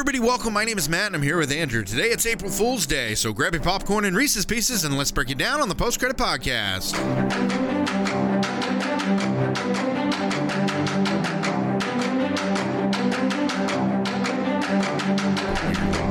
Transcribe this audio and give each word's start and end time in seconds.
everybody, 0.00 0.18
welcome. 0.18 0.54
My 0.54 0.64
name 0.64 0.78
is 0.78 0.88
Matt, 0.88 1.08
and 1.08 1.16
I'm 1.16 1.20
here 1.20 1.36
with 1.36 1.52
Andrew. 1.52 1.84
Today 1.84 2.08
it's 2.08 2.24
April 2.24 2.50
Fool's 2.50 2.86
Day, 2.86 3.14
so 3.14 3.34
grab 3.34 3.52
your 3.52 3.62
popcorn 3.62 4.06
and 4.06 4.16
Reese's 4.16 4.46
Pieces, 4.46 4.82
and 4.86 4.96
let's 4.96 5.10
break 5.10 5.28
it 5.28 5.36
down 5.36 5.60
on 5.60 5.68
the 5.68 5.74
Post 5.74 5.98
Credit 5.98 6.16
Podcast. 6.16 6.94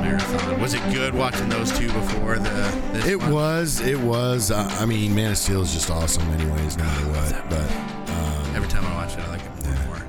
Marathon. 0.03 0.61
Was 0.61 0.75
it 0.75 0.83
good 0.93 1.15
watching 1.15 1.49
those 1.49 1.75
two 1.75 1.91
before 1.91 2.37
the? 2.37 3.03
It 3.07 3.17
one? 3.19 3.31
was. 3.31 3.79
It 3.81 3.99
was. 3.99 4.51
Uh, 4.51 4.67
I 4.79 4.85
mean, 4.85 5.15
Man 5.15 5.31
of 5.31 5.37
Steel 5.39 5.63
is 5.63 5.73
just 5.73 5.89
awesome, 5.89 6.29
anyways, 6.29 6.77
no 6.77 6.83
matter 6.83 7.07
what. 7.07 7.49
But 7.49 7.71
um, 8.11 8.55
Every 8.55 8.69
time 8.69 8.85
I 8.85 8.93
watch 8.93 9.13
it, 9.13 9.21
I 9.21 9.29
like 9.31 9.41
it 9.41 9.65
more 9.65 9.73
and 9.73 9.85
more. 9.87 10.07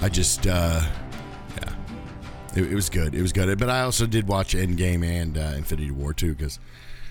I 0.00 0.08
just, 0.08 0.48
uh, 0.48 0.80
yeah, 0.80 1.01
it, 2.56 2.72
it 2.72 2.74
was 2.74 2.88
good. 2.90 3.14
It 3.14 3.22
was 3.22 3.32
good. 3.32 3.58
But 3.58 3.68
I 3.70 3.82
also 3.82 4.06
did 4.06 4.28
watch 4.28 4.54
Endgame 4.54 5.04
and 5.04 5.36
uh, 5.38 5.52
Infinity 5.56 5.90
War 5.90 6.12
too 6.12 6.34
because 6.34 6.58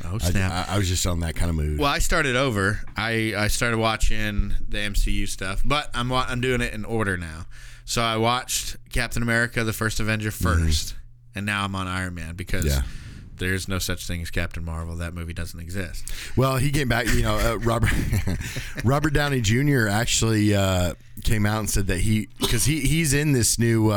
Oh 0.04 0.16
I, 0.16 0.30
snap! 0.32 0.68
I, 0.70 0.76
I 0.76 0.78
was 0.80 0.88
just 0.88 1.06
on 1.06 1.20
that 1.20 1.36
kind 1.36 1.50
of 1.50 1.56
mood. 1.56 1.78
Well, 1.80 1.90
I 1.90 2.00
started 2.00 2.36
over. 2.36 2.80
I, 2.98 3.34
I 3.38 3.48
started 3.50 3.78
watching 3.78 4.54
the 4.68 4.80
MCU 4.80 5.28
stuff, 5.28 5.62
but 5.64 5.90
I'm 5.94 6.12
I'm 6.12 6.42
doing 6.42 6.62
it 6.62 6.74
in 6.74 6.86
order 6.86 7.18
now. 7.18 7.46
So 7.86 8.02
I 8.02 8.18
watched 8.18 8.78
Captain 8.92 9.22
America: 9.22 9.64
The 9.64 9.74
First 9.74 10.00
Avenger 10.00 10.30
1st 10.32 10.94
and 11.36 11.46
now 11.46 11.64
I'm 11.66 11.76
on 11.76 11.88
Iron 11.88 12.14
Man 12.16 12.36
because 12.36 12.66
Yeah. 12.66 12.82
there's 13.38 13.68
no 13.68 13.80
such 13.80 14.06
thing 14.08 14.22
as 14.22 14.32
Captain 14.32 14.66
Marvel. 14.66 14.96
That 14.98 15.14
movie 15.14 15.34
doesn't 15.34 15.60
exist. 15.60 16.12
Well, 16.36 16.58
he 16.58 16.72
came 16.72 16.90
back. 16.90 17.08
You 17.08 17.22
know, 17.22 17.38
uh, 17.38 17.58
Robert 17.60 17.92
Robert 18.84 19.14
Downey 19.14 19.42
Jr. 19.42 19.88
actually 19.88 20.56
uh, 20.56 20.96
came 21.24 21.46
out 21.46 21.60
and 21.60 21.70
said 21.70 21.88
that 21.88 22.00
he 22.00 22.28
because 22.40 22.66
he 22.66 22.80
he's 22.82 23.14
in 23.14 23.32
this 23.34 23.60
new 23.60 23.92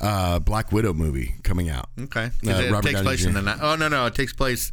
uh, 0.00 0.38
Black 0.38 0.72
Widow 0.72 0.92
movie 0.92 1.34
coming 1.42 1.68
out. 1.70 1.88
Okay, 2.00 2.30
Uh, 2.46 2.50
it 2.50 2.70
Robert 2.70 2.82
takes 2.88 2.94
Downey 2.94 3.04
place 3.04 3.24
in 3.24 3.34
the 3.34 3.42
ni- 3.42 3.60
oh 3.60 3.76
no 3.76 3.88
no 3.88 4.06
it 4.06 4.14
takes 4.14 4.32
place 4.32 4.72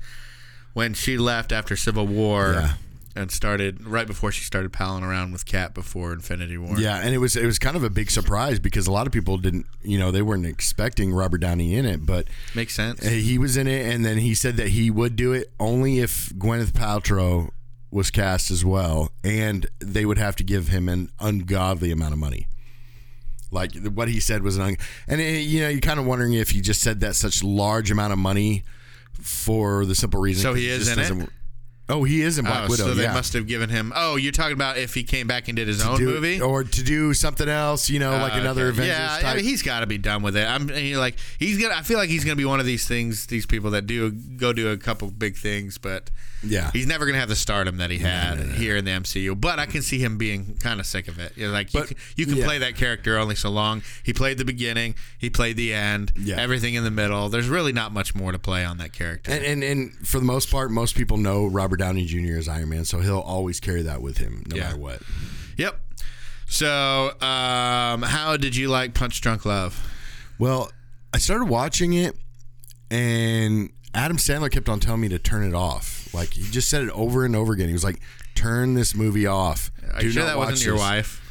when 0.74 0.94
she 0.94 1.18
left 1.18 1.52
after 1.52 1.76
Civil 1.76 2.08
War 2.08 2.54
Yeah. 2.54 2.74
and 3.16 3.32
started 3.32 3.86
right 3.86 4.08
before 4.08 4.32
she 4.32 4.44
started 4.44 4.74
palling 4.74 5.04
around 5.04 5.32
with 5.32 5.46
Cap 5.46 5.74
before 5.76 6.14
Infinity 6.14 6.58
War. 6.58 6.78
Yeah, 6.80 6.98
and 6.98 7.14
it 7.14 7.20
was 7.20 7.36
it 7.36 7.46
was 7.46 7.60
kind 7.60 7.76
of 7.78 7.84
a 7.84 7.90
big 7.90 8.10
surprise 8.12 8.60
because 8.60 8.88
a 8.88 8.92
lot 8.92 9.06
of 9.08 9.14
people 9.14 9.38
didn't, 9.38 9.66
you 9.84 9.98
know, 10.00 10.10
they 10.12 10.22
weren't 10.24 10.46
expecting 10.48 11.14
Robert 11.14 11.38
Downey 11.40 11.76
in 11.76 11.86
it, 11.86 12.06
but 12.06 12.28
makes 12.56 12.74
sense. 12.76 13.06
uh, 13.06 13.10
he 13.10 13.38
was 13.38 13.56
in 13.56 13.68
it, 13.68 13.94
and 13.94 14.04
then 14.04 14.18
he 14.18 14.34
said 14.34 14.58
that 14.58 14.70
he 14.70 14.90
would 14.90 15.16
do 15.16 15.32
it 15.32 15.52
only 15.60 16.00
if 16.00 16.30
Gwyneth 16.32 16.72
Paltrow 16.72 17.52
was 17.92 18.10
cast 18.10 18.50
as 18.50 18.66
well, 18.66 19.12
and 19.24 19.68
they 19.80 20.04
would 20.04 20.18
have 20.18 20.36
to 20.38 20.44
give 20.44 20.70
him 20.70 20.90
an 20.90 21.12
ungodly 21.20 21.92
amount 21.92 22.12
of 22.14 22.18
money. 22.20 22.48
Like 23.54 23.76
what 23.94 24.08
he 24.10 24.20
said 24.20 24.44
was 24.44 24.58
an, 24.58 24.64
un- 24.64 24.78
and 25.08 25.22
it, 25.22 25.42
you 25.42 25.62
know, 25.62 25.70
you're 25.70 25.80
kind 25.80 26.00
of 26.00 26.06
wondering 26.06 26.34
if 26.34 26.50
he 26.50 26.60
just 26.62 26.82
said 26.82 27.00
that 27.02 27.16
such 27.16 27.44
large 27.44 27.92
amount 27.92 28.12
of 28.14 28.20
money 28.20 28.64
for 29.22 29.86
the 29.86 29.96
simple 29.96 30.20
reason. 30.20 30.42
So 30.42 30.54
he 30.54 30.68
is 30.68 30.88
in 30.90 31.00
it? 31.22 31.30
Oh, 31.90 32.06
he 32.06 32.22
is 32.22 32.38
in 32.40 32.46
Black 32.46 32.64
Oh, 32.68 32.70
Widow. 32.70 32.84
so 32.86 32.94
they 32.94 33.04
yeah. 33.04 33.14
must 33.14 33.34
have 33.34 33.46
given 33.46 33.70
him. 33.70 33.92
Oh, 33.94 34.16
you're 34.16 34.32
talking 34.32 34.54
about 34.54 34.78
if 34.78 34.94
he 34.94 35.04
came 35.04 35.28
back 35.28 35.50
and 35.50 35.58
did 35.58 35.68
his 35.68 35.86
own 35.86 35.98
do, 35.98 36.06
movie, 36.06 36.40
or 36.40 36.64
to 36.64 36.84
do 36.84 37.14
something 37.14 37.50
else, 37.50 37.90
you 37.90 38.00
know, 38.00 38.14
uh, 38.14 38.20
like 38.22 38.34
Oh, 38.36 38.40
another 38.40 38.62
okay. 38.68 38.70
Avengers 38.70 38.96
Yeah, 38.98 39.08
type. 39.20 39.26
I 39.26 39.36
mean, 39.36 39.44
he's 39.44 39.62
got 39.62 39.82
to 39.82 39.86
be 39.86 39.98
done 39.98 40.22
with 40.24 40.38
it. 40.38 40.46
I'm 40.48 40.70
he, 40.70 40.96
like 40.96 41.16
he's 41.40 41.62
gonna. 41.62 41.76
I 41.76 41.82
feel 41.82 41.98
like 41.98 42.10
he's 42.10 42.24
gonna 42.24 42.38
be 42.38 42.46
one 42.46 42.62
of 42.62 42.66
these 42.66 42.88
things. 42.88 43.26
These 43.28 43.46
people 43.46 43.72
that 43.72 43.86
do 43.86 44.12
go 44.12 44.54
do 44.54 44.70
a 44.72 44.78
couple 44.78 45.12
big 45.12 45.36
things, 45.36 45.78
but 45.78 46.10
Yeah. 46.42 46.72
he's 46.72 46.88
never 46.88 47.06
gonna 47.06 47.20
have 47.20 47.28
the 47.30 47.36
stardom 47.36 47.76
that 47.78 47.92
he 47.92 47.98
had 48.00 48.40
here 48.54 48.78
in 48.78 48.86
the 48.86 48.92
MCU. 48.92 49.36
But 49.40 49.60
I 49.60 49.66
can 49.66 49.82
see 49.82 50.00
him 50.00 50.18
being 50.18 50.56
kind 50.62 50.80
of 50.80 50.86
sick 50.86 51.10
of 51.10 51.20
it. 51.20 51.34
You 51.36 51.48
know, 51.48 51.54
like 51.54 51.74
you 51.74 51.82
But- 51.82 51.90
can, 51.90 51.98
you 52.16 52.26
can 52.26 52.38
yeah. 52.38 52.46
play 52.46 52.58
that 52.60 52.78
character 52.78 53.18
only 53.18 53.36
so 53.36 53.50
long. 53.50 53.82
He 54.04 54.14
played 54.14 54.38
the 54.38 54.46
beginning. 54.46 54.96
He 55.18 55.30
played 55.30 55.58
the 55.58 55.74
end. 55.74 56.14
Yeah. 56.18 56.40
Everything 56.40 56.76
in 56.76 56.86
the 56.86 56.92
middle. 56.92 57.28
There's 57.28 57.50
really 57.50 57.74
not 57.74 57.92
much 57.92 58.16
more 58.16 58.32
to 58.32 58.40
play 58.40 58.64
on 58.64 58.78
that 58.78 58.94
character. 58.94 59.32
And, 59.32 59.44
and 59.44 59.64
and 59.66 60.08
for 60.08 60.20
the 60.20 60.26
most 60.26 60.50
part, 60.50 60.72
most 60.72 60.96
people 60.96 61.18
know 61.18 61.46
Robert 61.46 61.73
Downey 61.78 62.06
Jr. 62.06 62.38
as 62.38 62.48
Iron 62.48 62.70
Man, 62.70 62.86
so 62.86 63.00
he'll 63.00 63.20
always 63.20 63.60
carry 63.60 63.82
that 63.84 64.02
with 64.02 64.18
him, 64.18 64.44
no 64.48 64.56
Yeah. 64.56 64.64
matter 64.66 64.78
what. 64.78 65.02
yep. 65.58 65.80
So, 66.48 67.20
um, 67.22 68.02
how 68.04 68.38
did 68.38 68.56
you 68.56 68.68
like 68.70 68.94
Punch 68.94 69.20
Drunk 69.22 69.46
Love? 69.46 69.82
Well, 70.38 70.72
I 71.14 71.18
started 71.18 71.46
watching 71.46 71.94
it, 71.94 72.16
and 72.92 73.72
Adam 73.96 74.18
Sandler 74.18 74.52
kept 74.52 74.70
on 74.70 74.80
telling 74.80 75.02
me 75.02 75.10
to 75.10 75.20
turn 75.20 75.44
it 75.44 75.54
off. 75.56 76.14
Like 76.14 76.34
he 76.34 76.44
just 76.52 76.70
said 76.70 76.84
it 76.84 76.90
over 76.92 77.26
and 77.26 77.36
over 77.36 77.54
again. 77.54 77.68
He 77.68 77.74
was 77.74 77.84
like, 77.84 78.00
"Turn 78.36 78.74
this 78.76 78.94
movie 78.96 79.26
off." 79.26 79.72
Are 79.94 80.00
Do 80.02 80.06
you 80.08 80.12
sure 80.12 80.26
that 80.26 80.38
wasn't 80.38 80.64
your 80.66 80.78
wife? 80.78 81.22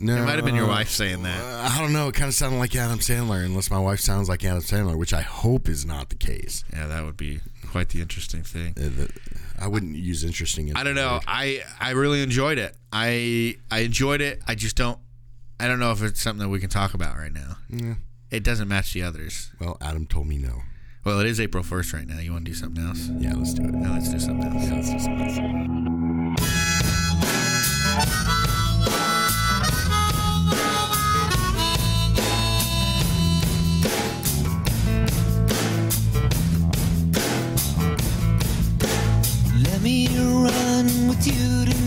No, 0.00 0.16
It 0.16 0.24
might 0.24 0.36
have 0.36 0.44
been 0.44 0.54
your 0.54 0.68
wife 0.68 0.88
saying 0.90 1.22
that. 1.24 1.40
Uh, 1.42 1.68
I 1.74 1.78
don't 1.80 1.92
know. 1.92 2.08
It 2.08 2.14
kind 2.14 2.28
of 2.28 2.34
sounded 2.34 2.58
like 2.58 2.74
Adam 2.76 3.00
Sandler, 3.00 3.44
unless 3.44 3.68
my 3.70 3.78
wife 3.80 3.98
sounds 4.00 4.28
like 4.28 4.44
Adam 4.44 4.60
Sandler, 4.62 4.96
which 4.96 5.12
I 5.12 5.22
hope 5.22 5.68
is 5.68 5.84
not 5.84 6.08
the 6.10 6.14
case. 6.14 6.64
Yeah, 6.72 6.86
that 6.86 7.04
would 7.04 7.16
be 7.16 7.40
quite 7.70 7.88
the 7.88 8.00
interesting 8.00 8.42
thing. 8.42 8.74
Uh, 8.76 8.82
the- 8.96 9.10
I 9.60 9.66
wouldn't 9.66 9.96
use 9.96 10.22
interesting. 10.22 10.72
I 10.76 10.84
don't 10.84 10.94
know. 10.94 11.14
word. 11.14 11.22
I 11.26 11.62
I 11.80 11.90
really 11.90 12.22
enjoyed 12.22 12.58
it. 12.58 12.76
I 12.92 13.56
I 13.72 13.80
enjoyed 13.80 14.20
it. 14.20 14.40
I 14.46 14.54
just 14.54 14.76
don't. 14.76 14.98
I 15.58 15.66
don't 15.66 15.80
know 15.80 15.90
if 15.90 16.00
it's 16.00 16.20
something 16.20 16.40
that 16.44 16.48
we 16.48 16.60
can 16.60 16.70
talk 16.70 16.94
about 16.94 17.16
right 17.16 17.32
now. 17.32 17.56
Yeah. 17.68 17.94
It 18.30 18.44
doesn't 18.44 18.68
match 18.68 18.92
the 18.92 19.02
others. 19.02 19.50
Well, 19.58 19.76
Adam 19.80 20.06
told 20.06 20.28
me 20.28 20.38
no. 20.38 20.62
Well, 21.04 21.18
it 21.18 21.26
is 21.26 21.40
April 21.40 21.64
first 21.64 21.92
right 21.92 22.06
now. 22.06 22.20
You 22.20 22.32
want 22.32 22.44
to 22.44 22.50
do 22.52 22.54
something 22.56 22.84
else? 22.86 23.08
Yeah, 23.18 23.34
let's 23.34 23.54
do 23.54 23.64
it. 23.64 23.74
Yeah, 23.74 23.90
let's 23.92 24.10
do 24.10 24.20
something 24.20 24.44
else. 24.52 24.68
Yeah, 24.68 24.74
let's 24.76 24.90
do 24.92 24.98
something 25.00 25.88
else. 25.88 25.97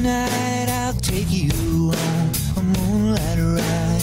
Tonight. 0.02 0.68
I'll 0.68 0.94
take 0.94 1.30
you 1.30 1.52
on 1.92 2.32
a 2.58 2.64
moonlight 2.64 3.38
ride. 3.38 4.02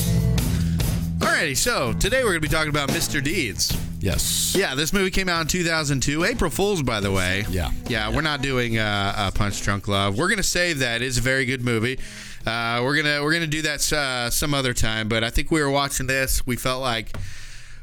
Alrighty, 1.19 1.57
so 1.57 1.93
today 1.95 2.19
we're 2.23 2.31
going 2.31 2.43
to 2.43 2.49
be 2.49 2.49
talking 2.49 2.71
about 2.71 2.91
Mr. 2.91 3.23
Deeds. 3.23 3.77
Yes. 3.99 4.55
Yeah, 4.57 4.77
this 4.77 4.93
movie 4.93 5.11
came 5.11 5.29
out 5.29 5.41
in 5.41 5.47
2002. 5.49 6.23
April 6.23 6.53
Fools, 6.53 6.85
by 6.85 7.01
the 7.01 7.11
way. 7.11 7.45
Yeah. 7.51 7.73
Yeah, 7.89 8.15
we're 8.15 8.23
not 8.23 8.43
doing 8.43 8.79
uh, 8.79 9.13
uh, 9.17 9.31
Punch 9.33 9.61
Drunk 9.63 9.89
Love. 9.89 10.17
We're 10.17 10.29
gonna 10.29 10.45
save 10.45 10.79
that. 10.79 11.03
It's 11.03 11.19
a 11.19 11.21
very 11.21 11.45
good 11.45 11.63
movie. 11.63 11.99
Uh, 12.47 12.81
we're 12.85 12.95
gonna 12.95 13.21
we're 13.25 13.33
gonna 13.33 13.49
do 13.49 13.63
that 13.63 13.93
uh, 13.93 14.31
some 14.31 14.55
other 14.55 14.73
time. 14.73 15.09
But 15.09 15.25
I 15.25 15.31
think 15.31 15.51
we 15.51 15.61
were 15.61 15.71
watching 15.71 16.07
this. 16.07 16.47
We 16.47 16.55
felt 16.55 16.81
like, 16.81 17.17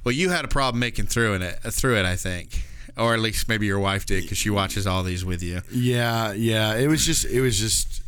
well, 0.06 0.14
you 0.14 0.30
had 0.30 0.46
a 0.46 0.47
problem 0.47 0.80
making 0.80 1.08
through 1.08 1.34
in 1.34 1.42
it. 1.42 1.59
Through 1.64 1.97
it, 1.97 2.06
I 2.06 2.16
think, 2.16 2.64
or 2.98 3.14
at 3.14 3.20
least 3.20 3.48
maybe 3.50 3.66
your 3.66 3.80
wife 3.80 4.06
did 4.06 4.24
because 4.24 4.38
she 4.38 4.50
watches 4.50 4.86
all 4.88 5.04
these 5.04 5.24
with 5.26 5.42
you. 5.44 5.62
Yeah, 5.72 6.32
yeah. 6.34 6.76
It 6.76 6.88
was 6.88 7.06
just, 7.06 7.26
it 7.26 7.42
was 7.42 7.60
just. 7.60 8.04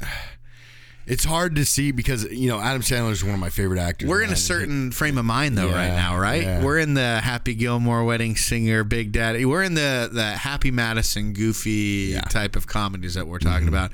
It's 1.06 1.24
hard 1.24 1.56
to 1.56 1.64
see 1.64 1.94
because 1.94 2.26
you 2.26 2.50
know 2.50 2.60
Adam 2.60 2.82
Sandler 2.82 3.12
is 3.12 3.24
one 3.24 3.34
of 3.34 3.40
my 3.40 3.50
favorite 3.50 3.80
actors. 3.80 4.10
We're 4.10 4.24
in 4.24 4.30
a 4.30 4.36
certain 4.36 4.92
frame 4.92 5.18
of 5.18 5.24
mind 5.24 5.58
though 5.58 5.70
right 5.70 5.88
now, 5.88 6.18
right? 6.20 6.44
yeah. 6.44 6.62
We're 6.62 6.80
in 6.80 6.96
the 6.96 7.22
Happy 7.22 7.54
Gilmore 7.56 8.04
wedding 8.04 8.36
singer, 8.36 8.84
Big 8.84 9.14
Daddy. 9.14 9.46
We're 9.46 9.64
in 9.64 9.74
the 9.76 10.10
the 10.12 10.32
Happy 10.32 10.70
Madison 10.70 11.32
goofy 11.32 12.10
Yeah. 12.12 12.18
Mm-hmm. 12.20 12.30
type 12.30 12.56
of 12.58 12.68
comedies 12.68 13.14
that 13.14 13.26
we're 13.26 13.40
talking 13.40 13.70
about. 13.70 13.94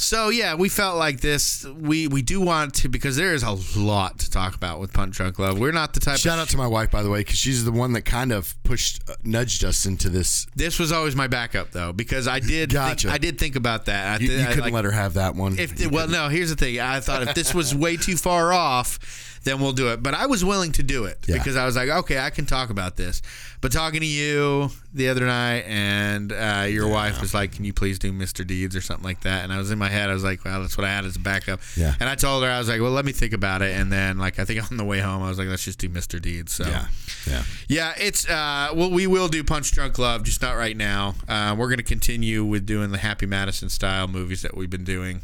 So 0.00 0.30
yeah, 0.30 0.54
we 0.54 0.70
felt 0.70 0.96
like 0.96 1.20
this. 1.20 1.62
We 1.66 2.08
we 2.08 2.22
do 2.22 2.40
want 2.40 2.72
to 2.76 2.88
because 2.88 3.16
there 3.16 3.34
is 3.34 3.42
a 3.42 3.52
lot 3.78 4.18
to 4.20 4.30
talk 4.30 4.54
about 4.54 4.80
with 4.80 4.94
Punch 4.94 5.14
Drunk 5.14 5.38
Love. 5.38 5.58
We're 5.58 5.72
not 5.72 5.92
the 5.92 6.00
type. 6.00 6.16
Shout 6.16 6.38
out 6.38 6.48
to 6.48 6.56
my 6.56 6.66
wife, 6.66 6.90
by 6.90 7.02
the 7.02 7.10
way, 7.10 7.20
because 7.20 7.36
she's 7.36 7.66
the 7.66 7.70
one 7.70 7.92
that 7.92 8.02
kind 8.02 8.32
of 8.32 8.60
pushed, 8.62 9.08
uh, 9.10 9.14
nudged 9.24 9.62
us 9.62 9.84
into 9.84 10.08
this. 10.08 10.46
This 10.56 10.78
was 10.78 10.90
always 10.90 11.14
my 11.14 11.26
backup 11.26 11.72
though 11.72 11.92
because 11.92 12.26
I 12.26 12.40
did 12.40 12.70
Gotcha. 12.72 13.08
think, 13.08 13.14
I 13.14 13.18
did 13.18 13.38
think 13.38 13.56
about 13.56 13.84
that. 13.86 14.20
I 14.20 14.24
You, 14.24 14.32
you 14.32 14.42
I, 14.42 14.46
couldn't 14.46 14.64
like, 14.64 14.72
let 14.72 14.84
her 14.86 14.90
have 14.90 15.14
that 15.14 15.34
one. 15.34 15.58
If 15.58 15.90
well, 15.90 16.08
no. 16.08 16.30
Here's 16.30 16.48
the 16.48 16.56
thing. 16.56 16.80
I 16.80 17.00
thought 17.00 17.22
if 17.22 17.34
this 17.34 17.52
was 17.54 17.74
way 17.74 17.98
too 17.98 18.16
far 18.16 18.54
off, 18.54 18.98
then 19.44 19.58
we'll 19.60 19.72
do 19.72 19.88
it. 19.88 20.02
But 20.02 20.12
I 20.14 20.26
was 20.26 20.44
willing 20.44 20.72
to 20.72 20.82
do 20.82 21.04
it 21.04 21.18
Yeah. 21.26 21.38
because 21.38 21.56
I 21.56 21.64
was 21.64 21.74
like, 21.76 21.88
okay, 21.88 22.18
I 22.18 22.28
can 22.30 22.44
talk 22.46 22.68
about 22.70 22.96
this. 22.96 23.22
But 23.62 23.72
talking 23.72 24.00
to 24.00 24.06
you 24.06 24.70
the 24.94 25.08
other 25.08 25.24
night, 25.26 25.64
and 25.66 26.32
uh, 26.32 26.66
your 26.68 26.88
wife 26.88 27.20
was 27.20 27.34
like, 27.34 27.52
"Can 27.52 27.64
you 27.66 27.72
please 27.74 27.98
do 27.98 28.10
Mr. 28.10 28.46
Deeds 28.46 28.74
or 28.74 28.80
something 28.80 29.04
like 29.04 29.20
that?" 29.22 29.44
And 29.44 29.52
I 29.52 29.58
was 29.58 29.70
in 29.70 29.78
my 29.78 29.88
head, 29.90 30.08
I 30.08 30.14
was 30.14 30.24
like, 30.24 30.42
"Well, 30.46 30.62
that's 30.62 30.78
what 30.78 30.86
I 30.86 30.90
had 30.90 31.04
as 31.04 31.16
a 31.16 31.18
backup." 31.18 31.60
Yeah. 31.76 31.94
And 32.00 32.08
I 32.08 32.14
told 32.14 32.42
her, 32.42 32.48
I 32.50 32.58
was 32.58 32.68
like, 32.70 32.80
"Well, 32.80 32.90
let 32.90 33.04
me 33.04 33.12
think 33.12 33.34
about 33.34 33.60
it." 33.60 33.76
And 33.78 33.92
then, 33.92 34.16
like, 34.16 34.38
I 34.38 34.46
think 34.46 34.62
on 34.70 34.78
the 34.78 34.84
way 34.84 35.00
home, 35.00 35.22
I 35.22 35.28
was 35.28 35.38
like, 35.38 35.48
"Let's 35.48 35.64
just 35.64 35.78
do 35.78 35.90
Mr. 35.90 36.20
Deeds." 36.20 36.52
So 36.54 36.64
yeah, 36.66 36.86
yeah. 37.28 37.42
yeah, 37.68 37.92
it's 37.98 38.26
uh, 38.28 38.70
well, 38.74 38.90
we 38.90 39.06
will 39.06 39.28
do 39.28 39.44
Punch 39.44 39.72
Drunk 39.72 39.98
Love, 39.98 40.22
just 40.22 40.40
not 40.40 40.56
right 40.56 40.76
now. 40.76 41.14
Uh, 41.28 41.54
we're 41.58 41.68
going 41.68 41.76
to 41.78 41.82
continue 41.82 42.42
with 42.44 42.64
doing 42.64 42.92
the 42.92 42.98
Happy 42.98 43.26
Madison 43.26 43.68
style 43.68 44.08
movies 44.08 44.40
that 44.40 44.56
we've 44.56 44.70
been 44.70 44.84
doing 44.84 45.20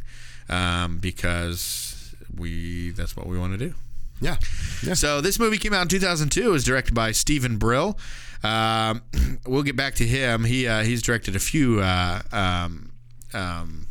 um, 0.51 0.99
because 0.99 2.15
we 2.37 2.91
that's 2.91 3.17
what 3.17 3.27
we 3.27 3.39
want 3.39 3.59
to 3.59 3.59
do. 3.59 3.75
Yeah. 4.21 4.37
Yeah. 4.83 4.95
So 4.95 5.21
this 5.21 5.39
movie 5.39 5.59
came 5.59 5.73
out 5.75 5.83
in 5.83 5.89
2002. 5.89 6.49
It 6.49 6.51
was 6.51 6.65
directed 6.65 6.95
by 6.95 7.13
Steven 7.13 7.59
Brill. 7.59 7.99
Um, 8.43 9.03
we'll 9.47 9.63
get 9.63 9.77
back 9.77 9.95
to 9.97 10.07
him. 10.07 10.45
He 10.45 10.67
uh, 10.67 10.83
he's 10.83 11.03
directed 11.03 11.37
a 11.37 11.41
few 11.41 11.81
uh, 11.81 12.23
um, 12.33 12.93
um, 13.35 13.87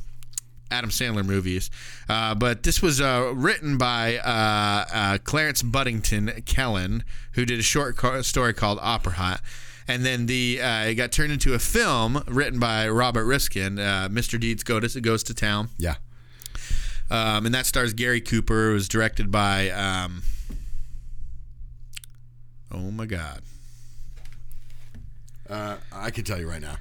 Adam 0.72 0.90
Sandler 0.90 1.26
movies. 1.26 1.70
Uh, 2.10 2.36
but 2.36 2.64
this 2.64 2.82
was 2.82 3.02
uh, 3.02 3.32
written 3.36 3.78
by 3.78 4.18
uh, 4.18 4.86
uh, 4.94 5.18
Clarence 5.24 5.64
Budington 5.64 6.44
Kelland, 6.46 7.04
who 7.34 7.46
did 7.46 7.60
a 7.60 7.64
short 7.64 7.98
co- 7.98 8.22
story 8.22 8.54
called 8.54 8.80
Opera 8.82 9.14
Hat. 9.14 9.42
And 9.88 10.04
then 10.04 10.26
the 10.26 10.60
uh, 10.62 10.86
it 10.86 10.96
got 10.96 11.12
turned 11.12 11.32
into 11.32 11.54
a 11.54 11.60
film 11.60 12.24
written 12.28 12.60
by 12.60 12.90
Robert 12.90 13.26
Riskin, 13.26 13.78
uh, 13.78 14.10
Mr. 14.12 14.40
Deeds 14.40 14.64
Goes 14.64 14.94
to, 14.94 15.02
Goes 15.02 15.24
to 15.24 15.34
Town. 15.34 15.70
Yeah. 15.78 15.96
Um, 17.12 17.46
and 17.46 17.54
that 17.54 17.66
stars 17.66 17.94
Gary 17.94 18.22
Cooper. 18.22 18.72
It 18.72 18.74
was 18.74 18.88
directed 18.88 19.32
by, 19.32 19.70
um, 19.70 20.24
oh 22.72 22.92
my 22.92 23.06
God. 23.06 23.42
Uh, 25.50 25.78
I 25.92 26.10
can 26.10 26.24
tell 26.24 26.40
you 26.40 26.50
right 26.50 26.62
now. 26.62 26.78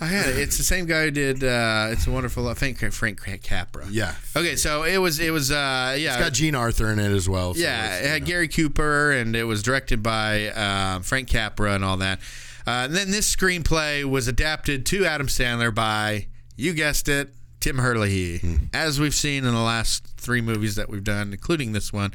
I 0.00 0.06
had 0.06 0.28
it. 0.28 0.38
It's 0.38 0.56
the 0.56 0.62
same 0.62 0.86
guy 0.86 1.04
who 1.04 1.10
did 1.10 1.42
uh, 1.42 1.88
"It's 1.90 2.06
a 2.06 2.10
Wonderful." 2.12 2.46
I 2.48 2.54
think 2.54 2.78
Frank 2.92 3.20
Capra. 3.42 3.84
Yeah. 3.90 4.14
Okay, 4.36 4.54
so 4.54 4.84
it 4.84 4.98
was 4.98 5.18
it 5.18 5.32
was 5.32 5.50
uh, 5.50 5.96
yeah 5.98 6.14
It's 6.14 6.22
got 6.22 6.32
Jean 6.32 6.54
Arthur 6.54 6.92
in 6.92 7.00
it 7.00 7.10
as 7.10 7.28
well. 7.28 7.54
so 7.54 7.60
yeah 7.60 7.98
it 7.98 8.06
had 8.06 8.22
know. 8.22 8.26
Gary 8.28 8.48
Cooper 8.48 9.10
and 9.10 9.34
it 9.34 9.44
was 9.44 9.60
directed 9.62 10.00
by 10.02 10.48
uh, 10.48 11.00
Frank 11.00 11.28
Capra 11.28 11.74
and 11.74 11.84
all 11.84 11.96
that. 11.96 12.20
Uh, 12.64 12.84
and 12.84 12.94
then 12.94 13.10
this 13.10 13.34
screenplay 13.34 14.04
was 14.04 14.28
adapted 14.28 14.86
to 14.86 15.04
Adam 15.04 15.26
Sandler 15.26 15.74
by 15.74 16.28
you 16.56 16.74
guessed 16.74 17.08
it 17.08 17.30
Tim 17.60 17.78
Herlihy. 17.78 18.38
Hmm. 18.38 18.56
As 18.72 19.00
we've 19.00 19.14
seen 19.14 19.44
in 19.44 19.54
the 19.54 19.60
last 19.60 20.06
three 20.16 20.40
movies 20.40 20.76
that 20.76 20.88
we've 20.88 21.04
done, 21.04 21.32
including 21.32 21.72
this 21.72 21.92
one, 21.92 22.12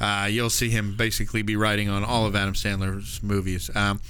uh, 0.00 0.26
you'll 0.30 0.50
see 0.50 0.70
him 0.70 0.96
basically 0.96 1.42
be 1.42 1.56
writing 1.56 1.88
on 1.88 2.04
all 2.04 2.26
of 2.26 2.34
Adam 2.34 2.54
Sandler's 2.54 3.22
movies. 3.22 3.70
Um, 3.74 4.00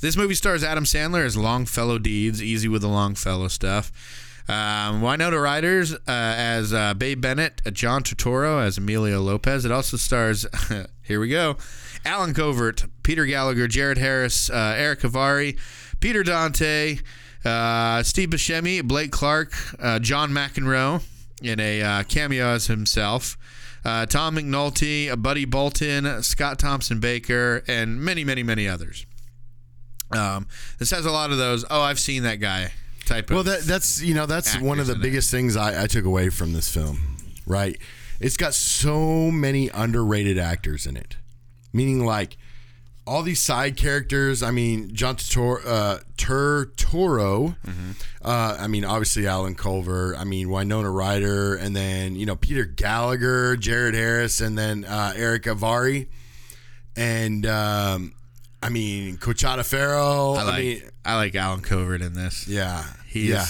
this 0.00 0.16
movie 0.16 0.34
stars 0.34 0.64
Adam 0.64 0.84
Sandler 0.84 1.24
as 1.24 1.36
Longfellow 1.36 1.98
Deeds, 1.98 2.42
easy 2.42 2.68
with 2.68 2.82
the 2.82 2.88
Longfellow 2.88 3.48
stuff. 3.48 3.92
Um, 4.48 5.02
Winona 5.02 5.38
Ryders 5.38 5.94
uh, 5.94 5.98
as 6.08 6.72
uh, 6.72 6.94
Babe 6.94 7.20
Bennett, 7.20 7.62
uh, 7.64 7.70
John 7.70 8.02
Turturro 8.02 8.64
as 8.64 8.78
Emilio 8.78 9.20
Lopez. 9.20 9.64
It 9.64 9.70
also 9.70 9.96
stars, 9.96 10.46
here 11.02 11.20
we 11.20 11.28
go, 11.28 11.56
Allen 12.04 12.34
Covert, 12.34 12.84
Peter 13.02 13.26
Gallagher, 13.26 13.68
Jared 13.68 13.98
Harris, 13.98 14.50
uh, 14.50 14.74
Erick 14.76 15.00
Avari, 15.00 15.58
Peter 16.00 16.22
Dante, 16.22 16.98
uh, 17.44 18.02
Steve 18.02 18.30
Buscemi, 18.30 18.82
Blake 18.82 19.10
Clark, 19.10 19.52
uh, 19.78 19.98
John 19.98 20.30
McEnroe 20.30 21.02
in 21.42 21.60
a 21.60 21.82
uh, 21.82 22.02
cameo 22.04 22.48
as 22.48 22.66
himself. 22.66 23.36
Uh, 23.84 24.04
Tom 24.04 24.36
McNulty, 24.36 25.10
uh, 25.10 25.16
Buddy 25.16 25.46
Bolton, 25.46 26.22
Scott 26.22 26.58
Thompson 26.58 27.00
Baker, 27.00 27.62
and 27.66 28.00
many, 28.00 28.24
many, 28.24 28.42
many 28.42 28.68
others. 28.68 29.06
Um, 30.10 30.48
this 30.78 30.90
has 30.90 31.06
a 31.06 31.10
lot 31.10 31.30
of 31.30 31.38
those. 31.38 31.64
Oh, 31.70 31.80
I've 31.80 32.00
seen 32.00 32.24
that 32.24 32.36
guy 32.36 32.72
type 33.06 33.30
of. 33.30 33.34
Well, 33.34 33.44
that, 33.44 33.60
that's 33.62 34.02
you 34.02 34.14
know 34.14 34.26
that's 34.26 34.58
one 34.58 34.80
of 34.80 34.86
the 34.86 34.94
in 34.94 35.00
it. 35.00 35.02
biggest 35.02 35.30
things 35.30 35.56
I, 35.56 35.84
I 35.84 35.86
took 35.86 36.04
away 36.04 36.30
from 36.30 36.52
this 36.52 36.68
film, 36.72 37.16
right? 37.46 37.78
It's 38.20 38.36
got 38.36 38.52
so 38.52 39.30
many 39.30 39.70
underrated 39.72 40.36
actors 40.36 40.86
in 40.86 40.96
it, 40.96 41.16
meaning 41.72 42.04
like 42.04 42.36
all 43.10 43.24
these 43.24 43.40
side 43.40 43.76
characters. 43.76 44.40
I 44.40 44.52
mean, 44.52 44.94
John 44.94 45.16
Turturro, 45.16 45.66
uh, 45.66 45.98
Turturro 46.16 47.56
Mm-hmm. 47.66 47.90
uh, 48.24 48.56
I 48.60 48.68
mean, 48.68 48.84
obviously 48.84 49.26
Alan 49.26 49.56
Culver. 49.56 50.14
I 50.16 50.22
mean, 50.24 50.48
Winona 50.48 50.90
Ryder, 50.90 51.56
and 51.56 51.74
then 51.74 52.14
you 52.14 52.24
know 52.24 52.36
Peter 52.36 52.64
Gallagher, 52.64 53.56
Jared 53.56 53.94
Harris, 53.94 54.40
and 54.40 54.56
then 54.56 54.84
uh, 54.84 55.12
Erick 55.16 55.42
Avari, 55.44 56.06
and 56.96 57.44
um, 57.46 58.14
I 58.62 58.68
mean 58.68 59.16
Conchata 59.16 59.64
Ferrell. 59.64 60.36
I 60.36 60.40
I, 60.40 60.44
like, 60.44 60.62
mean, 60.62 60.82
I 61.04 61.16
like 61.16 61.34
Allen 61.34 61.62
Covert 61.62 62.02
in 62.02 62.14
this. 62.14 62.46
yeah, 62.46 62.84
He's, 63.06 63.28
yeah. 63.28 63.46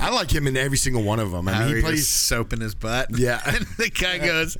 I 0.00 0.10
like 0.10 0.30
him 0.32 0.46
in 0.46 0.56
every 0.56 0.78
single 0.78 1.02
one 1.02 1.18
of 1.18 1.32
them. 1.32 1.48
I 1.48 1.58
mean, 1.58 1.68
he 1.70 1.74
he 1.76 1.80
plays. 1.82 2.08
soap 2.08 2.52
in 2.52 2.60
his 2.60 2.74
butt. 2.76 3.08
Yeah. 3.18 3.40
and 3.46 3.66
the 3.78 3.90
guy 3.90 4.18
goes, 4.18 4.56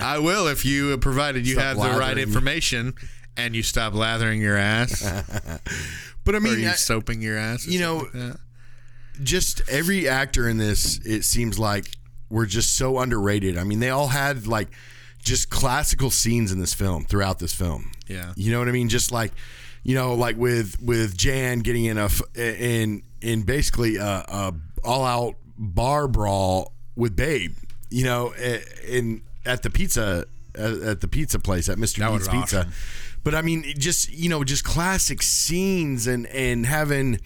"I 0.00 0.18
will 0.20 0.46
if 0.46 0.64
you 0.64 0.96
provided 0.98 1.46
you 1.46 1.54
Stop 1.54 1.64
have 1.64 1.76
the 1.76 1.98
right 1.98 2.16
information 2.16 2.94
and 3.46 3.56
you 3.56 3.62
stop 3.62 3.94
lathering 3.94 4.40
your 4.40 4.56
ass 4.56 5.02
But 6.24 6.34
I 6.34 6.38
or 6.38 6.40
mean, 6.42 6.60
you 6.60 6.68
I- 6.68 6.72
soaping 6.72 7.22
your 7.22 7.38
ass." 7.38 7.66
or 7.66 7.70
you 7.70 7.80
know, 7.80 8.06
like 8.12 8.36
just 9.22 9.62
every 9.68 10.08
actor 10.08 10.48
in 10.48 10.56
this, 10.58 10.98
it 11.04 11.24
seems 11.24 11.58
like 11.58 11.86
were 12.28 12.46
just 12.46 12.76
so 12.76 12.98
underrated. 12.98 13.56
I 13.58 13.64
mean, 13.64 13.80
they 13.80 13.90
all 13.90 14.08
had 14.08 14.46
like 14.46 14.68
just 15.22 15.50
classical 15.50 16.10
scenes 16.10 16.52
in 16.52 16.58
this 16.60 16.72
film 16.74 17.04
throughout 17.04 17.38
this 17.38 17.54
film. 17.54 17.90
Yeah. 18.06 18.32
you 18.36 18.50
know 18.52 18.58
what 18.58 18.68
I 18.68 18.72
mean. 18.72 18.88
Just 18.88 19.12
like 19.12 19.32
you 19.82 19.94
know, 19.94 20.14
like 20.14 20.36
with 20.36 20.80
with 20.82 21.16
Jan 21.16 21.60
getting 21.60 21.86
in 21.86 21.98
a 21.98 22.08
in 22.34 23.02
in 23.22 23.42
basically 23.42 23.96
a, 23.96 24.04
a 24.28 24.54
all 24.84 25.04
out 25.04 25.36
bar 25.58 26.06
brawl 26.08 26.72
with 26.96 27.16
Babe. 27.16 27.56
You 27.90 28.04
know, 28.04 28.32
in 28.86 29.22
at 29.44 29.62
the 29.62 29.70
pizza 29.70 30.26
at, 30.54 31.00
the 31.00 31.08
pizza 31.08 31.38
place 31.38 31.68
at 31.68 31.78
Mister 31.78 32.00
That 32.02 32.12
Deeds 32.12 32.28
Pizza. 32.28 32.58
awesome. 32.60 32.72
But 33.22 33.34
I 33.34 33.42
mean, 33.42 33.64
just 33.78 34.10
you 34.12 34.28
know, 34.28 34.44
just 34.44 34.64
classic 34.64 35.22
scenes 35.22 36.06
and 36.06 36.26
and 36.28 36.66
having, 36.66 37.20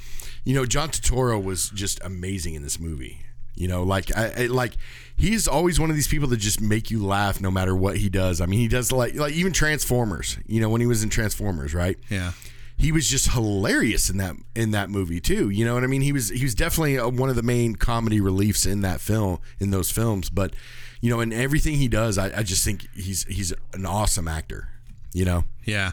you 0.45 0.55
know, 0.55 0.67
John 0.67 0.89
Turturro 0.89 1.43
was 1.43 1.71
just 1.71 2.01
amazing 2.05 2.55
in 2.55 2.63
this 2.63 2.79
movie. 2.81 3.21
You 3.57 3.69
know, 3.69 3.85
like 3.85 4.15
I, 4.17 4.33
I 4.37 4.47
like 4.47 4.73
he's 5.17 5.47
always 5.47 5.79
one 5.79 5.89
of 5.91 5.95
these 5.97 6.09
people 6.09 6.29
that 6.31 6.39
just 6.39 6.61
make 6.61 6.91
you 6.91 7.07
laugh 7.07 7.41
no 7.41 7.51
matter 7.53 7.77
what 7.77 7.97
he 7.99 8.09
does. 8.09 8.41
I 8.41 8.47
mean, 8.47 8.59
he 8.59 8.67
does 8.69 8.91
like 8.91 9.15
like 9.15 9.35
even 9.35 9.53
Transformers. 9.53 10.39
You 10.47 10.61
know, 10.61 10.69
when 10.69 10.81
he 10.81 10.87
was 10.89 11.05
in 11.05 11.11
Transformers, 11.11 11.73
right? 11.75 11.97
Yeah. 12.11 12.33
he 12.77 12.91
was 12.91 13.09
just 13.09 13.31
hilarious 13.31 14.11
in 14.11 14.17
that 14.17 14.35
in 14.57 14.73
that 14.73 14.91
movie 14.91 15.21
too. 15.21 15.49
You 15.51 15.65
know 15.65 15.75
what 15.75 15.85
I 15.85 15.87
mean? 15.87 16.03
He 16.03 16.13
was 16.13 16.31
he 16.31 16.43
was 16.43 16.57
definitely 16.57 16.99
uh 16.99 17.09
one 17.09 17.31
of 17.31 17.37
the 17.37 17.45
main 17.45 17.77
comedy 17.77 18.21
reliefs 18.21 18.67
in 18.67 18.81
that 18.81 19.01
film 19.01 19.39
in 19.61 19.71
those 19.71 19.93
films. 19.93 20.29
But 20.31 20.55
you 21.01 21.09
know, 21.11 21.21
in 21.21 21.33
everything 21.33 21.77
he 21.77 21.87
does, 21.87 22.19
I, 22.19 22.39
I 22.39 22.43
just 22.43 22.65
think 22.65 22.89
he's 22.93 23.23
he's 23.27 23.53
an 23.73 23.87
awesome 23.87 24.27
actor. 24.27 24.69
You 25.15 25.25
know, 25.25 25.45
Yeah. 25.65 25.93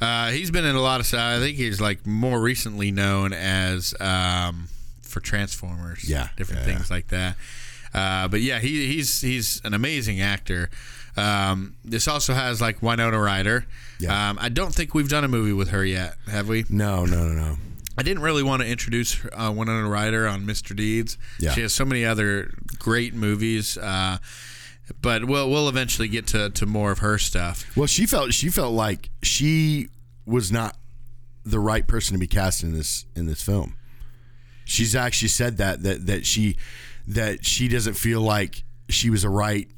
Uh, 0.00 0.30
he's 0.32 0.50
been 0.50 0.64
in 0.64 0.74
a 0.74 0.80
lot 0.80 0.98
of 1.00 1.06
stuff. 1.06 1.20
I 1.20 1.38
think 1.38 1.56
he's 1.56 1.80
like 1.80 2.04
more 2.04 2.40
recently 2.40 2.90
known 2.90 3.32
as 3.32 3.94
um, 4.00 4.68
for 5.02 5.20
Transformers. 5.20 6.08
Yeah, 6.08 6.28
Different 6.36 6.66
yeah. 6.66 6.74
things 6.74 6.90
like 6.90 7.08
that. 7.08 7.36
Uh, 7.94 8.26
but 8.26 8.40
yeah, 8.40 8.58
he, 8.58 8.92
he's 8.92 9.20
he's 9.20 9.60
an 9.64 9.72
amazing 9.72 10.20
actor. 10.20 10.68
Um, 11.16 11.76
this 11.84 12.08
also 12.08 12.34
has 12.34 12.60
like 12.60 12.82
Winona 12.82 13.20
Ryder. 13.20 13.66
Yeah. 14.00 14.30
Um, 14.30 14.38
I 14.40 14.48
don't 14.48 14.74
think 14.74 14.94
we've 14.94 15.08
done 15.08 15.22
a 15.22 15.28
movie 15.28 15.52
with 15.52 15.68
her 15.68 15.84
yet, 15.84 16.16
have 16.26 16.48
we? 16.48 16.64
no, 16.68 17.04
no, 17.06 17.28
no, 17.28 17.32
no. 17.34 17.56
I 17.96 18.02
didn't 18.02 18.24
really 18.24 18.42
want 18.42 18.60
to 18.62 18.68
introduce 18.68 19.24
uh, 19.32 19.52
Winona 19.54 19.88
Ryder 19.88 20.26
on 20.26 20.44
Mr. 20.44 20.74
Deeds. 20.74 21.16
Yeah. 21.38 21.52
She 21.52 21.60
has 21.60 21.72
so 21.72 21.84
many 21.84 22.04
other 22.04 22.52
great 22.80 23.14
movies. 23.14 23.78
Uh, 23.78 24.18
but 25.00 25.24
we'll 25.24 25.50
we'll 25.50 25.68
eventually 25.68 26.08
get 26.08 26.26
to, 26.28 26.50
to 26.50 26.66
more 26.66 26.90
of 26.90 26.98
her 26.98 27.18
stuff. 27.18 27.64
Well, 27.76 27.86
she 27.86 28.06
felt 28.06 28.32
she 28.32 28.48
felt 28.48 28.72
like 28.72 29.10
she 29.22 29.88
was 30.26 30.52
not 30.52 30.76
the 31.44 31.58
right 31.58 31.86
person 31.86 32.14
to 32.14 32.18
be 32.18 32.26
cast 32.26 32.62
in 32.62 32.72
this 32.72 33.06
in 33.14 33.26
this 33.26 33.42
film. 33.42 33.76
She's 34.64 34.94
actually 34.94 35.28
said 35.28 35.58
that 35.58 35.82
that 35.82 36.06
that 36.06 36.26
she 36.26 36.56
that 37.06 37.44
she 37.44 37.68
doesn't 37.68 37.94
feel 37.94 38.20
like 38.20 38.64
she 38.88 39.10
was 39.10 39.22
the 39.22 39.28
right 39.28 39.68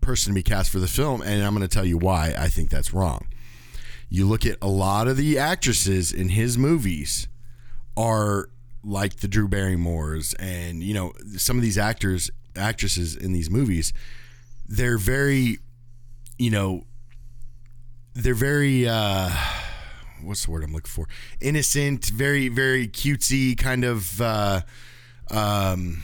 person 0.00 0.32
to 0.32 0.34
be 0.34 0.42
cast 0.42 0.70
for 0.70 0.78
the 0.78 0.86
film, 0.86 1.22
and 1.22 1.42
I'm 1.42 1.54
going 1.54 1.66
to 1.66 1.74
tell 1.74 1.84
you 1.84 1.98
why 1.98 2.34
I 2.36 2.48
think 2.48 2.70
that's 2.70 2.92
wrong. 2.92 3.26
You 4.08 4.26
look 4.26 4.46
at 4.46 4.58
a 4.62 4.68
lot 4.68 5.08
of 5.08 5.16
the 5.16 5.38
actresses 5.38 6.12
in 6.12 6.28
his 6.30 6.56
movies 6.56 7.26
are 7.96 8.50
like 8.84 9.16
the 9.16 9.28
Drew 9.28 9.48
Barrymores, 9.48 10.34
and 10.34 10.82
you 10.82 10.94
know 10.94 11.12
some 11.36 11.56
of 11.56 11.62
these 11.62 11.78
actors 11.78 12.30
actresses 12.56 13.16
in 13.16 13.32
these 13.32 13.50
movies. 13.50 13.92
They're 14.66 14.98
very, 14.98 15.58
you 16.38 16.50
know, 16.50 16.84
they're 18.14 18.34
very 18.34 18.88
uh 18.88 19.30
what's 20.22 20.46
the 20.46 20.52
word 20.52 20.64
I'm 20.64 20.72
looking 20.72 20.90
for? 20.90 21.06
Innocent, 21.40 22.06
very 22.06 22.48
very 22.48 22.88
cutesy 22.88 23.56
kind 23.58 23.84
of 23.84 24.20
uh 24.20 24.62
um 25.30 26.02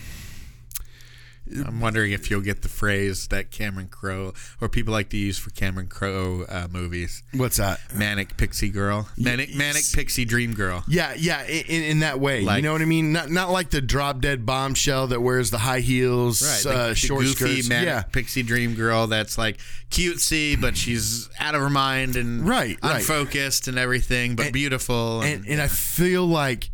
I'm 1.67 1.81
wondering 1.81 2.13
if 2.13 2.31
you'll 2.31 2.41
get 2.43 2.63
the 2.63 2.69
phrase 2.69 3.27
that 3.29 3.51
Cameron 3.51 3.89
Crowe 3.89 4.33
or 4.61 4.69
people 4.69 4.93
like 4.93 5.09
to 5.11 5.17
use 5.17 5.39
for 5.39 5.51
Cameron 5.51 5.89
Crowe 5.89 6.45
uh, 6.49 6.69
movies. 6.71 7.23
what's 7.35 7.57
that? 7.57 7.81
Manic 7.95 8.37
pixie 8.37 8.69
girl, 8.71 9.09
manic 9.17 9.55
manic 9.55 9.83
pixie 9.93 10.25
dream 10.25 10.55
girl. 10.55 10.85
Yeah, 10.89 11.15
yeah, 11.17 11.45
in, 11.47 11.83
in 11.83 11.99
that 12.01 12.21
way. 12.21 12.43
Like- 12.43 12.59
you 12.59 12.63
know 12.63 12.73
what 12.73 12.83
I 12.83 12.87
mean? 12.87 13.13
Not 13.13 13.31
not 13.31 13.51
like 13.51 13.71
the 13.71 13.81
drop 13.81 14.21
dead 14.21 14.47
bombshell 14.47 15.09
that 15.09 15.21
wears 15.21 15.51
the 15.51 15.59
high 15.59 15.81
heels, 15.81 16.43
Right, 16.43 16.67
uh, 16.75 16.89
the, 16.89 16.95
short 16.95 17.21
the 17.25 17.27
goofy 17.35 17.55
skirts. 17.57 17.69
manic 17.69 17.87
yeah, 17.87 18.03
pixie 18.03 18.43
dream 18.43 18.75
girl 18.75 19.07
that's 19.07 19.37
like 19.39 19.59
cutesy, 19.91 20.61
but 20.61 20.77
she's 20.77 21.29
out 21.39 21.55
of 21.55 21.61
her 21.61 21.71
mind 21.71 22.17
and 22.17 22.47
Right, 22.47 22.79
right. 22.83 22.97
unfocused 22.97 23.67
and 23.69 23.79
everything, 23.79 24.37
but 24.37 24.53
beautiful. 24.53 25.21
and 25.23 25.47
and 25.47 25.61
I 25.61 25.67
feel 25.69 26.27
like 26.27 26.71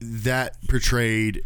that 0.00 0.56
portrayed, 0.68 1.42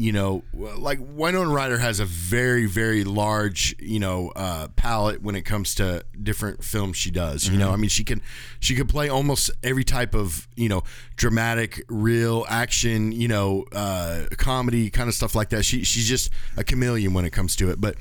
you 0.00 0.12
know, 0.12 0.42
like 0.54 0.98
Winona 0.98 1.50
Ryder 1.50 1.76
has 1.76 2.00
a 2.00 2.06
very, 2.06 2.64
very 2.64 3.04
large, 3.04 3.76
you 3.78 4.00
know, 4.00 4.32
uh, 4.34 4.68
palette 4.68 5.20
when 5.20 5.34
it 5.34 5.42
comes 5.42 5.74
to 5.74 6.02
different 6.22 6.64
films 6.64 6.96
she 6.96 7.10
does. 7.10 7.46
You 7.46 7.58
know, 7.58 7.70
I 7.70 7.76
mean, 7.76 7.90
she 7.90 8.02
can 8.02 8.22
she 8.60 8.74
can 8.74 8.86
play 8.86 9.10
almost 9.10 9.50
every 9.62 9.84
type 9.84 10.14
of, 10.14 10.48
you 10.56 10.70
know, 10.70 10.84
dramatic, 11.16 11.84
real 11.90 12.46
action, 12.48 13.12
you 13.12 13.28
know, 13.28 13.66
uh, 13.72 14.24
comedy 14.38 14.88
kind 14.88 15.06
of 15.06 15.14
stuff 15.14 15.34
like 15.34 15.50
that. 15.50 15.66
She 15.66 15.84
she's 15.84 16.08
just 16.08 16.30
a 16.56 16.64
chameleon 16.64 17.12
when 17.12 17.26
it 17.26 17.30
comes 17.30 17.54
to 17.56 17.68
it. 17.70 17.78
But 17.78 17.96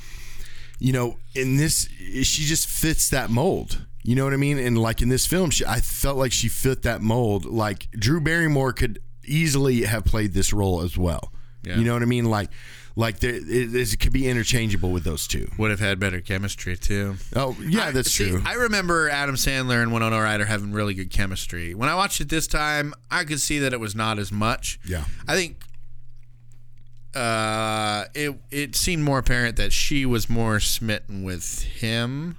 you 0.79 0.93
know, 0.93 1.17
in 1.35 1.57
this, 1.57 1.89
she 1.99 2.45
just 2.45 2.69
fits 2.69 3.09
that 3.09 3.29
mold. 3.29 3.85
You 4.03 4.15
know 4.15 4.23
what 4.23 4.31
I 4.31 4.37
mean? 4.37 4.57
And 4.57 4.77
like 4.77 5.01
in 5.01 5.09
this 5.09 5.27
film, 5.27 5.49
she, 5.49 5.65
I 5.65 5.81
felt 5.81 6.15
like 6.15 6.31
she 6.31 6.47
fit 6.47 6.83
that 6.83 7.01
mold. 7.01 7.43
Like 7.43 7.91
Drew 7.91 8.21
Barrymore 8.21 8.71
could 8.71 8.99
easily 9.25 9.81
have 9.81 10.05
played 10.05 10.33
this 10.33 10.53
role 10.53 10.79
as 10.81 10.97
well. 10.97 11.33
Yeah. 11.63 11.77
You 11.77 11.83
know 11.83 11.93
what 11.93 12.01
I 12.01 12.05
mean? 12.05 12.25
Like, 12.25 12.49
like 12.95 13.19
there, 13.19 13.35
it, 13.35 13.43
it 13.75 13.99
could 13.99 14.13
be 14.13 14.27
interchangeable 14.27 14.91
with 14.91 15.03
those 15.03 15.27
two. 15.27 15.49
Would 15.57 15.71
have 15.71 15.79
had 15.79 15.99
better 15.99 16.21
chemistry 16.21 16.75
too. 16.77 17.15
Oh 17.35 17.55
yeah, 17.61 17.87
I- 17.87 17.91
that's 17.91 18.11
see, 18.11 18.29
true. 18.29 18.41
I 18.45 18.53
remember 18.53 19.09
Adam 19.09 19.35
Sandler 19.35 19.81
and 19.81 19.93
Winona 19.93 20.21
Ryder 20.21 20.45
having 20.45 20.71
really 20.71 20.93
good 20.93 21.09
chemistry. 21.11 21.73
When 21.73 21.89
I 21.89 21.95
watched 21.95 22.21
it 22.21 22.29
this 22.29 22.47
time, 22.47 22.93
I 23.11 23.23
could 23.25 23.41
see 23.41 23.59
that 23.59 23.73
it 23.73 23.79
was 23.79 23.95
not 23.95 24.19
as 24.19 24.31
much. 24.31 24.79
Yeah. 24.85 25.05
I 25.27 25.35
think 25.35 25.63
uh, 27.15 28.05
it 28.13 28.39
it 28.51 28.75
seemed 28.75 29.03
more 29.03 29.17
apparent 29.19 29.55
that 29.57 29.73
she 29.73 30.05
was 30.05 30.29
more 30.29 30.59
smitten 30.59 31.23
with 31.23 31.63
him 31.63 32.37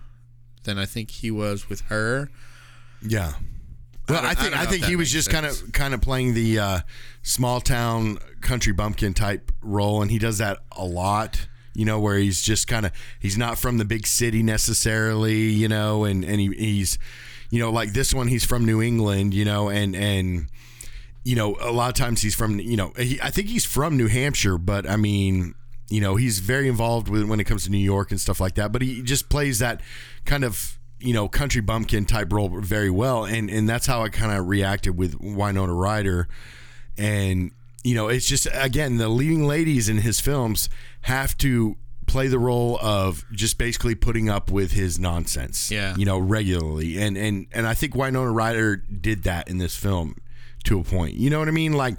than 0.65 0.79
I 0.79 0.85
think 0.87 1.11
he 1.11 1.31
was 1.31 1.69
with 1.69 1.81
her. 1.83 2.31
Yeah. 3.03 3.33
Well, 4.11 4.25
I, 4.25 4.31
I 4.31 4.35
think 4.35 4.53
don't 4.53 4.61
I, 4.61 4.67
think 4.67 4.85
he 4.85 4.97
was 4.97 5.11
just 5.11 5.31
kind 5.31 5.47
of 5.47 5.73
kind 5.73 5.95
of 5.95 6.01
playing 6.01 6.35
the 6.35 6.59
uh, 6.59 6.81
small 7.23 7.61
town 7.61 8.19
country 8.41 8.73
bumpkin 8.73 9.15
type 9.15 9.53
role, 9.63 10.03
and 10.03 10.11
he 10.11 10.19
does 10.19 10.39
that 10.39 10.59
a 10.73 10.85
lot. 10.85 11.47
You 11.73 11.85
know, 11.85 12.01
where 12.01 12.19
he's 12.19 12.43
just 12.43 12.67
kind 12.67 12.85
of 12.85 12.93
he's 13.21 13.39
not 13.39 13.59
from 13.59 13.79
the 13.79 13.85
big 13.85 14.07
city 14.07 14.43
necessarily. 14.43 15.51
You 15.51 15.69
know, 15.69 16.05
and 16.05 16.25
and 16.25 16.41
he, 16.41 16.49
he's 16.49 16.99
you 17.51 17.61
know 17.61 17.71
like 17.71 17.93
this 17.93 18.13
one 18.13 18.29
he's 18.29 18.45
from 18.45 18.65
New 18.65 18.83
England. 18.83 19.35
You 19.35 19.45
know, 19.45 19.69
and 19.69 19.95
and 19.95 20.49
you 21.25 21.37
know 21.37 21.57
a 21.61 21.71
lot 21.71 21.89
of 21.89 21.95
times 21.95 22.23
he's 22.23 22.35
from 22.35 22.59
you 22.59 22.77
know 22.77 22.93
he, 22.97 23.21
I 23.23 23.31
think 23.31 23.49
he's 23.49 23.65
from 23.65 23.97
New 23.97 24.09
Hampshire, 24.09 24.59
but 24.59 24.89
I 24.89 24.97
mean 24.97 25.55
you 25.89 26.01
know 26.01 26.17
he's 26.17 26.41
very 26.41 26.69
involved 26.69 27.09
with 27.09 27.25
when 27.25 27.41
it 27.41 27.45
comes 27.45 27.65
to 27.65 27.71
New 27.71 27.79
York 27.79 28.11
and 28.11 28.21
stuff 28.21 28.41
like 28.41 28.57
that. 28.57 28.73
But 28.73 28.83
he 28.83 29.03
just 29.03 29.29
plays 29.29 29.61
that 29.61 29.81
kind 30.25 30.45
of 30.45 30.80
you 31.01 31.13
know 31.15 31.29
country 31.29 31.61
bumpkin 31.61 32.05
type 32.07 32.33
role 32.33 32.49
very 32.61 32.91
well, 32.91 33.25
and 33.25 33.51
and 33.51 33.69
that's 33.69 33.87
how 33.87 34.03
I 34.03 34.09
kind 34.09 34.33
of 34.37 34.49
reacted 34.49 34.97
with 34.97 35.17
Winona 35.21 35.75
Ryder, 35.75 36.29
and 36.99 37.51
you 37.83 37.95
know 37.95 38.09
it's 38.09 38.27
just 38.27 38.47
again 38.53 38.97
the 38.99 39.09
leading 39.09 39.47
ladies 39.47 39.89
in 39.89 39.99
his 39.99 40.21
films 40.21 40.69
have 41.03 41.37
to 41.39 41.77
play 42.07 42.27
the 42.27 42.39
role 42.39 42.77
of 42.83 43.25
just 43.31 43.57
basically 43.57 43.95
putting 43.95 44.29
up 44.29 44.51
with 44.51 44.73
his 44.73 44.99
nonsense 44.99 45.71
Yeah. 45.71 45.95
you 45.97 46.05
know 46.05 46.19
regularly. 46.19 46.99
And 46.99 47.17
and 47.17 47.47
and 47.53 47.67
I 47.67 47.75
think 47.75 47.95
Winona 47.95 48.33
Ryder 48.33 48.77
did 48.79 49.23
that 49.23 49.49
in 49.49 49.59
this 49.59 49.77
film 49.77 50.17
to 50.65 50.81
a 50.81 50.83
point. 50.85 51.15
You 51.15 51.31
know 51.31 51.39
what 51.39 51.47
I 51.49 51.53
mean? 51.53 51.73
Like 51.73 51.97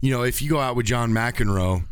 you 0.00 0.10
know 0.12 0.22
if 0.22 0.40
you 0.40 0.48
go 0.50 0.60
out 0.60 0.76
with 0.76 0.86
John 0.86 1.10
McEnroe 1.10 1.84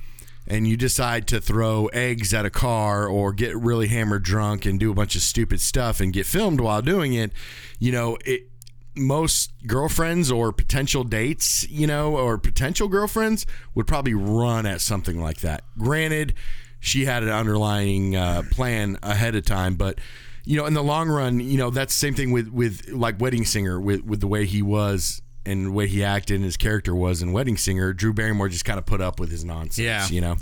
and 0.47 0.67
you 0.67 0.77
decide 0.77 1.27
to 1.29 1.41
throw 1.41 1.87
eggs 1.87 2.35
at 2.35 2.45
a 2.45 2.51
car 2.51 3.07
or 3.07 3.33
get 3.33 3.57
really 3.57 3.89
hammered 3.89 4.23
drunk 4.23 4.67
and 4.67 4.81
do 4.81 4.91
a 4.91 4.95
bunch 4.95 5.15
of 5.15 5.23
stupid 5.23 5.61
stuff 5.61 6.01
and 6.01 6.13
get 6.13 6.27
filmed 6.27 6.61
while 6.61 6.83
doing 6.83 7.15
it, 7.15 7.33
you 7.79 7.93
know, 7.93 8.19
it 8.25 8.49
most 8.95 9.53
girlfriends 9.67 10.31
or 10.31 10.53
potential 10.53 11.05
dates, 11.05 11.69
you 11.71 11.87
know, 11.87 12.17
or 12.17 12.37
potential 12.37 12.89
girlfriends 12.89 13.47
would 13.75 13.87
probably 13.87 14.15
run 14.15 14.67
at 14.67 14.81
something 14.81 15.21
like 15.21 15.41
that. 15.41 15.65
Granted, 15.79 16.35
she 16.81 17.05
had 17.05 17.23
an 17.23 17.31
underlying 17.31 18.17
uh, 18.17 18.43
plan 18.51 18.99
ahead 19.03 19.35
of 19.35 19.45
time, 19.45 19.77
but 19.77 19.99
you 20.45 20.57
know, 20.57 20.67
in 20.67 20.75
the 20.75 20.83
long 20.83 21.09
run, 21.09 21.39
you 21.39 21.57
know, 21.57 21.71
that's 21.71 21.95
the 21.95 21.99
same 21.99 22.15
thing 22.15 22.33
with 22.33 22.49
with 22.49 22.89
like 22.91 23.21
Wedding 23.21 23.45
Singer 23.45 23.81
with 23.81 24.05
with 24.05 24.21
the 24.21 24.27
way 24.27 24.45
he 24.45 24.61
was 24.61 25.23
and 25.45 25.67
the 25.67 25.71
way 25.73 25.87
he 25.89 26.05
acted 26.05 26.37
and 26.37 26.45
his 26.45 26.57
character 26.57 26.95
was 26.95 27.23
in 27.23 27.33
Wedding 27.33 27.57
Singer. 27.57 27.93
Drew 27.93 28.13
Barrymore 28.13 28.49
just 28.49 28.65
kind 28.65 28.79
of 28.79 28.87
put 28.87 29.01
up 29.01 29.19
with 29.21 29.31
his 29.31 29.45
nonsense. 29.45 29.79
Yeah. 29.79 30.07
you 30.09 30.21
know. 30.21 30.37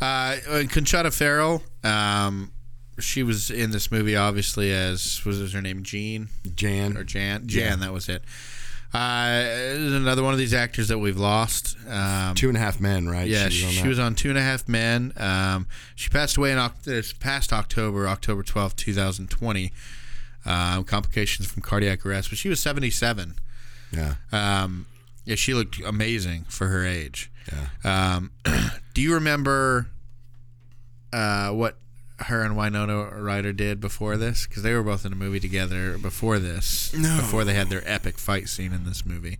Uh, 0.00 0.36
Conchata 0.68 1.12
Ferrell, 1.12 1.62
um, 1.82 2.52
she 3.00 3.22
was 3.22 3.50
in 3.50 3.70
this 3.70 3.90
movie 3.90 4.14
obviously 4.16 4.72
as 4.72 5.24
was 5.24 5.52
her 5.52 5.62
name 5.62 5.82
Jean 5.82 6.28
Jan. 6.54 6.96
or 6.96 7.04
Jan? 7.04 7.46
Jan, 7.48 7.62
Yeah. 7.64 7.76
that 7.86 7.92
was 7.92 8.08
it. 8.08 8.22
Uh, 8.94 9.44
another 9.76 10.22
one 10.22 10.32
of 10.32 10.38
these 10.38 10.54
actors 10.54 10.88
that 10.88 10.98
we've 10.98 11.18
lost. 11.18 11.76
Um, 11.88 12.34
Two 12.34 12.48
and 12.48 12.56
a 12.56 12.60
half 12.60 12.80
men, 12.80 13.06
right? 13.08 13.28
Yeah, 13.28 13.48
She 13.50 13.66
was 13.66 13.76
on 13.76 13.82
she 13.82 13.88
was 13.88 13.98
on 13.98 14.14
Two 14.14 14.30
and 14.30 14.38
a 14.38 14.42
Half 14.42 14.66
Men. 14.66 15.12
Um, 15.16 15.66
she 15.94 16.08
passed 16.08 16.36
away 16.38 16.52
in 16.52 16.70
this 16.84 17.12
past 17.12 17.52
October, 17.52 18.08
October 18.08 18.42
twelfth, 18.42 18.76
2020. 18.76 19.72
Um, 20.46 20.84
complications 20.84 21.46
from 21.50 21.62
cardiac 21.62 22.06
arrest, 22.06 22.30
but 22.30 22.38
she 22.38 22.48
was 22.48 22.60
77. 22.60 23.34
Yeah. 23.92 24.14
Um, 24.32 24.86
yeah, 25.24 25.34
she 25.34 25.54
looked 25.54 25.80
amazing 25.80 26.44
for 26.48 26.68
her 26.68 26.86
age. 26.86 27.30
Yeah. 27.52 28.14
Um, 28.16 28.32
do 28.94 29.00
you 29.02 29.14
remember 29.14 29.88
uh, 31.12 31.50
what 31.50 31.76
her 32.20 32.42
and 32.42 32.56
Winona 32.56 33.04
Ryder 33.20 33.52
did 33.52 33.80
before 33.80 34.16
this? 34.16 34.46
Because 34.46 34.62
they 34.62 34.74
were 34.74 34.82
both 34.82 35.04
in 35.04 35.12
a 35.12 35.16
movie 35.16 35.40
together 35.40 35.98
before 35.98 36.38
this. 36.38 36.92
No. 36.94 37.16
Before 37.18 37.44
they 37.44 37.54
had 37.54 37.68
their 37.68 37.82
epic 37.86 38.18
fight 38.18 38.48
scene 38.48 38.72
in 38.72 38.84
this 38.84 39.06
movie. 39.06 39.38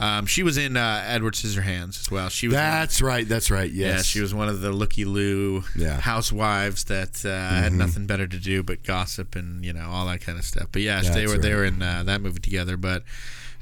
Um, 0.00 0.26
she 0.26 0.42
was 0.42 0.56
in 0.58 0.76
uh, 0.76 1.04
Edward 1.06 1.34
Scissorhands 1.34 2.00
as 2.00 2.10
well. 2.10 2.28
She 2.28 2.48
was. 2.48 2.54
That's 2.54 3.00
right. 3.02 3.28
That's 3.28 3.50
right. 3.52 3.70
Yes. 3.70 3.96
Yeah, 3.98 4.02
she 4.02 4.20
was 4.20 4.34
one 4.34 4.48
of 4.48 4.60
the 4.60 4.72
looky 4.72 5.04
loo 5.04 5.62
Yeah. 5.76 5.90
Mm-hmm. 5.90 6.00
housewives 6.00 6.84
that 6.84 7.24
uh, 7.24 7.28
had 7.54 7.72
nothing 7.72 8.06
better 8.06 8.26
to 8.26 8.38
do 8.38 8.62
but 8.64 8.82
gossip 8.82 9.36
and 9.36 9.64
you 9.64 9.72
know 9.72 9.88
all 9.90 10.06
that 10.06 10.20
kind 10.22 10.38
of 10.38 10.44
stuff. 10.44 10.68
But 10.72 10.82
yeah, 10.82 11.02
they 11.02 11.26
were 11.26 11.38
they 11.38 11.54
were 11.54 11.64
in 11.64 11.82
uh, 11.82 12.02
that 12.04 12.20
movie 12.20 12.40
together. 12.40 12.76
But 12.76 13.04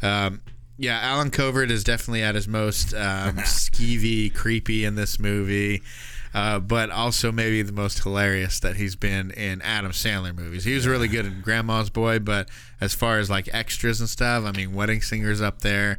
um, 0.02 0.40
yeah, 0.76 0.98
Allen 1.02 1.30
Covert 1.30 1.70
is 1.70 1.84
definitely 1.84 2.22
at 2.22 2.34
his 2.34 2.48
most 2.48 2.94
um, 2.94 3.36
skeevy, 3.38 4.34
creepy 4.34 4.84
in 4.84 4.94
this 4.94 5.18
movie. 5.18 5.82
Uh, 6.32 6.60
but 6.60 6.90
also 6.90 7.32
maybe 7.32 7.60
the 7.60 7.72
most 7.72 8.04
hilarious 8.04 8.60
that 8.60 8.76
he's 8.76 8.94
been 8.94 9.32
in 9.32 9.60
Adam 9.62 9.90
Sandler 9.90 10.32
movies. 10.34 10.62
He 10.62 10.74
was 10.74 10.86
really 10.86 11.08
good 11.08 11.26
in 11.26 11.40
Grandma's 11.40 11.90
Boy, 11.90 12.20
but 12.20 12.48
as 12.80 12.94
far 12.94 13.18
as 13.18 13.28
like 13.28 13.48
extras 13.52 13.98
and 13.98 14.08
stuff, 14.08 14.44
I 14.44 14.52
mean, 14.52 14.72
Wedding 14.72 15.02
Singer's 15.02 15.40
up 15.40 15.62
there 15.62 15.98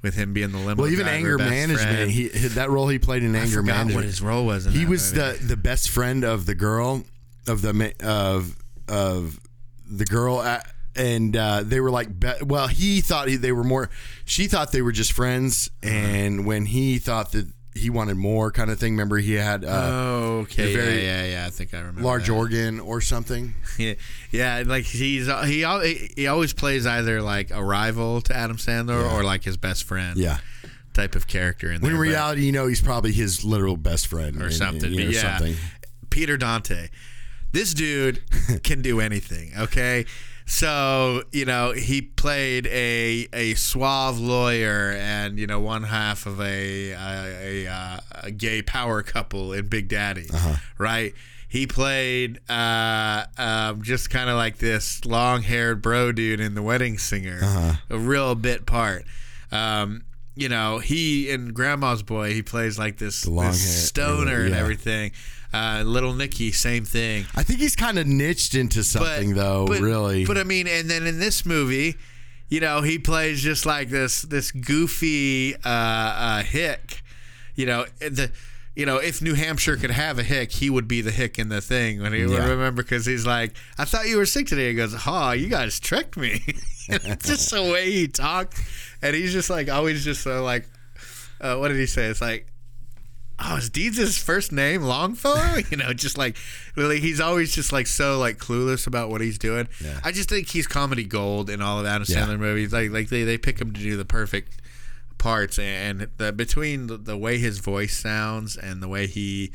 with 0.00 0.14
him 0.14 0.32
being 0.32 0.52
the 0.52 0.58
limo. 0.58 0.82
Well, 0.82 0.90
even 0.90 1.06
driver, 1.06 1.16
anger 1.16 1.38
management. 1.38 2.10
He 2.10 2.28
that 2.28 2.70
role 2.70 2.88
he 2.88 3.00
played 3.00 3.24
in 3.24 3.34
I 3.34 3.40
anger 3.40 3.62
management. 3.62 3.94
what 3.96 4.04
his 4.04 4.22
role 4.22 4.46
was. 4.46 4.66
In 4.66 4.72
he 4.72 4.84
that 4.84 4.90
was 4.90 5.14
movie. 5.14 5.38
the 5.38 5.44
the 5.46 5.56
best 5.56 5.90
friend 5.90 6.24
of 6.24 6.46
the 6.46 6.54
girl 6.54 7.04
of 7.48 7.62
the 7.62 7.92
of 8.04 8.56
of 8.88 9.40
the 9.90 10.04
girl 10.04 10.42
at, 10.42 10.72
and 10.94 11.36
uh, 11.36 11.62
they 11.64 11.80
were 11.80 11.90
like 11.90 12.18
be- 12.20 12.32
well 12.44 12.68
he 12.68 13.00
thought 13.00 13.28
he, 13.28 13.36
they 13.36 13.52
were 13.52 13.64
more 13.64 13.88
she 14.24 14.46
thought 14.46 14.72
they 14.72 14.82
were 14.82 14.92
just 14.92 15.12
friends 15.12 15.70
Uh-huh. 15.82 15.92
and 15.94 16.46
when 16.46 16.66
he 16.66 16.98
thought 16.98 17.32
that 17.32 17.46
he 17.74 17.88
wanted 17.88 18.16
more 18.18 18.50
kind 18.52 18.70
of 18.70 18.78
thing 18.78 18.92
remember 18.92 19.16
he 19.16 19.32
had 19.32 19.64
uh, 19.64 19.68
Oh, 19.90 20.38
okay. 20.42 20.66
the 20.66 20.74
very 20.76 21.04
yeah, 21.06 21.24
yeah, 21.24 21.30
yeah. 21.40 21.46
I 21.46 21.50
think 21.50 21.72
I 21.72 21.78
remember. 21.78 22.02
large 22.02 22.26
that. 22.26 22.32
organ 22.34 22.80
or 22.80 23.00
something 23.00 23.54
Yeah, 23.78 23.94
yeah. 24.30 24.62
Like 24.66 24.84
he's 24.84 25.26
he 25.46 25.64
he 26.16 26.26
always 26.26 26.52
plays 26.52 26.86
either 26.86 27.22
like 27.22 27.50
a 27.50 27.64
rival 27.64 28.20
to 28.22 28.36
Adam 28.36 28.58
Sandler 28.58 29.10
or 29.14 29.24
like 29.24 29.44
his 29.44 29.56
best 29.56 29.84
friend. 29.84 30.18
yeah 30.18 30.38
type 30.92 31.14
of 31.14 31.26
character 31.26 31.72
in 31.72 31.80
there. 31.80 31.88
when 31.88 31.92
in 31.92 31.96
but- 31.96 32.02
reality 32.02 32.42
you 32.44 32.52
know 32.52 32.66
he's 32.66 32.82
probably 32.82 33.12
his 33.12 33.42
literal 33.42 33.78
best 33.78 34.06
friend 34.08 34.36
or 34.42 34.44
and- 34.46 34.52
something. 34.54 34.92
you 34.92 35.04
know, 35.04 35.10
yeah, 35.10 35.38
something. 35.38 35.56
Peter 36.10 36.36
Dante. 36.36 36.88
This 37.52 37.72
dude 37.72 38.22
can 38.62 38.82
do 38.82 39.00
anything. 39.00 39.52
Okay. 39.58 40.04
So 40.46 41.22
you 41.32 41.44
know 41.44 41.72
he 41.72 42.02
played 42.02 42.66
a 42.66 43.28
a 43.32 43.54
suave 43.54 44.18
lawyer 44.18 44.92
and 44.98 45.38
you 45.38 45.46
know 45.46 45.60
one 45.60 45.84
half 45.84 46.26
of 46.26 46.40
a 46.40 46.90
a, 46.90 46.96
a, 46.96 47.66
uh, 47.68 48.00
a 48.24 48.30
gay 48.30 48.62
power 48.62 49.02
couple 49.02 49.52
in 49.52 49.68
Big 49.68 49.88
Daddy, 49.88 50.26
Uh-huh. 50.32 50.56
right? 50.78 51.14
He 51.48 51.66
played 51.66 52.40
uh, 52.48 53.24
um, 53.36 53.82
just 53.82 54.08
kind 54.08 54.30
of 54.30 54.36
like 54.36 54.56
this 54.58 55.04
long 55.04 55.42
haired 55.42 55.82
bro 55.82 56.10
dude 56.10 56.40
in 56.40 56.54
The 56.54 56.62
Wedding 56.62 56.96
Singer, 56.96 57.40
Uh-huh. 57.42 57.72
a 57.90 57.98
real 57.98 58.34
bit 58.34 58.64
part. 58.64 59.04
Um, 59.50 60.04
you 60.34 60.48
know, 60.48 60.78
he 60.78 61.28
in 61.28 61.52
Grandma's 61.52 62.02
Boy, 62.02 62.32
he 62.32 62.40
plays 62.42 62.78
like 62.78 62.96
this, 62.96 63.26
this 63.52 63.86
stoner 63.88 64.44
and 64.44 64.54
everything. 64.54 65.12
Uh, 65.52 65.82
Little 65.84 66.14
Nicky, 66.14 66.50
same 66.52 66.84
thing. 66.84 67.26
I 67.34 67.42
think 67.42 67.60
he's 67.60 67.76
kind 67.76 67.98
of 67.98 68.06
niched 68.06 68.54
into 68.54 68.82
something 68.82 69.34
though 69.34 69.66
but- 69.66 69.80
really 69.80 70.24
But 70.24 70.38
I 70.38 70.44
mean, 70.44 70.66
and 70.66 70.88
then 70.88 71.06
in 71.06 71.18
this 71.18 71.44
movie, 71.44 71.96
you 72.48 72.60
know, 72.60 72.80
he 72.82 72.98
plays 72.98 73.42
just 73.42 73.66
like 73.66 73.88
this 73.90 74.22
this 74.22 74.50
goofy 74.50 75.54
uh, 75.56 75.58
uh, 75.68 76.42
hick. 76.42 77.02
You 77.54 77.66
know 77.66 77.86
the. 78.00 78.30
You 78.74 78.86
know, 78.86 78.96
if 78.96 79.20
New 79.20 79.34
Hampshire 79.34 79.76
could 79.76 79.90
have 79.90 80.18
a 80.18 80.22
hick, 80.22 80.50
he 80.50 80.70
would 80.70 80.88
be 80.88 81.02
the 81.02 81.10
hick 81.10 81.38
in 81.38 81.50
the 81.50 81.60
thing. 81.60 82.00
When 82.00 82.14
he 82.14 82.20
Yeah. 82.20 82.48
remember, 82.48 82.82
because 82.82 83.04
he's 83.04 83.26
like, 83.26 83.52
"I 83.76 83.84
thought 83.84 84.08
you 84.08 84.16
were 84.16 84.24
sick 84.24 84.46
today." 84.46 84.68
He 84.70 84.74
goes, 84.74 84.94
"Oh, 85.06 85.32
you 85.32 85.48
guys 85.48 85.78
tricked 85.78 86.16
me." 86.16 86.42
it's 86.88 87.28
just 87.28 87.50
the 87.50 87.62
way 87.62 87.92
he 87.92 88.08
talked, 88.08 88.58
and 89.02 89.14
he's 89.14 89.34
just 89.34 89.50
like 89.50 89.68
always 89.68 90.02
just 90.06 90.22
so 90.22 90.42
like, 90.42 90.64
uh, 91.42 91.56
what 91.56 91.68
did 91.68 91.76
he 91.76 91.84
say? 91.84 92.06
It's 92.06 92.22
like, 92.22 92.46
oh, 93.44 93.56
is 93.56 93.68
Deeds 93.70 93.96
his 93.96 94.16
first 94.18 94.52
name 94.52 94.82
Longfellow? 94.82 95.58
you 95.70 95.76
know, 95.76 95.92
just 95.92 96.16
like 96.16 96.36
really, 96.76 97.00
he's 97.00 97.20
always 97.20 97.54
just 97.54 97.72
like 97.72 97.86
so 97.86 98.18
like 98.18 98.38
clueless 98.38 98.86
about 98.86 99.10
what 99.10 99.20
he's 99.20 99.38
doing. 99.38 99.68
Yeah. 99.82 100.00
I 100.04 100.12
just 100.12 100.28
think 100.28 100.48
he's 100.48 100.66
comedy 100.66 101.04
gold 101.04 101.50
in 101.50 101.60
all 101.62 101.80
of 101.80 101.86
Adam 101.86 102.06
Yeah. 102.08 102.26
Sandler 102.26 102.38
movies. 102.38 102.72
Like 102.72 102.90
like 102.90 103.08
they, 103.08 103.24
they 103.24 103.38
pick 103.38 103.60
him 103.60 103.72
to 103.72 103.80
do 103.80 103.96
the 103.96 104.04
perfect 104.04 104.60
parts, 105.18 105.58
and 105.58 106.08
the 106.18 106.32
between 106.32 106.86
the, 106.88 106.96
the 106.96 107.16
way 107.16 107.38
his 107.38 107.58
voice 107.58 107.96
sounds 107.96 108.56
and 108.56 108.82
the 108.82 108.88
way 108.88 109.06
he 109.06 109.52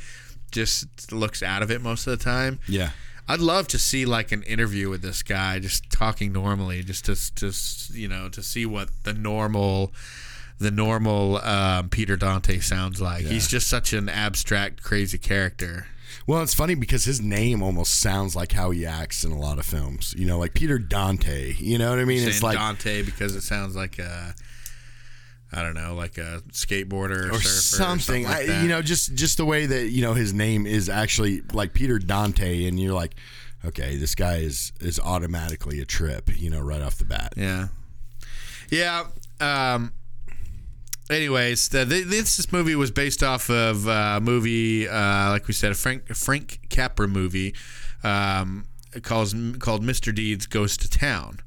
just 0.52 1.12
looks 1.12 1.44
out 1.44 1.62
of 1.62 1.70
it 1.72 1.82
most 1.82 2.08
of 2.08 2.18
the 2.18 2.24
time. 2.24 2.60
Yeah. 2.68 2.92
I'd 3.30 3.42
love 3.42 3.68
to 3.70 3.78
see 3.78 4.06
like 4.06 4.32
an 4.32 4.44
interview 4.44 4.90
with 4.90 5.02
this 5.02 5.22
guy, 5.22 5.60
just 5.60 5.90
talking 5.90 6.32
normally, 6.32 6.82
just 6.84 7.04
to 7.06 7.12
just 7.36 7.94
you 7.94 8.08
know 8.08 8.30
to 8.30 8.42
see 8.42 8.66
what 8.66 8.90
the 9.04 9.14
normal, 9.14 9.92
the 10.60 10.72
normal 10.72 11.38
um, 11.38 11.90
Peter 11.90 12.16
Dante 12.18 12.60
sounds 12.60 13.02
like. 13.02 13.26
He's 13.26 13.48
just 13.48 13.68
such 13.68 13.94
an 13.94 14.10
abstract, 14.10 14.82
crazy 14.82 15.18
character. 15.18 15.88
Well, 16.26 16.42
it's 16.42 16.54
funny 16.54 16.76
because 16.76 17.06
his 17.06 17.22
name 17.22 17.62
almost 17.62 18.00
sounds 18.00 18.36
like 18.36 18.52
how 18.52 18.72
he 18.72 18.86
acts 18.86 19.24
in 19.24 19.32
a 19.32 19.38
lot 19.38 19.60
of 19.60 19.66
films. 19.66 20.14
You 20.18 20.26
know, 20.26 20.38
like 20.38 20.54
Peter 20.54 20.80
Dante. 20.80 21.54
You 21.54 21.78
know 21.78 21.90
what 21.90 22.00
I 22.00 22.06
mean? 22.06 22.20
Saying 22.20 22.30
it's 22.30 22.44
like 22.44 22.58
Dante 22.58 23.02
because 23.04 23.36
it 23.36 23.42
sounds 23.42 23.76
like 23.76 24.00
a, 24.00 24.36
I 25.52 25.62
don't 25.62 25.76
know, 25.76 25.96
like 25.96 26.18
a 26.18 26.42
skateboarder 26.52 27.30
or, 27.30 27.32
or 27.32 27.40
surfer 27.40 27.78
something. 27.78 28.26
or 28.26 28.30
like 28.30 28.50
I, 28.50 28.62
you 28.62 28.68
know, 28.68 28.82
just 28.82 29.14
just 29.16 29.38
the 29.38 29.46
way 29.46 29.66
that 29.66 29.90
you 29.90 30.02
know 30.02 30.14
his 30.14 30.34
name 30.34 30.66
is 30.66 30.90
actually 30.90 31.44
like 31.54 31.74
Peter 31.74 32.00
Dante, 32.00 32.66
and 32.66 32.80
you're 32.80 32.94
like, 32.94 33.16
okay, 33.64 33.96
this 33.96 34.16
guy 34.16 34.38
is 34.38 34.74
is 34.82 35.00
automatically 35.00 35.80
a 35.80 35.86
trip. 35.86 36.30
You 36.36 36.50
know, 36.50 36.60
right 36.60 36.82
off 36.82 36.98
the 36.98 37.06
bat. 37.06 37.34
Yeah. 37.38 37.68
Yeah. 38.70 39.06
Um, 39.40 39.94
anyways, 41.10 41.70
the, 41.70 41.86
the, 41.86 42.02
this, 42.04 42.38
this 42.38 42.52
movie 42.52 42.76
was 42.76 42.92
based 42.92 43.24
off 43.24 43.50
of 43.50 43.88
a 43.88 44.20
movie, 44.22 44.88
uh, 44.88 45.30
like 45.30 45.48
we 45.48 45.54
said, 45.54 45.72
a 45.72 45.76
Frank, 45.76 46.08
Frank 46.16 46.60
Capra 46.70 47.08
movie 47.08 47.54
um, 48.04 48.66
calls, 49.04 49.34
called 49.60 49.84
Mr. 49.84 50.14
Deeds 50.14 50.46
Goes 50.46 50.78
to 50.78 50.90
Town. 50.90 51.40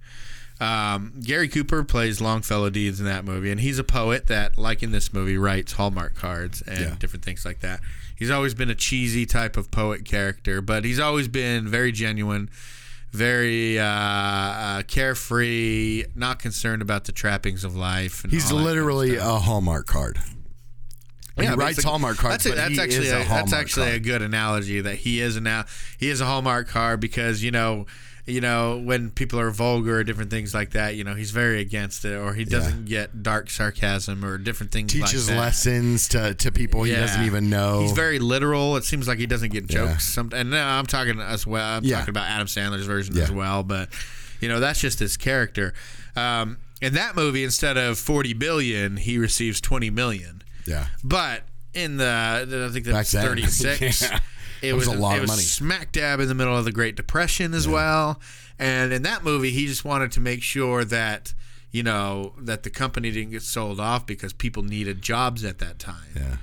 Um, 0.61 1.15
Gary 1.23 1.49
Cooper 1.49 1.83
plays 1.85 2.21
Longfellow 2.21 2.69
Deeds 2.69 3.01
in 3.01 3.07
that 3.07 3.25
movie, 3.25 3.51
and 3.51 3.61
he's 3.61 3.79
a 3.79 3.85
poet 3.85 4.27
that, 4.27 4.59
like 4.59 4.83
in 4.83 4.93
this 4.93 5.11
movie, 5.13 5.39
writes 5.39 5.73
Hallmark 5.73 6.15
cards 6.15 6.61
and 6.63 6.79
Yeah. 6.81 6.97
different 6.99 7.25
things 7.25 7.47
like 7.47 7.61
that. 7.61 7.81
He's 8.15 8.31
always 8.31 8.53
been 8.53 8.69
a 8.69 8.75
cheesy 8.75 9.25
type 9.25 9.57
of 9.57 9.71
poet 9.71 10.05
character, 10.05 10.61
but 10.61 10.85
he's 10.85 11.01
always 11.01 11.29
been 11.29 11.67
very 11.67 11.93
genuine, 11.93 12.51
very 13.13 13.79
uh, 13.79 13.85
uh, 13.85 14.83
carefree, 14.85 16.05
not 16.15 16.39
concerned 16.39 16.83
about 16.83 17.05
the 17.05 17.13
trappings 17.13 17.65
of 17.65 17.75
life. 17.77 18.23
And 18.25 18.33
He's 18.33 18.45
all 18.53 18.59
that 18.59 18.65
kind 18.65 18.69
of 18.69 18.75
literally 18.77 19.17
a 19.17 19.25
Hallmark 19.39 19.87
card. 19.87 20.19
he 21.37 21.47
writes 21.47 21.59
basically- 21.77 21.89
Hallmark 21.91 22.17
cards, 22.19 22.45
That's, 22.45 22.55
a, 22.55 22.57
that's 22.57 22.79
actually 22.79 23.09
a 23.09 23.23
a, 23.23 23.25
that's 23.25 23.53
actually 23.53 23.91
a 23.93 23.99
good 23.99 24.23
analogy 24.23 24.81
that 24.81 24.97
he 24.97 25.21
is 25.21 25.41
now 25.41 25.65
he 25.99 26.09
is 26.09 26.21
a 26.21 26.27
Hallmark 26.27 26.69
card 26.69 27.01
because 27.01 27.43
you 27.43 27.51
know 27.51 27.87
you 28.27 28.41
know 28.41 28.79
when 28.79 29.11
people 29.11 29.41
are 29.41 29.51
vulgar 29.51 29.99
or 29.99 30.05
different 30.05 30.31
things 30.31 30.53
like 30.55 30.71
that 30.71 30.95
you 30.95 31.03
know 31.05 31.15
he's 31.15 31.31
very 31.31 31.61
against 31.61 32.05
it 32.05 32.15
or 32.17 32.35
he 32.35 32.45
doesn't 32.45 32.85
get 32.85 33.23
dark 33.23 33.49
sarcasm 33.51 34.25
or 34.25 34.39
different 34.39 34.71
things 34.73 34.93
Teaches 34.93 35.29
like 35.29 35.37
that. 35.37 35.41
lessons 35.43 36.09
to, 36.09 36.35
to 36.35 36.53
people 36.53 36.83
he 36.85 36.93
doesn't 36.93 37.25
even 37.25 37.49
know. 37.51 37.81
He's 37.81 37.93
very 37.93 38.19
literal. 38.19 38.77
It 38.77 38.85
seems 38.85 39.09
like 39.09 39.19
he 39.19 39.27
doesn't 39.27 39.51
get 39.53 39.71
Yeah. 39.73 39.87
jokes. 39.89 40.07
Some, 40.09 40.31
and 40.35 40.51
now 40.51 40.79
I'm 40.79 40.87
talking 40.87 41.21
as 41.21 41.47
well. 41.47 41.79
I'm 41.79 41.85
Yeah. 41.85 41.99
talking 41.99 42.11
about 42.11 42.29
Adam 42.29 42.47
Sandler's 42.47 42.87
version 42.87 43.17
Yeah. 43.17 43.25
as 43.25 43.31
well. 43.33 43.63
But 43.63 43.89
you 44.41 44.49
know, 44.49 44.61
that's 44.61 44.81
just 44.81 44.99
his 44.99 45.17
character. 45.17 45.75
Um, 46.17 46.59
in 46.83 46.95
that 46.95 47.15
movie, 47.17 47.45
instead 47.45 47.77
of 47.77 47.99
40 47.99 48.33
billion, 48.33 48.97
he 48.97 49.19
receives 49.19 49.61
20 49.61 49.91
million. 49.91 50.43
yeah. 50.67 50.87
But 51.05 51.43
in 51.75 51.99
the, 51.99 52.67
I 52.69 52.73
think 52.73 52.85
that's 52.87 53.13
36. 53.13 54.03
Yeah. 54.03 54.19
It 54.63 54.75
was 54.75 54.89
was, 54.89 54.97
a 54.97 55.01
lot 55.01 55.13
it 55.15 55.17
of 55.17 55.23
was 55.23 55.31
money. 55.31 55.43
smack 55.43 55.93
dab 55.93 56.21
in 56.21 56.29
the 56.29 56.35
middle 56.35 56.57
of 56.57 56.65
the 56.65 56.73
Great 56.73 56.97
Depression 56.97 57.55
as 57.55 57.67
well. 57.69 58.21
And 58.59 58.93
in 58.93 59.03
that 59.05 59.25
movie, 59.25 59.51
he 59.53 59.67
just 59.67 59.85
wanted 59.85 60.13
to 60.13 60.21
make 60.21 60.43
sure 60.43 60.85
that 60.85 61.33
you 61.73 61.83
know 61.83 62.35
that 62.39 62.63
the 62.65 62.71
company 62.71 63.11
didn't 63.11 63.31
get 63.31 63.43
sold 63.43 63.79
off 63.81 64.05
because 64.07 64.33
people 64.33 64.63
needed 64.65 65.01
jobs 65.03 65.45
at 65.45 65.59
that 65.61 65.79
time 65.79 66.09
Yeah. 66.17 66.37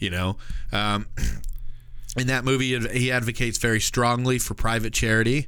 you 0.00 0.10
know 0.10 0.36
um, 0.72 1.06
in 2.16 2.26
that 2.26 2.44
movie 2.44 2.78
he 2.90 3.10
advocates 3.12 3.58
very 3.58 3.80
strongly 3.80 4.38
for 4.40 4.54
private 4.54 4.92
charity 4.92 5.46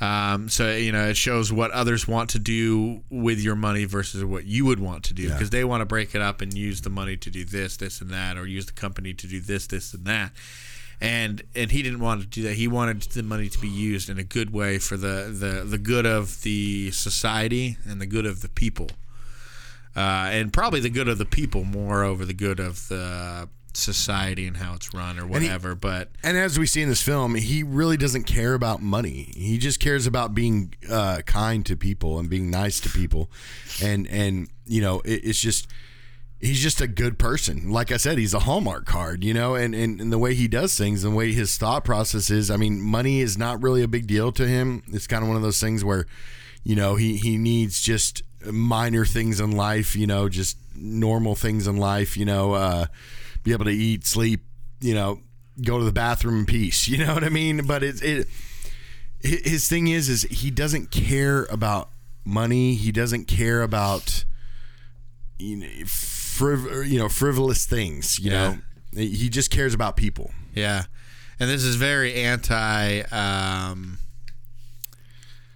um, 0.00 0.48
so 0.48 0.70
you 0.76 0.92
know 0.92 1.08
it 1.08 1.16
shows 1.16 1.52
what 1.52 1.72
others 1.72 2.06
want 2.06 2.30
to 2.30 2.38
do 2.38 3.02
with 3.10 3.40
your 3.40 3.56
money 3.56 3.84
versus 3.84 4.24
what 4.24 4.44
you 4.44 4.64
would 4.64 4.78
want 4.78 5.02
to 5.06 5.12
do 5.12 5.24
Yeah. 5.24 5.32
because 5.32 5.50
they 5.50 5.64
want 5.64 5.80
to 5.80 5.84
break 5.84 6.14
it 6.14 6.22
up 6.22 6.40
and 6.40 6.54
use 6.54 6.82
the 6.82 6.90
money 6.90 7.16
to 7.16 7.30
do 7.30 7.44
this 7.44 7.76
this 7.78 8.00
and 8.00 8.10
that 8.10 8.38
or 8.38 8.46
use 8.46 8.66
the 8.66 8.72
company 8.72 9.12
to 9.12 9.26
do 9.26 9.40
this 9.40 9.66
this 9.66 9.92
and 9.92 10.04
that 10.06 10.30
and 11.00 11.42
and 11.54 11.70
he 11.70 11.82
didn't 11.82 12.00
want 12.00 12.20
to 12.20 12.26
do 12.26 12.42
that 12.42 12.54
he 12.54 12.66
wanted 12.66 13.02
the 13.02 13.22
money 13.22 13.48
to 13.48 13.58
be 13.58 13.68
used 13.68 14.08
in 14.08 14.18
a 14.18 14.24
good 14.24 14.52
way 14.52 14.78
for 14.78 14.96
the 14.96 15.32
the, 15.32 15.64
the 15.64 15.78
good 15.78 16.06
of 16.06 16.42
the 16.42 16.90
society 16.90 17.76
and 17.84 18.00
the 18.00 18.06
good 18.06 18.26
of 18.26 18.40
the 18.42 18.48
people 18.48 18.88
uh, 19.96 20.28
and 20.30 20.52
probably 20.52 20.80
the 20.80 20.90
good 20.90 21.08
of 21.08 21.18
the 21.18 21.24
people 21.24 21.64
more 21.64 22.02
over 22.04 22.24
the 22.24 22.34
good 22.34 22.60
of 22.60 22.88
the 22.88 23.48
society 23.74 24.46
and 24.46 24.56
how 24.56 24.74
it's 24.74 24.92
run 24.92 25.18
or 25.18 25.22
he- 25.26 25.30
whatever. 25.30 25.74
but 25.74 26.10
And 26.22 26.36
as 26.36 26.58
we 26.58 26.66
see 26.66 26.82
in 26.82 26.88
this 26.88 27.02
film, 27.02 27.34
he 27.36 27.62
really 27.62 27.96
doesn't 27.96 28.24
care 28.24 28.54
about 28.54 28.82
money. 28.82 29.32
He 29.36 29.58
just 29.58 29.78
cares 29.80 30.06
about 30.06 30.34
being 30.34 30.74
uh, 30.90 31.22
kind 31.26 31.64
to 31.66 31.76
people 31.76 32.18
and 32.18 32.28
being 32.28 32.50
nice 32.50 32.80
to 32.80 32.88
people, 32.88 33.30
and 33.82 34.06
and 34.08 34.48
you 34.66 34.80
know 34.80 35.00
it, 35.00 35.24
it's 35.24 35.40
just 35.40 35.68
he's 36.40 36.60
just 36.60 36.80
a 36.80 36.86
good 36.86 37.18
person. 37.18 37.70
Like 37.70 37.90
I 37.90 37.96
said, 37.96 38.18
he's 38.18 38.34
a 38.34 38.40
hallmark 38.40 38.86
card, 38.86 39.24
you 39.24 39.34
know, 39.34 39.54
and, 39.54 39.74
and 39.74 40.00
and 40.00 40.12
the 40.12 40.18
way 40.18 40.34
he 40.34 40.48
does 40.48 40.76
things, 40.76 41.04
and 41.04 41.12
the 41.12 41.16
way 41.16 41.32
his 41.32 41.56
thought 41.56 41.84
process 41.84 42.30
is. 42.30 42.50
I 42.50 42.56
mean, 42.56 42.80
money 42.80 43.20
is 43.20 43.36
not 43.36 43.62
really 43.62 43.82
a 43.82 43.88
big 43.88 44.06
deal 44.06 44.32
to 44.32 44.46
him. 44.46 44.82
It's 44.88 45.06
kind 45.06 45.22
of 45.22 45.28
one 45.28 45.36
of 45.36 45.42
those 45.42 45.60
things 45.60 45.84
where, 45.84 46.06
you 46.64 46.76
know, 46.76 46.96
he 46.96 47.16
he 47.16 47.36
needs 47.36 47.82
just 47.82 48.22
minor 48.44 49.04
things 49.04 49.40
in 49.40 49.52
life, 49.52 49.96
you 49.96 50.06
know, 50.06 50.28
just 50.28 50.56
normal 50.74 51.34
things 51.34 51.66
in 51.66 51.76
life, 51.76 52.16
you 52.16 52.24
know, 52.24 52.52
uh, 52.52 52.86
be 53.42 53.52
able 53.52 53.64
to 53.64 53.72
eat, 53.72 54.06
sleep, 54.06 54.42
you 54.80 54.94
know, 54.94 55.20
go 55.62 55.78
to 55.78 55.84
the 55.84 55.92
bathroom 55.92 56.40
in 56.40 56.46
peace. 56.46 56.88
You 56.98 57.04
know 57.04 57.14
what 57.14 57.24
I 57.24 57.28
mean? 57.28 57.66
But 57.66 57.82
it, 57.82 58.02
it 58.02 58.28
his 59.20 59.68
thing 59.68 59.88
is 59.88 60.08
is 60.08 60.22
he 60.22 60.50
doesn't 60.50 60.92
care 60.92 61.44
about 61.50 61.90
money. 62.24 62.74
He 62.74 62.92
doesn't 62.92 63.24
care 63.26 63.62
about 63.62 64.24
you 65.38 65.56
know, 65.56 65.66
friv- 66.38 66.88
you 66.88 66.98
know 66.98 67.08
frivolous 67.08 67.66
things. 67.66 68.18
You 68.18 68.30
Yeah. 68.30 68.48
know, 68.48 68.58
he 69.02 69.28
just 69.28 69.50
cares 69.50 69.74
about 69.74 69.96
people. 69.96 70.32
yeah, 70.54 70.84
and 71.40 71.48
this 71.50 71.62
is 71.64 71.76
very 71.76 72.14
anti. 72.14 73.00
Um, 73.10 73.98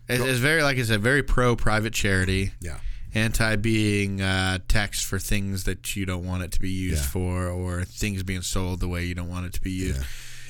it- 0.09 0.21
it's 0.21 0.39
very 0.39 0.63
like 0.63 0.79
I 0.79 0.83
said, 0.83 1.01
very 1.03 1.23
pro 1.23 1.57
private 1.57 1.93
charity. 1.95 2.53
Yeah. 2.61 2.79
Anti 3.15 3.57
being 3.57 4.23
uh, 4.23 4.59
taxed 4.69 5.05
for 5.05 5.19
things 5.19 5.65
that 5.65 5.95
you 5.97 6.07
don't 6.07 6.25
want 6.25 6.43
it 6.45 6.53
to 6.53 6.61
be 6.61 6.71
used 6.71 7.03
Yeah. 7.05 7.09
for, 7.11 7.47
or 7.49 7.85
things 7.85 8.23
being 8.23 8.41
sold 8.43 8.81
the 8.81 8.89
way 8.89 9.05
you 9.05 9.15
don't 9.15 9.29
want 9.29 9.45
it 9.47 9.53
to 9.55 9.61
be 9.61 9.71
used. 9.71 10.01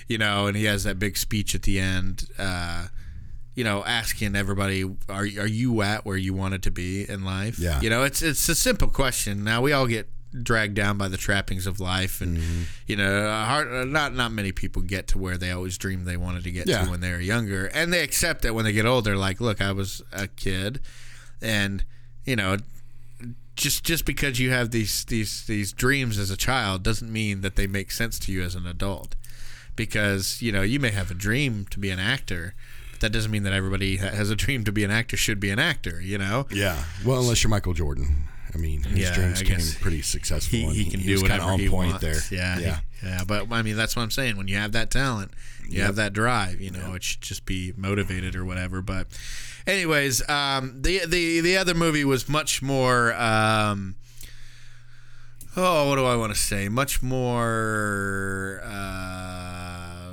You 0.09 0.19
know, 0.19 0.47
and 0.47 0.57
he 0.57 0.65
has 0.65 0.85
that 0.85 0.99
big 0.99 1.17
speech 1.17 1.55
at 1.57 1.63
the 1.63 1.81
end. 1.81 2.25
Uh, 2.39 2.87
you 3.55 3.65
know, 3.65 3.85
asking 3.85 4.37
everybody, 4.37 4.85
"Are 5.09 5.23
are 5.25 5.47
you 5.47 5.83
at 5.83 6.05
where 6.07 6.17
you 6.17 6.35
wanted 6.35 6.63
to 6.65 6.71
be 6.71 7.09
in 7.09 7.25
life?" 7.25 7.59
Yeah. 7.59 7.81
You 7.81 7.91
know, 7.91 8.03
it's 8.05 8.23
it's 8.23 8.49
a 8.49 8.55
simple 8.55 8.89
question. 8.89 9.43
Now 9.43 9.61
we 9.61 9.73
all 9.73 9.87
get 9.89 10.09
dragged 10.41 10.75
down 10.75 10.97
by 10.99 11.09
the 11.09 11.17
trappings 11.17 11.67
of 11.67 11.81
life, 11.81 12.21
and 12.21 12.39
Mm-hmm. 12.39 12.63
you 12.87 12.97
know, 12.97 13.31
hard, 13.45 13.89
not 13.89 14.15
not 14.15 14.33
many 14.33 14.53
people 14.53 14.83
get 14.83 15.07
to 15.09 15.19
where 15.19 15.37
they 15.37 15.51
always 15.51 15.77
dreamed 15.79 16.07
they 16.07 16.17
wanted 16.17 16.45
to 16.45 16.51
get 16.51 16.67
Yeah. 16.67 16.85
to 16.85 16.91
when 16.91 17.01
they 17.01 17.11
were 17.13 17.21
younger, 17.21 17.67
and 17.67 17.93
they 17.93 18.03
accept 18.03 18.43
that 18.43 18.55
when 18.55 18.65
they 18.65 18.73
get 18.73 18.87
older. 18.87 19.17
Like, 19.17 19.41
look, 19.41 19.61
I 19.61 19.73
was 19.73 20.01
a 20.13 20.29
kid, 20.29 20.81
and 21.41 21.85
you 22.25 22.37
know. 22.37 22.57
Just, 23.55 23.85
just 23.85 24.07
because 24.07 24.41
you 24.41 24.51
have 24.51 24.71
these, 24.71 25.05
these 25.05 25.45
these 25.47 25.75
dreams 25.75 26.17
as 26.19 26.31
a 26.31 26.39
child 26.39 26.83
doesn't 26.83 27.13
mean 27.13 27.43
that 27.43 27.55
they 27.55 27.67
make 27.67 27.91
sense 27.93 28.19
to 28.21 28.33
you 28.33 28.41
as 28.43 28.55
an 28.55 28.67
adult 28.67 29.15
because 29.77 30.41
you 30.41 30.51
know 30.51 30.63
you 30.63 30.81
may 30.81 30.91
have 30.91 31.11
a 31.11 31.15
dream 31.15 31.67
to 31.71 31.79
be 31.79 31.91
an 31.91 31.99
actor 31.99 32.55
but 32.91 33.01
that 33.01 33.11
doesn't 33.13 33.31
mean 33.31 33.43
that 33.43 33.53
everybody 33.53 33.99
ha- 33.99 34.09
has 34.09 34.31
a 34.31 34.35
dream 34.37 34.65
to 34.65 34.73
be 34.73 34.83
an 34.85 34.91
actor 34.91 35.19
should 35.19 35.39
be 35.39 35.51
an 35.51 35.59
actor 35.59 36.01
you 36.01 36.17
know 36.17 36.47
Yeah. 36.51 36.83
Well, 37.05 37.21
unless 37.21 37.43
you're 37.45 37.51
Michael 37.51 37.75
Jordan. 37.75 38.25
I 38.55 38.59
mean, 38.59 38.83
his 38.83 38.99
Yeah, 39.09 39.15
dreams 39.15 39.41
I 39.41 39.45
came 39.45 39.61
pretty 39.81 40.03
successful. 40.03 40.59
he, 40.59 40.65
and 40.65 40.73
he 40.75 40.85
can 40.91 41.01
do 41.01 41.13
was 41.13 41.23
kinda 41.23 41.37
whatever 41.39 41.53
on 41.53 41.59
he 41.61 41.69
point 41.69 41.91
wants 42.03 42.29
there. 42.29 42.39
yeah 42.39 42.59
Yeah. 42.59 42.77
he- 43.01 43.07
yeah 43.09 43.25
but 43.27 43.51
i 43.51 43.63
mean 43.63 43.75
that's 43.77 43.97
what 43.97 44.03
i'm 44.03 44.13
saying 44.13 44.37
when 44.37 44.47
you 44.47 44.55
have 44.57 44.71
that 44.73 44.89
talent 44.89 45.33
you 45.69 45.81
have 45.83 45.97
that 45.97 46.13
drive 46.13 46.61
you 46.61 46.71
know 46.71 46.95
it 46.95 47.03
should 47.03 47.21
just 47.21 47.45
be 47.47 47.73
motivated 47.77 48.37
or 48.37 48.45
whatever 48.45 48.81
but 48.81 49.09
anyways 49.67 50.23
um 50.29 50.81
the 50.83 51.01
the 51.07 51.41
the 51.41 51.57
other 51.57 51.75
movie 51.75 52.05
was 52.05 52.29
much 52.29 52.63
more 52.63 53.13
um 53.15 53.97
oh 55.57 55.89
what 55.89 55.97
do 55.97 56.05
i 56.05 56.15
want 56.15 56.33
to 56.33 56.39
say 56.39 56.69
much 56.69 57.03
more 57.03 58.61
uh 58.65 59.72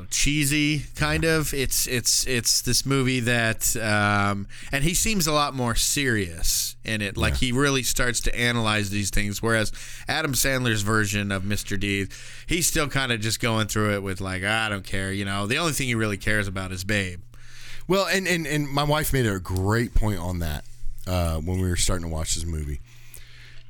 cheesy 0.10 0.84
kind 0.96 1.24
of. 1.26 1.54
It's 1.54 1.88
it's 1.88 2.26
it's 2.28 2.62
this 2.62 2.86
movie 2.86 3.20
that, 3.22 3.76
um, 3.78 4.48
and 4.72 4.84
he 4.84 4.94
seems 4.94 5.28
a 5.28 5.32
lot 5.34 5.54
more 5.54 5.76
serious 5.76 6.76
in 6.84 7.02
it. 7.02 7.18
Like 7.18 7.38
he 7.38 7.52
really 7.52 7.84
starts 7.84 8.20
to 8.22 8.36
analyze 8.38 8.90
these 8.90 9.10
things. 9.10 9.42
Whereas 9.42 9.72
Adam 10.08 10.34
Sandler's 10.34 10.82
version 10.82 11.32
of 11.32 11.44
Mr. 11.44 11.80
Deeds, 11.80 12.16
he's 12.48 12.68
still 12.68 12.88
kind 12.88 13.12
of 13.12 13.20
just 13.22 13.40
going 13.40 13.68
through 13.68 13.94
it 13.96 14.04
with 14.04 14.22
like, 14.22 14.44
I 14.44 14.70
don't 14.70 14.86
care. 14.86 15.12
You 15.12 15.26
know, 15.26 15.46
the 15.48 15.58
only 15.58 15.74
thing 15.74 15.88
he 15.88 15.96
really 15.96 16.18
cares 16.18 16.48
about 16.48 16.72
is 16.72 16.84
Babe. 16.84 17.22
Well, 17.88 18.06
and, 18.06 18.28
and, 18.28 18.46
and 18.46 18.70
my 18.70 18.84
wife 18.84 19.14
made 19.14 19.26
a 19.26 19.40
great 19.40 19.96
point 19.96 20.20
on 20.20 20.40
that 20.40 20.64
uh, 21.08 21.38
when 21.38 21.60
we 21.60 21.68
were 21.68 21.76
starting 21.76 22.08
to 22.08 22.14
watch 22.14 22.36
this 22.36 22.46
movie. 22.46 22.82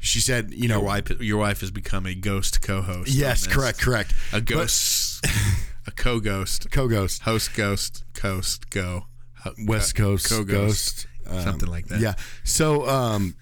She 0.02 0.20
said, 0.20 0.54
you 0.54 0.68
know, 0.68 0.76
Your 0.78 0.84
wife, 0.86 1.22
your 1.22 1.38
wife 1.38 1.62
has 1.62 1.72
become 1.72 2.06
a 2.06 2.14
ghost 2.14 2.62
co-host. 2.62 3.10
yes, 3.10 3.48
correct, 3.48 3.80
correct. 3.80 4.14
A 4.34 4.40
ghost, 4.42 5.26
a 5.90 5.92
co-ghost, 5.92 6.70
Co-ghost, 6.72 7.24
host 7.24 7.56
ghost, 7.56 8.04
coast 8.14 8.70
go, 8.70 9.06
Ho- 9.44 9.54
West 9.66 9.96
co- 9.96 10.04
Coast, 10.12 10.30
co-ghost, 10.30 11.08
Ghost, 11.26 11.36
um, 11.38 11.44
something 11.44 11.70
like 11.70 11.88
that. 11.88 12.00
Yeah. 12.00 12.14
So, 12.44 12.88
um, 12.88 13.36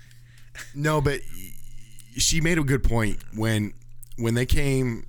no, 0.74 1.02
but 1.02 1.20
she 2.18 2.40
made 2.42 2.58
a 2.58 2.64
good 2.64 2.84
point 2.84 3.18
when 3.36 3.74
when 4.18 4.34
they 4.34 4.46
came 4.46 5.06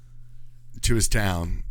to 0.82 0.94
his 0.94 1.08
town 1.08 1.62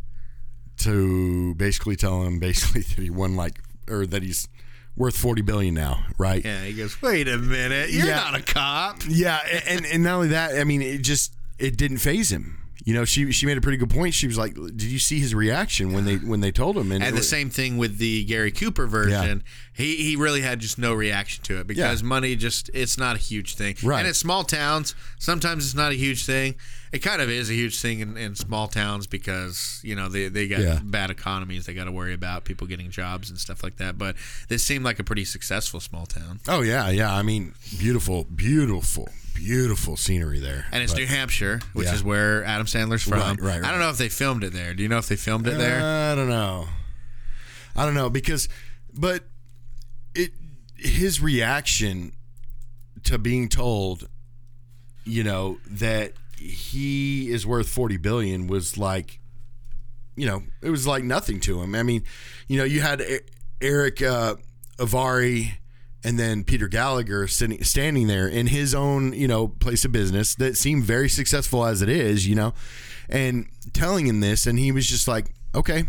to 0.78 1.54
basically 1.56 1.96
tell 1.96 2.22
him 2.22 2.38
basically 2.38 2.80
that 2.96 3.02
he 3.02 3.10
won 3.10 3.36
like 3.36 3.60
or 3.88 4.06
that 4.06 4.22
he's 4.22 4.48
worth 4.96 5.16
forty 5.16 5.42
billion 5.42 5.74
now, 5.74 6.04
right? 6.18 6.44
Yeah, 6.44 6.64
he 6.64 6.72
goes, 6.74 7.00
wait 7.02 7.28
a 7.28 7.36
minute, 7.38 7.90
you're 7.90 8.06
Yeah. 8.06 8.16
not 8.30 8.34
a 8.40 8.42
cop. 8.42 9.02
Yeah, 9.08 9.38
and 9.66 9.84
and 9.86 10.02
not 10.02 10.14
only 10.16 10.28
that, 10.28 10.56
I 10.58 10.64
mean, 10.64 10.82
it 10.82 11.02
just 11.02 11.34
it 11.58 11.76
didn't 11.76 11.98
faze 11.98 12.30
him. 12.32 12.58
You 12.88 12.94
know, 12.94 13.04
she 13.04 13.30
she 13.32 13.44
made 13.44 13.58
a 13.58 13.60
pretty 13.60 13.76
good 13.76 13.90
point. 13.90 14.14
She 14.14 14.26
was 14.26 14.38
like, 14.38 14.54
"Did 14.54 14.84
you 14.84 14.98
see 14.98 15.18
his 15.18 15.34
reaction 15.34 15.92
when 15.92 16.06
they 16.06 16.16
when 16.16 16.40
they 16.40 16.50
told 16.50 16.74
him?" 16.78 16.90
And 16.90 17.04
it 17.04 17.10
the 17.10 17.16
was- 17.18 17.28
same 17.28 17.50
thing 17.50 17.76
with 17.76 17.98
the 17.98 18.24
Gary 18.24 18.50
Cooper 18.50 18.86
version. 18.86 19.42
Yeah. 19.44 19.52
He 19.84 19.96
he 19.96 20.16
really 20.16 20.40
had 20.40 20.58
just 20.60 20.78
no 20.78 20.94
reaction 20.94 21.44
to 21.44 21.60
it 21.60 21.66
because 21.66 22.00
Yeah. 22.00 22.08
money 22.08 22.34
just 22.34 22.70
it's 22.72 22.96
not 22.96 23.14
a 23.14 23.18
huge 23.18 23.56
thing. 23.56 23.76
Right. 23.82 23.98
And 23.98 24.08
in 24.08 24.14
small 24.14 24.42
towns, 24.42 24.94
sometimes 25.18 25.66
it's 25.66 25.74
not 25.74 25.92
a 25.92 25.96
huge 25.96 26.24
thing. 26.24 26.54
It 26.90 27.00
kind 27.00 27.20
of 27.20 27.28
is 27.28 27.50
a 27.50 27.52
huge 27.52 27.78
thing 27.78 28.00
in, 28.00 28.16
in 28.16 28.34
small 28.34 28.68
towns 28.68 29.06
because 29.06 29.80
you 29.84 29.94
know 29.94 30.08
they 30.08 30.28
they 30.28 30.48
got 30.48 30.60
Yeah. 30.60 30.80
bad 30.82 31.10
economies. 31.10 31.66
They 31.66 31.74
got 31.74 31.84
to 31.84 31.92
worry 31.92 32.14
about 32.14 32.44
people 32.46 32.66
getting 32.66 32.90
jobs 32.90 33.28
and 33.28 33.38
stuff 33.38 33.62
like 33.62 33.76
that. 33.76 33.98
But 33.98 34.16
this 34.48 34.64
seemed 34.64 34.86
like 34.86 34.98
a 34.98 35.04
pretty 35.04 35.26
successful 35.26 35.80
small 35.80 36.06
town. 36.06 36.40
Oh 36.48 36.62
yeah, 36.62 36.88
yeah. 36.88 37.12
I 37.14 37.22
mean, 37.22 37.52
beautiful, 37.78 38.24
beautiful, 38.24 39.10
beautiful 39.38 39.96
scenery 39.96 40.40
there. 40.40 40.66
And 40.72 40.82
it's 40.82 40.92
But- 40.92 40.98
New 41.00 41.06
Hampshire, 41.06 41.60
which 41.72 41.86
Yeah. 41.86 41.94
is 41.94 42.02
where 42.02 42.44
Adam 42.44 42.66
Sandler's 42.66 43.02
from. 43.02 43.20
Right, 43.36 43.40
right, 43.40 43.64
I 43.64 43.70
don't 43.70 43.80
know 43.80 43.90
if 43.90 43.98
they 43.98 44.08
filmed 44.08 44.42
it 44.44 44.52
there. 44.52 44.74
Do 44.74 44.82
you 44.82 44.88
know 44.88 44.98
if 44.98 45.06
they 45.08 45.16
filmed 45.16 45.46
it 45.46 45.54
Uh, 45.54 45.58
there? 45.58 45.80
I 46.12 46.14
don't 46.14 46.28
know. 46.28 46.68
I 47.76 47.84
don't 47.84 47.94
know 47.94 48.10
because, 48.10 48.48
but 48.92 49.24
it 50.14 50.32
his 50.74 51.20
reaction 51.20 52.12
to 53.04 53.18
being 53.18 53.48
told, 53.48 54.08
you 55.04 55.22
know, 55.24 55.58
that 55.70 56.12
he 56.36 57.30
is 57.30 57.46
worth 57.46 57.68
forty 57.68 57.96
billion 57.96 58.46
was 58.48 58.76
like, 58.76 59.20
you 60.16 60.26
know, 60.26 60.42
it 60.62 60.70
was 60.70 60.86
like 60.86 61.04
nothing 61.04 61.38
to 61.40 61.62
him. 61.62 61.74
I 61.76 61.82
mean, 61.84 62.02
you 62.48 62.58
know, 62.58 62.64
you 62.64 62.80
had 62.80 63.02
Erick 63.60 64.02
uh, 64.02 64.34
Avari 64.78 65.58
and 66.04 66.18
then 66.18 66.44
Peter 66.44 66.68
Gallagher 66.68 67.26
sitting, 67.26 67.62
standing 67.64 68.06
there 68.06 68.28
in 68.28 68.46
his 68.48 68.74
own, 68.74 69.12
you 69.12 69.26
know, 69.28 69.48
place 69.48 69.84
of 69.84 69.92
business 69.92 70.34
that 70.36 70.56
seemed 70.56 70.84
very 70.84 71.08
successful 71.08 71.64
as 71.66 71.82
it 71.82 71.88
is, 71.88 72.26
you 72.28 72.34
know, 72.34 72.54
and 73.08 73.46
telling 73.72 74.06
him 74.06 74.20
this, 74.20 74.46
and 74.46 74.58
he 74.58 74.70
was 74.72 74.86
just 74.86 75.08
like, 75.08 75.26
okay, 75.54 75.84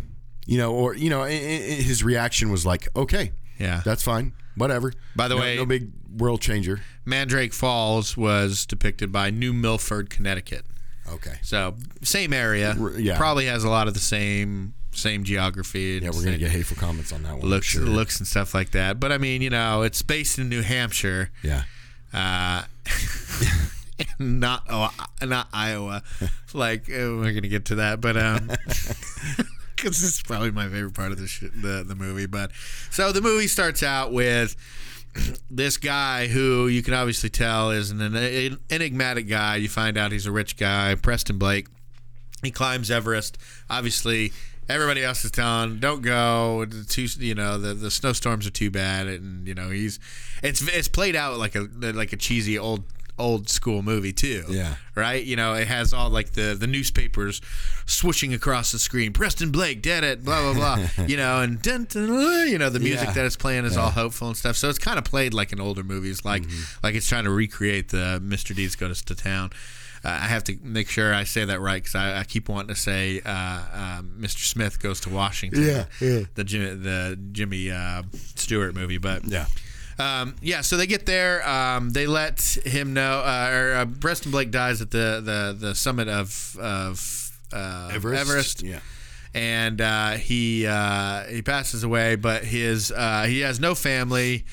you 0.48 0.58
know, 0.58 0.74
or 0.74 0.96
you 0.96 1.10
know, 1.10 1.24
his 1.24 2.04
reaction 2.04 2.50
was 2.52 2.66
like, 2.66 2.88
okay, 2.96 3.32
Yeah. 3.60 3.82
that's 3.86 4.02
fine, 4.04 4.34
whatever. 4.56 4.94
By 5.16 5.28
the 5.28 5.36
No- 5.36 5.42
way- 5.42 5.56
no 5.58 5.66
big 5.66 5.90
world 6.18 6.42
changer. 6.42 6.82
Mandrake 7.06 7.54
Falls 7.54 8.18
was 8.18 8.66
depicted 8.66 9.12
by 9.12 9.30
New 9.30 9.54
Milford, 9.54 10.10
Connecticut. 10.10 10.66
Okay, 11.12 11.40
So 11.44 11.76
same 12.04 12.34
area. 12.34 12.76
Yeah. 12.98 13.18
Probably 13.18 13.46
has 13.48 13.64
a 13.64 13.70
lot 13.70 13.88
of 13.88 13.94
the 13.96 14.00
same 14.00 14.74
same 14.92 15.24
geography. 15.24 16.00
Yeah, 16.02 16.10
we're 16.12 16.24
gonna 16.24 16.38
get 16.38 16.52
hateful 16.52 16.78
comments 16.78 17.12
on 17.12 17.24
that 17.24 17.38
one. 17.38 17.48
Looks 17.48 17.68
sure. 17.68 17.84
looks 17.84 18.20
and 18.20 18.28
stuff 18.28 18.54
like 18.54 18.72
that. 18.72 19.00
But 19.00 19.12
I 19.12 19.18
mean, 19.18 19.42
you 19.42 19.50
know, 19.50 19.84
it's 19.84 20.02
based 20.02 20.40
in 20.40 20.50
New 20.50 20.62
Hampshire, 20.62 21.32
yeah, 21.44 21.64
uh, 22.14 22.64
not 24.20 24.64
oh, 24.70 24.94
not 25.22 25.48
Iowa. 25.54 26.04
like 26.54 26.90
uh, 26.90 27.18
we're 27.18 27.34
gonna 27.34 27.48
get 27.48 27.66
to 27.66 27.76
that, 27.76 28.02
but 28.02 28.18
um. 28.18 28.52
Because 29.76 30.02
this 30.02 30.16
is 30.16 30.22
probably 30.22 30.52
my 30.52 30.68
favorite 30.68 30.94
part 30.94 31.14
of 31.14 31.20
the, 31.20 31.28
sh- 31.28 31.46
the 31.56 31.86
the 31.88 31.96
movie, 31.96 32.26
but 32.26 32.52
so 32.92 33.14
the 33.14 33.22
movie 33.22 33.48
starts 33.48 33.82
out 33.82 34.12
with 34.12 34.58
this 35.50 35.78
guy 35.78 36.28
who 36.28 36.68
you 36.68 36.84
can 36.84 36.94
obviously 36.94 37.30
tell 37.30 37.72
is 37.72 37.92
an, 37.92 38.02
an 38.02 38.60
enigmatic 38.70 39.28
guy. 39.28 39.56
You 39.56 39.70
find 39.70 39.98
out 39.98 40.12
he's 40.12 40.26
a 40.26 40.32
rich 40.32 40.58
guy, 40.58 40.96
Preston 40.96 41.38
Blake. 41.38 41.68
He 42.44 42.52
climbs 42.52 42.90
Everest. 42.90 43.38
Obviously, 43.70 44.32
everybody 44.70 45.04
else 45.04 45.26
is 45.26 45.32
telling, 45.32 45.80
"Don't 45.80 46.02
go." 46.02 46.64
The 46.66 46.86
too, 46.86 47.08
you 47.18 47.36
know, 47.36 47.58
the, 47.58 47.74
the 47.74 47.92
snowstorms 47.92 48.48
are 48.48 48.52
too 48.52 48.72
bad, 48.72 49.08
and 49.08 49.48
you 49.48 49.54
know 49.56 49.70
he's 49.70 50.00
it's 50.42 50.62
it's 50.62 50.88
played 50.88 51.16
out 51.16 51.38
like 51.38 51.56
a 51.56 51.68
like 51.82 52.14
a 52.14 52.18
cheesy 52.18 52.58
old 52.58 52.84
old 53.18 53.50
school 53.50 53.82
movie 53.82 54.14
too. 54.14 54.46
Yeah. 54.48 54.76
Right. 54.96 55.22
You 55.26 55.36
know, 55.36 55.54
it 55.54 55.68
has 55.68 55.92
all 55.92 56.10
like 56.10 56.32
the 56.34 56.56
the 56.58 56.68
newspapers 56.68 57.42
swooshing 57.86 58.34
across 58.34 58.72
the 58.72 58.80
screen. 58.80 59.12
Preston 59.12 59.52
Blake 59.52 59.82
did 59.82 60.06
it. 60.06 60.24
Blah 60.24 60.54
blah 60.54 60.78
blah. 60.78 61.06
you 61.06 61.18
know, 61.18 61.42
and 61.42 61.62
dun, 61.62 61.84
dun, 61.90 62.08
dun, 62.08 62.48
you 62.48 62.58
know 62.58 62.70
the 62.70 62.80
music 62.80 63.08
Yeah. 63.10 63.14
that 63.16 63.26
it's 63.26 63.36
playing 63.36 63.66
is 63.66 63.76
all 63.76 63.90
hopeful 63.90 64.30
and 64.30 64.38
stuff. 64.38 64.56
So 64.56 64.70
it's 64.70 64.80
kind 64.80 64.98
of 64.98 65.04
played 65.04 65.34
like 65.34 65.52
in 65.52 65.60
older 65.60 65.84
movies, 65.84 66.24
like 66.24 66.44
Mm-hmm. 66.44 66.78
like 66.86 66.96
it's 66.96 67.08
trying 67.10 67.26
to 67.26 67.30
recreate 67.32 67.90
the 67.90 68.22
Mr. 68.24 68.56
Deeds 68.56 68.76
Goes 68.78 69.02
to 69.02 69.16
Town. 69.16 69.50
Uh, 70.04 70.10
I 70.10 70.28
have 70.28 70.44
to 70.46 70.58
make 70.64 70.90
sure 70.90 71.14
I 71.14 71.24
say 71.26 71.46
that 71.46 71.60
right 71.60 71.82
because 71.84 71.96
I, 71.96 72.20
I 72.20 72.24
keep 72.24 72.48
wanting 72.50 72.70
to 72.74 72.80
say 72.80 73.22
uh, 73.26 73.62
um, 74.00 74.16
Mr. 74.20 74.46
Smith 74.46 74.80
goes 74.82 75.00
to 75.02 75.10
Washington. 75.10 75.62
Yeah, 75.64 75.86
yeah. 76.00 76.22
The 76.36 76.44
the 76.44 77.20
Jimmy 77.32 77.70
uh, 77.72 78.04
Stewart 78.36 78.76
movie, 78.76 78.98
but 78.98 79.26
yeah. 79.26 79.48
um, 79.98 80.36
yeah, 80.42 80.62
so 80.62 80.78
they 80.78 80.88
get 80.88 81.06
there. 81.06 81.48
Um, 81.48 81.90
they 81.92 82.08
let 82.08 82.42
him 82.66 82.94
know, 82.94 83.20
uh, 83.20 83.50
or 83.52 83.74
uh, 83.74 83.86
Preston 84.00 84.32
Blake 84.32 84.52
dies 84.52 84.82
at 84.82 84.92
the 84.92 85.22
the, 85.24 85.68
the 85.68 85.76
summit 85.76 86.08
of 86.08 86.56
of 86.62 87.38
uh, 87.52 87.90
Everest. 87.94 88.64
Yeah. 88.64 88.80
and 89.34 89.82
uh, 89.82 90.12
he 90.12 90.66
uh, 90.66 91.24
he 91.26 91.42
passes 91.42 91.84
away. 91.84 92.16
But 92.16 92.46
his 92.46 92.92
uh, 92.92 93.26
he 93.28 93.42
has 93.42 93.60
no 93.60 93.76
family, 93.76 94.46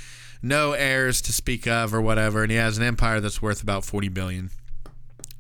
no 0.43 0.73
heirs 0.73 1.23
to 1.23 1.33
speak 1.33 1.67
of, 1.69 1.95
or 1.95 2.01
whatever, 2.01 2.43
and 2.43 2.51
he 2.51 2.59
has 2.59 2.77
an 2.79 2.85
empire 2.85 3.21
that's 3.21 3.41
worth 3.41 3.63
about 3.63 3.85
forty 3.85 4.09
billion. 4.09 4.51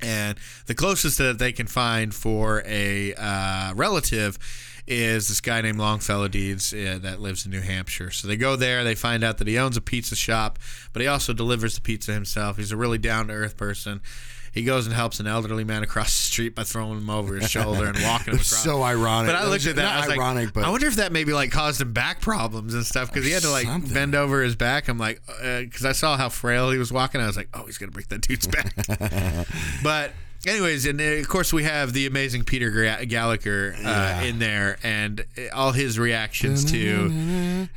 And 0.00 0.38
the 0.66 0.74
closest 0.74 1.18
that 1.18 1.38
they 1.38 1.52
can 1.52 1.66
find 1.66 2.14
for 2.14 2.62
a 2.66 3.14
uh, 3.14 3.72
relative 3.74 4.38
is 4.87 5.28
this 5.28 5.40
guy 5.40 5.61
named 5.61 5.78
Longfellow 5.78 6.28
Deeds 6.28 6.72
uh, 6.72 6.98
that 7.02 7.20
lives 7.20 7.44
in 7.44 7.50
New 7.50 7.61
Hampshire. 7.61 8.11
So 8.11 8.28
they 8.28 8.37
go 8.37 8.54
there, 8.54 8.85
they 8.85 8.94
find 8.94 9.24
out 9.24 9.38
that 9.38 9.48
he 9.48 9.59
owns 9.59 9.76
a 9.76 9.80
pizza 9.80 10.14
shop, 10.14 10.59
but 10.92 11.02
he 11.02 11.09
also 11.09 11.32
delivers 11.32 11.74
the 11.74 11.80
pizza 11.80 12.12
himself. 12.12 12.56
He's 12.56 12.72
a 12.72 12.76
really 12.76 12.98
down 12.98 13.28
to 13.28 13.35
earth 13.35 13.56
person. 13.56 14.00
He 14.56 14.64
goes 14.64 14.86
and 14.86 14.94
helps 14.96 15.20
an 15.20 15.26
elderly 15.26 15.64
man 15.64 15.82
across 15.82 16.06
the 16.14 16.22
street 16.22 16.54
by 16.54 16.64
throwing 16.64 16.96
him 16.96 17.10
over 17.10 17.34
his 17.34 17.50
shoulder 17.50 17.88
and 17.88 17.98
walking 18.02 18.28
him 18.32 18.40
across. 18.40 18.46
so 18.62 18.82
ironic. 18.82 19.28
But 19.30 19.36
I 19.36 19.46
looked 19.48 19.66
at 19.66 19.76
that. 19.76 19.84
I 19.84 20.06
was 20.06 20.16
ironic, 20.16 20.44
like, 20.46 20.54
but 20.54 20.64
I 20.64 20.70
wonder 20.70 20.86
if 20.86 20.96
that 20.96 21.12
maybe 21.12 21.34
like 21.34 21.50
caused 21.50 21.78
him 21.82 21.92
back 21.92 22.22
problems 22.22 22.72
and 22.72 22.84
stuff 22.86 23.12
because 23.12 23.26
he 23.26 23.32
had 23.32 23.42
to 23.42 23.50
like 23.50 23.66
Something. 23.66 23.92
bend 23.92 24.14
over 24.14 24.42
his 24.42 24.56
back. 24.56 24.88
I'm 24.88 24.96
like, 24.96 25.20
because 25.26 25.84
I 25.84 25.92
saw 25.92 26.16
how 26.16 26.30
frail 26.30 26.70
he 26.70 26.78
was 26.78 26.90
walking. 26.90 27.20
I 27.20 27.26
was 27.26 27.36
like, 27.36 27.50
oh, 27.52 27.66
he's 27.66 27.76
gonna 27.76 27.92
break 27.92 28.08
that 28.08 28.22
dude's 28.22 28.46
back. 28.46 28.74
but 29.82 30.12
anyways, 30.46 30.86
and 30.86 31.02
uh, 31.02 31.04
of 31.04 31.28
course 31.28 31.52
we 31.52 31.64
have 31.64 31.92
the 31.92 32.06
amazing 32.06 32.44
Peter 32.44 32.70
Gallagher 33.04 33.74
uh, 33.78 33.82
Yeah. 33.82 34.22
in 34.22 34.38
there, 34.38 34.78
and 34.82 35.20
uh, 35.36 35.54
all 35.54 35.72
his 35.72 35.98
reactions 35.98 36.64
to. 36.72 37.68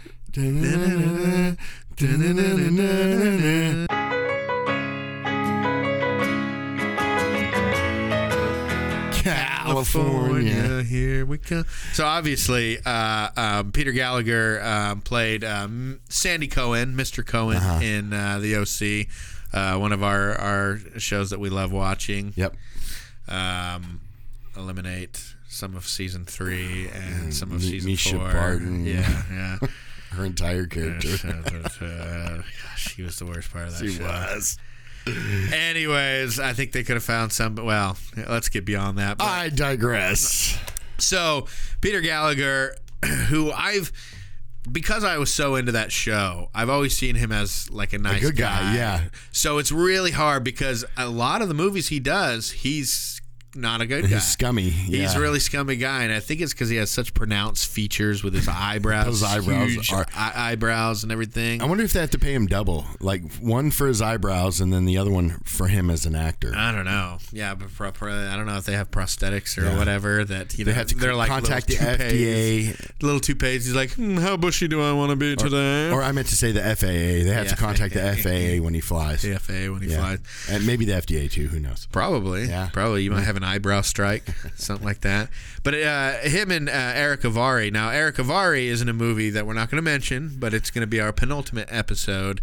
California. 9.84 10.84
here 10.84 11.26
we 11.26 11.38
come. 11.38 11.66
So 11.94 12.06
obviously, 12.06 12.78
uh, 12.86 13.30
um, 13.36 13.72
Peter 13.72 13.92
Gallagher 13.92 14.62
um, 14.64 15.02
played 15.02 15.44
um, 15.44 16.00
Sandy 16.10 16.48
Cohen, 16.48 16.94
Mr. 16.96 17.26
Cohen, 17.26 17.58
Uh-huh. 17.58 17.80
in 17.84 18.14
uh, 18.14 18.40
the 18.40 18.56
OC, 18.58 19.08
uh, 19.54 19.78
one 19.80 19.92
of 19.92 20.04
our, 20.04 20.34
our 20.36 20.80
shows 20.98 21.30
that 21.32 21.40
we 21.40 21.50
love 21.50 21.72
watching. 21.72 22.34
Yep. 22.36 22.56
Um, 23.28 24.02
eliminate 24.58 25.36
some 25.48 25.76
of 25.76 25.86
season 25.88 26.26
three 26.26 26.88
and 26.90 27.34
some 27.34 27.52
of 27.52 27.62
season 27.62 27.92
Mischa 27.92 28.18
four. 28.18 28.32
Barton. 28.32 28.86
Yeah, 28.86 29.24
yeah. 29.32 29.58
Her 30.12 30.26
entire 30.26 30.66
character. 30.66 31.18
gosh, 31.22 32.44
she 32.78 33.04
was 33.04 33.20
the 33.20 33.26
worst 33.28 33.52
part 33.52 33.68
of 33.68 33.78
that 33.78 33.86
She 33.86 33.94
show. 33.98 34.04
was. 34.04 34.58
Anyways, 35.08 36.40
I 36.40 36.54
think 36.54 36.72
they 36.72 36.84
could 36.84 36.96
have 36.96 37.04
found 37.04 37.32
some. 37.32 37.56
But 37.56 37.66
well, 37.66 37.98
let's 38.28 38.50
get 38.50 38.66
beyond 38.66 38.98
that. 38.98 39.18
But 39.18 39.26
I 39.26 39.50
digress. 39.50 40.58
So 40.98 41.48
Peter 41.82 42.02
Gallagher, 42.02 42.76
who 43.28 43.52
I've 43.52 43.92
because 44.72 45.04
I 45.04 45.18
was 45.18 45.34
so 45.34 45.56
into 45.56 45.72
that 45.72 45.92
show, 45.92 46.50
I've 46.54 46.70
always 46.70 46.96
seen 46.96 47.16
him 47.16 47.32
as 47.32 47.70
like 47.72 47.94
a 47.94 47.98
nice 47.98 48.22
good 48.22 48.36
guy, 48.36 48.76
yeah. 48.76 49.06
So 49.32 49.58
it's 49.58 49.72
really 49.72 50.12
hard 50.12 50.44
because 50.44 50.86
a 50.98 51.10
lot 51.10 51.42
of 51.42 51.48
the 51.48 51.54
movies 51.54 51.88
he 51.90 52.00
does, 52.00 52.52
he's 52.52 53.19
not 53.56 53.82
a 53.82 53.86
good 53.86 54.04
guy. 54.04 54.08
He's 54.10 54.28
scummy. 54.28 54.70
He's 54.70 55.16
a 55.16 55.20
really 55.20 55.40
scummy 55.40 55.76
guy, 55.76 56.04
and 56.04 56.14
I 56.14 56.20
think 56.20 56.42
it's 56.42 56.54
because 56.54 56.70
he 56.70 56.76
has 56.78 56.90
such 56.92 57.14
pronounced 57.14 57.68
features 57.68 58.24
with 58.24 58.34
his 58.34 58.48
eyebrows, 58.50 59.22
Those 59.22 59.24
eyebrows 59.24 59.92
are- 59.92 60.06
eye- 60.16 60.34
eyebrows 60.52 61.04
and 61.04 61.12
everything. 61.12 61.62
I 61.62 61.66
wonder 61.66 61.84
if 61.84 61.94
they 61.94 62.00
have 62.00 62.12
to 62.12 62.20
pay 62.20 62.34
him 62.34 62.46
double, 62.48 62.86
like 63.00 63.24
one 63.38 63.72
for 63.72 63.88
his 63.88 64.02
eyebrows 64.02 64.60
and 64.62 64.72
then 64.72 64.86
the 64.86 64.98
other 64.98 65.12
one 65.12 65.40
for 65.46 65.68
him 65.68 65.90
as 65.90 66.06
an 66.06 66.16
actor. 66.16 66.54
I 66.56 66.72
don't 66.72 66.86
know. 66.86 67.18
Yeah, 67.32 67.56
but 67.56 67.74
pro- 67.74 67.92
pro- 67.92 68.30
I 68.30 68.36
don't 68.36 68.46
know 68.46 68.58
if 68.58 68.66
they 68.66 68.74
have 68.74 68.92
prosthetics 68.92 69.58
or 69.58 69.66
Yeah. 69.66 69.78
whatever 69.78 70.24
that 70.26 70.58
you 70.58 70.66
know 70.66 70.72
They 70.72 70.76
have 70.78 70.88
to 70.88 70.96
they're 70.96 71.16
like 71.16 71.30
contact 71.30 71.68
the 71.68 71.76
toupees. 71.76 72.70
FDA. 72.76 72.92
Little 73.02 73.20
toupees. 73.20 73.66
He's 73.66 73.76
like, 73.76 73.92
hmm, 73.94 74.18
how 74.18 74.38
bushy 74.38 74.68
do 74.68 74.82
I 74.82 74.94
want 74.94 75.10
to 75.12 75.16
be 75.16 75.36
today? 75.36 75.90
Or 75.92 76.02
I 76.04 76.12
meant 76.12 76.28
to 76.28 76.36
say 76.36 76.52
the 76.52 76.62
FAA. 76.62 77.24
They 77.24 77.34
have 77.34 77.46
The 77.50 77.56
to 77.56 77.56
contact 77.56 77.94
the 77.94 78.02
FAA. 78.02 78.58
FAA 78.58 78.64
when 78.64 78.74
he 78.74 78.82
flies. 78.92 79.22
the 79.22 79.40
FAA 79.40 79.72
when 79.72 79.82
he 79.82 79.90
Yeah. 79.90 79.98
flies. 80.00 80.20
And 80.50 80.66
maybe 80.68 80.86
the 80.86 80.94
FDA 80.94 81.30
too. 81.32 81.48
Who 81.48 81.60
knows? 81.60 81.88
Probably. 81.92 82.46
Yeah. 82.46 82.70
Probably. 82.74 83.04
You 83.04 83.12
might 83.12 83.22
have 83.24 83.39
an 83.44 83.50
eyebrow 83.50 83.82
strike, 83.82 84.24
something 84.56 84.86
like 84.86 85.02
that. 85.02 85.30
But 85.64 85.74
uh, 85.76 86.12
him 86.20 86.52
and 86.52 86.70
uh, 86.70 86.72
Erick 86.74 87.22
Avari. 87.22 87.72
Now, 87.72 87.90
Erick 87.90 88.16
Avari 88.18 88.66
is 88.66 88.82
in 88.82 88.90
a 88.90 88.94
movie 88.94 89.30
that 89.32 89.46
we're 89.48 89.54
not 89.54 89.70
going 89.72 89.78
to 89.84 89.90
mention, 89.90 90.36
but 90.38 90.54
it's 90.54 90.70
going 90.70 90.82
to 90.82 90.88
be 90.88 91.00
our 91.00 91.12
penultimate 91.14 91.68
episode 91.72 92.42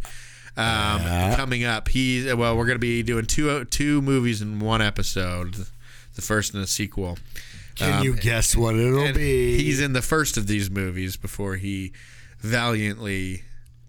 um, 0.57 1.03
coming 1.37 1.65
up. 1.65 1.89
He 1.89 2.33
well, 2.33 2.57
we're 2.57 2.67
going 2.67 2.77
to 2.77 2.81
be 2.81 3.03
doing 3.03 3.27
two 3.27 3.65
two 3.67 4.01
movies 4.03 4.41
in 4.43 4.59
one 4.59 4.81
episode, 4.83 5.55
the 6.15 6.23
first 6.23 6.55
and 6.55 6.63
the 6.63 6.67
sequel. 6.67 7.19
Can 7.75 7.99
Um, 7.99 8.05
you 8.05 8.17
guess 8.17 8.57
what 8.57 8.75
it'll 8.75 9.13
be? 9.13 9.59
He's 9.63 9.81
in 9.81 9.93
the 9.93 10.01
first 10.03 10.39
of 10.39 10.47
these 10.47 10.71
movies 10.71 11.17
before 11.19 11.57
he 11.57 11.93
valiantly 12.41 13.43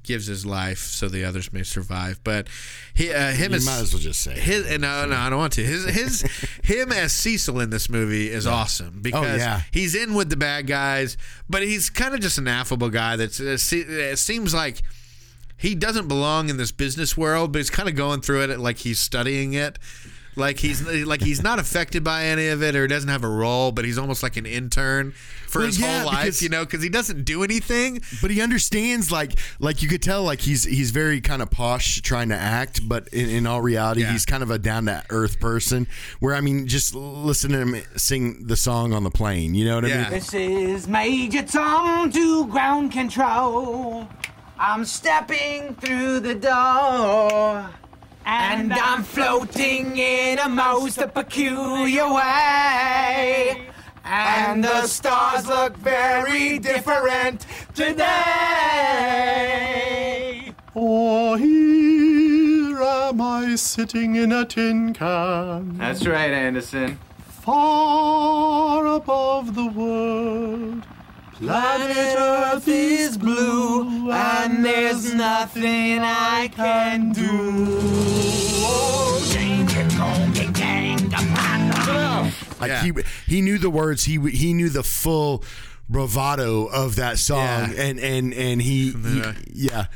gives 0.07 0.25
his 0.25 0.45
life 0.45 0.79
so 0.79 1.07
the 1.07 1.23
others 1.23 1.51
may 1.53 1.63
survive. 1.63 2.19
But 2.23 2.47
he, 2.93 3.13
uh, 3.13 3.31
him 3.31 3.51
you 3.51 3.57
as 3.57 3.65
might 3.65 3.79
as 3.79 3.93
well 3.93 4.01
just 4.01 4.21
say. 4.21 4.31
it. 4.31 4.37
his 4.37 4.79
no 4.79 5.05
no 5.05 5.15
I 5.15 5.29
don't 5.29 5.39
want 5.39 5.53
to 5.53 5.63
his 5.63 5.85
his 5.85 6.21
him 6.63 6.91
as 6.91 7.13
Cecil 7.13 7.59
in 7.59 7.69
this 7.69 7.89
movie 7.89 8.29
is 8.29 8.47
awesome 8.47 9.01
because 9.01 9.39
yeah. 9.39 9.61
he's 9.71 9.93
in 9.95 10.13
with 10.13 10.29
the 10.29 10.37
bad 10.37 10.67
guys, 10.67 11.17
but 11.49 11.63
he's 11.63 11.89
kind 11.89 12.13
of 12.13 12.21
just 12.21 12.37
an 12.37 12.47
affable 12.47 12.89
guy. 12.89 13.15
That's 13.15 13.39
uh, 13.39 13.57
it 13.71 14.17
seems 14.17 14.53
like. 14.53 14.81
He 15.59 15.73
doesn't 15.73 16.07
belong 16.07 16.49
in 16.49 16.57
this 16.57 16.71
business 16.71 17.17
world, 17.17 17.51
but 17.51 17.57
he's 17.57 17.71
kind 17.71 17.89
of 17.89 17.95
going 17.95 18.21
through 18.21 18.43
it 18.43 18.59
like 18.59 18.77
he's 18.77 18.99
studying 18.99 19.53
it. 19.53 19.79
Like 20.37 20.59
he's 20.59 20.81
like 21.05 21.21
he's 21.21 21.41
not 21.43 21.59
affected 21.59 22.03
by 22.03 22.25
any 22.25 22.47
of 22.47 22.61
it, 22.63 22.75
or 22.75 22.87
doesn't 22.87 23.09
have 23.09 23.23
a 23.23 23.29
role, 23.29 23.71
but 23.71 23.83
he's 23.85 23.97
almost 23.97 24.21
like 24.23 24.37
an 24.37 24.45
intern 24.45 25.11
for 25.47 25.59
Well, 25.59 25.65
his 25.67 25.79
yeah, 25.79 25.97
whole 25.99 26.07
life, 26.07 26.21
because- 26.25 26.41
you 26.41 26.49
know, 26.49 26.63
because 26.65 26.83
he 26.83 26.89
doesn't 26.89 27.23
do 27.25 27.43
anything. 27.43 28.01
but 28.21 28.31
he 28.31 28.41
understands, 28.41 29.11
like, 29.11 29.33
like 29.59 29.81
you 29.81 29.87
could 29.89 30.01
tell, 30.01 30.23
like 30.23 30.41
he's 30.41 30.63
he's 30.63 30.91
very 30.91 31.21
kind 31.21 31.41
of 31.41 31.49
posh, 31.49 32.01
trying 32.01 32.29
to 32.29 32.35
act, 32.35 32.87
but 32.87 33.07
in, 33.09 33.29
in 33.29 33.47
all 33.47 33.61
reality, 33.61 34.01
Yeah. 34.01 34.11
he's 34.11 34.25
kind 34.25 34.43
of 34.43 34.51
a 34.51 34.59
down 34.59 34.85
to 34.85 35.03
earth 35.09 35.39
person. 35.39 35.87
Where 36.19 36.35
I 36.35 36.41
mean, 36.41 36.67
just 36.67 36.93
listen 36.93 37.51
to 37.51 37.59
him 37.59 37.81
sing 37.95 38.45
the 38.47 38.55
song 38.57 38.93
on 38.93 39.03
the 39.03 39.11
plane. 39.11 39.55
You 39.55 39.65
know 39.65 39.75
what 39.75 39.85
I 39.85 39.87
mean? 39.87 40.09
This 40.11 40.33
is 40.33 40.87
Major 40.87 41.43
Tom 41.43 42.11
to 42.11 42.47
ground 42.47 42.91
control. 42.91 44.07
I'm 44.59 44.85
stepping 44.85 45.75
through 45.75 46.19
the 46.21 46.35
door. 46.35 47.69
And 48.29 48.73
I'm 48.73 49.03
floating 49.03 49.97
in 49.97 50.37
a 50.37 50.49
most 50.49 50.99
peculiar 51.13 52.13
way. 52.13 53.61
And 54.03 54.61
the 54.61 54.85
stars 54.85 55.47
look 55.47 55.77
very 55.77 56.59
different 56.59 57.45
today. 57.73 58.03
Oh, 60.75 61.35
here 61.35 62.81
am 62.83 63.21
I 63.21 63.55
sitting 63.55 64.17
in 64.17 64.33
a 64.33 64.43
tin 64.43 64.93
can, 64.93 65.77
That's 65.77 66.05
right, 66.05 66.31
Anderson. 66.31 66.99
far 67.29 68.85
above 68.87 69.55
the 69.55 69.67
world. 69.67 70.85
Planet 71.39 72.15
Earth 72.17 72.67
is 72.67 73.17
blue, 73.17 74.11
and 74.11 74.65
there's 74.65 75.13
nothing 75.13 75.99
I 75.99 76.49
can 76.53 77.11
do. 77.11 78.67
Like 82.59 82.69
Yeah. 82.69 82.83
he 82.83 82.91
he 83.27 83.41
knew 83.41 83.57
the 83.59 83.69
words. 83.69 84.05
He 84.05 84.17
he 84.31 84.53
knew 84.53 84.69
the 84.69 84.83
full 84.83 85.43
bravado 85.89 86.65
of 86.65 86.95
that 86.95 87.19
song, 87.19 87.71
Yeah. 87.71 87.81
and 87.83 87.99
and 87.99 88.33
and 88.33 88.61
he, 88.61 88.91
he 88.91 89.23
yeah. 89.53 89.85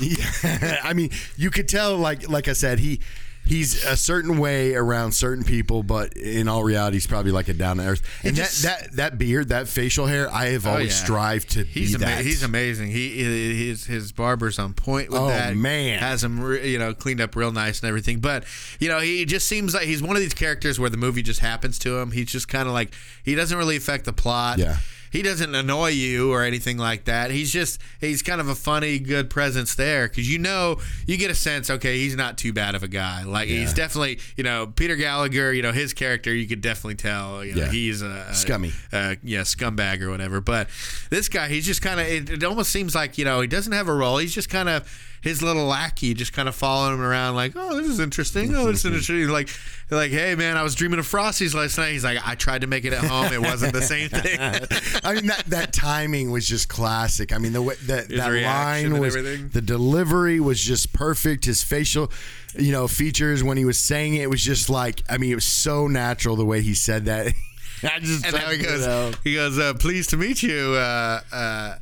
Yeah, 0.00 0.78
I 0.82 0.94
mean, 0.94 1.10
you 1.36 1.50
could 1.50 1.68
tell, 1.68 1.98
like 1.98 2.26
like 2.28 2.48
I 2.48 2.54
said, 2.54 2.78
he 2.78 3.00
he's 3.46 3.84
a 3.84 3.96
certain 3.96 4.38
way 4.38 4.74
around 4.74 5.12
certain 5.12 5.44
people, 5.44 5.82
but 5.82 6.12
in 6.16 6.46
all 6.48 6.62
reality, 6.62 6.96
he's 6.96 7.06
probably 7.06 7.32
like 7.32 7.48
a 7.48 7.54
down 7.54 7.78
to 7.78 7.84
earth. 7.86 8.02
And 8.24 8.36
just- 8.36 8.62
that, 8.62 8.82
that 8.82 8.96
that 8.96 9.18
beard, 9.18 9.48
that 9.48 9.66
facial 9.68 10.06
hair, 10.06 10.32
I 10.32 10.46
have 10.50 10.66
Oh, 10.66 10.70
always 10.70 10.88
yeah. 10.98 11.04
strived 11.04 11.50
to 11.52 11.64
He's 11.64 11.90
be 11.90 11.94
ama- 12.04 12.16
that. 12.16 12.24
he's 12.24 12.42
amazing. 12.42 12.90
He, 12.90 13.66
his 13.68 13.86
his 13.86 14.12
barber's 14.12 14.58
on 14.58 14.72
point 14.74 15.10
with 15.10 15.20
that. 15.20 15.24
Oh, 15.24 15.48
that. 15.50 15.56
man. 15.56 15.98
has 15.98 16.22
him 16.22 16.40
re- 16.40 16.70
you 16.70 16.78
know 16.78 16.94
cleaned 16.94 17.20
up 17.20 17.34
real 17.34 17.50
nice 17.52 17.80
and 17.80 17.88
everything. 17.88 18.20
But 18.20 18.44
you 18.78 18.88
know 18.88 19.00
he 19.00 19.24
just 19.24 19.46
seems 19.48 19.74
like 19.74 19.84
he's 19.84 20.02
one 20.02 20.14
of 20.16 20.22
these 20.22 20.34
characters 20.34 20.78
where 20.78 20.90
the 20.90 20.96
movie 20.96 21.22
just 21.22 21.40
happens 21.40 21.78
to 21.80 21.98
him. 21.98 22.12
He's 22.12 22.30
just 22.30 22.48
kind 22.48 22.68
of 22.68 22.74
like 22.74 22.92
he 23.24 23.34
doesn't 23.34 23.56
really 23.58 23.76
affect 23.76 24.04
the 24.04 24.12
plot. 24.12 24.58
Yeah. 24.58 24.76
He 25.10 25.22
doesn't 25.22 25.54
annoy 25.54 25.88
you 25.90 26.32
or 26.32 26.42
anything 26.44 26.78
like 26.78 27.04
that. 27.04 27.30
He's 27.30 27.52
just 27.52 27.80
he's 28.00 28.22
kind 28.22 28.40
of 28.40 28.48
a 28.48 28.54
funny, 28.54 28.98
good 28.98 29.28
presence 29.28 29.74
there 29.74 30.08
because 30.08 30.30
you 30.30 30.38
know 30.38 30.78
you 31.06 31.16
get 31.16 31.30
a 31.30 31.34
sense. 31.34 31.68
Okay, 31.68 31.98
he's 31.98 32.14
not 32.16 32.38
too 32.38 32.52
bad 32.52 32.74
of 32.74 32.82
a 32.82 32.88
guy. 32.88 33.24
Like 33.24 33.48
he's 33.48 33.74
definitely 33.74 34.20
you 34.36 34.44
know 34.44 34.66
Peter 34.68 34.96
Gallagher. 34.96 35.52
You 35.52 35.62
know 35.62 35.72
his 35.72 35.92
character. 35.92 36.32
You 36.34 36.46
could 36.46 36.60
definitely 36.60 36.94
tell. 36.94 37.44
You 37.44 37.54
know, 37.54 37.62
Yeah. 37.64 37.70
he's 37.70 38.02
a, 38.02 38.26
a 38.30 38.34
Scummy. 38.34 38.72
uh, 38.92 39.16
yeah, 39.22 39.40
scumbag 39.40 40.00
or 40.00 40.10
whatever. 40.10 40.40
But 40.40 40.68
this 41.10 41.28
guy, 41.28 41.48
he's 41.48 41.66
just 41.66 41.82
kind 41.82 41.98
of. 42.00 42.06
It, 42.06 42.30
it 42.30 42.44
almost 42.44 42.70
seems 42.70 42.94
like 42.94 43.18
you 43.18 43.24
know 43.24 43.40
he 43.40 43.46
doesn't 43.46 43.72
have 43.72 43.88
a 43.88 43.94
role. 43.94 44.18
He's 44.18 44.34
just 44.34 44.48
kind 44.48 44.68
of 44.68 44.88
his 45.22 45.42
little 45.42 45.66
lackey, 45.66 46.14
just 46.14 46.32
kind 46.32 46.48
of 46.48 46.54
following 46.54 46.94
him 46.94 47.00
around, 47.02 47.34
like, 47.34 47.52
oh, 47.54 47.76
this 47.76 47.86
is 47.86 48.00
interesting. 48.00 48.54
Oh, 48.54 48.66
this 48.66 48.84
is 48.84 48.86
interesting. 48.86 49.28
Like, 49.28 49.48
like, 49.90 50.10
hey, 50.10 50.34
man, 50.34 50.56
I 50.56 50.62
was 50.62 50.74
dreaming 50.74 50.98
of 50.98 51.06
Frosties 51.06 51.54
last 51.54 51.76
night. 51.76 51.92
He's 51.92 52.04
like, 52.04 52.18
I 52.26 52.34
tried 52.36 52.60
to 52.62 52.66
make 52.66 52.84
it 52.84 52.92
at 52.92 53.04
home. 53.04 53.32
It 53.32 53.40
wasn't 53.40 53.72
the 53.72 53.82
same 53.82 54.08
thing. 54.08 54.38
I 55.04 55.14
mean 55.14 55.26
that 55.26 55.44
that 55.46 55.72
timing 55.72 56.30
was 56.30 56.46
just 56.48 56.68
classic. 56.68 57.32
I 57.32 57.38
mean 57.38 57.52
the 57.52 57.62
way 57.62 57.74
that 57.86 58.08
His 58.08 58.18
that 58.18 58.30
line 58.32 58.98
was 58.98 59.16
everything. 59.16 59.48
the 59.48 59.60
delivery 59.60 60.40
was 60.40 60.60
just 60.62 60.92
perfect. 60.92 61.44
His 61.44 61.62
facial, 61.62 62.10
you 62.56 62.72
know, 62.72 62.86
features 62.88 63.42
when 63.42 63.56
he 63.56 63.64
was 63.64 63.78
saying 63.78 64.14
it, 64.14 64.22
it 64.22 64.30
was 64.30 64.42
just 64.42 64.70
like 64.70 65.02
I 65.10 65.18
mean 65.18 65.32
it 65.32 65.36
was 65.36 65.46
so 65.46 65.86
natural 65.86 66.36
the 66.36 66.44
way 66.46 66.62
he 66.62 66.74
said 66.74 67.06
that. 67.06 67.32
I 67.82 67.98
just 67.98 68.24
and 68.26 68.34
now 68.36 68.50
he 68.50 68.58
goes, 68.58 69.14
he 69.24 69.34
goes, 69.34 69.58
uh, 69.58 69.74
pleased 69.74 70.10
to 70.10 70.16
meet 70.18 70.42
you, 70.42 70.74
uh, 70.74 71.20
uh, 71.32 71.74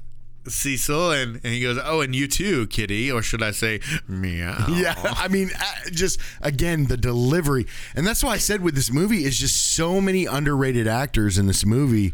Cecil, 0.46 1.12
and, 1.12 1.35
and 1.37 1.53
he 1.53 1.61
goes, 1.61 1.79
oh, 1.83 2.01
and 2.01 2.14
you 2.14 2.27
too, 2.29 2.66
Kitty, 2.68 3.11
or 3.11 3.22
should 3.22 3.42
I 3.42 3.51
say, 3.51 3.81
meow? 4.07 4.66
Yeah, 4.79 4.94
I 5.05 5.29
mean, 5.29 5.51
uh, 5.59 5.90
just 5.90 6.20
again 6.40 6.87
the 6.87 6.96
delivery, 6.96 7.66
and 7.94 8.07
that's 8.07 8.22
why 8.22 8.33
I 8.33 8.38
said 8.38 8.62
with 8.62 8.74
this 8.74 8.92
movie 8.92 9.24
is 9.24 9.38
just 9.38 9.74
so 9.74 10.01
many 10.01 10.27
underrated 10.27 10.87
actors 10.87 11.38
in 11.38 11.46
this 11.46 11.64
movie 11.66 12.12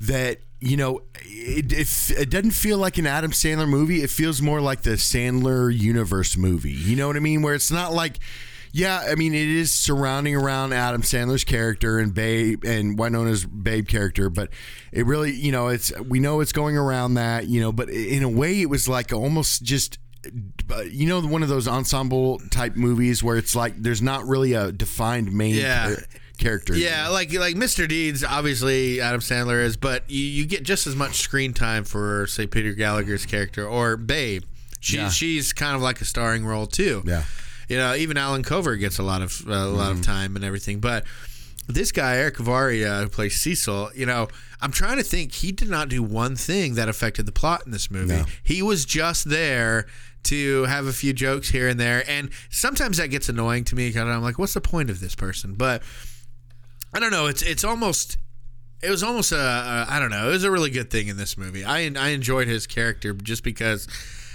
that 0.00 0.38
you 0.60 0.76
know 0.76 1.02
it, 1.22 1.72
it, 1.72 2.10
it 2.18 2.30
doesn't 2.30 2.50
feel 2.52 2.78
like 2.78 2.98
an 2.98 3.06
Adam 3.06 3.30
Sandler 3.30 3.68
movie. 3.68 4.02
It 4.02 4.10
feels 4.10 4.42
more 4.42 4.60
like 4.60 4.82
the 4.82 4.90
Sandler 4.92 5.76
universe 5.76 6.36
movie. 6.36 6.72
You 6.72 6.96
know 6.96 7.06
what 7.06 7.16
I 7.16 7.20
mean? 7.20 7.42
Where 7.42 7.54
it's 7.54 7.70
not 7.70 7.92
like. 7.92 8.18
Yeah, 8.72 9.04
I 9.08 9.14
mean 9.16 9.34
it 9.34 9.48
is 9.48 9.72
surrounding 9.72 10.34
around 10.36 10.72
Adam 10.72 11.02
Sandler's 11.02 11.44
character 11.44 11.98
and 11.98 12.14
Babe 12.14 12.64
and 12.64 12.98
Winona's 12.98 13.44
Babe 13.44 13.88
character, 13.88 14.30
but 14.30 14.50
it 14.92 15.06
really, 15.06 15.32
you 15.32 15.50
know, 15.52 15.68
it's 15.68 15.92
we 16.00 16.20
know 16.20 16.40
it's 16.40 16.52
going 16.52 16.76
around 16.76 17.14
that, 17.14 17.46
you 17.48 17.60
know, 17.60 17.72
but 17.72 17.90
in 17.90 18.22
a 18.22 18.28
way 18.28 18.60
it 18.60 18.70
was 18.70 18.88
like 18.88 19.12
almost 19.12 19.62
just 19.62 19.98
uh, 20.70 20.82
you 20.82 21.06
know 21.08 21.20
one 21.22 21.42
of 21.42 21.48
those 21.48 21.66
ensemble 21.66 22.38
type 22.50 22.76
movies 22.76 23.22
where 23.22 23.36
it's 23.38 23.56
like 23.56 23.74
there's 23.82 24.02
not 24.02 24.26
really 24.26 24.52
a 24.52 24.70
defined 24.70 25.32
main 25.32 25.54
Yeah. 25.54 25.86
char- 25.94 26.04
character. 26.38 26.74
Yeah, 26.76 27.08
like 27.08 27.32
like 27.34 27.56
Mr. 27.56 27.88
Deeds, 27.88 28.22
obviously 28.22 29.00
Adam 29.00 29.20
Sandler 29.20 29.62
is, 29.64 29.76
but 29.76 30.08
you, 30.08 30.22
you 30.24 30.46
get 30.46 30.62
just 30.62 30.86
as 30.86 30.94
much 30.94 31.16
screen 31.16 31.52
time 31.54 31.84
for 31.84 32.26
say 32.28 32.46
Peter 32.46 32.72
Gallagher's 32.72 33.26
character 33.26 33.66
or 33.66 33.96
Babe. 33.96 34.44
She, 34.78 34.96
Yeah. 34.96 35.08
She's 35.10 35.52
kind 35.52 35.74
of 35.76 35.82
like 35.82 36.00
a 36.00 36.04
starring 36.06 36.44
role 36.46 36.66
too. 36.66 37.02
Yeah. 37.04 37.24
You 37.70 37.78
know, 37.78 37.94
even 37.94 38.16
Allen 38.16 38.42
Covert 38.42 38.80
gets 38.80 38.98
a 38.98 39.02
lot 39.04 39.22
of 39.22 39.48
uh, 39.48 39.52
a 39.52 39.68
lot 39.68 39.92
of 39.92 40.02
time 40.02 40.36
and 40.36 40.44
everything, 40.44 40.80
but. 40.80 41.04
This 41.68 41.92
guy 41.92 42.16
Erick 42.16 42.38
Avari, 42.38 42.84
uh, 42.84 43.02
who 43.02 43.08
plays 43.08 43.40
Cecil, 43.40 43.92
you 43.94 44.04
know, 44.04 44.26
I'm 44.60 44.72
trying 44.72 44.96
to 44.96 45.04
think. 45.04 45.30
He 45.30 45.52
did 45.52 45.68
not 45.68 45.88
do 45.88 46.02
one 46.02 46.34
thing 46.34 46.74
that 46.74 46.88
affected 46.88 47.26
the 47.26 47.32
plot 47.32 47.62
in 47.64 47.70
this 47.70 47.92
movie. 47.92 48.16
No. 48.16 48.24
He 48.42 48.60
was 48.60 48.84
just 48.84 49.30
there 49.30 49.86
to 50.24 50.64
have 50.64 50.86
a 50.86 50.92
few 50.92 51.12
jokes 51.12 51.50
here 51.50 51.68
and 51.68 51.78
there, 51.78 52.02
and 52.08 52.30
sometimes 52.50 52.96
that 52.96 53.08
gets 53.08 53.28
annoying 53.28 53.62
to 53.64 53.76
me. 53.76 53.88
Because 53.88 54.02
I'm 54.02 54.20
like, 54.20 54.36
what's 54.36 54.54
the 54.54 54.60
point 54.60 54.90
of 54.90 54.98
this 54.98 55.14
person? 55.14 55.54
But 55.54 55.84
I 56.92 56.98
don't 56.98 57.12
know. 57.12 57.26
It's 57.28 57.42
it's 57.42 57.62
almost 57.62 58.18
it 58.82 58.90
was 58.90 59.04
almost 59.04 59.30
a, 59.30 59.36
a 59.36 59.86
I 59.88 60.00
don't 60.00 60.10
know. 60.10 60.28
It 60.28 60.32
was 60.32 60.44
a 60.44 60.50
really 60.50 60.70
good 60.70 60.90
thing 60.90 61.06
in 61.06 61.18
this 61.18 61.38
movie. 61.38 61.64
I 61.64 61.88
I 61.96 62.08
enjoyed 62.08 62.48
his 62.48 62.66
character 62.66 63.12
just 63.12 63.44
because. 63.44 63.86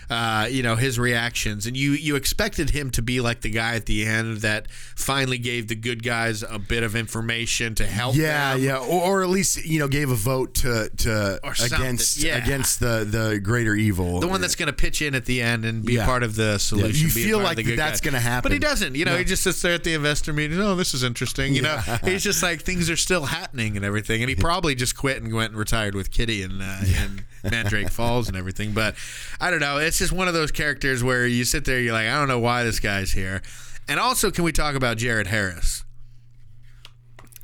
Uh, 0.09 0.47
you 0.49 0.61
know 0.61 0.75
his 0.75 0.99
reactions, 0.99 1.65
and 1.65 1.75
you 1.75 1.91
you 1.91 2.15
expected 2.15 2.69
him 2.69 2.91
to 2.91 3.01
be 3.01 3.21
like 3.21 3.41
the 3.41 3.49
guy 3.49 3.75
at 3.75 3.85
the 3.85 4.05
end 4.05 4.37
that 4.37 4.67
finally 4.95 5.37
gave 5.37 5.67
the 5.67 5.75
good 5.75 6.03
guys 6.03 6.43
a 6.43 6.59
bit 6.59 6.83
of 6.83 6.95
information 6.95 7.73
to 7.75 7.85
help. 7.85 8.15
Yeah, 8.15 8.53
them. 8.53 8.63
yeah, 8.63 8.77
or, 8.77 9.01
or 9.01 9.23
at 9.23 9.29
least 9.29 9.65
you 9.65 9.79
know 9.79 9.87
gave 9.87 10.09
a 10.11 10.15
vote 10.15 10.53
to 10.55 10.89
to 10.97 11.39
against 11.63 12.17
yeah. 12.23 12.37
against 12.43 12.79
the 12.79 13.05
the 13.09 13.39
greater 13.39 13.75
evil. 13.75 14.19
the 14.19 14.27
one 14.27 14.41
that's 14.41 14.55
going 14.55 14.67
to 14.67 14.73
pitch 14.73 15.01
in 15.01 15.15
at 15.15 15.25
the 15.25 15.41
end 15.41 15.65
and 15.65 15.83
be 15.83 15.93
Yeah. 15.93 16.05
part 16.05 16.23
of 16.23 16.35
the 16.35 16.57
solution. 16.59 17.07
you 17.07 17.13
be 17.13 17.23
feel 17.23 17.39
like 17.39 17.57
that's 17.65 18.01
gonna 18.01 18.19
happen. 18.19 18.43
but 18.49 18.51
he 18.51 18.59
doesn't. 18.59 18.95
You 18.95 19.05
know, 19.05 19.13
No. 19.13 19.17
he 19.17 19.23
just 19.23 19.43
sits 19.43 19.61
there 19.61 19.73
at 19.73 19.83
the 19.83 19.93
investor 19.93 20.33
meeting. 20.33 20.59
Oh, 20.59 20.75
this 20.75 20.93
is 20.93 21.03
interesting. 21.03 21.53
You 21.55 21.61
know, 21.63 21.77
he's 22.03 22.23
just 22.23 22.43
like 22.43 22.61
things 22.61 22.89
are 22.89 22.97
still 22.97 23.25
happening 23.25 23.75
and 23.75 23.85
everything. 23.85 24.21
And 24.21 24.29
he 24.29 24.35
probably 24.35 24.75
just 24.75 24.95
quit 24.95 25.21
and 25.21 25.33
went 25.33 25.51
and 25.51 25.59
retired 25.59 25.95
with 25.95 26.11
Kitty 26.11 26.41
and 26.43 26.61
uh, 26.61 26.79
in 26.83 27.25
Mandrake 27.51 27.89
Falls 27.89 28.27
and 28.27 28.37
everything. 28.37 28.71
But 28.73 28.95
I 29.39 29.49
don't 29.51 29.59
know. 29.59 29.77
It's 29.77 29.97
just 29.97 30.11
one 30.11 30.27
of 30.27 30.33
those 30.33 30.51
characters 30.51 31.03
where 31.03 31.25
you 31.25 31.45
sit 31.45 31.65
there, 31.65 31.79
you're 31.79 31.93
like, 31.93 32.07
I 32.07 32.17
don't 32.19 32.27
know 32.27 32.39
why 32.39 32.63
this 32.63 32.79
guy's 32.79 33.11
here. 33.11 33.41
And 33.87 33.99
also, 33.99 34.31
can 34.31 34.43
we 34.43 34.51
talk 34.51 34.75
about 34.75 34.97
Jared 34.97 35.27
Harris? 35.27 35.83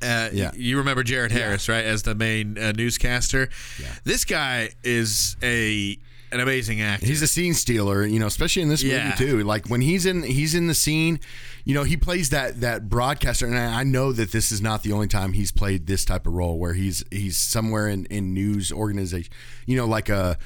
Uh, 0.02 0.30
Yeah. 0.34 0.52
You 0.56 0.78
remember 0.78 1.04
Jared 1.04 1.32
Harris, 1.32 1.70
right, 1.70 1.86
as 1.86 2.04
the 2.04 2.16
main 2.16 2.58
uh, 2.58 2.72
newscaster? 2.72 3.50
Yeah. 3.80 3.88
This 4.04 4.26
guy 4.26 4.70
is 4.84 5.36
a 5.44 5.98
an 6.32 6.40
amazing 6.40 6.82
actor. 6.82 7.06
He's 7.06 7.22
a 7.22 7.28
scene 7.28 7.54
stealer, 7.54 8.06
you 8.06 8.20
know, 8.20 8.28
especially 8.28 8.62
in 8.62 8.70
this 8.70 8.84
Yeah. 8.84 9.06
movie 9.06 9.18
too. 9.18 9.44
Like 9.44 9.68
when 9.68 9.82
he's 9.82 10.06
in 10.06 10.24
he's 10.24 10.56
in 10.56 10.68
the 10.68 10.74
scene, 10.74 11.20
you 11.66 11.74
know, 11.74 11.84
he 11.84 11.98
plays 11.98 12.30
that 12.30 12.62
that 12.62 12.90
broadcaster, 12.90 13.46
and 13.46 13.58
I 13.58 13.82
I 13.82 13.84
know 13.84 14.12
that 14.12 14.32
this 14.32 14.52
is 14.52 14.62
not 14.62 14.84
the 14.84 14.92
only 14.94 15.08
time 15.08 15.34
he's 15.34 15.52
played 15.52 15.88
this 15.88 16.06
type 16.06 16.26
of 16.28 16.34
role 16.34 16.58
where 16.60 16.74
he's 16.74 17.04
he's 17.12 17.38
somewhere 17.38 17.88
in 17.88 18.06
in 18.06 18.34
news 18.34 18.72
organization, 18.72 19.32
you 19.66 19.76
know, 19.76 19.86
like 19.86 20.10
a 20.10 20.38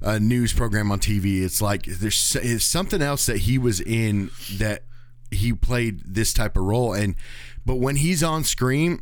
a 0.00 0.20
news 0.20 0.52
program 0.52 0.90
on 0.92 0.98
TV. 1.00 1.42
It's 1.42 1.62
like 1.62 1.84
there's 1.84 2.36
it's 2.42 2.64
something 2.64 3.00
else 3.02 3.26
that 3.26 3.38
he 3.38 3.58
was 3.58 3.80
in 3.80 4.30
that 4.58 4.84
he 5.30 5.52
played 5.52 6.02
this 6.04 6.32
type 6.32 6.56
of 6.56 6.64
role, 6.64 6.92
and 6.92 7.14
but 7.66 7.76
when 7.76 7.96
he's 7.96 8.22
on 8.22 8.44
screen, 8.44 9.00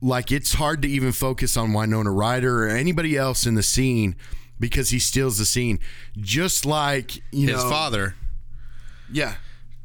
like 0.00 0.30
it's 0.30 0.54
hard 0.54 0.82
to 0.82 0.88
even 0.88 1.12
focus 1.12 1.56
on 1.56 1.72
Winona 1.72 2.10
Ryder 2.12 2.64
or 2.64 2.68
anybody 2.68 3.16
else 3.16 3.46
in 3.46 3.54
the 3.54 3.62
scene 3.62 4.14
because 4.60 4.90
he 4.90 4.98
steals 4.98 5.38
the 5.38 5.44
scene. 5.44 5.78
Just 6.18 6.64
like 6.66 7.16
you 7.32 7.46
know 7.46 7.54
his 7.54 7.64
know, 7.64 7.70
father. 7.70 8.14
Yeah, 9.12 9.34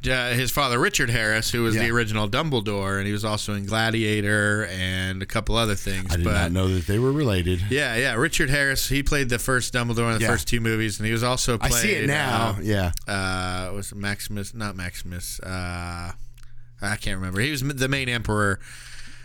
uh, 0.09 0.31
his 0.31 0.49
father 0.49 0.79
Richard 0.79 1.09
Harris, 1.09 1.51
who 1.51 1.63
was 1.63 1.75
the 1.75 1.89
original 1.89 2.29
Dumbledore, 2.29 2.97
and 2.99 3.05
he 3.05 3.11
was 3.11 3.25
also 3.25 3.53
in 3.53 3.65
Gladiator 3.65 4.65
and 4.71 5.21
a 5.21 5.25
couple 5.25 5.55
other 5.57 5.75
things. 5.75 6.13
I 6.13 6.15
did 6.15 6.23
but 6.23 6.33
not 6.33 6.51
know 6.53 6.67
that 6.73 6.87
they 6.87 6.99
were 6.99 7.11
related. 7.11 7.61
yeah, 7.69 7.95
yeah, 7.97 8.13
Richard 8.15 8.49
Harris, 8.49 8.87
he 8.87 9.03
played 9.03 9.27
the 9.29 9.39
first 9.39 9.73
Dumbledore 9.73 10.13
in 10.13 10.19
the 10.19 10.21
Yeah. 10.23 10.29
first 10.31 10.47
two 10.47 10.61
movies, 10.61 10.99
and 10.99 11.05
he 11.05 11.11
was 11.11 11.23
also 11.23 11.57
I 11.59 11.69
see 11.69 11.91
it 11.91 12.07
now. 12.07 12.55
Uh, 12.57 12.61
yeah, 12.61 12.91
uh, 13.07 13.73
was 13.73 13.93
Maximus? 13.93 14.53
Not 14.53 14.77
Maximus. 14.77 15.39
Uh, 15.41 16.13
I 16.81 16.95
can't 16.95 17.17
remember. 17.17 17.41
He 17.41 17.51
was 17.51 17.61
the 17.61 17.89
main 17.89 18.07
emperor 18.07 18.61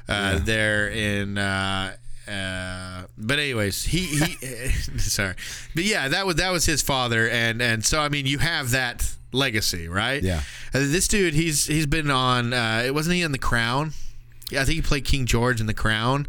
uh, 0.08 0.40
there 0.40 0.88
in. 0.88 1.38
Uh, 2.28 3.04
but 3.18 3.38
anyways, 3.38 3.84
he 3.84 4.06
he. 4.06 4.68
sorry, 4.98 5.34
but 5.74 5.84
yeah, 5.84 6.08
that 6.08 6.26
was 6.26 6.36
that 6.36 6.50
was 6.50 6.64
his 6.66 6.82
father, 6.82 7.28
and 7.28 7.60
and 7.60 7.84
so 7.84 8.00
I 8.00 8.08
mean, 8.08 8.26
you 8.26 8.38
have 8.38 8.70
that 8.70 9.14
legacy, 9.32 9.88
right? 9.88 10.22
Yeah. 10.22 10.42
Uh, 10.72 10.80
this 10.80 11.08
dude, 11.08 11.34
he's 11.34 11.66
he's 11.66 11.86
been 11.86 12.10
on. 12.10 12.52
Uh, 12.52 12.82
it 12.86 12.94
wasn't 12.94 13.16
he 13.16 13.22
in 13.22 13.32
The 13.32 13.38
Crown? 13.38 13.92
Yeah, 14.50 14.62
I 14.62 14.64
think 14.64 14.76
he 14.76 14.82
played 14.82 15.04
King 15.04 15.26
George 15.26 15.60
in 15.60 15.66
The 15.66 15.74
Crown. 15.74 16.26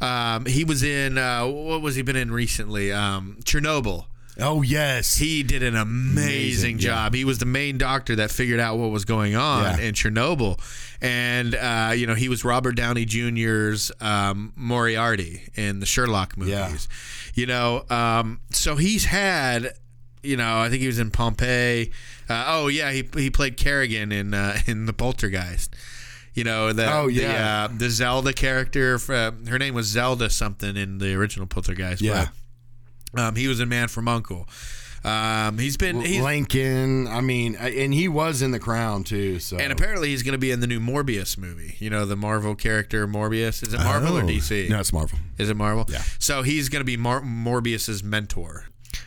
Um, 0.00 0.46
he 0.46 0.64
was 0.64 0.82
in 0.82 1.18
uh, 1.18 1.46
what 1.46 1.80
was 1.80 1.96
he 1.96 2.02
been 2.02 2.16
in 2.16 2.30
recently? 2.30 2.92
Um, 2.92 3.38
Chernobyl. 3.44 4.06
Oh 4.40 4.62
yes. 4.62 5.16
He 5.16 5.42
did 5.42 5.62
an 5.62 5.76
amazing, 5.76 6.22
Amazing, 6.24 6.78
yeah. 6.78 6.84
job. 6.86 7.14
He 7.14 7.24
was 7.24 7.38
the 7.38 7.46
main 7.46 7.78
doctor 7.78 8.16
that 8.16 8.30
figured 8.30 8.58
out 8.60 8.78
what 8.78 8.90
was 8.90 9.04
going 9.04 9.36
on 9.36 9.62
Yeah. 9.78 9.84
in 9.86 9.94
Chernobyl, 9.94 10.58
and 11.00 11.54
uh, 11.54 11.92
you 11.94 12.06
know 12.06 12.14
he 12.14 12.28
was 12.28 12.44
Robert 12.44 12.72
Downey 12.72 13.04
Jr.'s 13.04 13.92
um, 14.00 14.52
Moriarty 14.56 15.42
in 15.54 15.80
the 15.80 15.86
Sherlock 15.86 16.36
movies. 16.36 16.52
Yeah. 16.52 16.76
You 17.34 17.46
know, 17.46 17.84
um, 17.90 18.40
so 18.50 18.76
he's 18.76 19.04
had. 19.06 19.74
You 20.22 20.38
know, 20.38 20.58
I 20.60 20.70
think 20.70 20.80
he 20.80 20.86
was 20.86 20.98
in 20.98 21.10
Pompeii. 21.10 21.92
Uh, 22.30 22.44
oh 22.48 22.68
yeah, 22.68 22.90
he 22.92 23.06
he 23.14 23.28
played 23.28 23.58
Kerrigan 23.58 24.10
in 24.10 24.32
uh, 24.32 24.56
in 24.66 24.86
the 24.86 24.94
Poltergeist. 24.94 25.76
You 26.32 26.44
know 26.44 26.72
the 26.72 26.90
Oh, 26.92 27.06
the, 27.08 27.12
yeah. 27.12 27.64
uh, 27.64 27.68
the 27.76 27.90
Zelda 27.90 28.32
character. 28.32 28.98
Uh, 29.08 29.32
her 29.48 29.58
name 29.58 29.74
was 29.74 29.86
Zelda 29.86 30.30
something 30.30 30.76
in 30.78 30.96
the 30.98 31.14
original 31.14 31.46
Poltergeist. 31.46 32.00
Yeah. 32.00 32.24
but, 32.24 32.34
um, 33.16 33.36
he 33.36 33.48
was 33.48 33.60
in 33.60 33.68
Man 33.68 33.88
from 33.88 34.08
Uncle. 34.08 34.48
Um, 35.04 35.58
he's 35.58 35.76
been 35.76 36.00
he's, 36.00 36.22
Lincoln. 36.22 37.06
I 37.08 37.20
mean, 37.20 37.56
and 37.56 37.92
he 37.92 38.08
was 38.08 38.40
in 38.40 38.52
the 38.52 38.58
Crown 38.58 39.04
too. 39.04 39.38
So 39.38 39.58
and 39.58 39.70
apparently 39.70 40.08
he's 40.08 40.22
going 40.22 40.32
to 40.32 40.38
be 40.38 40.50
in 40.50 40.60
the 40.60 40.66
new 40.66 40.80
Morbius 40.80 41.36
movie. 41.36 41.76
You 41.78 41.90
know 41.90 42.06
the 42.06 42.16
Marvel 42.16 42.54
character 42.54 43.06
Morbius. 43.06 43.62
Is 43.62 43.74
it 43.74 43.78
Marvel 43.80 44.16
or 44.16 44.22
Oh. 44.22 44.26
DC? 44.26 44.70
No, 44.70 44.80
it's 44.80 44.94
Marvel. 44.94 45.18
Is 45.36 45.50
it 45.50 45.56
Marvel? 45.58 45.84
Yeah. 45.88 46.02
So 46.18 46.40
he's 46.42 46.70
going 46.70 46.80
to 46.80 46.86
be 46.86 46.96
Mar- 46.96 47.20
Morbius's 47.20 48.02
mentor. 48.02 48.64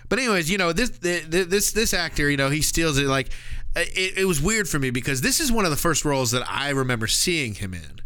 But 0.08 0.20
anyways, 0.20 0.52
you 0.52 0.60
know 0.60 0.72
this 0.72 0.90
this 1.00 1.72
this 1.72 1.94
actor, 1.96 2.30
you 2.30 2.38
know, 2.38 2.50
he 2.52 2.62
steals 2.62 3.00
it. 3.00 3.08
Like 3.08 3.30
it, 3.76 4.20
it 4.20 4.26
was 4.26 4.40
weird 4.40 4.70
for 4.70 4.78
me 4.78 4.92
because 4.92 5.22
this 5.22 5.40
is 5.40 5.52
one 5.52 5.66
of 5.66 5.72
the 5.72 5.78
first 5.78 6.06
roles 6.06 6.30
that 6.32 6.44
I 6.48 6.70
remember 6.70 7.08
seeing 7.08 7.56
him 7.56 7.74
in. 7.74 8.02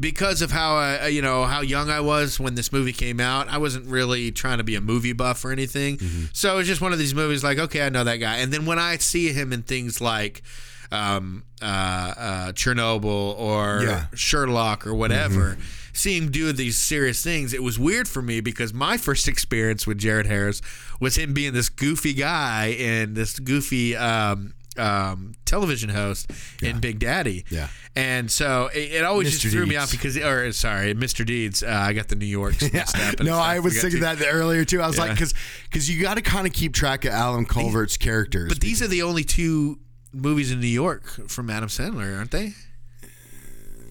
Because 0.00 0.40
of 0.40 0.50
how 0.50 0.78
uh, 0.78 1.06
you 1.06 1.20
know 1.20 1.44
how 1.44 1.60
young 1.60 1.90
I 1.90 2.00
was 2.00 2.40
when 2.40 2.54
this 2.54 2.72
movie 2.72 2.92
came 2.94 3.20
out, 3.20 3.48
I 3.48 3.58
wasn't 3.58 3.86
really 3.86 4.32
trying 4.32 4.58
to 4.58 4.64
be 4.64 4.74
a 4.74 4.80
movie 4.80 5.12
buff 5.12 5.44
or 5.44 5.52
anything. 5.52 5.98
So 6.32 6.54
it 6.54 6.56
was 6.56 6.66
just 6.66 6.80
one 6.80 6.92
of 6.94 6.98
these 6.98 7.14
movies 7.14 7.44
like, 7.44 7.58
okay, 7.58 7.82
I 7.82 7.90
know 7.90 8.04
that 8.04 8.16
guy. 8.16 8.38
And 8.38 8.50
then 8.52 8.64
when 8.64 8.78
I 8.78 8.96
see 8.96 9.28
him 9.32 9.52
in 9.52 9.62
things 9.62 10.00
like 10.00 10.42
um, 10.90 11.44
uh, 11.62 11.64
uh, 11.66 12.52
Chernobyl 12.52 13.38
or 13.38 13.82
Yeah. 13.82 14.04
Sherlock 14.14 14.86
or 14.86 14.94
whatever, 14.94 15.58
seeing 15.92 16.24
him 16.24 16.30
do 16.30 16.52
these 16.52 16.78
serious 16.78 17.22
things, 17.22 17.52
it 17.52 17.62
was 17.62 17.78
weird 17.78 18.08
for 18.08 18.22
me 18.22 18.40
because 18.40 18.72
my 18.72 18.96
first 18.96 19.28
experience 19.28 19.86
with 19.86 19.98
Jared 19.98 20.26
Harris 20.26 20.62
was 20.98 21.16
him 21.16 21.32
being 21.34 21.52
this 21.52 21.68
goofy 21.68 22.14
guy 22.14 22.68
and 22.78 23.14
this 23.14 23.38
goofy 23.38 23.94
um, 23.96 24.54
um, 24.76 25.34
television 25.44 25.90
host 25.90 26.30
in 26.62 26.80
Big 26.80 26.98
Daddy. 26.98 27.44
Yeah. 27.50 27.68
And 27.96 28.30
so 28.30 28.70
it, 28.72 28.92
it 28.92 29.04
always 29.04 29.28
Mr. 29.28 29.40
just 29.40 29.54
threw 29.54 29.66
me 29.66 29.76
off 29.76 29.90
because, 29.90 30.16
or 30.16 30.52
sorry, 30.52 30.94
Mr. 30.94 31.26
Deeds. 31.26 31.62
Uh, 31.62 31.68
I 31.68 31.92
got 31.92 32.08
the 32.08 32.16
New 32.16 32.26
York 32.26 32.54
No. 33.20 33.36
I 33.36 33.58
was 33.58 33.74
thinking 33.80 33.98
two- 34.00 34.04
that 34.04 34.22
earlier 34.26 34.64
too. 34.64 34.80
I 34.80 34.86
was 34.86 34.98
like, 34.98 35.10
because 35.10 35.34
because 35.64 35.90
you 35.90 36.00
got 36.00 36.14
to 36.14 36.22
kind 36.22 36.46
of 36.46 36.52
keep 36.52 36.72
track 36.72 37.04
of 37.04 37.12
Allen 37.12 37.46
Covert's 37.46 37.96
characters. 37.96 38.48
But 38.48 38.60
these 38.60 38.80
are 38.82 38.86
the 38.88 39.02
only 39.02 39.24
two 39.24 39.78
movies 40.12 40.50
in 40.50 40.60
New 40.60 40.66
York 40.66 41.04
from 41.28 41.50
Adam 41.50 41.68
Sandler, 41.68 42.16
aren't 42.16 42.30
they? 42.30 42.52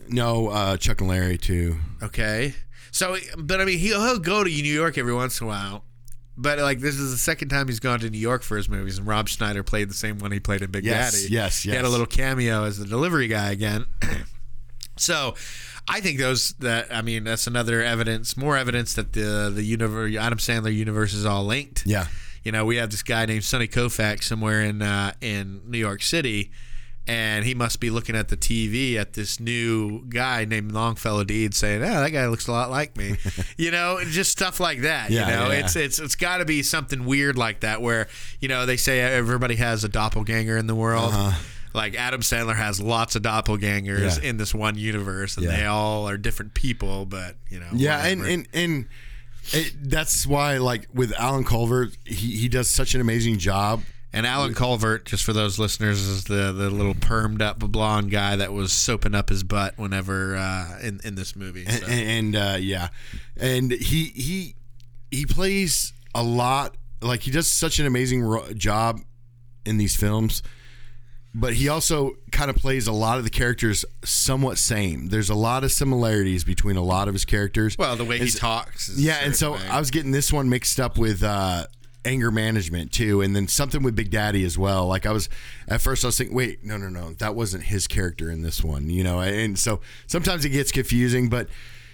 no, 0.09 0.47
uh, 0.49 0.77
Chuck 0.77 1.01
and 1.01 1.09
Larry 1.09 1.37
too. 1.37 1.77
Okay. 2.01 2.55
So, 2.91 3.17
but 3.37 3.61
I 3.61 3.65
mean, 3.65 3.77
he'll, 3.77 4.03
he'll 4.03 4.19
go 4.19 4.43
to 4.43 4.49
New 4.49 4.73
York 4.73 4.97
every 4.97 5.13
once 5.13 5.39
in 5.39 5.45
a 5.45 5.47
while. 5.47 5.83
But 6.41 6.57
like, 6.59 6.79
this 6.79 6.95
is 6.95 7.11
the 7.11 7.17
second 7.17 7.49
time 7.49 7.67
he's 7.67 7.81
gone 7.81 7.99
to 7.99 8.09
New 8.09 8.17
York 8.17 8.43
for 8.43 8.55
his 8.55 8.69
movies, 8.69 8.97
and 8.97 9.05
Rob 9.05 9.27
Schneider 9.27 9.61
played 9.61 9.89
the 9.89 9.93
same 9.93 10.19
one 10.19 10.31
he 10.31 10.39
played 10.39 10.61
in 10.61 10.71
Big 10.71 10.85
Yes, 10.85 11.11
Daddy. 11.11 11.33
yes, 11.33 11.65
yes. 11.65 11.71
He 11.73 11.75
had 11.75 11.83
a 11.83 11.89
little 11.89 12.05
cameo 12.05 12.63
as 12.63 12.77
the 12.77 12.85
delivery 12.85 13.27
guy 13.27 13.51
again. 13.51 13.85
so, 14.97 15.35
I 15.87 15.99
think 15.99 16.17
those 16.17 16.53
that 16.59 16.87
I 16.93 17.01
mean, 17.01 17.25
that's 17.25 17.45
another 17.47 17.81
evidence, 17.83 18.37
more 18.37 18.55
evidence 18.57 18.93
that 18.93 19.11
the 19.13 19.51
the 19.53 19.63
universe, 19.63 20.15
Adam 20.15 20.39
Sandler 20.39 20.73
universe 20.73 21.13
is 21.13 21.25
all 21.25 21.43
linked. 21.45 21.85
Yeah. 21.85 22.07
You 22.43 22.53
know, 22.53 22.63
we 22.63 22.77
have 22.77 22.89
this 22.89 23.03
guy 23.03 23.25
named 23.25 23.43
Sonny 23.43 23.67
Koufax 23.67 24.23
somewhere 24.23 24.61
in 24.61 24.81
uh, 24.81 25.11
in 25.19 25.61
New 25.65 25.77
York 25.77 26.01
City, 26.01 26.51
and 27.07 27.43
he 27.45 27.55
must 27.55 27.79
be 27.79 27.89
looking 27.89 28.15
at 28.15 28.27
the 28.27 28.37
TV 28.37 28.95
at 28.95 29.13
this 29.13 29.39
new 29.39 30.05
guy 30.09 30.45
named 30.45 30.71
Longfellow 30.71 31.23
Deed 31.23 31.53
saying, 31.55 31.81
"Oh, 31.83 32.01
that 32.01 32.11
guy 32.11 32.27
looks 32.27 32.47
a 32.47 32.51
lot 32.51 32.69
like 32.69 32.95
me," 32.97 33.15
you 33.57 33.71
know, 33.71 33.99
just 34.09 34.31
stuff 34.31 34.59
like 34.59 34.81
that. 34.81 35.09
Yeah, 35.09 35.27
you 35.27 35.35
know, 35.35 35.51
yeah. 35.51 35.59
it's 35.59 35.75
it's 35.75 35.99
it's 35.99 36.15
got 36.15 36.37
to 36.37 36.45
be 36.45 36.61
something 36.63 37.05
weird 37.05 37.37
like 37.37 37.61
that 37.61 37.81
where 37.81 38.07
you 38.39 38.47
know 38.47 38.65
they 38.65 38.77
say 38.77 38.99
everybody 38.99 39.55
has 39.55 39.83
a 39.83 39.89
doppelganger 39.89 40.57
in 40.57 40.67
the 40.67 40.75
world. 40.75 41.13
Like 41.71 41.93
Adam 41.95 42.21
Sandler 42.21 42.55
has 42.55 42.81
lots 42.81 43.15
of 43.15 43.21
doppelgangers 43.21 44.07
Uh-huh. 44.07 44.19
Yeah. 44.23 44.29
in 44.29 44.37
this 44.37 44.55
one 44.55 44.75
universe, 44.75 45.37
and 45.37 45.45
Yeah. 45.45 45.55
they 45.57 45.65
all 45.65 46.09
are 46.09 46.17
different 46.17 46.55
people. 46.55 47.05
But 47.05 47.35
you 47.49 47.59
know, 47.59 47.67
Yeah, 47.73 48.05
and 48.07 48.21
and 48.25 48.47
and 48.53 48.85
it, 49.51 49.73
that's 49.89 50.25
why, 50.27 50.57
like 50.57 50.87
with 50.93 51.13
Allen 51.17 51.43
Covert, 51.43 51.95
he 52.05 52.37
he 52.37 52.49
does 52.49 52.69
such 52.69 52.95
an 52.95 53.01
amazing 53.01 53.37
job. 53.37 53.83
And 54.11 54.25
Allen 54.25 54.55
Covert, 54.55 55.05
just 55.05 55.23
for 55.23 55.33
those 55.33 55.59
listeners, 55.59 55.99
is 56.01 56.23
the, 56.23 56.51
the 56.51 56.69
little 56.71 56.95
permed 56.95 57.41
up 57.43 57.59
blonde 57.59 58.09
guy 58.09 58.35
that 58.37 58.51
was 58.51 58.73
soaping 58.73 59.13
up 59.13 59.29
his 59.29 59.43
butt 59.43 59.77
whenever 59.77 60.35
uh, 60.35 60.79
in 60.81 60.99
in 61.03 61.13
this 61.15 61.35
movie. 61.35 61.65
and, 61.67 61.83
So. 61.83 61.87
and 61.87 62.35
uh, 62.35 62.57
yeah, 62.59 62.87
and 63.37 63.71
he 63.71 64.05
he 64.05 64.55
he 65.11 65.25
plays 65.27 65.93
a 66.15 66.23
lot. 66.23 66.75
Like 67.01 67.21
he 67.21 67.29
does 67.31 67.47
such 67.47 67.77
an 67.79 67.85
amazing 67.85 68.21
ro- 68.23 68.51
job 68.53 68.99
in 69.65 69.77
these 69.77 69.95
films. 69.95 70.41
but 71.35 71.53
he 71.53 71.69
also 71.69 72.13
kind 72.31 72.49
of 72.49 72.55
plays 72.55 72.87
a 72.87 72.91
lot 72.91 73.19
of 73.19 73.23
the 73.23 73.29
characters 73.29 73.85
somewhat 74.03 74.57
same. 74.57 75.09
There's 75.09 75.29
a 75.29 75.35
lot 75.35 75.63
of 75.63 75.71
similarities 75.71 76.43
between 76.43 76.75
a 76.77 76.81
lot 76.83 77.07
of 77.07 77.13
his 77.13 77.25
characters. 77.25 77.77
Well, 77.77 77.95
the 77.95 78.03
way 78.05 78.17
he 78.17 78.23
And 78.23 78.35
talks. 78.35 78.89
Is 78.89 78.99
yeah, 79.05 79.19
and 79.21 79.35
so 79.35 79.51
way. 79.53 79.59
I 79.69 79.79
was 79.79 79.91
getting 79.91 80.09
this 80.11 80.33
one 80.33 80.49
mixed 80.49 80.79
up 80.79 80.97
with 80.97 81.21
uh, 81.21 81.67
anger 82.09 82.31
management 82.31 82.91
too, 82.91 83.21
and 83.21 83.35
then 83.35 83.47
something 83.47 83.83
with 83.83 83.95
Big 83.95 84.09
Daddy 84.09 84.43
as 84.43 84.57
well. 84.57 84.87
Like 84.87 85.05
I 85.05 85.11
was 85.11 85.29
at 85.67 85.79
first, 85.81 86.03
I 86.03 86.07
was 86.07 86.17
thinking, 86.17 86.35
wait, 86.35 86.63
no, 86.63 86.75
no, 86.77 86.89
no, 86.89 87.13
that 87.13 87.35
wasn't 87.35 87.63
his 87.65 87.87
character 87.87 88.31
in 88.31 88.41
this 88.41 88.63
one, 88.63 88.89
you 88.89 89.03
know. 89.03 89.19
And 89.19 89.57
so 89.57 89.79
sometimes 90.07 90.43
it 90.45 90.49
gets 90.49 90.71
confusing, 90.71 91.29
but 91.29 91.47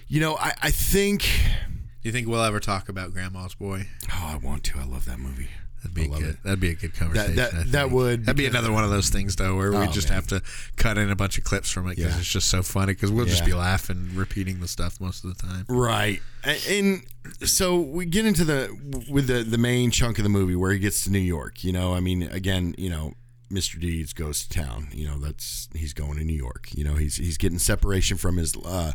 you 0.08 0.20
know, 0.20 0.36
I, 0.36 0.52
I 0.62 0.70
think, 0.70 1.22
Do 1.22 2.08
you 2.08 2.12
think 2.12 2.28
we'll 2.28 2.42
ever 2.42 2.60
talk 2.60 2.88
about 2.88 3.12
Grandma's 3.12 3.54
Boy? 3.54 3.88
oh, 4.10 4.30
I 4.32 4.36
want 4.36 4.64
to. 4.64 4.78
I 4.78 4.84
love 4.84 5.04
that 5.06 5.18
movie. 5.18 5.50
That'd 5.94 5.94
be 5.94 6.06
good. 6.20 6.34
it. 6.34 6.42
That'd 6.42 6.60
be 6.60 6.70
a 6.70 6.74
good 6.74 6.94
conversation. 6.94 7.36
that- 7.36 7.54
I 7.54 7.62
that 7.64 7.90
would, 7.90 8.24
That'd 8.26 8.36
be 8.36 8.46
another 8.46 8.72
one 8.72 8.84
of 8.84 8.90
those 8.90 9.08
things 9.10 9.36
though, 9.36 9.56
where 9.56 9.70
we 9.70 9.76
Oh, 9.78 9.86
just 9.86 10.08
man. 10.08 10.16
have 10.16 10.26
to 10.28 10.42
cut 10.76 10.98
in 10.98 11.10
a 11.10 11.16
bunch 11.16 11.38
of 11.38 11.44
clips 11.44 11.70
from 11.70 11.86
it 11.88 11.96
because 11.96 12.12
Yeah. 12.14 12.18
it's 12.20 12.28
just 12.32 12.48
so 12.48 12.62
funny. 12.62 12.92
Because 12.94 13.10
we'll 13.10 13.26
just 13.26 13.44
be 13.44 13.54
laughing, 13.54 14.10
repeating 14.14 14.60
the 14.60 14.68
stuff 14.68 15.00
most 15.00 15.24
of 15.24 15.36
the 15.36 15.42
time. 15.46 15.64
Right. 15.68 16.20
And 16.44 17.02
so 17.44 17.78
we 17.80 18.06
get 18.06 18.24
into 18.26 18.44
the 18.44 19.04
with 19.08 19.26
the 19.26 19.42
the 19.42 19.58
main 19.58 19.90
chunk 19.90 20.18
of 20.18 20.22
the 20.22 20.28
movie 20.30 20.54
where 20.56 20.72
he 20.72 20.78
gets 20.78 21.02
to 21.04 21.10
New 21.10 21.18
York, 21.18 21.64
you 21.64 21.72
know, 21.72 21.94
I 21.94 22.00
mean 22.00 22.22
again, 22.22 22.74
you 22.78 22.88
know, 22.90 23.14
Mr. 23.50 23.80
Deeds 23.80 24.12
goes 24.12 24.44
to 24.44 24.48
town, 24.48 24.88
you 24.92 25.06
know, 25.06 25.18
that's 25.18 25.68
he's 25.74 25.92
going 25.92 26.18
to 26.18 26.24
New 26.24 26.34
York. 26.36 26.68
You 26.74 26.84
know, 26.84 26.94
he's 26.94 27.16
he's 27.16 27.36
getting 27.38 27.58
separation 27.58 28.16
from 28.16 28.36
his 28.36 28.54
uh 28.64 28.92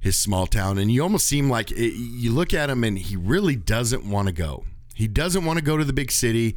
his 0.00 0.16
small 0.16 0.46
town 0.46 0.78
and 0.78 0.90
you 0.92 1.02
almost 1.02 1.26
seem 1.26 1.50
like 1.50 1.70
it, 1.72 1.92
you 1.94 2.30
look 2.32 2.54
at 2.54 2.70
him 2.70 2.84
and 2.84 2.96
he 2.98 3.16
really 3.16 3.56
doesn't 3.56 4.08
want 4.08 4.26
to 4.28 4.32
go. 4.32 4.64
He 4.98 5.06
doesn't 5.06 5.44
want 5.44 5.60
to 5.60 5.64
go 5.64 5.76
to 5.76 5.84
the 5.84 5.92
big 5.92 6.10
city. 6.10 6.56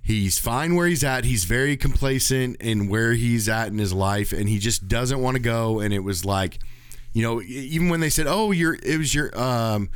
He's 0.00 0.38
fine 0.38 0.76
where 0.76 0.86
he's 0.86 1.04
at. 1.04 1.26
He's 1.26 1.44
very 1.44 1.76
complacent 1.76 2.56
in 2.56 2.88
where 2.88 3.12
he's 3.12 3.50
at 3.50 3.68
in 3.68 3.76
his 3.76 3.92
life, 3.92 4.32
and 4.32 4.48
he 4.48 4.58
just 4.58 4.88
doesn't 4.88 5.20
want 5.20 5.34
to 5.36 5.42
go. 5.42 5.78
And 5.78 5.92
it 5.92 5.98
was 5.98 6.24
like, 6.24 6.58
you 7.12 7.22
know, 7.22 7.42
even 7.42 7.90
when 7.90 8.00
they 8.00 8.08
said, 8.08 8.26
"Oh, 8.26 8.50
you're," 8.50 8.78
it 8.82 8.96
was 8.96 9.14
your, 9.14 9.38
um, 9.38 9.90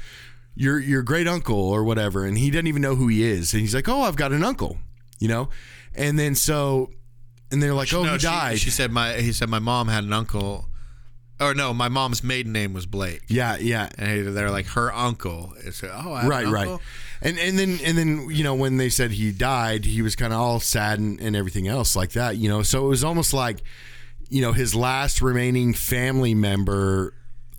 your 0.55 0.79
your 0.79 1.03
great 1.03 1.27
uncle 1.27 1.59
or 1.59 1.85
whatever, 1.85 2.27
and 2.27 2.37
he 2.37 2.51
doesn't 2.51 2.67
even 2.67 2.83
know 2.83 2.97
who 2.97 3.09
he 3.09 3.25
is, 3.25 3.55
and 3.55 3.63
he's 3.63 3.75
like, 3.75 3.89
"Oh, 3.89 4.03
I've 4.03 4.17
got 4.17 4.31
an 4.31 4.45
uncle," 4.45 4.77
you 5.19 5.29
know, 5.29 5.49
and 5.95 6.19
then 6.19 6.35
so, 6.35 6.91
and 7.51 7.63
they're 7.63 7.73
like, 7.73 7.95
"Oh, 7.95 8.05
no, 8.05 8.13
he 8.13 8.19
she, 8.19 8.27
died." 8.27 8.59
She 8.59 8.69
said 8.69 8.93
my. 8.93 9.15
He 9.15 9.33
said 9.33 9.49
my 9.49 9.59
mom 9.59 9.89
had 9.89 10.05
an 10.05 10.13
uncle, 10.13 10.69
or 11.41 11.55
no, 11.55 11.75
my 11.75 11.89
mom's 11.89 12.23
maiden 12.25 12.53
name 12.53 12.73
was 12.73 12.87
Blake. 12.87 13.23
yeah, 13.29 13.57
yeah, 13.59 13.89
And 13.99 14.37
they're 14.37 14.51
like 14.51 14.67
her 14.69 14.93
uncle. 14.93 15.53
It's 15.65 15.83
oh, 15.85 16.21
right, 16.27 16.47
right. 16.47 16.79
And 17.21 17.39
and 17.39 17.59
then 17.59 17.79
and 17.85 17.97
then 17.99 18.29
you 18.31 18.45
know 18.45 18.55
when 18.55 18.77
they 18.77 18.89
said 18.89 19.11
he 19.13 19.33
died, 19.33 19.85
he 19.85 20.03
was 20.03 20.17
kind 20.17 20.33
of 20.33 20.41
all 20.41 20.61
sad 20.61 20.99
and, 20.99 21.21
and 21.21 21.37
everything 21.37 21.69
else 21.69 21.97
like 21.97 22.13
that. 22.13 22.37
You 22.37 22.49
know, 22.49 22.63
so 22.63 22.87
it 22.87 22.89
was 22.89 23.05
almost 23.05 23.33
like, 23.33 23.63
you 24.29 24.41
know, 24.41 24.53
his 24.53 24.75
last 24.75 25.21
remaining 25.23 25.75
family 25.75 26.35
member. 26.35 27.15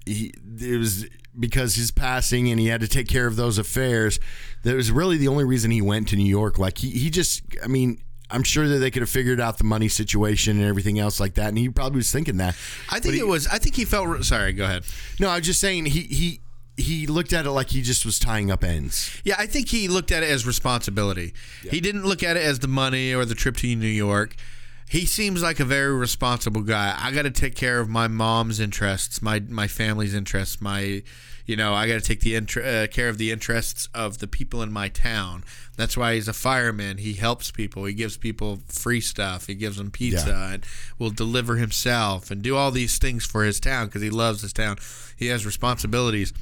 He 0.05 0.33
it 0.59 0.77
was 0.77 1.05
because 1.39 1.75
his 1.75 1.91
passing 1.91 2.49
and 2.49 2.59
he 2.59 2.67
had 2.67 2.81
to 2.81 2.87
take 2.87 3.07
care 3.07 3.27
of 3.27 3.35
those 3.35 3.57
affairs. 3.57 4.19
That 4.63 4.75
was 4.75 4.91
really 4.91 5.17
the 5.17 5.27
only 5.27 5.43
reason 5.43 5.69
he 5.69 5.81
went 5.81 6.07
to 6.09 6.15
New 6.15 6.23
York. 6.25 6.57
Like 6.57 6.79
he 6.79 6.89
he 6.89 7.09
just, 7.09 7.43
I 7.63 7.67
mean. 7.67 8.01
I'm 8.29 8.43
sure 8.43 8.67
that 8.67 8.79
they 8.79 8.91
could 8.91 9.01
have 9.01 9.09
figured 9.09 9.39
out 9.39 9.57
the 9.57 9.63
money 9.63 9.87
situation 9.87 10.57
and 10.57 10.65
everything 10.67 10.99
else 10.99 11.19
like 11.19 11.35
that, 11.35 11.47
and 11.49 11.57
he 11.57 11.69
probably 11.69 11.97
was 11.97 12.11
thinking 12.11 12.37
that. 12.37 12.55
I 12.89 12.99
think 12.99 13.13
he- 13.15 13.19
it 13.21 13.27
was. 13.27 13.47
I 13.47 13.57
think 13.57 13.75
he 13.75 13.85
felt. 13.85 14.23
Sorry, 14.25 14.51
go 14.53 14.65
ahead. 14.65 14.83
No, 15.19 15.29
I 15.29 15.37
was 15.37 15.45
just 15.45 15.61
saying 15.61 15.85
he 15.85 16.01
he 16.01 16.41
he 16.75 17.07
looked 17.07 17.33
at 17.33 17.45
it 17.45 17.51
like 17.51 17.69
he 17.69 17.81
just 17.81 18.05
was 18.05 18.19
tying 18.19 18.51
up 18.51 18.63
ends. 18.63 19.09
Yeah, 19.23 19.35
I 19.39 19.45
think 19.47 19.69
he 19.69 19.87
looked 19.87 20.11
at 20.11 20.23
it 20.23 20.29
as 20.29 20.45
responsibility. 20.45 21.33
He 21.69 21.79
didn't 21.81 22.03
look 22.05 22.21
at 22.21 22.37
it 22.37 22.43
as 22.43 22.59
the 22.59 22.67
money 22.67 23.13
or 23.15 23.25
the 23.25 23.33
trip 23.35 23.57
to 23.57 23.75
New 23.75 23.87
York. 23.87 24.35
He 24.89 25.05
seems 25.05 25.41
like 25.41 25.59
a 25.59 25.65
very 25.65 25.93
responsible 25.95 26.61
guy. 26.61 26.95
I 26.97 27.11
got 27.11 27.23
to 27.23 27.31
take 27.31 27.55
care 27.55 27.79
of 27.79 27.89
my 27.89 28.07
mom's 28.07 28.59
interests, 28.59 29.21
my 29.21 29.39
my 29.39 29.67
family's 29.67 30.13
interests, 30.13 30.61
my 30.61 31.03
you 31.47 31.55
know, 31.55 31.73
I 31.73 31.87
got 31.87 31.95
to 31.95 32.01
take 32.01 32.19
the 32.19 32.35
inter- 32.35 32.83
uh, 32.83 32.87
care 32.93 33.09
of 33.09 33.17
the 33.17 33.31
interests 33.31 33.89
of 33.95 34.19
the 34.19 34.27
people 34.27 34.61
in 34.61 34.71
my 34.71 34.89
town. 34.89 35.43
That's 35.77 35.97
why 35.97 36.13
he's 36.15 36.27
a 36.27 36.33
fireman. 36.33 36.97
He 36.97 37.13
helps 37.13 37.49
people. 37.51 37.85
He 37.85 37.93
gives 37.93 38.17
people 38.17 38.59
free 38.67 38.99
stuff. 39.01 39.47
He 39.47 39.55
gives 39.55 39.77
them 39.77 39.89
pizza 39.89 40.27
Yeah. 40.29 40.51
and 40.53 40.65
will 40.99 41.09
deliver 41.11 41.55
himself 41.55 42.29
and 42.29 42.41
do 42.41 42.55
all 42.55 42.69
these 42.71 42.97
things 42.99 43.25
for 43.25 43.43
his 43.43 43.59
town 43.59 43.85
because 43.87 44.01
he 44.01 44.09
loves 44.09 44.41
his 44.41 44.53
town. 44.53 44.77
He 45.15 45.27
has 45.27 45.45
responsibilities. 45.45 46.33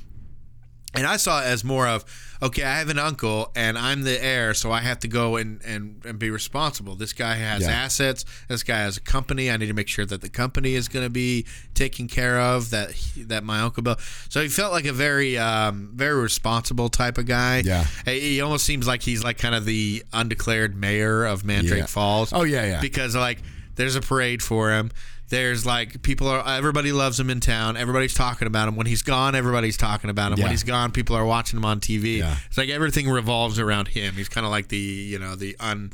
And 0.96 1.06
I 1.06 1.18
saw 1.18 1.42
it 1.42 1.46
as 1.46 1.64
more 1.64 1.88
of, 1.88 2.06
okay, 2.42 2.64
I 2.64 2.80
have 2.80 2.90
an 2.90 3.00
uncle 3.00 3.52
and 3.56 3.78
I'm 3.78 4.04
the 4.04 4.24
heir, 4.24 4.54
so 4.54 4.72
I 4.72 4.80
have 4.82 5.00
to 5.02 5.08
go 5.08 5.36
and, 5.36 5.62
and, 5.66 6.02
and 6.06 6.18
be 6.20 6.30
responsible. 6.30 6.96
This 6.96 7.14
guy 7.14 7.36
has 7.36 7.64
Yeah. 7.64 7.72
assets. 7.72 8.24
This 8.48 8.64
guy 8.64 8.80
has 8.80 8.98
a 8.98 9.02
company. 9.02 9.52
I 9.52 9.58
need 9.58 9.68
to 9.68 9.74
make 9.74 9.88
sure 9.88 10.06
that 10.06 10.22
the 10.22 10.30
company 10.30 10.76
is 10.76 10.88
going 10.88 11.06
to 11.06 11.10
be 11.10 11.46
taken 11.74 12.08
care 12.08 12.40
of. 12.40 12.70
That 12.72 12.92
he, 12.92 13.24
that 13.24 13.44
my 13.44 13.60
uncle 13.62 13.84
built. 13.84 14.00
So 14.30 14.42
he 14.42 14.48
felt 14.48 14.72
like 14.74 14.86
a 14.86 14.94
very 14.94 15.38
um, 15.38 15.92
very 15.96 16.22
responsible 16.22 16.90
type 16.90 17.18
of 17.18 17.26
guy. 17.26 17.62
Yeah. 17.66 17.86
he 18.06 18.20
he 18.20 18.42
almost 18.42 18.66
seems 18.66 18.88
like 18.88 19.02
he's 19.02 19.24
like 19.24 19.38
kind 19.38 19.56
of 19.56 19.66
the 19.66 20.04
undeclared 20.14 20.76
mayor 20.76 21.26
of 21.26 21.44
Mandrake 21.46 21.80
Yeah. 21.82 21.86
Falls. 21.88 22.32
Oh, 22.34 22.44
yeah, 22.44 22.66
yeah. 22.66 22.82
Because 22.82 23.16
like 23.16 23.40
there's 23.76 23.96
a 23.96 24.02
parade 24.02 24.42
for 24.42 24.72
him. 24.72 24.92
There's 25.30 25.66
like 25.66 26.04
people 26.04 26.28
are 26.28 26.48
everybody 26.48 26.92
loves 26.92 27.20
him 27.20 27.30
in 27.30 27.40
town. 27.40 27.78
Everybody's 27.78 28.14
talking 28.14 28.48
about 28.48 28.68
him. 28.68 28.76
When 28.76 28.86
he's 28.86 29.02
gone, 29.02 29.34
everybody's 29.34 29.78
talking 29.78 30.10
about 30.10 30.32
him. 30.32 30.38
Yeah. 30.38 30.46
When 30.46 30.52
he's 30.52 30.64
gone, 30.64 30.92
people 30.92 31.16
are 31.16 31.26
watching 31.26 31.58
him 31.58 31.66
on 31.66 31.80
TV. 31.80 32.20
Yeah. 32.20 32.36
It's 32.46 32.58
like 32.58 32.70
everything 32.70 33.10
revolves 33.10 33.58
around 33.58 33.88
him. 33.88 34.14
He's 34.14 34.30
kind 34.30 34.46
of 34.46 34.52
like 34.52 34.68
the 34.68 34.78
you 34.78 35.18
know 35.18 35.36
the 35.36 35.56
un 35.60 35.94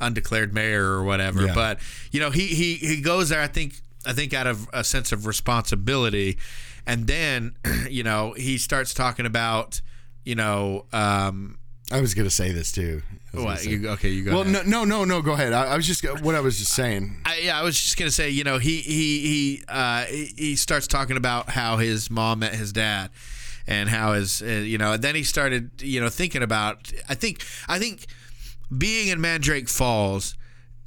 undeclared 0.00 0.52
mayor 0.52 0.84
or 0.84 1.04
whatever. 1.04 1.46
Yeah. 1.46 1.54
But 1.54 1.78
you 2.10 2.18
know 2.18 2.30
he 2.30 2.46
he 2.48 2.74
he 2.74 3.00
goes 3.00 3.28
there. 3.28 3.40
I 3.40 3.46
think 3.46 3.74
I 4.04 4.12
think 4.12 4.34
out 4.34 4.46
of 4.48 4.68
a 4.72 4.82
sense 4.82 5.12
of 5.12 5.26
responsibility, 5.26 6.36
and 6.84 7.06
then 7.06 7.56
you 7.88 8.02
know 8.02 8.32
he 8.32 8.58
starts 8.58 8.92
talking 8.92 9.24
about 9.24 9.80
you 10.24 10.34
know 10.34 10.86
um 10.92 11.58
I 11.92 12.00
was 12.00 12.14
gonna 12.14 12.30
say 12.30 12.50
this 12.50 12.72
too. 12.72 13.02
What 13.42 13.64
you, 13.64 13.88
okay 13.90 14.10
you 14.10 14.24
go 14.24 14.32
well, 14.32 14.42
ahead. 14.42 14.66
no, 14.66 14.84
no, 14.84 14.84
no, 14.84 15.04
no. 15.04 15.22
Go 15.22 15.32
ahead. 15.32 15.52
I, 15.52 15.72
I 15.72 15.76
was 15.76 15.86
just 15.86 16.04
what 16.22 16.34
I 16.34 16.40
was 16.40 16.58
just 16.58 16.72
saying. 16.72 17.16
I, 17.24 17.38
yeah, 17.38 17.58
I 17.58 17.62
was 17.62 17.78
just 17.80 17.96
gonna 17.96 18.10
say, 18.10 18.30
you 18.30 18.44
know, 18.44 18.58
he 18.58 18.80
he 18.80 19.20
he 19.20 19.62
uh, 19.68 20.04
he, 20.04 20.30
he 20.36 20.56
starts 20.56 20.86
talking 20.86 21.16
about 21.16 21.50
how 21.50 21.78
his 21.78 22.10
mom 22.10 22.40
met 22.40 22.54
his 22.54 22.72
dad, 22.72 23.10
and 23.66 23.88
how 23.88 24.12
his 24.12 24.42
uh, 24.42 24.46
you 24.46 24.78
know, 24.78 24.92
and 24.92 25.02
then 25.02 25.14
he 25.14 25.22
started 25.22 25.82
you 25.82 26.00
know 26.00 26.08
thinking 26.08 26.42
about. 26.42 26.92
I 27.08 27.14
think 27.14 27.42
I 27.68 27.78
think 27.78 28.06
being 28.76 29.08
in 29.08 29.20
Mandrake 29.20 29.68
Falls. 29.68 30.36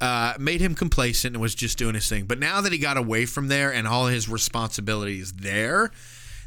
Uh, 0.00 0.32
made 0.38 0.60
him 0.60 0.76
complacent 0.76 1.34
and 1.34 1.42
was 1.42 1.56
just 1.56 1.76
doing 1.76 1.96
his 1.96 2.08
thing. 2.08 2.24
But 2.24 2.38
now 2.38 2.60
that 2.60 2.70
he 2.70 2.78
got 2.78 2.96
away 2.96 3.26
from 3.26 3.48
there 3.48 3.74
and 3.74 3.88
all 3.88 4.06
his 4.06 4.28
responsibilities 4.28 5.32
there, 5.32 5.90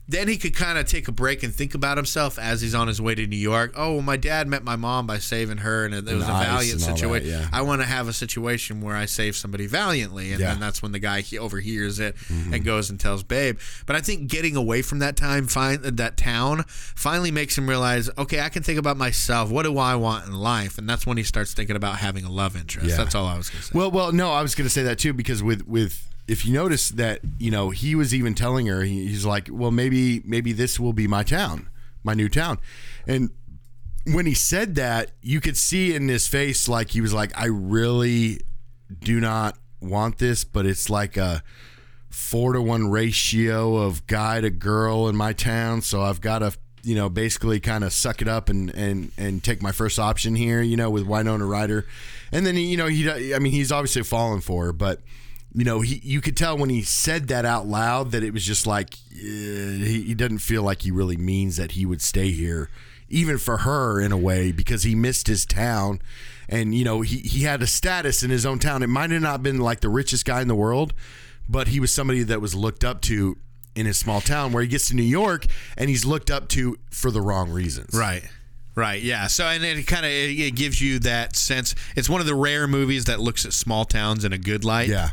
then 0.08 0.28
he 0.28 0.36
could 0.38 0.54
kind 0.54 0.78
of 0.78 0.86
take 0.88 1.08
a 1.08 1.12
break 1.12 1.42
and 1.42 1.56
think 1.56 1.74
about 1.74 1.96
himself 1.96 2.38
as 2.38 2.60
he's 2.60 2.76
on 2.76 2.90
his 2.90 3.02
way 3.02 3.16
to 3.16 3.26
New 3.26 3.38
York. 3.38 3.72
Oh, 3.78 3.94
well, 3.94 4.02
my 4.02 4.18
dad 4.18 4.46
met 4.48 4.62
my 4.62 4.76
mom 4.76 5.08
by 5.08 5.20
saving 5.20 5.60
her, 5.60 5.86
and 5.86 5.94
it, 5.94 6.06
it 6.08 6.14
was 6.16 6.24
a 6.26 6.28
valiant 6.28 6.82
situation. 6.82 7.30
yeah. 7.30 7.48
I 7.54 7.62
want 7.62 7.82
to 7.82 7.88
have 7.88 8.10
a 8.10 8.14
situation 8.14 8.82
where 8.82 8.96
I 8.96 9.06
save 9.06 9.38
somebody 9.38 9.68
valiantly, 9.68 10.32
and 10.32 10.42
Yeah. 10.42 10.52
then 10.52 10.60
that's 10.60 10.82
when 10.82 10.92
the 10.92 11.00
guy 11.00 11.22
he 11.22 11.38
overhears 11.38 12.00
it 12.00 12.16
Mm-hmm. 12.28 12.54
and 12.54 12.66
goes 12.66 12.90
and 12.90 13.00
tells 13.00 13.24
Babe. 13.24 13.58
But 13.86 13.96
I 13.96 14.02
think 14.02 14.28
getting 14.30 14.56
away 14.58 14.82
from 14.82 15.00
that 15.00 15.16
time, 15.16 15.48
find 15.48 15.82
that 15.82 16.18
town, 16.18 16.66
finally 16.68 17.32
makes 17.32 17.58
him 17.58 17.70
realize, 17.70 18.10
okay, 18.18 18.42
I 18.42 18.50
can 18.50 18.64
think 18.64 18.80
about 18.80 18.98
myself. 18.98 19.50
What 19.50 19.64
do 19.64 19.78
I 19.78 19.96
want 19.96 20.26
in 20.28 20.34
life? 20.34 20.78
And 20.78 20.90
that's 20.90 21.06
when 21.08 21.16
he 21.18 21.24
starts 21.24 21.54
thinking 21.54 21.76
about 21.78 22.00
having 22.00 22.26
a 22.26 22.30
love 22.32 22.58
interest. 22.58 22.90
Yeah. 22.90 22.98
That's 22.98 23.16
all 23.16 23.28
I 23.28 23.38
was 23.38 23.50
going 23.50 23.62
to 23.62 23.68
say. 23.68 23.72
Well, 23.78 23.92
well, 23.92 24.12
no, 24.12 24.32
I 24.34 24.42
was 24.42 24.56
gonna 24.56 24.70
say 24.70 24.84
that 24.84 25.00
too 25.00 25.14
because 25.14 25.42
with 25.42 25.66
with 25.68 26.06
if 26.28 26.46
you 26.46 26.54
notice 26.54 26.90
that 26.90 27.20
you 27.40 27.52
know 27.52 27.70
he 27.70 27.96
was 27.96 28.14
even 28.14 28.34
telling 28.34 28.68
her 28.68 28.84
he, 28.84 29.08
he's 29.08 29.26
like, 29.26 29.50
well, 29.52 29.72
maybe 29.72 30.22
maybe 30.26 30.54
this 30.54 30.80
will 30.80 30.94
be 30.94 31.08
my 31.08 31.24
town, 31.24 31.70
my 32.04 32.14
new 32.14 32.30
town, 32.30 32.60
and 33.08 33.32
when 34.06 34.26
he 34.26 34.34
said 34.34 34.76
that, 34.76 35.12
you 35.22 35.40
could 35.40 35.58
see 35.58 35.94
in 35.94 36.08
his 36.08 36.28
face 36.28 36.68
like 36.68 36.92
he 36.92 37.02
was 37.02 37.14
like, 37.14 37.32
I 37.38 37.46
really 37.46 38.42
do 39.00 39.20
not 39.20 39.58
want 39.80 40.18
this, 40.18 40.44
but 40.44 40.66
it's 40.66 40.90
like 40.90 41.18
a 41.18 41.44
four 42.10 42.54
to 42.54 42.62
one 42.62 42.90
ratio 42.90 43.78
of 43.78 44.06
guy 44.08 44.42
to 44.42 44.50
girl 44.50 45.08
in 45.08 45.16
my 45.16 45.34
town, 45.34 45.82
so 45.82 46.02
I've 46.02 46.22
got 46.22 46.40
to 46.40 46.54
you 46.84 46.96
know 46.96 47.10
basically 47.10 47.60
kind 47.60 47.84
of 47.84 47.94
suck 47.94 48.22
it 48.22 48.28
up 48.28 48.50
and 48.50 48.70
and 48.72 49.12
and 49.18 49.44
take 49.44 49.62
my 49.62 49.72
first 49.72 50.00
option 50.00 50.36
here, 50.36 50.62
you 50.62 50.78
know, 50.78 50.90
with 50.90 51.04
Winona 51.04 51.46
Ryder, 51.46 51.86
and 52.32 52.46
then 52.46 52.56
he, 52.56 52.64
you 52.66 52.78
know 52.78 52.88
he 52.88 53.34
I 53.34 53.40
mean 53.40 53.52
he's 53.52 53.72
obviously 53.72 54.04
fallen 54.04 54.42
for 54.42 54.66
her, 54.66 54.74
but. 54.74 55.00
You 55.54 55.66
know, 55.66 55.82
he 55.82 56.00
you 56.04 56.22
could 56.22 56.38
tell 56.38 56.58
when 56.58 56.70
he 56.70 56.82
said 56.82 57.28
that 57.28 57.46
out 57.46 57.68
loud 57.68 58.12
that 58.12 58.24
it 58.24 58.34
was 58.34 58.46
just 58.46 58.66
like 58.66 58.96
eh, 59.12 59.18
he, 59.84 60.04
he 60.08 60.14
doesn't 60.14 60.40
feel 60.40 60.64
like 60.64 60.84
he 60.84 60.92
really 60.92 61.18
means 61.18 61.58
that 61.58 61.72
he 61.72 61.86
would 61.86 62.02
stay 62.02 62.32
here, 62.32 62.70
even 63.10 63.38
for 63.38 63.58
her 63.58 64.00
in 64.00 64.12
a 64.14 64.18
way, 64.18 64.52
because 64.54 64.84
he 64.84 64.96
missed 64.96 65.28
his 65.28 65.46
town, 65.46 66.02
and 66.48 66.74
you 66.74 66.86
know 66.86 67.02
he 67.02 67.18
he 67.18 67.44
had 67.44 67.62
a 67.62 67.68
status 67.68 68.24
in 68.24 68.30
his 68.30 68.46
own 68.46 68.60
town. 68.60 68.82
It 68.82 68.88
might 68.88 69.12
have 69.12 69.22
not 69.22 69.44
been 69.44 69.60
like 69.60 69.82
the 69.82 69.90
richest 69.90 70.24
guy 70.24 70.42
in 70.42 70.48
the 70.48 70.56
world, 70.56 70.94
but 71.50 71.68
he 71.68 71.82
was 71.82 71.92
somebody 71.92 72.24
that 72.24 72.40
was 72.40 72.56
looked 72.56 72.86
up 72.86 73.02
to 73.02 73.38
in 73.76 73.86
his 73.86 73.98
small 73.98 74.22
town. 74.22 74.54
Where 74.54 74.64
he 74.64 74.70
gets 74.70 74.88
to 74.88 74.96
New 74.96 75.04
York 75.04 75.48
and 75.78 75.90
he's 75.90 76.06
looked 76.06 76.32
up 76.32 76.48
to 76.50 76.78
for 76.92 77.12
the 77.12 77.22
wrong 77.22 77.52
reasons. 77.52 77.94
right. 77.94 78.24
Right. 78.74 79.02
Yeah. 79.02 79.28
So 79.28 79.44
and 79.46 79.66
it 79.66 79.86
kind 79.86 80.06
of 80.06 80.12
it, 80.14 80.40
it 80.40 80.56
gives 80.56 80.80
you 80.80 81.00
that 81.00 81.36
sense. 81.36 81.76
It's 81.98 82.10
one 82.10 82.22
of 82.22 82.26
the 82.26 82.36
rare 82.36 82.70
movies 82.70 83.04
that 83.06 83.20
looks 83.20 83.46
at 83.46 83.52
small 83.52 83.84
towns 83.84 84.24
in 84.24 84.32
a 84.32 84.38
good 84.38 84.64
light. 84.64 84.88
Yeah. 84.88 85.10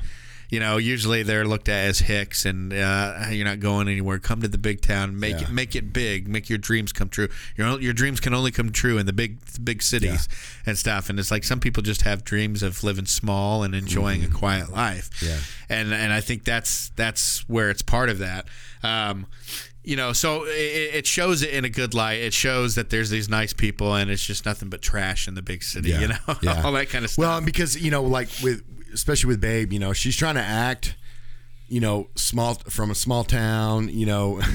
You 0.51 0.61
know, 0.61 0.79
usually 0.79 1.23
they're 1.23 1.45
looked 1.45 1.69
at 1.69 1.89
as 1.89 1.99
hicks, 1.99 2.47
and 2.47 2.73
uh, 2.73 3.27
you're 3.31 3.45
not 3.45 3.61
going 3.61 3.87
anywhere. 3.89 4.19
Come 4.19 4.41
to 4.41 4.49
the 4.49 4.57
big 4.59 4.81
town, 4.81 5.19
make 5.21 5.35
Yeah. 5.41 5.43
it, 5.43 5.51
make 5.51 5.77
it 5.77 5.93
big, 5.93 6.27
make 6.27 6.49
your 6.49 6.59
dreams 6.59 6.93
come 6.93 7.09
true. 7.11 7.29
Your 7.57 7.79
your 7.81 7.93
dreams 7.93 8.19
can 8.21 8.33
only 8.33 8.51
come 8.51 8.73
true 8.73 8.97
in 8.97 9.05
the 9.05 9.13
big 9.13 9.39
big 9.63 9.83
cities 9.83 10.29
and 10.65 10.79
stuff. 10.79 11.11
And 11.11 11.19
it's 11.19 11.31
like 11.31 11.45
some 11.45 11.61
people 11.61 11.83
just 11.83 12.03
have 12.03 12.25
dreams 12.25 12.63
of 12.63 12.83
living 12.83 13.05
small 13.07 13.63
and 13.63 13.75
enjoying 13.75 14.25
a 14.25 14.29
quiet 14.29 14.71
life. 14.73 15.11
Mm-hmm. 15.21 15.27
Yeah. 15.27 15.77
And 15.79 15.93
and 15.93 16.13
I 16.13 16.21
think 16.23 16.45
that's 16.45 16.91
that's 16.97 17.47
where 17.49 17.69
it's 17.69 17.83
part 17.83 18.09
of 18.09 18.19
that. 18.21 18.47
Um, 18.83 19.27
you 19.85 19.97
know, 19.97 20.13
so 20.13 20.45
it, 20.45 20.95
it 20.95 21.07
shows 21.07 21.43
it 21.43 21.51
in 21.51 21.65
a 21.65 21.71
good 21.71 21.95
light. 21.95 22.21
It 22.21 22.33
shows 22.35 22.75
that 22.75 22.91
there's 22.91 23.11
these 23.11 23.29
nice 23.29 23.53
people, 23.53 23.95
and 23.95 24.11
it's 24.11 24.25
just 24.25 24.45
nothing 24.45 24.69
but 24.69 24.83
trash 24.83 25.29
in 25.29 25.35
the 25.35 25.43
big 25.43 25.63
city. 25.63 25.91
You 25.91 26.09
know, 26.09 26.17
yeah. 26.43 26.63
all 26.63 26.73
that 26.73 26.89
kind 26.91 27.05
of 27.05 27.11
stuff. 27.11 27.23
Well, 27.23 27.41
because 27.43 27.81
you 27.81 27.91
know, 27.91 28.03
like 28.03 28.29
with 28.43 28.63
especially 28.93 29.29
with 29.29 29.41
Babe, 29.41 29.73
you 29.73 29.79
know, 29.79 29.93
she's 29.93 30.17
trying 30.17 30.35
to 30.37 30.43
act, 30.43 30.97
you 31.69 31.81
know, 31.81 32.09
small 32.15 32.55
from 32.55 32.91
a 32.91 32.95
small 32.95 33.25
town, 33.25 33.89
you 33.89 34.07
know. 34.07 34.41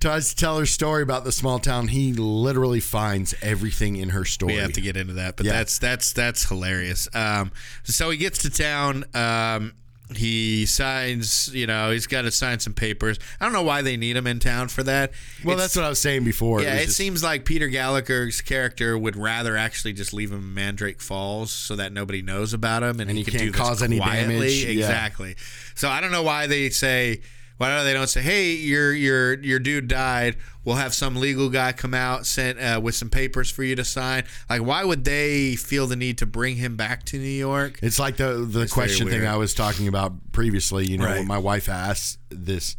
Tries 0.00 0.30
to 0.30 0.36
tell 0.36 0.58
her 0.58 0.64
story 0.64 1.02
about 1.02 1.24
the 1.24 1.32
small 1.32 1.58
town. 1.58 1.88
He 1.88 2.14
literally 2.14 2.80
finds 2.80 3.34
everything 3.42 3.96
in 3.96 4.08
her 4.10 4.24
story. 4.24 4.54
we 4.54 4.58
have 4.60 4.72
to 4.72 4.80
get 4.80 4.96
into 4.96 5.12
that, 5.14 5.36
but 5.36 5.44
Yeah. 5.44 5.52
that's 5.52 5.78
that's 5.78 6.14
that's 6.14 6.48
hilarious. 6.48 7.06
Um, 7.14 7.52
so 7.84 8.08
he 8.08 8.16
gets 8.16 8.38
to 8.38 8.50
town. 8.50 9.04
Um, 9.12 9.74
he 10.16 10.66
signs. 10.66 11.48
You 11.54 11.66
know, 11.66 11.90
he's 11.90 12.06
got 12.06 12.22
to 12.22 12.30
sign 12.30 12.58
some 12.60 12.74
papers. 12.74 13.18
I 13.40 13.44
don't 13.44 13.52
know 13.52 13.62
why 13.62 13.82
they 13.82 13.96
need 13.96 14.16
him 14.16 14.26
in 14.26 14.38
town 14.40 14.68
for 14.68 14.82
that. 14.82 15.12
well, 15.44 15.54
It's- 15.54 15.64
that's 15.68 15.76
what 15.76 15.84
I 15.84 15.88
was 15.88 16.00
saying 16.00 16.24
before. 16.24 16.62
Yeah, 16.62 16.74
was 16.74 16.82
it 16.82 16.86
just- 16.86 16.96
seems 16.96 17.22
like 17.22 17.44
Peter 17.44 17.68
Gallagher's 17.68 18.40
character 18.40 18.98
would 18.98 19.16
rather 19.16 19.56
actually 19.56 19.92
just 19.92 20.12
leave 20.12 20.30
him 20.32 20.38
in 20.40 20.54
Mandrake 20.54 21.00
Falls 21.00 21.50
so 21.52 21.76
that 21.76 21.92
nobody 21.92 22.22
knows 22.22 22.52
about 22.52 22.82
him 22.82 23.00
and, 23.00 23.02
And 23.02 23.10
he, 23.12 23.18
he 23.18 23.24
can 23.24 23.32
can't 23.40 23.52
do 23.52 23.58
cause 23.58 23.82
any 23.82 23.98
quietly. 23.98 24.34
damage. 24.36 24.64
Yeah. 24.64 24.70
Exactly. 24.86 25.36
So 25.74 25.88
I 25.88 26.00
don't 26.00 26.12
know 26.12 26.22
why 26.22 26.46
they 26.46 26.70
say 26.70 27.20
why 27.60 27.76
don't 27.76 27.84
they 27.84 27.92
don't 27.92 28.08
say, 28.08 28.22
"Hey, 28.22 28.52
your 28.52 28.90
your 28.94 29.38
your 29.42 29.58
dude 29.58 29.86
died. 29.86 30.36
We'll 30.64 30.76
have 30.76 30.94
some 30.94 31.16
legal 31.16 31.50
guy 31.50 31.72
come 31.72 31.92
out 31.92 32.24
sent 32.24 32.58
uh, 32.58 32.80
with 32.82 32.94
some 32.94 33.10
papers 33.10 33.50
for 33.50 33.62
you 33.62 33.76
to 33.76 33.84
sign." 33.84 34.24
Like, 34.48 34.62
why 34.62 34.82
would 34.82 35.04
they 35.04 35.56
feel 35.56 35.86
the 35.86 35.94
need 35.96 36.16
to 36.18 36.26
bring 36.26 36.56
him 36.56 36.76
back 36.76 37.04
to 37.06 37.18
New 37.18 37.24
York? 37.24 37.78
It's 37.82 37.98
like 37.98 38.16
the 38.16 38.46
the 38.50 38.66
question 38.66 39.10
thing. 39.10 39.26
I 39.26 39.36
was 39.36 39.52
talking 39.52 39.88
about 39.88 40.32
previously. 40.32 40.86
You 40.90 40.96
know, 40.96 41.04
Right. 41.04 41.18
when 41.18 41.26
my 41.26 41.36
wife 41.36 41.68
asked 41.68 42.18
this 42.30 42.76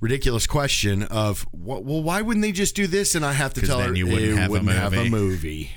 ridiculous 0.00 0.46
question 0.46 1.02
of, 1.02 1.44
"Well, 1.52 1.82
well, 1.82 2.02
why 2.04 2.22
wouldn't 2.22 2.42
they 2.42 2.52
just 2.52 2.76
do 2.76 2.86
this?" 2.86 3.16
And 3.16 3.24
I 3.26 3.32
have 3.32 3.52
to 3.54 3.62
tell 3.66 3.80
her 3.80 3.92
you 3.94 4.06
wouldn't 4.06 4.38
have 4.38 4.48
a 4.48 4.52
wouldn't 4.52 4.70
have 4.70 4.92
a 4.92 5.08
movie. 5.08 5.10
movie. 5.10 5.70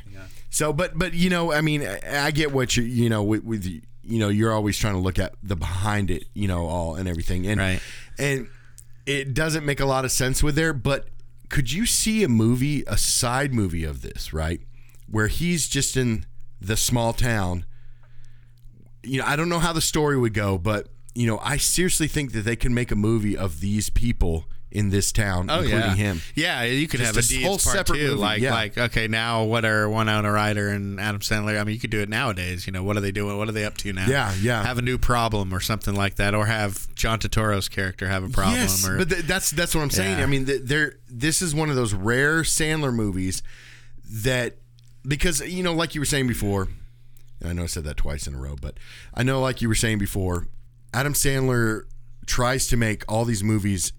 So, 0.51 0.71
but 0.71 0.97
but 0.97 1.13
you 1.15 1.29
know, 1.31 1.51
I 1.51 1.61
mean, 1.61 1.81
I 1.85 2.27
I 2.27 2.31
get 2.31 2.51
what 2.51 2.77
you 2.77 2.83
you 2.83 3.09
know 3.09 3.23
with, 3.23 3.43
with 3.43 3.65
you 4.05 4.19
know 4.19 4.29
you're 4.29 4.51
always 4.53 4.77
trying 4.77 4.93
to 4.93 4.99
look 4.99 5.19
at 5.19 5.33
the 5.43 5.55
behind 5.55 6.09
it, 6.11 6.25
you 6.33 6.47
know, 6.47 6.65
all 6.67 6.95
and 6.95 7.07
everything, 7.09 7.45
and 7.47 7.59
Right. 7.59 7.81
and 8.17 8.47
it 9.05 9.33
doesn't 9.33 9.65
make 9.65 9.79
a 9.79 9.85
lot 9.85 10.05
of 10.05 10.11
sense 10.11 10.41
with 10.43 10.55
there, 10.55 10.73
but. 10.73 11.07
Could 11.47 11.71
you 11.71 11.85
see 11.85 12.23
a 12.23 12.27
movie, 12.27 12.83
a 12.87 12.97
side 12.97 13.53
movie 13.53 13.83
of 13.83 14.01
this, 14.01 14.33
right? 14.33 14.61
Where 15.07 15.27
he's 15.27 15.67
just 15.69 15.95
in 15.95 16.25
the 16.59 16.75
small 16.75 17.13
town 17.13 17.65
you 19.03 19.19
know, 19.19 19.25
I 19.27 19.35
don't 19.35 19.49
know 19.49 19.59
how 19.59 19.71
the 19.71 19.81
story 19.81 20.17
would 20.17 20.33
go, 20.33 20.57
but 20.57 20.87
you 21.13 21.27
know, 21.27 21.37
I 21.43 21.57
seriously 21.57 22.07
think 22.07 22.31
that 22.33 22.41
they 22.41 22.55
can 22.55 22.73
make 22.73 22.91
a 22.91 22.95
movie 22.95 23.37
of 23.37 23.59
these 23.61 23.91
people 23.91 24.45
in 24.75 24.89
this 24.89 25.13
town, 25.13 25.49
oh, 25.49 25.61
including 25.61 25.79
yeah, 25.79 25.95
him. 25.95 26.21
Yeah, 26.35 26.63
you 26.63 26.87
could 26.89 26.99
Just 26.99 27.31
have 27.31 27.41
a 27.41 27.45
whole 27.45 27.57
separate 27.57 27.97
two. 27.97 28.07
movie, 28.09 28.15
Like, 28.19 28.41
yeah. 28.41 28.53
like 28.53 28.77
okay, 28.77 29.07
now 29.07 29.45
what 29.45 29.63
are 29.63 29.89
Winona 29.89 30.29
Ryder 30.29 30.67
and 30.69 30.99
Adam 30.99 31.21
Sandler? 31.21 31.59
I 31.59 31.63
mean, 31.63 31.73
you 31.73 31.79
could 31.79 31.91
do 31.91 32.01
it 32.01 32.09
nowadays. 32.09 32.67
You 32.67 32.73
know, 32.73 32.83
what 32.83 32.97
are 32.97 32.99
they 32.99 33.13
doing? 33.13 33.37
What 33.37 33.47
are 33.47 33.53
they 33.53 33.63
up 33.63 33.77
to 33.77 33.93
now? 33.93 34.05
Yeah, 34.05 34.33
yeah. 34.41 34.61
Have 34.63 34.77
a 34.77 34.81
new 34.81 34.97
problem 34.97 35.53
or 35.53 35.61
something 35.61 35.95
like 35.95 36.15
that, 36.15 36.35
or 36.35 36.45
have 36.45 36.93
John 36.93 37.19
Turturro's 37.19 37.69
character 37.69 38.07
have 38.07 38.25
a 38.25 38.29
problem. 38.29 38.55
yes, 38.57 38.85
or, 38.85 38.97
but 38.97 39.09
th- 39.09 39.23
that's 39.23 39.51
that's 39.51 39.73
what 39.73 39.81
I'm 39.81 39.89
saying. 39.89 40.17
Yeah. 40.17 40.23
I 40.23 40.27
mean, 40.27 40.45
th- 40.45 40.63
there. 40.63 40.97
This 41.09 41.41
is 41.41 41.55
one 41.55 41.69
of 41.69 41.77
those 41.77 41.93
rare 41.93 42.41
Sandler 42.41 42.93
movies 42.93 43.41
that 44.09 44.57
because 45.07 45.39
you 45.39 45.63
know, 45.63 45.73
like 45.73 45.95
you 45.95 46.01
were 46.01 46.05
saying 46.05 46.27
before, 46.27 46.67
I 47.43 47.53
know 47.53 47.63
I 47.63 47.67
said 47.67 47.85
that 47.85 47.95
twice 47.95 48.27
in 48.27 48.35
a 48.35 48.37
row, 48.37 48.55
but 48.61 48.75
I 49.13 49.23
know, 49.23 49.39
like 49.39 49.61
you 49.61 49.69
were 49.69 49.75
saying 49.75 49.99
before, 49.99 50.47
Adam 50.93 51.13
Sandler 51.13 51.83
tries 52.25 52.67
to 52.67 52.75
make 52.77 53.03
all 53.07 53.23
these 53.23 53.43
movies 53.43 53.93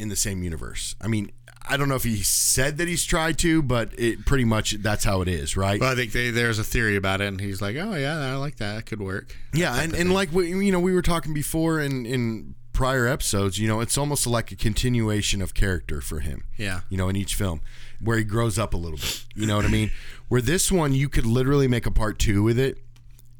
in 0.00 0.08
the 0.08 0.16
same 0.16 0.42
universe. 0.42 0.96
I 1.00 1.08
mean. 1.08 1.32
I 1.68 1.76
don't 1.76 1.90
know 1.90 1.94
if 1.94 2.04
he 2.04 2.22
said 2.22 2.78
that 2.78 2.88
he's 2.88 3.04
tried 3.04 3.38
to, 3.40 3.62
but 3.62 3.92
it 3.96 4.24
pretty 4.24 4.46
much 4.46 4.72
that's 4.80 5.04
how 5.04 5.20
it 5.20 5.28
is, 5.28 5.58
right? 5.58 5.78
well, 5.78 5.92
I 5.92 5.94
think 5.94 6.10
they, 6.10 6.30
there's 6.30 6.58
a 6.58 6.64
theory 6.64 6.96
about 6.96 7.20
it, 7.20 7.28
and 7.28 7.38
he's 7.38 7.60
like, 7.60 7.76
"Oh 7.76 7.94
yeah, 7.94 8.18
I 8.18 8.34
like 8.36 8.56
that. 8.56 8.76
That 8.76 8.86
could 8.86 9.00
work." 9.00 9.36
Yeah, 9.52 9.78
and, 9.78 9.94
and 9.94 10.12
like 10.12 10.32
we, 10.32 10.48
you 10.48 10.72
know, 10.72 10.80
we 10.80 10.92
were 10.94 11.02
talking 11.02 11.34
before 11.34 11.78
in 11.78 12.06
in 12.06 12.54
prior 12.72 13.06
episodes. 13.06 13.58
You 13.58 13.68
know, 13.68 13.80
it's 13.80 13.98
almost 13.98 14.26
like 14.26 14.50
a 14.50 14.56
continuation 14.56 15.42
of 15.42 15.52
character 15.52 16.00
for 16.00 16.20
him. 16.20 16.44
Yeah. 16.56 16.80
you 16.88 16.96
know, 16.96 17.10
in 17.10 17.14
each 17.14 17.34
film 17.34 17.60
where 18.02 18.16
he 18.16 18.24
grows 18.24 18.58
up 18.58 18.74
a 18.74 18.76
little 18.76 18.96
bit. 18.96 19.24
You 19.34 19.46
know 19.46 19.56
what 19.56 19.64
I 19.64 19.68
mean? 19.68 19.90
Where 20.28 20.40
this 20.40 20.70
one, 20.72 20.94
you 20.94 21.08
could 21.08 21.26
literally 21.26 21.68
make 21.68 21.86
a 21.86 21.90
part 21.90 22.18
two 22.18 22.42
with 22.42 22.58
it, 22.58 22.78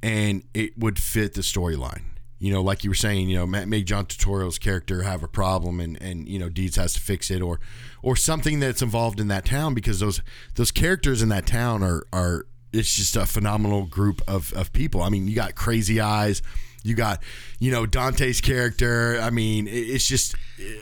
and 0.02 0.42
it 0.54 0.78
would 0.78 0.98
fit 0.98 1.34
the 1.34 1.40
storyline. 1.40 2.02
You 2.41 2.53
know, 2.53 2.62
like 2.62 2.82
you 2.84 2.91
were 2.91 2.95
saying, 2.97 3.28
you 3.28 3.36
know, 3.36 3.47
make 3.47 3.84
John 3.84 4.07
Turturro's 4.07 4.59
character 4.59 5.03
have 5.03 5.22
a 5.22 5.28
problem, 5.28 5.78
and 5.78 6.01
and 6.03 6.26
you 6.26 6.38
know, 6.38 6.49
Deeds 6.49 6.76
has 6.76 6.95
to 6.95 7.01
fix 7.01 7.30
it, 7.30 7.43
or 7.43 7.61
or 8.03 8.16
something 8.16 8.61
that's 8.61 8.80
involved 8.82 9.20
in 9.20 9.28
that 9.28 9.45
town 9.45 9.74
because 9.74 10.01
those 10.01 10.22
those 10.55 10.70
characters 10.70 11.20
in 11.20 11.28
that 11.28 11.47
town 11.47 11.82
are 11.82 12.03
are 12.12 12.47
it's 12.72 12.97
just 12.97 13.14
a 13.14 13.26
phenomenal 13.26 13.84
group 13.84 14.22
of 14.26 14.53
of 14.55 14.72
people. 14.72 15.03
I 15.03 15.11
mean, 15.11 15.28
you 15.28 15.34
got 15.34 15.55
Crazy 15.55 16.01
Eyes. 16.01 16.41
You 16.82 16.95
got, 16.95 17.22
you 17.59 17.70
know, 17.70 17.84
Dante's 17.84 18.41
character. 18.41 19.20
I 19.20 19.28
mean, 19.28 19.68
it's 19.68 20.09
just, 20.09 20.34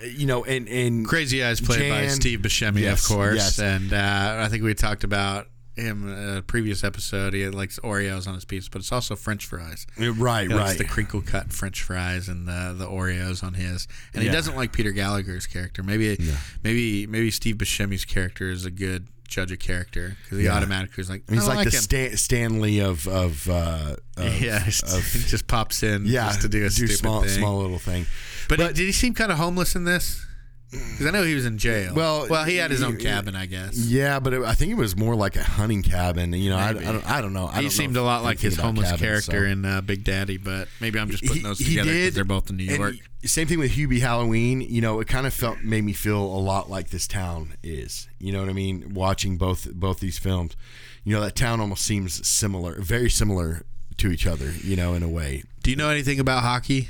you 0.07 0.27
know, 0.27 0.45
and 0.45 0.69
and 0.69 1.05
Crazy 1.05 1.43
Eyes 1.43 1.61
played 1.61 1.91
by 1.91 2.07
Steve 2.07 2.39
Buscemi, 2.39 2.83
Yes, 2.83 3.03
of 3.03 3.17
course, 3.17 3.35
yes. 3.35 3.59
and 3.59 3.93
uh, 3.93 4.37
I 4.39 4.49
think 4.49 4.63
we 4.63 4.75
talked 4.75 5.03
about 5.03 5.49
him 5.79 6.09
in 6.09 6.37
a 6.39 6.43
previous 6.43 6.83
episode. 6.85 7.35
He 7.35 7.47
likes 7.49 7.79
Oreos 7.81 8.27
on 8.27 8.35
his 8.35 8.45
pizza, 8.45 8.69
but 8.71 8.81
it's 8.81 8.93
also 8.93 9.17
French 9.17 9.47
fries. 9.47 9.87
right, 9.99 10.49
He 10.49 10.55
right. 10.55 10.77
the 10.79 10.85
crinkle 10.85 11.21
cut 11.23 11.53
French 11.53 11.83
fries 11.83 12.29
and 12.29 12.47
the 12.49 12.75
the 12.77 12.87
Oreos 12.87 13.43
on 13.43 13.55
his, 13.55 13.87
and 14.15 14.23
he 14.23 14.29
doesn't 14.29 14.57
like 14.57 14.73
Peter 14.73 14.93
Gallagher's 14.93 15.47
character. 15.47 15.83
Maybe 15.83 16.19
maybe 16.63 17.07
maybe 17.07 17.31
Steve 17.31 17.57
Buscemi's 17.57 18.05
character 18.05 18.51
is 18.51 18.65
a 18.65 18.71
good 18.71 19.09
judge 19.29 19.53
of 19.53 19.59
character 19.59 20.17
because 20.25 20.39
he 20.39 20.45
Yeah. 20.47 20.57
automatically 20.57 21.03
is 21.03 21.11
like, 21.11 21.23
He's 21.29 21.47
like, 21.47 21.57
like 21.59 21.65
the. 21.71 21.77
Stan, 21.77 22.17
Stanley 22.17 22.79
of 22.81 23.07
of, 23.07 23.47
uh, 23.49 23.97
of 24.17 24.41
yeah, 24.41 24.59
he 24.61 24.71
of- 24.71 25.05
just 25.29 25.47
pops 25.47 25.83
in 25.83 26.07
yeah, 26.07 26.29
just 26.29 26.41
to 26.43 26.49
do 26.49 26.65
a 26.65 26.71
stupid 26.71 26.97
small 26.97 27.21
thing. 27.23 27.39
small 27.39 27.59
little 27.61 27.79
thing. 27.79 28.07
but, 28.49 28.57
did 28.59 28.79
he 28.79 28.93
seem 28.93 29.13
kind 29.13 29.31
of 29.31 29.37
homeless 29.39 29.77
in 29.77 29.85
this? 29.85 30.25
Because 30.71 31.07
I 31.07 31.11
know 31.13 31.23
he 31.23 31.35
was 31.35 31.47
in 31.47 31.57
jail. 31.57 31.95
Well, 31.95 32.27
well, 32.29 32.45
he 32.45 32.57
had 32.57 32.71
his 32.71 32.83
own 32.83 32.99
cabin, 32.99 33.35
I 33.35 33.47
guess. 33.47 33.77
Yeah, 33.79 34.21
but 34.21 34.35
it, 34.35 34.43
I 34.43 34.53
think 34.55 34.71
it 34.71 34.77
was 34.77 34.97
more 34.97 35.15
like 35.15 35.35
a 35.37 35.43
hunting 35.43 35.83
cabin. 35.83 36.33
You 36.35 36.51
know, 36.51 36.57
I, 36.59 36.69
I 36.69 36.73
don't 36.73 37.11
I 37.11 37.21
don't 37.23 37.33
know. 37.33 37.47
I 37.47 37.57
he 37.57 37.61
don't 37.63 37.71
seemed 37.71 37.95
know 37.95 38.03
a 38.03 38.05
lot 38.05 38.23
like 38.23 38.39
his 38.39 38.57
homeless 38.59 38.87
cabins, 38.91 39.01
character 39.03 39.47
so. 39.47 39.51
in 39.53 39.65
uh, 39.65 39.81
Big 39.81 40.05
Daddy, 40.05 40.37
but 40.37 40.69
maybe 40.81 40.99
I'm 40.99 41.09
just 41.11 41.25
putting 41.25 41.43
those 41.43 41.59
together 41.59 41.91
because 41.91 42.15
they're 42.15 42.25
both 42.25 42.51
in 42.51 42.57
New 42.59 42.65
York. 42.65 42.95
he- 42.95 43.03
same 43.27 43.49
thing 43.49 43.59
with 43.59 43.73
Hubie 43.73 44.01
Halloween. 44.01 44.61
You 44.61 44.81
know, 44.81 45.01
it 45.01 45.09
kind 45.09 45.27
of 45.27 45.33
felt 45.35 45.61
made 45.63 45.83
me 45.85 45.93
feel 45.95 46.21
a 46.23 46.39
lot 46.39 46.69
like 46.71 46.91
this 46.91 47.07
town 47.09 47.55
is. 47.63 48.07
You 48.19 48.33
know 48.33 48.41
what 48.41 48.49
I 48.51 48.53
mean? 48.53 48.93
Watching 48.95 49.39
both 49.39 49.73
both 49.73 50.01
these 50.01 50.19
films, 50.19 50.55
you 51.03 51.15
know, 51.15 51.23
that 51.23 51.35
town 51.35 51.61
almost 51.61 51.85
seems 51.85 52.27
similar, 52.29 52.81
very 52.81 53.09
similar 53.11 53.63
to 53.97 54.11
each 54.13 54.27
other. 54.27 54.53
You 54.63 54.77
know, 54.77 54.93
in 54.95 55.03
a 55.03 55.09
way, 55.09 55.43
Do 55.63 55.71
you 55.71 55.77
know 55.77 55.89
anything 55.89 56.21
about 56.21 56.43
hockey? 56.43 56.89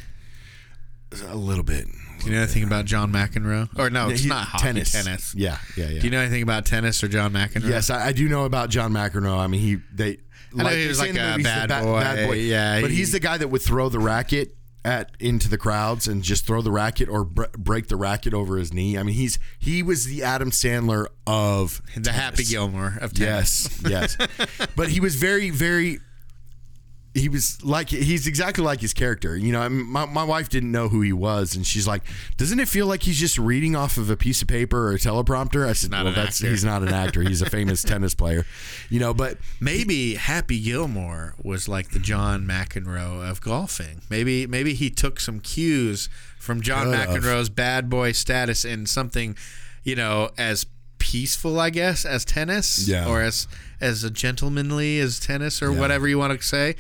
a 1.26 1.37
little 1.37 1.64
bit. 1.64 1.87
Do 2.21 2.27
you 2.31 2.33
know 2.37 2.43
anything 2.43 2.64
about 2.64 2.85
John 2.85 3.12
McEnroe? 3.12 3.69
Or 3.79 3.91
no, 3.91 4.09
it's 4.09 4.23
He- 4.23 4.29
not 4.29 4.49
hockey. 4.49 4.64
tennis. 4.64 4.93
Tennis. 4.93 5.35
Yeah, 5.37 5.59
yeah, 5.77 5.89
yeah. 5.89 6.01
Do 6.01 6.07
you 6.07 6.11
know 6.11 6.21
anything 6.21 6.43
about 6.43 6.66
tennis 6.66 7.03
or 7.03 7.09
John 7.09 7.33
McEnroe? 7.33 7.69
Yes, 7.69 7.91
I, 7.91 8.07
I 8.09 8.12
do 8.12 8.29
know 8.29 8.45
about 8.45 8.71
John 8.71 8.93
McEnroe. 8.93 9.39
I 9.39 9.47
mean, 9.47 9.61
he 9.61 9.77
they. 9.95 10.19
I 10.59 10.62
know 10.62 10.69
he 10.71 10.89
was 10.89 10.99
like 10.99 11.11
a 11.11 11.12
movie, 11.12 11.27
he's 11.43 11.45
the 11.62 11.66
bad 11.69 11.83
boy. 12.27 12.35
Yeah, 12.35 12.81
but 12.81 12.91
he- 12.91 12.97
he's 12.97 13.12
the 13.12 13.21
guy 13.21 13.37
that 13.39 13.49
would 13.49 13.62
throw 13.62 13.89
the 13.89 13.99
racket 13.99 14.55
at 14.85 15.11
into 15.21 15.49
the 15.49 15.59
crowds 15.59 16.07
and 16.09 16.23
just 16.23 16.47
throw 16.47 16.62
the 16.62 16.71
racket 16.71 17.09
or 17.09 17.25
br- 17.25 17.45
break 17.59 17.89
the 17.89 17.97
racket 17.97 18.33
over 18.33 18.57
his 18.57 18.73
knee. 18.73 18.97
I 18.97 19.03
mean, 19.03 19.14
he's 19.16 19.39
he 19.59 19.83
was 19.83 20.07
the 20.07 20.23
Adam 20.23 20.51
Sandler 20.51 21.07
of 21.27 21.83
the 21.97 22.12
Happy. 22.12 22.45
Gilmore 22.45 22.97
of 23.01 23.12
tennis. 23.12 23.81
Yes, 23.87 24.16
yes. 24.19 24.66
but 24.77 24.89
he 24.89 25.01
was 25.01 25.16
very, 25.16 25.51
very. 25.51 25.99
He 27.15 27.29
was 27.29 27.65
like 27.65 27.89
he's 27.89 28.27
exactly 28.27 28.63
like 28.63 28.81
his 28.81 28.93
character. 28.93 29.37
You 29.37 29.53
know, 29.53 29.61
I 29.61 29.69
mean, 29.69 29.87
my 29.87 30.07
my 30.07 30.25
wife 30.25 30.49
didn't 30.49 30.71
know 30.71 30.89
who 30.89 31.01
he 31.01 31.13
was, 31.13 31.57
and 31.57 31.67
she's 31.67 31.89
like, 31.89 32.03
"Doesn't 32.37 32.61
it 32.61 32.69
feel 32.69 32.87
like 32.87 33.03
he's 33.03 33.19
just 33.19 33.39
reading 33.39 33.75
off 33.75 33.97
of 33.97 34.11
a 34.11 34.17
piece 34.17 34.43
of 34.43 34.49
paper 34.49 34.89
or 34.89 34.93
a 34.93 34.99
teleprompter?" 34.99 35.67
I 35.67 35.73
said, 35.73 35.91
not 35.91 36.05
"Well, 36.05 36.15
that's 36.15 36.41
actor." 36.41 36.51
he's 36.51 36.65
not 36.65 36.83
an 36.83 36.89
actor. 36.89 37.23
He's 37.23 37.43
a 37.43 37.51
famous 37.51 37.83
tennis 37.83 38.15
player." 38.15 38.47
You 38.91 39.01
know, 39.01 39.15
but 39.15 39.39
Maybe 39.61 40.15
Happy 40.15 40.61
Gilmore 40.61 41.35
was 41.43 41.69
like 41.69 41.91
the 41.91 41.99
John 41.99 42.47
McEnroe 42.47 43.29
of 43.29 43.41
golfing. 43.41 44.03
Maybe 44.09 44.47
maybe 44.47 44.75
he 44.75 44.91
took 44.91 45.19
some 45.19 45.41
cues 45.41 46.09
from 46.39 46.61
John. 46.61 46.89
McEnroe's 46.89 47.49
bad 47.49 47.91
boy 47.91 48.13
status 48.13 48.65
in 48.65 48.87
something, 48.87 49.37
you 49.83 49.97
know, 49.97 50.31
as 50.39 50.67
peaceful, 51.13 51.59
I 51.61 51.71
guess, 51.71 52.05
as 52.05 52.25
tennis, 52.25 52.87
Yeah. 52.89 53.07
or 53.09 53.23
as 53.23 53.47
as 53.81 54.05
a 54.05 54.11
gentlemanly 54.11 54.99
as 55.01 55.19
tennis, 55.21 55.63
or 55.63 55.73
whatever 55.73 56.07
you 56.09 56.19
want 56.19 56.39
to 56.39 56.47
say. 56.47 56.75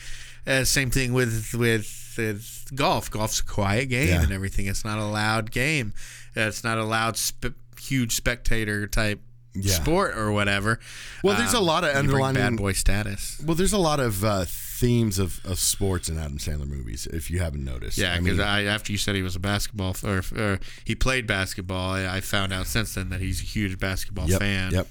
Uh, 0.46 0.64
same 0.64 0.90
thing 0.90 1.12
with 1.12 1.54
with, 1.54 2.14
with 2.18 2.64
golf. 2.74 3.10
Golf's 3.10 3.40
a 3.40 3.44
quiet 3.44 3.86
game 3.88 4.08
Yeah. 4.08 4.22
and 4.22 4.32
everything. 4.32 4.66
It's 4.66 4.84
not 4.84 4.98
a 4.98 5.04
loud 5.04 5.50
game. 5.50 5.92
Uh, 6.36 6.42
it's 6.42 6.62
not 6.64 6.78
a 6.78 6.84
loud, 6.84 7.16
sp- 7.16 7.56
huge 7.80 8.14
spectator 8.14 8.86
type 8.86 9.20
Yeah. 9.54 9.74
sport 9.74 10.16
or 10.16 10.30
whatever. 10.30 10.78
Well, 11.24 11.36
there's 11.36 11.54
a 11.54 11.60
lot 11.60 11.84
of 11.84 11.94
underlining- 11.94 12.40
bad 12.40 12.56
boy 12.56 12.72
status. 12.72 13.40
Well, 13.44 13.56
there's 13.56 13.72
a 13.72 13.78
lot 13.78 13.98
of 13.98 14.24
uh, 14.24 14.44
themes 14.46 15.18
of, 15.18 15.40
of 15.44 15.58
sports 15.58 16.08
in 16.08 16.18
Adam 16.18 16.38
Sandler 16.38 16.68
movies, 16.68 17.06
if 17.06 17.30
you 17.30 17.40
haven't 17.40 17.64
noticed. 17.64 17.98
Yeah, 17.98 18.14
I 18.14 18.20
because 18.20 18.38
mean, 18.38 18.46
I, 18.46 18.64
after 18.64 18.92
you 18.92 18.98
said 18.98 19.16
he 19.16 19.22
was 19.22 19.34
a 19.34 19.40
basketball 19.40 19.96
or, 20.04 20.22
or 20.36 20.60
he 20.84 20.94
played 20.94 21.26
basketball, 21.26 21.92
I, 21.92 22.16
I 22.16 22.20
found 22.20 22.52
out 22.52 22.66
since 22.66 22.94
then 22.94 23.10
that 23.10 23.20
he's 23.20 23.40
a 23.40 23.44
huge 23.44 23.78
basketball 23.78 24.28
yep, 24.28 24.40
fan. 24.40 24.72
Yep. 24.72 24.86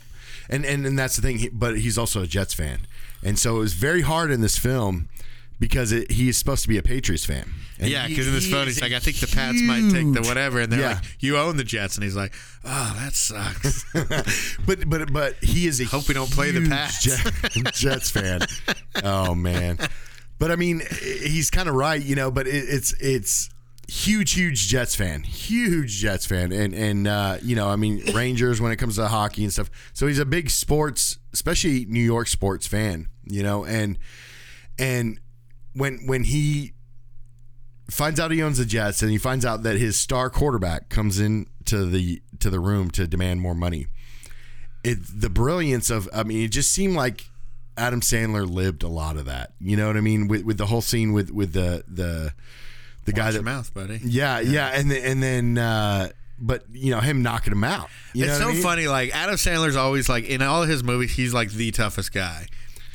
And, 0.50 0.66
and 0.66 0.86
and 0.86 0.98
that's 0.98 1.18
the 1.18 1.22
thing. 1.22 1.40
He, 1.40 1.50
but 1.50 1.78
he's 1.78 1.98
also 1.98 2.24
a 2.24 2.28
Jets 2.28 2.54
fan, 2.54 2.88
and 3.22 3.38
so 3.38 3.58
it 3.58 3.60
was 3.60 3.74
very 3.74 4.02
hard 4.02 4.32
in 4.32 4.40
this 4.40 4.58
film 4.58 5.10
because 5.60 5.92
it, 5.92 6.12
he's 6.12 6.38
supposed 6.38 6.62
to 6.64 6.68
be 6.68 6.78
a 6.78 6.84
Patriots 6.84 7.26
fan. 7.26 7.52
And 7.80 7.90
Yeah, 7.90 8.08
because 8.08 8.28
in 8.28 8.34
this 8.34 8.46
he 8.46 8.52
phone 8.52 8.68
he's 8.68 8.82
like, 8.82 8.92
I 8.94 9.00
think 9.00 9.18
the 9.18 9.28
Pats 9.28 9.62
might 9.62 9.90
take 9.92 10.12
the 10.14 10.22
whatever, 10.28 10.60
and 10.60 10.72
they're 10.72 10.80
Yeah. 10.80 10.94
like, 10.96 11.04
you 11.20 11.38
own 11.38 11.58
the 11.58 11.64
Jets, 11.64 11.96
and 11.96 12.04
he's 12.04 12.16
like, 12.16 12.34
oh, 12.66 12.96
that 13.00 13.14
sucks. 13.14 13.86
but 14.66 14.90
but 14.90 15.12
but 15.14 15.36
he 15.44 15.68
is 15.68 15.80
a 15.82 15.86
Hope 15.86 16.08
we 16.08 16.14
don't 16.14 16.32
play 16.32 16.52
the 16.52 16.68
Pats. 16.68 17.04
Jet- 17.04 17.74
Jets 17.74 18.10
fan. 18.12 18.42
Oh 19.04 19.34
man, 19.36 19.78
but 20.40 20.52
I 20.52 20.56
mean, 20.56 20.82
he's 21.02 21.50
kind 21.52 21.68
of 21.70 21.76
right, 21.76 22.02
you 22.04 22.16
know. 22.16 22.30
But 22.32 22.48
it, 22.48 22.66
it's 22.68 22.94
it's 23.00 23.50
huge, 23.90 24.34
huge 24.34 24.68
Jets 24.68 24.96
fan, 24.96 25.24
huge 25.24 25.98
Jets 25.98 26.26
fan, 26.26 26.52
and 26.52 26.74
and 26.74 27.08
uh, 27.08 27.38
you 27.44 27.56
know, 27.56 27.70
I 27.70 27.76
mean, 27.78 28.04
Rangers 28.14 28.60
when 28.62 28.72
it 28.72 28.78
comes 28.78 28.96
to 28.98 29.08
hockey 29.08 29.44
and 29.44 29.54
stuff. 29.54 29.70
So 29.94 30.08
he's 30.08 30.20
a 30.20 30.26
big 30.26 30.50
sports, 30.50 31.18
especially 31.34 31.86
New 31.86 32.02
York 32.04 32.28
sports 32.28 32.68
fan, 32.68 33.08
you 33.26 33.44
know, 33.44 33.66
and 33.66 33.98
and 34.80 35.20
when 35.78 36.06
when 36.08 36.24
he 36.24 36.74
finds 37.90 38.20
out 38.20 38.32
he 38.32 38.42
owns 38.44 38.58
the 38.58 38.66
Jets 38.66 39.02
and 39.02 39.12
he 39.12 39.18
finds 39.18 39.46
out 39.46 39.64
that 39.64 39.78
his 39.78 39.98
star 39.98 40.30
quarterback 40.30 40.90
comes 40.90 41.20
in 41.20 41.48
to 41.66 41.86
the 41.86 42.22
to 42.40 42.50
the 42.50 42.60
room 42.60 42.92
to 42.92 43.08
demand 43.08 43.42
more 43.42 43.56
money. 43.56 43.88
It 44.84 45.00
the 45.14 45.30
brilliance 45.30 45.90
of 45.90 46.10
I 46.14 46.24
mean 46.24 46.44
it 46.44 46.50
just 46.52 46.72
seemed 46.72 46.96
like 46.96 47.26
Adam 47.78 48.02
Sandler 48.02 48.50
lived 48.50 48.84
a 48.84 48.88
lot 48.88 49.18
of 49.18 49.26
that. 49.26 49.54
You 49.60 49.78
know 49.78 49.88
what 49.88 49.98
I 49.98 50.02
mean 50.02 50.28
with 50.28 50.44
with 50.44 50.58
the 50.58 50.66
whole 50.66 50.82
scene 50.82 51.14
with 51.14 51.32
with 51.32 51.54
the 51.54 51.84
the 51.88 52.34
the 53.06 53.14
guy 53.14 53.26
Watch 53.26 53.34
that 53.34 53.38
your 53.38 53.44
mouth, 53.44 53.74
buddy. 53.74 54.00
yeah, 54.04 54.40
yeah 54.40 54.68
and 54.74 54.92
then, 54.92 55.04
and 55.04 55.24
then 55.24 55.58
uh 55.58 56.10
but 56.40 56.64
you 56.72 56.92
know 56.92 57.00
him 57.00 57.24
knocking 57.24 57.54
him 57.54 57.64
out. 57.64 57.90
You 58.14 58.26
it's 58.26 58.38
so 58.38 58.50
I 58.50 58.54
mean? 58.54 58.62
funny. 58.62 58.88
Like 58.88 59.16
Adam 59.16 59.36
Sandler's 59.36 59.76
always 59.76 60.10
like 60.10 60.26
in 60.26 60.42
all 60.42 60.64
his 60.64 60.84
movies, 60.84 61.14
he's 61.14 61.34
like 61.34 61.52
the 61.52 61.72
toughest 61.72 62.14
guy, 62.14 62.48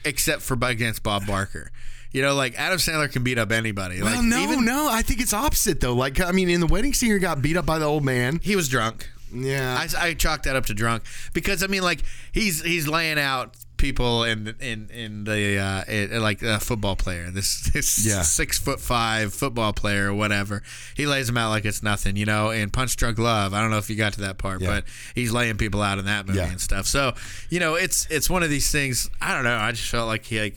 except 0.04 0.42
for 0.42 0.56
against 0.62 1.02
Bob 1.02 1.26
Barker. 1.26 1.70
You 2.12 2.22
know, 2.22 2.34
like 2.34 2.58
Adam 2.58 2.78
Sandler 2.78 3.10
can 3.10 3.22
beat 3.24 3.38
up 3.38 3.50
anybody. 3.52 4.02
Well, 4.02 4.14
like 4.16 4.24
no, 4.24 4.38
even 4.40 4.64
no. 4.64 4.88
I 4.90 5.02
think 5.02 5.20
it's 5.20 5.32
opposite 5.32 5.80
though. 5.80 5.94
Like, 5.94 6.20
I 6.20 6.32
mean, 6.32 6.50
in 6.50 6.60
the 6.60 6.66
wedding 6.66 6.92
singer, 6.92 7.18
got 7.18 7.40
beat 7.42 7.56
up 7.56 7.64
by 7.66 7.78
the 7.78 7.86
old 7.86 8.04
man. 8.04 8.38
he 8.42 8.54
was 8.56 8.68
drunk. 8.68 9.08
Yeah, 9.34 9.86
I, 9.98 10.08
I 10.08 10.14
chalked 10.14 10.44
that 10.44 10.56
up 10.56 10.66
to 10.66 10.74
drunk 10.74 11.04
because 11.32 11.62
I 11.62 11.66
mean, 11.66 11.82
like 11.82 12.02
he's 12.32 12.62
he's 12.62 12.86
laying 12.86 13.18
out 13.18 13.54
people 13.78 14.24
in 14.24 14.54
in 14.60 14.90
in 14.90 15.24
the 15.24 15.58
uh, 15.58 15.84
it, 15.88 16.12
like 16.20 16.42
a 16.42 16.60
football 16.60 16.96
player. 16.96 17.30
This 17.30 17.60
this 17.72 18.04
Yeah. 18.06 18.20
six 18.20 18.58
foot 18.58 18.78
five 18.78 19.32
football 19.32 19.72
player 19.72 20.10
or 20.10 20.14
whatever. 20.14 20.62
He 20.94 21.06
lays 21.06 21.28
them 21.28 21.38
out 21.38 21.48
like 21.48 21.64
it's 21.64 21.82
nothing, 21.82 22.16
you 22.16 22.26
know. 22.26 22.50
And 22.50 22.70
Punch 22.70 22.94
Drunk 22.96 23.18
Love. 23.18 23.54
I 23.54 23.62
don't 23.62 23.70
know 23.70 23.78
if 23.78 23.88
you 23.88 23.96
got 23.96 24.12
to 24.12 24.20
that 24.20 24.36
part, 24.36 24.60
Yeah. 24.60 24.68
but 24.68 24.84
he's 25.14 25.32
laying 25.32 25.56
people 25.56 25.80
out 25.80 25.98
in 25.98 26.04
that 26.04 26.26
movie 26.26 26.38
Yeah. 26.40 26.50
and 26.50 26.60
stuff. 26.60 26.84
So 26.86 27.14
you 27.48 27.58
know, 27.58 27.74
it's 27.74 28.06
it's 28.10 28.28
one 28.28 28.42
of 28.42 28.50
these 28.50 28.70
things. 28.70 29.08
I 29.22 29.32
don't 29.34 29.44
know. 29.44 29.56
I 29.56 29.72
just 29.72 29.88
felt 29.88 30.08
like 30.08 30.26
he 30.26 30.38
like 30.42 30.56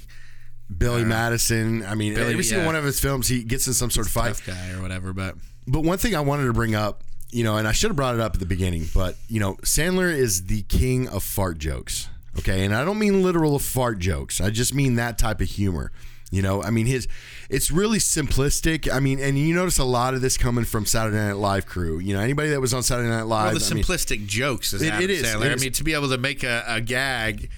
Billy 0.75 1.03
Madison. 1.05 1.85
I 1.85 1.95
mean, 1.95 2.13
Billy- 2.15 2.31
every 2.31 2.43
single 2.43 2.63
yeah. 2.63 2.67
one 2.67 2.75
of 2.75 2.83
his 2.83 2.99
films, 2.99 3.27
he 3.27 3.43
gets 3.43 3.67
in 3.67 3.73
some 3.73 3.89
sort 3.91 4.07
of 4.07 4.13
fight. 4.13 4.29
tough 4.35 4.45
guy 4.45 4.71
or 4.71 4.81
whatever. 4.81 5.13
But 5.13 5.35
But 5.67 5.81
one 5.81 5.97
thing 5.97 6.15
I 6.15 6.19
wanted 6.21 6.45
to 6.45 6.53
bring 6.53 6.75
up, 6.75 7.03
you 7.31 7.43
know, 7.43 7.57
and 7.57 7.67
I 7.67 7.71
should 7.71 7.89
have 7.89 7.95
brought 7.95 8.15
it 8.15 8.21
up 8.21 8.33
at 8.33 8.39
the 8.39 8.45
beginning, 8.45 8.87
but 8.93 9.15
you 9.27 9.39
know, 9.39 9.55
Sandler 9.63 10.11
is 10.11 10.45
the 10.45 10.61
king 10.63 11.07
of 11.09 11.23
fart 11.23 11.57
jokes. 11.57 12.07
Okay, 12.39 12.65
and 12.65 12.75
I 12.75 12.83
don't 12.83 12.99
mean 12.99 13.23
literal 13.23 13.59
fart 13.59 13.99
jokes. 13.99 14.41
I 14.41 14.49
just 14.49 14.73
mean 14.73 14.95
that 14.95 15.17
type 15.17 15.39
of 15.41 15.47
humor. 15.49 15.91
You 16.31 16.41
know, 16.41 16.61
I 16.63 16.69
mean 16.69 16.85
his 16.87 17.07
it's 17.49 17.71
really 17.71 17.99
simplistic. 17.99 18.91
I 18.91 18.99
mean, 18.99 19.19
and 19.19 19.37
you 19.39 19.53
notice 19.55 19.77
a 19.77 19.85
lot 19.85 20.15
of 20.15 20.21
this 20.21 20.35
coming 20.37 20.65
from 20.65 20.85
Saturday 20.85 21.15
Night 21.17 21.37
Live 21.37 21.65
crew. 21.65 21.99
You 21.99 22.13
know, 22.15 22.19
anybody 22.19 22.49
that 22.49 22.59
was 22.59 22.73
on 22.73 22.83
Saturday 22.83 23.07
Night 23.09 23.23
Live. 23.27 23.53
well, 23.53 23.59
the 23.59 23.65
I 23.71 23.73
mean- 23.75 23.83
simplistic 23.83 24.25
jokes 24.27 24.73
is 24.73 24.81
It- 24.81 24.87
Adam 24.89 25.03
it 25.03 25.09
is, 25.11 25.23
Sandler. 25.23 25.45
it 25.45 25.51
I 25.53 25.55
mean, 25.55 25.71
to 25.73 25.83
be 25.83 25.93
able 25.93 26.09
to 26.09 26.17
make 26.17 26.43
a, 26.43 26.63
a 26.67 26.81
gag 26.81 27.49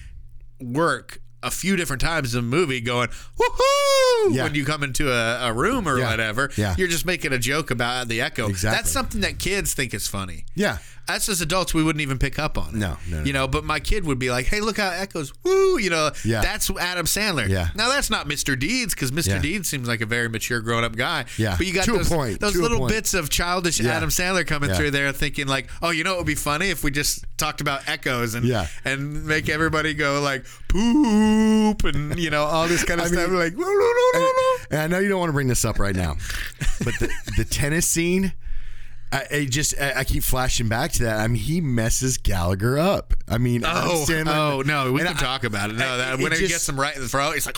work 0.62 1.22
a 1.44 1.52
few 1.52 1.76
different 1.76 2.02
times 2.02 2.34
in 2.34 2.40
a 2.40 2.42
movie, 2.44 2.82
going 2.82 3.10
woohoo 3.40 4.34
Yeah. 4.36 4.44
when 4.44 4.56
you 4.56 4.66
come 4.66 4.84
into 4.84 5.12
a, 5.12 5.50
a 5.50 5.54
room 5.54 5.88
or 5.88 5.98
Yeah. 6.00 6.10
whatever. 6.10 6.50
Yeah. 6.58 6.76
You're 6.78 6.88
just 6.88 7.06
making 7.06 7.32
a 7.34 7.40
joke 7.40 7.72
about 7.72 8.08
the 8.08 8.22
echo. 8.22 8.48
Exactly. 8.50 8.76
That's 8.78 8.92
something 8.92 9.22
that 9.22 9.40
kids 9.40 9.74
think 9.74 9.94
is 9.94 10.08
funny. 10.08 10.46
yeah, 10.56 10.80
Us 11.10 11.30
as 11.30 11.42
adults, 11.42 11.74
we 11.74 11.84
wouldn't 11.84 12.02
even 12.02 12.18
pick 12.20 12.38
up 12.38 12.58
on 12.58 12.70
it. 12.70 12.74
No, 12.76 12.98
no, 13.10 13.20
no. 13.20 13.24
You 13.24 13.34
know, 13.34 13.48
but 13.48 13.64
my 13.64 13.80
kid 13.80 14.06
would 14.06 14.20
be 14.20 14.30
like, 14.30 14.46
"Hey, 14.48 14.60
look 14.62 14.78
how 14.78 14.90
echoes! 14.90 15.32
Woo!" 15.44 15.78
You 15.80 15.90
know, 15.90 16.12
Yeah. 16.26 16.42
that's 16.42 16.70
Adam 16.70 17.06
Sandler. 17.06 17.48
Yeah. 17.48 17.70
Now 17.76 17.90
that's 17.90 18.10
not 18.10 18.28
Mr. 18.28 18.58
Deeds 18.60 18.94
because 18.94 19.12
Mr. 19.12 19.28
Yeah. 19.30 19.40
Deeds 19.40 19.70
seems 19.70 19.88
like 19.88 20.02
a 20.02 20.06
very 20.06 20.28
mature, 20.30 20.60
grown-up 20.60 20.96
guy. 20.96 21.26
Yeah. 21.38 21.56
But 21.58 21.66
you 21.68 21.74
got 21.74 21.86
To 21.86 21.94
a 21.96 21.98
those, 22.00 22.10
point, 22.10 22.40
those 22.40 22.56
little 22.58 22.80
point. 22.80 22.92
bits 22.94 23.14
of 23.14 23.30
childish 23.30 23.80
Yeah. 23.80 23.96
Adam 23.96 24.10
Sandler 24.10 24.46
coming 24.46 24.70
through 24.74 24.92
there, 24.92 25.12
thinking 25.14 25.48
like, 25.48 25.68
"Oh, 25.82 25.92
you 25.92 26.04
know, 26.04 26.14
it 26.14 26.18
would 26.18 26.28
be 26.28 26.36
funny 26.36 26.70
if 26.70 26.84
we 26.84 26.92
just 26.92 27.24
talked 27.38 27.62
about 27.62 27.88
echoes 27.88 28.34
and 28.36 28.46
Yeah. 28.46 28.68
and 28.84 29.26
make 29.26 29.48
everybody 29.50 29.94
go 29.94 30.22
like 30.22 30.46
poop 30.68 31.84
and 31.84 32.20
you 32.20 32.30
know 32.30 32.44
all 32.44 32.68
this 32.68 32.84
kind 32.84 33.00
of 33.00 33.08
I 33.08 33.10
stuff." 33.10 33.30
mean- 33.30 33.40
like, 33.40 33.54
"No, 33.54 33.66
no, 33.66 33.70
no, 33.70 34.10
no, 34.14 34.20
no." 34.20 34.58
And 34.72 34.80
I 34.82 34.88
know 34.88 35.00
you 35.00 35.10
don't 35.10 35.20
want 35.20 35.30
to 35.30 35.34
bring 35.34 35.48
this 35.48 35.64
up 35.66 35.80
right 35.80 35.96
now, 35.96 36.18
but 36.84 36.94
the, 37.00 37.10
the 37.38 37.46
tennis 37.46 37.88
scene, 37.88 38.34
I, 39.12 39.26
I 39.32 39.46
just 39.46 39.80
I, 39.80 40.00
I 40.00 40.04
keep 40.04 40.24
flashing 40.24 40.68
back 40.68 40.92
to 40.94 41.04
that. 41.04 41.18
I 41.20 41.28
mean, 41.28 41.42
he 41.42 41.62
messes 41.62 42.18
Gallagher 42.18 42.78
up. 42.78 43.14
I 43.28 43.38
mean, 43.38 43.64
Oh, 43.66 44.06
oh 44.28 44.64
no, 44.66 44.92
we 44.92 45.00
can 45.00 45.08
I- 45.10 45.14
talk 45.14 45.44
about 45.44 45.70
it. 45.70 45.74
No, 45.78 45.98
that 45.98 46.20
it 46.20 46.24
when 46.24 46.32
he 46.34 46.40
just- 46.40 46.52
gets 46.52 46.70
him 46.70 46.80
right 46.80 46.96
in 46.96 47.02
the 47.02 47.08
throat, 47.08 47.34
he's 47.34 47.46
like, 47.46 47.58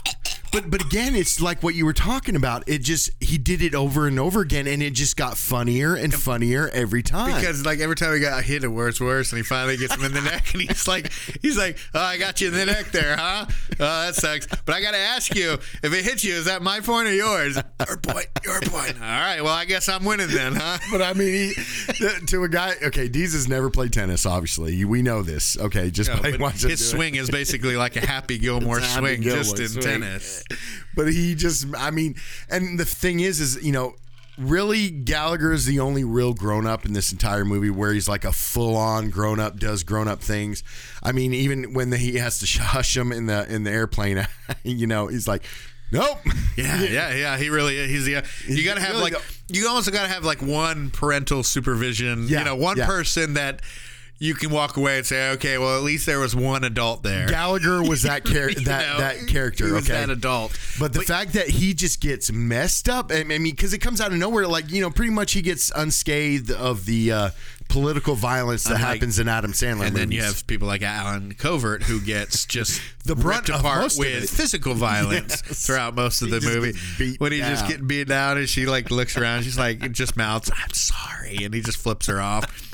But 0.52 0.72
but 0.72 0.84
again, 0.84 1.16
it's 1.16 1.40
like 1.42 1.62
what 1.62 1.76
you 1.76 1.86
were 1.86 1.94
talking 1.94 2.36
about. 2.36 2.68
It 2.68 2.80
just 2.80 3.12
he 3.20 3.38
did 3.38 3.62
it 3.62 3.76
over 3.76 4.08
and 4.08 4.20
over 4.20 4.42
again, 4.42 4.66
and 4.68 4.82
it 4.82 4.94
just 4.94 5.16
got 5.16 5.38
funnier 5.38 5.96
and 5.96 6.14
funnier 6.14 6.70
every 6.70 7.04
time. 7.04 7.36
Because 7.36 7.66
like 7.66 7.80
every 7.80 7.96
time 7.96 8.14
he 8.16 8.20
got 8.20 8.44
hit, 8.44 8.64
it 8.64 8.68
worse, 8.70 9.00
worse, 9.00 9.32
and 9.32 9.38
he 9.38 9.44
finally 9.44 9.78
gets 9.78 9.96
him 9.96 10.04
in 10.04 10.14
the 10.14 10.22
neck, 10.22 10.54
and 10.54 10.62
he's 10.64 10.88
like, 10.88 11.12
he's 11.42 11.58
like, 11.58 11.78
oh, 11.94 12.00
I 12.00 12.18
got 12.18 12.42
you 12.42 12.48
in 12.48 12.54
the 12.54 12.66
neck 12.66 12.88
there, 12.92 13.16
huh? 13.16 13.46
Oh, 13.48 13.76
that 13.78 14.16
sucks. 14.16 14.48
But 14.48 14.76
I 14.76 14.82
got 14.82 14.92
to 14.92 14.98
ask 14.98 15.36
you, 15.36 15.54
if 15.54 15.94
it 15.94 16.04
hits 16.04 16.24
you, 16.24 16.34
is 16.34 16.46
that 16.46 16.62
my 16.62 16.80
point 16.80 17.08
or 17.08 17.14
yours? 17.14 17.56
Your 17.88 17.98
point, 17.98 18.28
your 18.44 18.60
point. 18.62 18.96
All 19.02 19.08
right, 19.08 19.42
well, 19.42 19.54
I 19.54 19.66
guess 19.66 19.88
I'm 19.88 20.04
winning 20.04 20.30
then, 20.30 20.56
huh? 20.56 20.78
But 20.92 21.02
I 21.04 21.14
mean, 21.14 21.54
he, 21.54 22.26
to 22.28 22.44
a 22.44 22.50
guy, 22.50 22.74
okay, 22.84 23.08
Deeds 23.08 23.34
has 23.34 23.48
never 23.48 23.70
played 23.70 23.94
tennis. 23.94 24.26
Obviously, 24.26 24.84
we 24.86 25.02
know 25.04 25.22
this. 25.22 25.58
Okay, 25.58 25.92
just 25.92 26.10
No, 26.10 26.22
by 26.22 26.38
watching 26.40 26.70
his 26.70 26.80
do 26.80 26.86
it. 26.96 26.98
swing 26.98 27.16
is 27.16 27.30
basically 27.30 27.76
like 27.76 27.96
a 27.96 28.06
Happy 28.06 28.38
Gilmore 28.40 28.80
a 28.80 28.82
Happy 28.82 29.00
swing, 29.00 29.22
Gilmore 29.22 29.44
just 29.44 29.60
in 29.60 29.68
swing. 29.68 29.84
tennis. 30.02 30.39
But 30.96 31.14
he 31.14 31.34
just, 31.34 31.66
I 31.78 31.92
mean, 31.92 32.16
and 32.50 32.78
the 32.78 32.84
thing 32.84 33.22
is, 33.22 33.40
is 33.40 33.64
you 33.64 33.72
know, 33.72 33.96
really 34.40 34.90
Gallagher 34.90 35.52
is 35.52 35.66
the 35.66 35.80
only 35.80 36.04
real 36.04 36.34
grown 36.34 36.66
up 36.66 36.86
in 36.86 36.94
this 36.94 37.12
entire 37.12 37.46
movie 37.46 37.70
where 37.70 37.94
he's 37.94 38.08
like 38.08 38.26
a 38.26 38.32
full 38.32 38.76
on 38.76 39.10
grown 39.10 39.40
up, 39.40 39.60
does 39.60 39.84
grown 39.84 40.08
up 40.08 40.22
things. 40.22 40.64
I 41.04 41.12
mean, 41.12 41.34
even 41.34 41.74
when 41.74 41.90
the, 41.90 41.98
he 41.98 42.16
has 42.16 42.40
to 42.40 42.46
hush 42.62 42.96
him 42.96 43.12
in 43.12 43.28
the 43.28 43.52
in 43.54 43.64
the 43.64 43.72
airplane, 43.72 44.26
you 44.64 44.88
know, 44.88 45.08
he's 45.08 45.28
like, 45.28 45.46
nope. 45.92 46.18
Yeah, 46.58 46.82
yeah, 46.84 47.14
yeah. 47.14 47.38
He 47.38 47.50
really 47.50 47.88
he's 47.88 48.06
the. 48.06 48.24
You 48.48 48.66
got 48.66 48.76
to 48.76 48.82
have 48.82 48.96
really 48.96 49.12
like 49.12 49.22
you 49.48 49.68
also 49.70 49.92
got 49.92 50.04
to 50.04 50.10
have 50.10 50.24
like 50.24 50.42
one 50.42 50.90
parental 50.90 51.44
supervision. 51.44 52.28
Yeah, 52.28 52.40
you 52.40 52.46
know, 52.46 52.56
one 52.56 52.78
yeah. 52.78 52.86
person 52.86 53.36
that 53.36 53.62
you 54.20 54.34
can 54.36 54.50
walk 54.52 54.76
away 54.78 54.98
and 54.98 55.06
say, 55.06 55.32
okay, 55.32 55.58
well, 55.58 55.78
at 55.78 55.84
least 55.84 56.06
there 56.06 56.20
was 56.20 56.36
one 56.36 56.64
adult 56.66 57.04
there. 57.04 57.28
Gallagher 57.28 57.82
was 57.82 58.04
that 58.04 58.26
char- 58.26 58.50
You 58.50 58.66
that 58.66 58.88
know, 58.88 58.98
that 59.00 59.28
character. 59.28 59.66
he 59.68 59.72
was 59.72 59.90
okay, 59.90 60.00
that 60.00 60.10
adult. 60.10 60.60
But 60.80 60.92
the 60.94 61.02
fact 61.02 61.34
that 61.34 61.48
he 61.48 61.74
just 61.74 62.02
gets 62.02 62.32
messed 62.32 62.90
up, 62.90 63.12
I 63.14 63.24
mean, 63.24 63.44
because 63.44 63.74
it 63.74 63.80
comes 63.80 64.02
out 64.02 64.12
of 64.12 64.18
nowhere, 64.18 64.46
like 64.48 64.70
you 64.72 64.82
know, 64.82 64.90
pretty 64.90 65.12
much 65.12 65.32
he 65.32 65.42
gets 65.42 65.72
unscathed 65.76 66.52
of 66.52 66.86
the 66.86 67.12
uh, 67.14 67.30
political 67.70 68.16
violence 68.16 68.64
that 68.66 68.76
Unlike- 68.76 68.94
happens 68.96 69.20
in 69.20 69.28
Adam 69.30 69.54
Sandler. 69.54 69.88
And 69.88 69.96
then 69.96 70.12
you 70.12 70.22
have 70.22 70.46
people 70.48 70.68
like 70.68 70.82
Allen 70.82 71.34
Covert 71.36 71.84
who 71.84 72.02
gets 72.02 72.46
just 72.48 72.82
The 73.06 73.16
brunt 73.16 73.48
apart 73.48 73.94
with 73.98 74.24
it. 74.24 74.30
physical 74.30 74.74
violence 74.76 75.42
Yes. 75.48 75.66
throughout 75.66 75.96
most 75.96 76.22
of 76.22 76.28
He 76.30 76.40
the 76.40 76.42
movie. 76.42 77.16
when 77.20 77.32
he's 77.32 77.46
just 77.46 77.68
getting 77.68 77.88
beat 77.88 78.08
down 78.10 78.38
and 78.38 78.50
she 78.50 78.66
like 78.66 78.92
looks 78.92 79.18
around, 79.18 79.44
she's 79.44 79.58
like 79.58 79.92
just 79.94 80.18
mouths, 80.18 80.52
"I'm 80.54 80.74
sorry," 80.74 81.38
and 81.44 81.54
he 81.54 81.62
just 81.62 81.78
flips 81.78 82.08
her 82.08 82.20
off. 82.20 82.66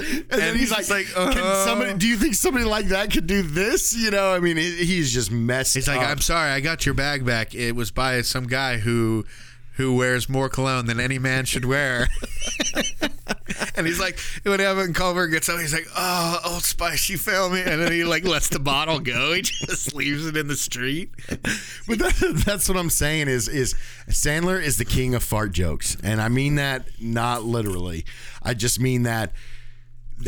And, 0.00 0.40
then 0.40 0.56
he's 0.56 0.74
he's 0.74 0.90
like, 0.90 1.14
like, 1.14 1.32
can 1.32 1.42
uh-huh. 1.42 1.64
somebody? 1.64 1.94
Do 1.94 2.06
you 2.06 2.16
think 2.16 2.34
somebody 2.34 2.64
like 2.64 2.86
that 2.86 3.12
could 3.12 3.26
do 3.26 3.42
this? 3.42 3.94
You 3.94 4.10
know, 4.10 4.32
I 4.32 4.40
mean, 4.40 4.56
he's 4.56 5.12
just 5.12 5.30
messed. 5.30 5.74
He's 5.74 5.88
like, 5.88 6.00
"I'm 6.00 6.20
sorry, 6.20 6.50
I 6.50 6.60
got 6.60 6.86
your 6.86 6.94
bag 6.94 7.24
back. 7.24 7.54
It 7.54 7.72
was 7.72 7.90
by 7.90 8.22
some 8.22 8.46
guy 8.46 8.78
who." 8.78 9.24
Who 9.74 9.96
wears 9.96 10.28
more 10.28 10.50
cologne 10.50 10.84
than 10.84 11.00
any 11.00 11.18
man 11.18 11.46
should 11.46 11.64
wear? 11.64 12.06
and 13.76 13.86
he's 13.86 14.00
like, 14.00 14.18
when 14.42 14.60
Evan 14.60 14.92
Culver 14.92 15.26
gets 15.26 15.48
up, 15.48 15.58
he's 15.58 15.72
like, 15.72 15.86
"Oh, 15.96 16.40
Old 16.44 16.64
Spice, 16.64 17.08
you 17.08 17.18
failed 17.18 17.52
me," 17.52 17.60
and 17.60 17.80
then 17.80 17.90
he 17.90 18.04
like 18.04 18.24
lets 18.24 18.48
the 18.48 18.58
bottle 18.58 18.98
go. 18.98 19.32
He 19.40 19.42
just 19.42 19.94
leaves 19.94 20.26
it 20.26 20.36
in 20.36 20.48
the 20.48 20.56
street. 20.56 21.10
But 21.28 21.98
that, 21.98 22.42
that's 22.44 22.68
what 22.68 22.76
I'm 22.76 22.90
saying 22.90 23.28
is 23.28 23.48
is 23.48 23.74
Sandler 24.08 24.62
is 24.62 24.76
the 24.76 24.84
king 24.84 25.14
of 25.14 25.22
fart 25.22 25.52
jokes, 25.52 25.96
and 26.02 26.20
I 26.20 26.28
mean 26.28 26.56
that 26.56 26.88
not 27.00 27.44
literally. 27.44 28.04
I 28.42 28.54
just 28.54 28.80
mean 28.80 29.04
that 29.04 29.32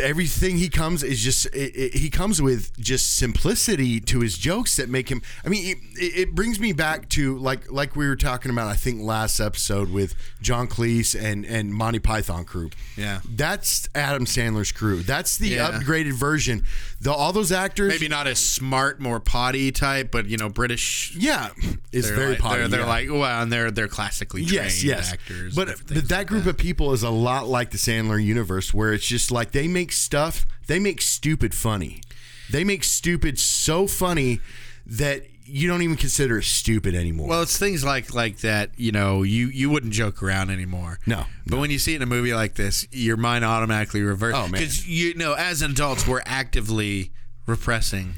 everything 0.00 0.56
he 0.56 0.68
comes 0.68 1.02
is 1.02 1.22
just 1.22 1.46
it, 1.46 1.74
it, 1.76 1.94
he 1.94 2.10
comes 2.10 2.40
with 2.40 2.78
just 2.78 3.16
simplicity 3.16 4.00
to 4.00 4.20
his 4.20 4.38
jokes 4.38 4.76
that 4.76 4.88
make 4.88 5.10
him. 5.10 5.22
I 5.44 5.48
mean, 5.48 5.76
it, 5.96 6.18
it 6.18 6.34
brings 6.34 6.58
me 6.60 6.72
back 6.72 7.08
to 7.10 7.36
like 7.38 7.70
like 7.70 7.96
we 7.96 8.06
were 8.06 8.16
talking 8.16 8.50
about. 8.50 8.68
I 8.68 8.74
think 8.76 9.02
last 9.02 9.40
episode 9.40 9.90
with 9.90 10.14
John 10.40 10.68
Cleese 10.68 11.20
and 11.20 11.44
and 11.44 11.74
Monty 11.74 11.98
Python 11.98 12.44
crew. 12.44 12.70
Yeah. 12.96 13.20
that's 13.28 13.88
Adam 13.94 14.24
Sandler's 14.26 14.72
crew. 14.72 15.02
That's 15.02 15.38
the 15.38 15.48
Yeah. 15.48 15.72
upgraded 15.72 16.12
version. 16.12 16.64
The, 17.00 17.12
all 17.12 17.32
those 17.32 17.50
actors, 17.50 17.88
Maybe 17.88 18.08
not 18.08 18.26
as 18.26 18.38
smart, 18.38 19.00
more 19.00 19.18
potty 19.18 19.72
type, 19.72 20.10
but 20.12 20.26
you 20.26 20.36
know, 20.36 20.48
British. 20.48 21.14
yeah, 21.16 21.48
is 21.90 22.08
very 22.10 22.30
like, 22.32 22.38
potty. 22.38 22.58
They're, 22.60 22.68
they're 22.68 22.80
yeah. 22.80 22.86
like 22.86 23.10
well, 23.10 23.42
and 23.42 23.52
they're 23.52 23.70
they're 23.70 23.88
classically 23.88 24.42
trained 24.44 24.64
yes, 24.64 24.84
yes. 24.84 25.12
actors. 25.12 25.54
But, 25.56 25.68
but 25.88 26.08
that 26.08 26.10
like 26.18 26.26
group 26.28 26.46
of 26.46 26.56
people 26.56 26.92
is 26.92 27.02
a 27.02 27.10
lot 27.10 27.48
like 27.48 27.70
the 27.70 27.78
Sandler 27.78 28.22
universe, 28.22 28.72
where 28.72 28.92
it's 28.92 29.06
just 29.06 29.32
like 29.32 29.50
they 29.50 29.66
make 29.66 29.81
stuff, 29.90 30.46
they 30.68 30.78
make 30.78 31.02
stupid 31.02 31.54
funny. 31.54 32.02
They 32.50 32.62
make 32.62 32.84
stupid 32.84 33.38
so 33.38 33.86
funny 33.86 34.40
that 34.86 35.24
you 35.44 35.68
don't 35.68 35.82
even 35.82 35.96
consider 35.96 36.38
it 36.38 36.44
stupid 36.44 36.94
anymore. 36.94 37.28
Well, 37.28 37.42
it's 37.42 37.58
things 37.58 37.84
like 37.84 38.14
like 38.14 38.38
that. 38.38 38.70
You 38.76 38.92
know, 38.92 39.22
you 39.22 39.48
you 39.48 39.70
wouldn't 39.70 39.92
joke 39.92 40.22
around 40.22 40.50
anymore. 40.50 40.98
No, 41.06 41.24
but 41.46 41.58
when 41.58 41.70
you 41.70 41.78
see 41.78 41.94
it 41.94 41.96
in 41.96 42.02
a 42.02 42.06
movie 42.06 42.34
like 42.34 42.54
this, 42.54 42.86
your 42.92 43.16
mind 43.16 43.44
automatically 43.44 44.02
reverts. 44.02 44.36
Oh, 44.36 44.42
man. 44.42 44.52
because 44.52 44.86
you 44.86 45.14
know, 45.14 45.34
as 45.34 45.62
adults, 45.62 46.06
we're 46.06 46.22
actively 46.26 47.10
repressing 47.46 48.14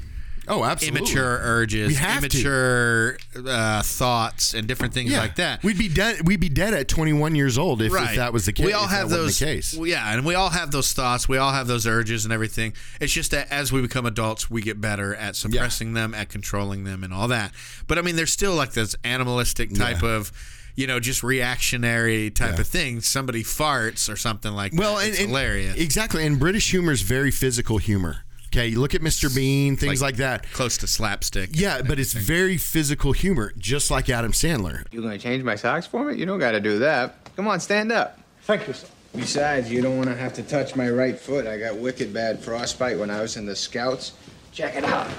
oh, 0.47 0.63
absolutely. 0.63 0.99
immature 1.01 1.39
urges, 1.43 1.87
We 1.89 1.93
have 1.95 2.19
immature 2.23 3.17
uh, 3.35 3.81
thoughts, 3.81 4.53
and 4.53 4.67
different 4.67 4.93
things 4.93 5.11
yeah. 5.11 5.19
like 5.19 5.35
that. 5.35 5.63
We'd 5.63 5.77
be 5.77 5.87
dead. 5.89 6.27
We'd 6.27 6.39
be 6.39 6.49
dead 6.49 6.73
at 6.73 6.87
21 6.87 7.35
years 7.35 7.57
old 7.57 7.81
if, 7.81 7.93
if 7.93 8.15
that 8.15 8.33
was 8.33 8.45
the 8.45 8.53
case. 8.53 8.65
We 8.65 8.73
all 8.73 8.87
have 8.87 9.09
those. 9.09 9.39
Case. 9.39 9.73
yeah, 9.73 10.13
and 10.13 10.25
we 10.25 10.35
all 10.35 10.49
have 10.49 10.71
those 10.71 10.93
thoughts. 10.93 11.27
We 11.27 11.37
all 11.37 11.51
have 11.51 11.67
those 11.67 11.85
urges 11.87 12.25
and 12.25 12.33
everything. 12.33 12.73
It's 13.01 13.13
just 13.13 13.31
that 13.31 13.51
as 13.51 13.71
we 13.71 13.81
become 13.81 14.05
adults, 14.05 14.49
we 14.49 14.61
get 14.61 14.79
better 14.79 15.13
at 15.15 15.35
suppressing 15.35 15.93
them, 15.93 16.13
at 16.13 16.29
controlling 16.29 16.83
them, 16.83 17.03
and 17.03 17.13
all 17.13 17.27
that. 17.29 17.51
But 17.87 17.97
I 17.97 18.01
mean, 18.01 18.15
there's 18.15 18.31
still 18.31 18.53
like 18.55 18.73
this 18.73 18.95
animalistic 19.03 19.73
type 19.73 20.01
Yeah. 20.01 20.09
of. 20.15 20.31
You 20.77 20.87
know, 20.87 20.99
just 20.99 21.23
reactionary 21.23 22.29
type 22.31 22.55
Yeah. 22.55 22.59
of 22.59 22.67
thing. 22.67 22.99
Somebody 22.99 23.43
farts 23.45 24.11
or 24.11 24.17
something 24.17 24.51
like 24.51 24.73
Well, 24.75 24.95
that. 24.97 25.03
and, 25.03 25.09
It's 25.11 25.19
and- 25.21 25.29
hilarious. 25.29 25.77
Exactly, 25.77 26.25
and 26.25 26.37
British 26.37 26.69
humor 26.71 26.91
is 26.91 27.01
very 27.01 27.31
physical 27.31 27.77
humor. 27.77 28.24
Okay, 28.47 28.67
you 28.67 28.79
look 28.79 28.95
at 28.95 29.01
Mr. 29.01 29.33
Bean, 29.33 29.75
things 29.75 30.01
like, 30.01 30.17
that. 30.17 30.49
Close 30.51 30.77
to 30.77 30.87
slapstick. 30.87 31.49
Yeah, 31.53 31.81
but 31.81 31.99
it's 31.99 32.13
very 32.13 32.57
physical 32.57 33.11
humor, 33.11 33.53
just 33.57 33.91
like 33.91 34.09
Adam 34.09 34.31
Sandler. 34.31 34.85
You 34.91 35.01
gonna 35.01 35.17
change 35.17 35.43
my 35.43 35.55
socks 35.55 35.85
for 35.85 36.05
me? 36.05 36.17
You 36.17 36.25
don't 36.25 36.39
gotta 36.39 36.59
do 36.59 36.79
that. 36.79 37.15
Come 37.35 37.47
on, 37.47 37.59
stand 37.59 37.91
up. 37.91 38.19
Thank 38.43 38.67
you, 38.67 38.73
sir. 38.73 38.87
Besides, 39.13 39.71
you 39.71 39.81
don't 39.81 39.97
wanna 39.97 40.15
have 40.15 40.33
to 40.33 40.43
touch 40.43 40.75
my 40.75 40.89
right 40.89 41.19
foot. 41.19 41.47
I 41.47 41.57
got 41.57 41.77
wicked 41.77 42.13
bad 42.13 42.39
frostbite 42.39 42.97
when 42.97 43.09
I 43.09 43.21
was 43.21 43.35
in 43.37 43.45
the 43.45 43.55
scouts. 43.55 44.13
Check 44.51 44.75
it 44.75 44.85
out. 44.85 45.09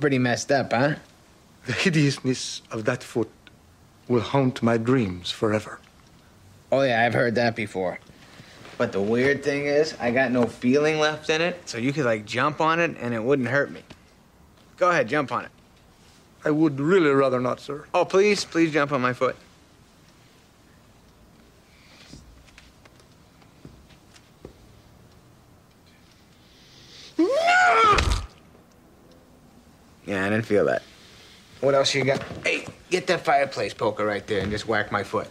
Pretty 0.00 0.18
messed 0.18 0.50
up, 0.50 0.72
huh? 0.72 0.94
The 1.66 1.72
hideousness 1.74 2.62
of 2.70 2.86
that 2.86 3.02
foot 3.02 3.30
will 4.08 4.20
haunt 4.22 4.62
my 4.62 4.78
dreams 4.78 5.30
forever. 5.30 5.78
Oh 6.72 6.82
yeah, 6.82 7.04
I've 7.04 7.14
heard 7.14 7.34
that 7.34 7.56
before. 7.56 7.98
But 8.78 8.92
the 8.92 9.00
weird 9.00 9.42
thing 9.42 9.66
is, 9.66 9.94
I 10.00 10.10
got 10.10 10.30
no 10.30 10.46
feeling 10.46 10.98
left 10.98 11.28
in 11.28 11.40
it, 11.40 11.68
so 11.68 11.78
you 11.78 11.92
could 11.92 12.04
like 12.04 12.24
jump 12.24 12.60
on 12.60 12.80
it 12.80 12.96
and 12.98 13.12
it 13.12 13.22
wouldn't 13.22 13.48
hurt 13.48 13.70
me. 13.70 13.82
Go 14.76 14.90
ahead, 14.90 15.08
jump 15.08 15.32
on 15.32 15.44
it. 15.44 15.50
I 16.44 16.50
would 16.50 16.80
really 16.80 17.10
rather 17.10 17.40
not, 17.40 17.60
sir. 17.60 17.84
Oh, 17.92 18.04
please, 18.04 18.44
please 18.44 18.72
jump 18.72 18.92
on 18.92 19.02
my 19.02 19.12
foot. 19.12 19.36
Yeah, 30.06 30.26
I 30.26 30.30
didn't 30.30 30.46
feel 30.46 30.64
that. 30.64 30.82
What 31.60 31.74
else 31.74 31.94
you 31.94 32.04
got? 32.04 32.22
Hey, 32.42 32.66
get 32.88 33.06
that 33.08 33.24
fireplace 33.24 33.74
poker 33.74 34.06
right 34.06 34.26
there 34.26 34.40
and 34.40 34.50
just 34.50 34.66
whack 34.66 34.90
my 34.90 35.04
foot. 35.04 35.28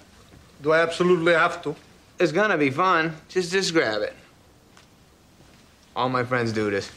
Do 0.62 0.72
I 0.74 0.82
absolutely 0.82 1.34
have 1.34 1.62
to? 1.64 1.76
It's 2.20 2.32
gonna 2.32 2.58
be 2.58 2.70
fun. 2.70 3.16
Just 3.30 3.52
just 3.52 3.74
grab 3.74 4.02
it. 4.02 4.14
All 5.96 6.10
my 6.10 6.24
friends 6.24 6.52
do 6.52 6.70
this 6.70 6.90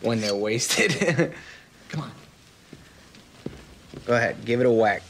when 0.00 0.20
they're 0.20 0.34
wasted. 0.34 1.32
Come 1.88 2.02
on. 2.02 2.12
Go 4.06 4.14
ahead, 4.14 4.44
give 4.44 4.60
it 4.60 4.66
a 4.66 4.70
whack. 4.70 5.02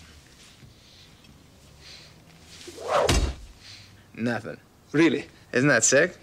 Nothing. 4.14 4.56
Really? 4.92 5.26
Isn't 5.52 5.68
that 5.68 5.84
sick? 5.84 6.16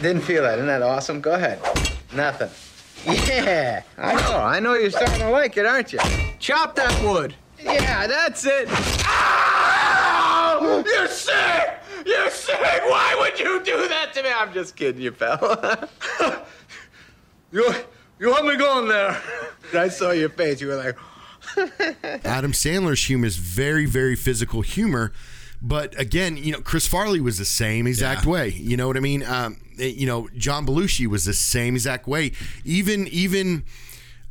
Didn't 0.00 0.22
feel 0.22 0.42
that. 0.42 0.54
Isn't 0.54 0.66
that 0.66 0.82
awesome? 0.82 1.20
Go 1.20 1.32
ahead. 1.32 1.60
Nothing. 2.14 2.50
Yeah, 3.04 3.82
I 3.98 4.14
know. 4.14 4.36
I 4.38 4.60
know 4.60 4.74
you're 4.74 4.90
starting 4.90 5.20
to 5.20 5.30
like 5.30 5.56
it, 5.56 5.66
aren't 5.66 5.92
you? 5.92 5.98
Chop 6.38 6.76
that 6.76 7.02
wood. 7.04 7.34
Yeah, 7.58 8.06
that's 8.06 8.44
it. 8.44 8.68
Ow! 9.14 10.82
You're 10.86 11.08
sick! 11.08 11.70
You're 12.06 12.30
sick! 12.30 12.58
Why 12.60 13.16
would 13.20 13.38
you 13.38 13.62
do 13.64 13.88
that 13.88 14.12
to 14.14 14.22
me? 14.22 14.28
I'm 14.34 14.52
just 14.52 14.76
kidding 14.76 15.02
you, 15.02 15.12
pal. 15.12 15.88
You, 17.54 17.70
you 18.18 18.30
want 18.30 18.46
me 18.46 18.56
going 18.56 18.88
there? 18.88 19.20
I 19.74 19.88
saw 19.88 20.12
your 20.12 20.30
face. 20.30 20.62
You 20.62 20.68
were 20.68 20.76
like, 20.76 20.96
Adam 22.24 22.52
Sandler's 22.52 23.04
humor 23.04 23.26
is 23.26 23.36
very, 23.36 23.84
very 23.84 24.16
physical 24.16 24.62
humor. 24.62 25.12
But 25.60 25.98
again, 26.00 26.38
you 26.38 26.52
know, 26.52 26.62
Chris 26.62 26.86
Farley 26.86 27.20
was 27.20 27.36
the 27.36 27.44
same 27.44 27.86
exact 27.86 28.24
Yeah. 28.24 28.30
way. 28.30 28.48
You 28.52 28.78
know 28.78 28.86
what 28.86 28.96
I 28.96 29.00
mean? 29.00 29.22
Um, 29.22 29.58
you 29.76 30.06
know, 30.06 30.30
John 30.34 30.64
Belushi 30.66 31.06
was 31.06 31.26
the 31.26 31.34
same 31.34 31.74
exact 31.74 32.06
way. 32.06 32.32
Even, 32.64 33.06
even, 33.08 33.64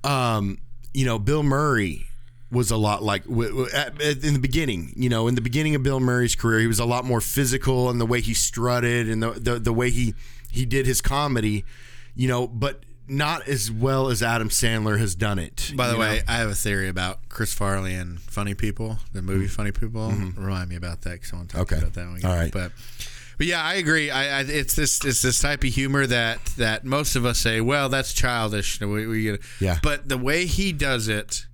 um, 0.04 0.58
you 0.96 1.06
know, 1.06 1.20
Bill 1.20 1.44
Murray 1.44 2.08
was 2.52 2.70
a 2.72 2.78
lot 2.78 3.02
like 3.02 3.24
w- 3.26 3.50
w- 3.50 3.70
at, 3.74 4.02
in 4.02 4.34
the 4.34 4.40
beginning. 4.40 4.94
You 4.96 5.10
know, 5.10 5.28
in 5.28 5.36
the 5.36 5.42
beginning 5.42 5.74
of 5.76 5.84
Bill 5.84 6.00
Murray's 6.00 6.36
career, 6.36 6.60
he 6.60 6.68
was 6.68 6.80
a 6.80 6.86
lot 6.86 7.06
more 7.06 7.22
physical 7.22 7.90
and 7.90 8.00
the 8.02 8.06
way 8.06 8.22
he 8.22 8.34
strutted 8.34 9.10
and 9.10 9.24
the 9.24 9.32
the, 9.32 9.60
the 9.60 9.74
way 9.74 9.90
he 9.90 10.14
he 10.52 10.66
did 10.66 10.86
his 10.86 11.02
comedy. 11.02 11.64
You 12.16 12.28
know, 12.28 12.48
but 12.48 12.84
not 13.08 13.48
as 13.48 13.72
well 13.72 14.10
as 14.10 14.22
Adam 14.22 14.50
Sandler 14.50 14.98
has 15.00 15.16
done 15.16 15.40
it. 15.40 15.72
By 15.76 15.88
the 15.90 15.98
way, 15.98 16.18
know? 16.18 16.24
I 16.28 16.38
have 16.38 16.50
a 16.50 16.56
theory 16.56 16.88
about 16.90 17.20
Chris 17.30 17.54
Farley 17.54 17.94
and 17.94 18.20
Funny 18.22 18.54
People, 18.54 19.00
the 19.14 19.22
movie 19.22 19.48
Funny 19.48 19.72
People. 19.72 20.10
Remind 20.12 20.70
me 20.70 20.76
about 20.76 21.02
that 21.02 21.14
because 21.14 21.34
I 21.34 21.36
want 21.38 21.50
to 21.50 21.58
talk 21.58 21.68
Mm-hmm. 21.68 21.76
Okay. 21.76 21.82
about 21.84 21.94
that 21.96 22.08
one. 22.08 22.18
Again. 22.18 22.30
All 22.32 22.38
right. 22.38 22.52
but 22.54 22.72
but 23.38 23.48
yeah, 23.48 23.64
I 23.64 23.76
agree. 23.76 24.12
I, 24.12 24.40
I 24.40 24.42
it's 24.44 24.76
this 24.76 25.04
it's 25.04 25.22
this 25.22 25.40
type 25.40 25.64
of 25.64 25.70
humor 25.72 26.06
that 26.06 26.46
that 26.58 26.86
most 26.86 27.16
of 27.16 27.26
us 27.26 27.40
say, 27.40 27.60
well, 27.60 27.90
that's 27.90 28.14
childish. 28.14 28.80
We, 28.80 29.08
we, 29.08 29.38
Yeah. 29.60 29.80
But 29.82 30.08
the 30.10 30.18
way 30.18 30.46
he 30.46 30.72
does 30.74 31.08
it. 31.08 31.46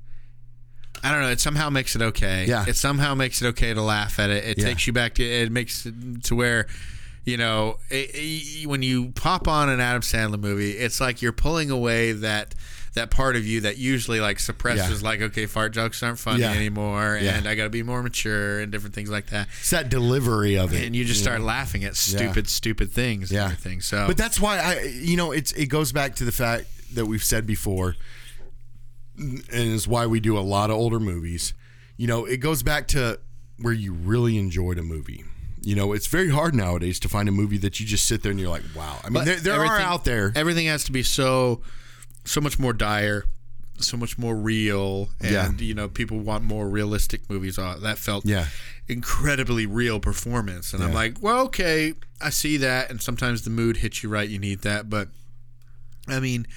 I 1.04 1.12
don't 1.12 1.22
know. 1.22 1.30
It 1.30 1.40
somehow 1.40 1.70
makes 1.70 1.96
it 1.96 2.02
okay. 2.02 2.46
Yeah. 2.48 2.66
It 2.68 2.76
somehow 2.76 3.14
makes 3.16 3.42
it 3.42 3.48
okay 3.48 3.74
to 3.74 3.82
laugh 3.82 4.20
at 4.20 4.30
it. 4.30 4.44
It 4.44 4.58
Yeah. 4.60 4.66
takes 4.66 4.88
you 4.88 4.94
back 4.94 5.16
to. 5.16 5.24
It 5.24 5.52
makes 5.52 5.86
it 5.86 6.24
to 6.26 6.36
where, 6.36 6.68
you 7.26 7.38
know, 7.38 7.78
it, 7.90 8.12
it- 8.14 8.68
when 8.68 8.82
you 8.84 9.10
pop 9.16 9.48
on 9.48 9.70
an 9.70 9.80
Adam 9.80 10.02
Sandler 10.02 10.40
movie, 10.40 10.72
it's 10.72 11.00
like 11.00 11.22
you're 11.22 11.32
pulling 11.34 11.70
away 11.72 12.12
that 12.14 12.56
that 12.94 13.12
part 13.12 13.36
of 13.36 13.46
you 13.46 13.62
that 13.62 13.78
usually 13.78 14.20
like 14.20 14.40
suppresses, 14.40 15.04
Yeah. 15.04 15.08
like, 15.08 15.22
okay, 15.22 15.46
fart 15.46 15.72
jokes 15.72 16.02
aren't 16.02 16.18
funny 16.18 16.40
Yeah. 16.42 16.54
anymore, 16.54 17.20
Yeah. 17.22 17.36
and 17.38 17.48
I 17.48 17.54
got 17.54 17.66
to 17.66 17.70
be 17.70 17.84
more 17.84 18.02
mature 18.02 18.60
and 18.60 18.72
different 18.72 18.96
things 18.96 19.10
like 19.12 19.28
that. 19.28 19.48
it's 19.60 19.70
that 19.70 19.90
delivery 19.90 20.58
of 20.58 20.74
it. 20.74 20.84
And 20.84 20.96
you 20.96 21.06
just 21.06 21.22
start 21.22 21.42
laughing 21.42 21.84
at 21.84 21.96
stupid, 21.96 22.50
stupid 22.50 22.92
things 22.92 23.32
Yeah. 23.32 23.44
and 23.44 23.52
everything. 23.54 23.82
So, 23.82 24.08
But 24.08 24.18
that's 24.18 24.40
why 24.40 24.58
I, 24.58 24.82
you 25.00 25.16
know, 25.16 25.32
it's 25.32 25.52
it 25.52 25.68
goes 25.68 25.92
back 25.92 26.16
to 26.16 26.26
the 26.26 26.32
fact 26.32 26.66
that 26.96 27.06
we've 27.06 27.24
said 27.24 27.46
before, 27.46 27.96
and 29.18 29.44
is 29.52 29.88
why 29.88 30.06
we 30.06 30.20
do 30.20 30.38
a 30.38 30.42
lot 30.42 30.70
of 30.70 30.76
older 30.76 31.00
movies. 31.00 31.54
You 31.98 32.08
know, 32.08 32.26
it 32.26 32.38
goes 32.38 32.62
back 32.64 32.88
to 32.90 33.20
where 33.60 33.74
you 33.74 33.94
really 33.94 34.38
enjoyed 34.38 34.78
a 34.78 34.84
movie. 34.84 35.24
You 35.62 35.76
know, 35.76 35.92
it's 35.94 36.08
very 36.08 36.30
hard 36.30 36.54
nowadays 36.54 37.00
to 37.02 37.10
find 37.10 37.28
a 37.28 37.32
movie 37.32 37.58
that 37.58 37.80
you 37.80 37.86
just 37.86 38.08
sit 38.08 38.22
there 38.24 38.32
and 38.32 38.40
you're 38.40 38.50
like, 38.50 38.64
wow. 38.76 39.00
I 39.04 39.08
mean, 39.10 39.14
But 39.16 39.26
there, 39.26 39.36
there 39.38 39.62
are 39.66 39.80
out 39.80 40.06
there. 40.06 40.32
Everything 40.36 40.68
has 40.68 40.84
to 40.86 40.92
be 40.92 41.04
so 41.04 41.62
so 42.24 42.40
much 42.42 42.60
more 42.60 42.74
dire, 42.74 43.24
so 43.80 43.98
much 43.98 44.18
more 44.18 44.36
real, 44.36 45.10
and 45.20 45.32
Yeah. 45.32 45.52
you 45.66 45.74
know 45.74 45.88
people 45.90 46.20
want 46.20 46.44
more 46.44 46.70
realistic 46.70 47.30
movies. 47.30 47.58
Uh, 47.58 47.78
that 47.82 47.98
felt 47.98 48.26
Yeah. 48.26 48.48
incredibly 48.88 49.66
real 49.66 50.00
performance, 50.00 50.74
and 50.74 50.84
I'm 50.84 50.94
like, 50.94 51.22
well, 51.22 51.40
okay, 51.46 51.94
I 52.22 52.30
see 52.30 52.58
that, 52.58 52.90
and 52.92 53.02
sometimes 53.02 53.42
the 53.42 53.50
mood 53.50 53.78
hits 53.78 54.04
you 54.04 54.10
right. 54.10 54.30
You 54.30 54.40
need 54.40 54.62
that, 54.62 54.90
but 54.90 55.10
I 56.08 56.20
mean. 56.20 56.48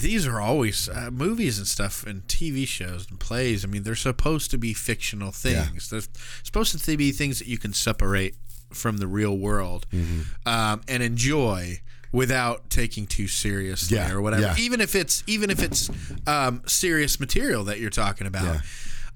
These 0.00 0.26
are 0.26 0.40
always 0.40 0.88
uh, 0.88 1.10
movies 1.12 1.58
and 1.58 1.66
stuff 1.66 2.04
and 2.06 2.22
TV 2.28 2.66
shows 2.66 3.06
and 3.10 3.18
plays. 3.20 3.64
I 3.64 3.68
mean, 3.68 3.82
they're 3.82 3.94
supposed 3.94 4.50
to 4.52 4.58
be 4.58 4.72
fictional 4.74 5.32
things. 5.32 5.90
Yeah. 5.92 5.98
They're 6.00 6.08
supposed 6.42 6.78
to 6.84 6.96
be 6.96 7.12
things 7.12 7.38
that 7.38 7.48
you 7.48 7.58
can 7.58 7.72
separate 7.72 8.34
from 8.72 8.98
the 8.98 9.06
real 9.06 9.36
world 9.36 9.86
Mm-hmm. 9.92 10.48
um, 10.48 10.80
and 10.88 11.02
enjoy 11.02 11.80
without 12.12 12.70
taking 12.70 13.06
too 13.06 13.26
seriously 13.28 13.96
Yeah, 13.96 14.12
or 14.12 14.20
whatever. 14.20 14.42
yeah. 14.42 14.54
Even 14.58 14.80
if 14.80 14.94
it's 14.94 15.22
even 15.26 15.50
if 15.50 15.62
it's 15.62 15.90
um, 16.26 16.62
serious 16.66 17.18
material 17.20 17.64
that 17.64 17.78
you're 17.80 17.90
talking 17.90 18.26
about. 18.26 18.60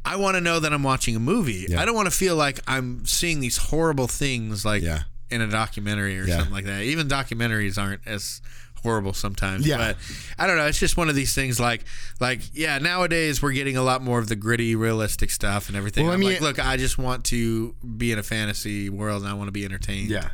I 0.05 0.17
want 0.17 0.37
to 0.37 0.41
know 0.41 0.61
that 0.61 0.73
I'm 0.73 0.83
watching 0.83 1.15
a 1.15 1.21
movie. 1.21 1.77
I 1.77 1.85
don't 1.85 1.95
want 1.95 2.07
to 2.07 2.11
feel 2.17 2.35
like 2.35 2.59
I'm 2.67 3.05
seeing 3.05 3.41
these 3.41 3.59
horrible 3.59 4.07
things 4.07 4.65
like 4.65 4.83
in 5.31 5.41
a 5.43 5.47
documentary 5.47 6.19
or 6.19 6.27
something 6.27 6.53
like 6.53 6.65
that. 6.65 6.83
Even 6.83 7.07
documentaries 7.07 7.77
aren't 7.81 8.01
as 8.07 8.41
horrible 8.83 9.13
sometimes. 9.13 9.67
Yeah. 9.67 9.77
But 9.79 9.97
I 10.39 10.47
don't 10.47 10.57
know. 10.57 10.67
It's 10.67 10.79
just 10.79 10.97
one 10.97 11.09
of 11.09 11.15
these 11.15 11.35
things 11.35 11.59
like 11.61 11.85
like 12.21 12.41
yeah, 12.53 12.79
nowadays 12.79 13.41
we're 13.43 13.53
getting 13.53 13.77
a 13.77 13.83
lot 13.83 14.03
more 14.03 14.19
of 14.19 14.29
the 14.29 14.37
gritty, 14.37 14.75
realistic 14.75 15.31
stuff 15.31 15.69
and 15.69 15.77
everything. 15.77 16.05
Well, 16.07 16.15
I 16.15 16.17
mean- 16.17 16.33
like, 16.33 16.41
look, 16.41 16.59
I 16.65 16.77
just 16.77 16.99
want 16.99 17.25
to 17.27 17.75
be 17.97 18.13
in 18.13 18.19
a 18.19 18.23
fantasy 18.23 18.89
world 18.89 19.23
and 19.23 19.31
I 19.31 19.35
want 19.35 19.49
to 19.49 19.53
be 19.53 19.65
entertained. 19.65 20.11
Yeah. 20.11 20.29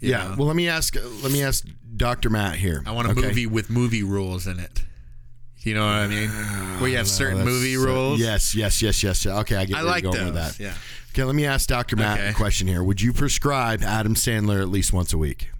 Yeah. 0.00 0.28
know? 0.28 0.34
Well, 0.38 0.46
let 0.46 0.56
me 0.56 0.68
ask. 0.68 0.96
Let 1.22 1.30
me 1.32 1.42
ask 1.42 1.66
Dr. 1.96 2.30
Matt 2.30 2.56
here. 2.56 2.82
I 2.86 2.92
want 2.92 3.08
a 3.08 3.10
Okay? 3.10 3.20
movie 3.22 3.46
with 3.46 3.68
movie 3.70 4.02
rules 4.02 4.46
in 4.46 4.58
it. 4.58 4.84
You 5.62 5.74
know 5.74 5.84
what 5.84 5.92
I 5.96 6.06
mean? 6.06 6.30
Where 6.80 6.88
you 6.88 6.96
have 6.96 7.06
certain 7.06 7.44
movie 7.44 7.76
uh, 7.76 7.80
rules. 7.80 8.18
yes, 8.18 8.54
yes, 8.54 8.80
yes, 8.80 9.02
yes. 9.04 9.26
Okay, 9.26 9.56
I 9.56 9.66
get 9.66 9.76
I 9.76 9.82
like 9.82 10.02
going 10.04 10.16
those. 10.16 10.24
with 10.26 10.34
that. 10.34 10.58
Yeah. 10.58 10.72
Okay, 11.12 11.22
let 11.24 11.34
me 11.34 11.44
ask 11.44 11.68
Dr. 11.68 11.96
Matt 11.96 12.18
Okay. 12.18 12.28
a 12.30 12.32
question 12.32 12.66
here. 12.66 12.82
Would 12.82 13.02
you 13.02 13.12
prescribe 13.12 13.82
Adam 13.82 14.14
Sandler 14.14 14.62
at 14.62 14.68
least 14.68 14.94
once 14.94 15.12
a 15.12 15.18
week? 15.18 15.50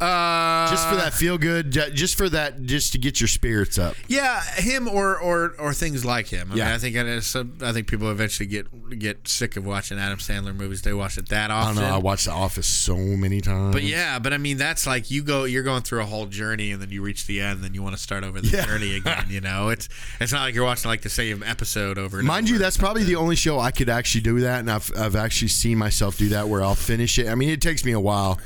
Uh, 0.00 0.70
Just 0.70 0.88
for 0.88 0.94
that 0.94 1.12
feel 1.12 1.38
good, 1.38 1.72
just 1.72 2.16
for 2.16 2.28
that, 2.28 2.62
just 2.62 2.92
to 2.92 2.98
get 2.98 3.20
your 3.20 3.26
spirits 3.26 3.78
up. 3.78 3.96
Yeah, 4.06 4.40
him 4.54 4.86
or 4.86 5.18
or 5.18 5.54
or 5.58 5.74
things 5.74 6.04
like 6.04 6.28
him. 6.28 6.52
I 6.52 6.54
Yeah. 6.54 6.64
mean, 6.66 6.74
I 6.74 6.78
think 6.78 6.94
it's, 6.96 7.34
I 7.34 7.72
think 7.72 7.88
people 7.88 8.08
eventually 8.10 8.46
get 8.46 8.98
get 8.98 9.26
sick 9.26 9.56
of 9.56 9.66
watching 9.66 9.98
Adam 9.98 10.18
Sandler 10.20 10.54
movies. 10.54 10.82
They 10.82 10.92
watch 10.92 11.18
it 11.18 11.28
that 11.30 11.50
I 11.50 11.54
often. 11.54 11.76
don't 11.76 11.84
know. 11.90 11.94
I 11.96 11.98
watch 11.98 12.26
The 12.26 12.30
Office 12.30 12.68
so 12.68 12.96
many 12.96 13.40
times. 13.40 13.74
But 13.74 13.82
yeah, 13.82 14.20
but 14.20 14.32
I 14.32 14.38
mean 14.38 14.56
that's 14.56 14.86
like 14.86 15.10
you 15.10 15.22
go 15.24 15.42
you're 15.44 15.64
going 15.64 15.82
through 15.82 16.00
a 16.02 16.06
whole 16.06 16.26
journey 16.26 16.70
and 16.70 16.80
then 16.80 16.90
you 16.90 17.02
reach 17.02 17.26
the 17.26 17.40
end 17.40 17.56
and 17.56 17.64
then 17.64 17.74
you 17.74 17.82
want 17.82 17.96
to 17.96 18.00
start 18.00 18.22
over 18.22 18.40
the 18.40 18.48
Yeah. 18.48 18.66
journey 18.66 18.94
again, 18.94 19.26
you 19.28 19.40
know. 19.40 19.68
It's 19.70 19.88
it's 20.20 20.30
not 20.32 20.42
like 20.42 20.54
you're 20.54 20.64
watching 20.64 20.88
like 20.90 21.02
the 21.02 21.08
same 21.10 21.42
episode 21.42 21.98
over 21.98 22.18
and 22.18 22.26
Mind 22.28 22.46
over. 22.46 22.52
you, 22.52 22.58
that's 22.60 22.76
probably 22.76 23.02
the 23.02 23.16
only 23.16 23.34
show 23.34 23.58
I 23.58 23.72
could 23.72 23.88
actually 23.88 24.20
do 24.20 24.38
that, 24.40 24.60
and 24.60 24.70
I've 24.70 24.92
I've 24.96 25.16
actually 25.16 25.48
seen 25.48 25.76
myself 25.76 26.16
do 26.18 26.28
that 26.28 26.48
where 26.48 26.62
I'll 26.62 26.76
finish 26.76 27.18
it. 27.18 27.26
I 27.28 27.34
mean, 27.34 27.48
it 27.48 27.60
takes 27.60 27.84
me 27.84 27.90
a 27.90 28.00
while. 28.00 28.38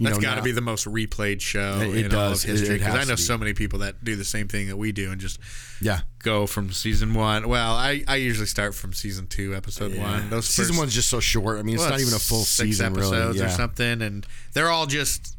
That's 0.00 0.18
got 0.18 0.36
to 0.36 0.42
be 0.42 0.52
the 0.52 0.60
most 0.62 0.86
replayed 0.86 1.40
show 1.40 1.80
It- 1.80 1.94
it 1.96 2.06
in 2.06 2.14
all 2.14 2.32
of 2.32 2.42
history 2.42 2.78
because 2.78 2.94
I 2.94 3.04
know 3.04 3.16
so 3.16 3.36
many 3.36 3.52
people 3.52 3.80
that 3.80 4.02
do 4.02 4.16
the 4.16 4.24
same 4.24 4.48
thing 4.48 4.68
that 4.68 4.76
we 4.76 4.92
do 4.92 5.10
and 5.12 5.20
just 5.20 5.38
yeah. 5.80 6.00
go 6.20 6.46
from 6.46 6.72
season 6.72 7.12
one. 7.14 7.48
Well, 7.48 7.74
I, 7.74 8.02
I 8.08 8.16
usually 8.16 8.46
start 8.46 8.74
from 8.74 8.92
season 8.94 9.26
two, 9.26 9.54
episode 9.54 9.96
one. 9.96 10.30
Those 10.30 10.46
Season 10.46 10.72
first- 10.72 10.78
one's 10.78 10.94
just 10.94 11.10
so 11.10 11.20
short. 11.20 11.58
I 11.58 11.62
mean, 11.62 11.74
it's 11.74 11.82
well, 11.82 11.90
not 11.90 12.00
even 12.00 12.14
a 12.14 12.18
full 12.18 12.44
six 12.44 12.68
season, 12.70 12.86
episodes 12.92 13.12
really. 13.12 13.38
Yeah. 13.40 13.46
or 13.46 13.50
something, 13.50 14.00
and 14.02 14.26
they're 14.54 14.70
all 14.70 14.86
just 14.86 15.36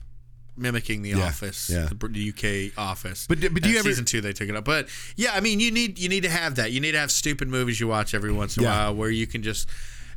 mimicking 0.57 1.01
the 1.01 1.11
Yeah, 1.11 1.23
Office, 1.27 1.69
yeah. 1.69 1.87
the, 1.89 2.07
the 2.07 2.29
UK 2.69 2.77
Office. 2.77 3.25
But 3.27 3.39
but 3.53 3.63
do 3.63 3.69
you 3.69 3.79
ever- 3.79 3.87
season 3.89 4.05
two 4.05 4.21
they 4.21 4.33
took 4.33 4.49
it 4.49 4.55
up? 4.55 4.65
But 4.65 4.89
yeah, 5.15 5.31
I 5.33 5.39
mean, 5.39 5.59
you 5.59 5.71
need 5.71 5.97
you 5.97 6.09
need 6.09 6.21
to 6.23 6.29
have 6.29 6.55
that. 6.55 6.71
You 6.71 6.79
need 6.81 6.91
to 6.91 6.99
have 6.99 7.09
stupid 7.11 7.47
movies 7.47 7.79
you 7.79 7.87
watch 7.87 8.13
every 8.13 8.31
once 8.31 8.57
in 8.57 8.63
a 8.63 8.67
while 8.67 8.95
where 8.95 9.09
you 9.09 9.25
can 9.27 9.41
just. 9.43 9.67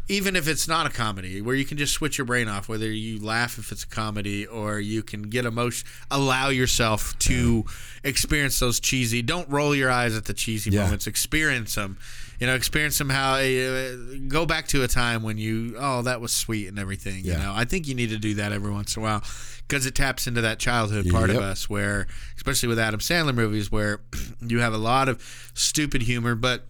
Even 0.06 0.36
if 0.36 0.46
it's 0.46 0.68
not 0.68 0.84
a 0.86 0.90
comedy, 0.90 1.40
where 1.40 1.54
you 1.54 1.64
can 1.64 1.78
just 1.78 1.94
switch 1.94 2.18
your 2.18 2.26
brain 2.26 2.46
off, 2.46 2.68
whether 2.68 2.90
you 2.90 3.18
laugh 3.24 3.56
if 3.58 3.72
it's 3.72 3.84
a 3.84 3.86
comedy 3.86 4.46
or 4.46 4.78
you 4.78 5.02
can 5.02 5.22
get 5.22 5.46
emotion, 5.46 5.88
allow 6.10 6.48
yourself 6.50 7.18
to 7.20 7.64
experience 8.02 8.58
those 8.60 8.80
cheesy. 8.80 9.22
Don't 9.22 9.48
roll 9.48 9.74
your 9.74 9.90
eyes 9.90 10.14
at 10.14 10.26
the 10.26 10.34
cheesy 10.34 10.70
Yeah. 10.70 10.84
moments. 10.84 11.06
Experience 11.06 11.74
them. 11.74 11.96
You 12.38 12.46
know, 12.48 12.54
experience 12.54 12.98
them. 12.98 13.08
How 13.08 13.36
uh, 13.36 13.92
go 14.28 14.44
back 14.44 14.66
to 14.68 14.82
a 14.82 14.88
time 14.88 15.22
when 15.22 15.38
you, 15.38 15.74
oh, 15.78 16.02
that 16.02 16.20
was 16.20 16.32
sweet 16.32 16.66
and 16.68 16.78
everything. 16.78 17.24
You 17.24 17.34
know, 17.34 17.54
I 17.56 17.64
think 17.64 17.88
you 17.88 17.94
need 17.94 18.10
to 18.10 18.18
do 18.18 18.34
that 18.34 18.52
every 18.52 18.72
once 18.72 18.96
in 18.96 19.02
a 19.02 19.04
while 19.04 19.22
because 19.66 19.86
it 19.86 19.94
taps 19.94 20.26
into 20.26 20.42
that 20.42 20.58
childhood 20.58 21.08
part 21.08 21.30
Yep. 21.30 21.38
of 21.38 21.42
us, 21.44 21.70
where, 21.70 22.06
especially 22.36 22.68
with 22.68 22.78
Adam 22.78 23.00
Sandler 23.00 23.34
movies, 23.34 23.72
where 23.72 24.00
you 24.46 24.58
have 24.60 24.74
a 24.74 24.78
lot 24.78 25.08
of 25.08 25.22
stupid 25.54 26.02
humor, 26.02 26.34
but 26.34 26.66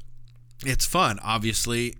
it's 0.65 0.85
fun. 0.87 1.19
Obviously, 1.21 1.97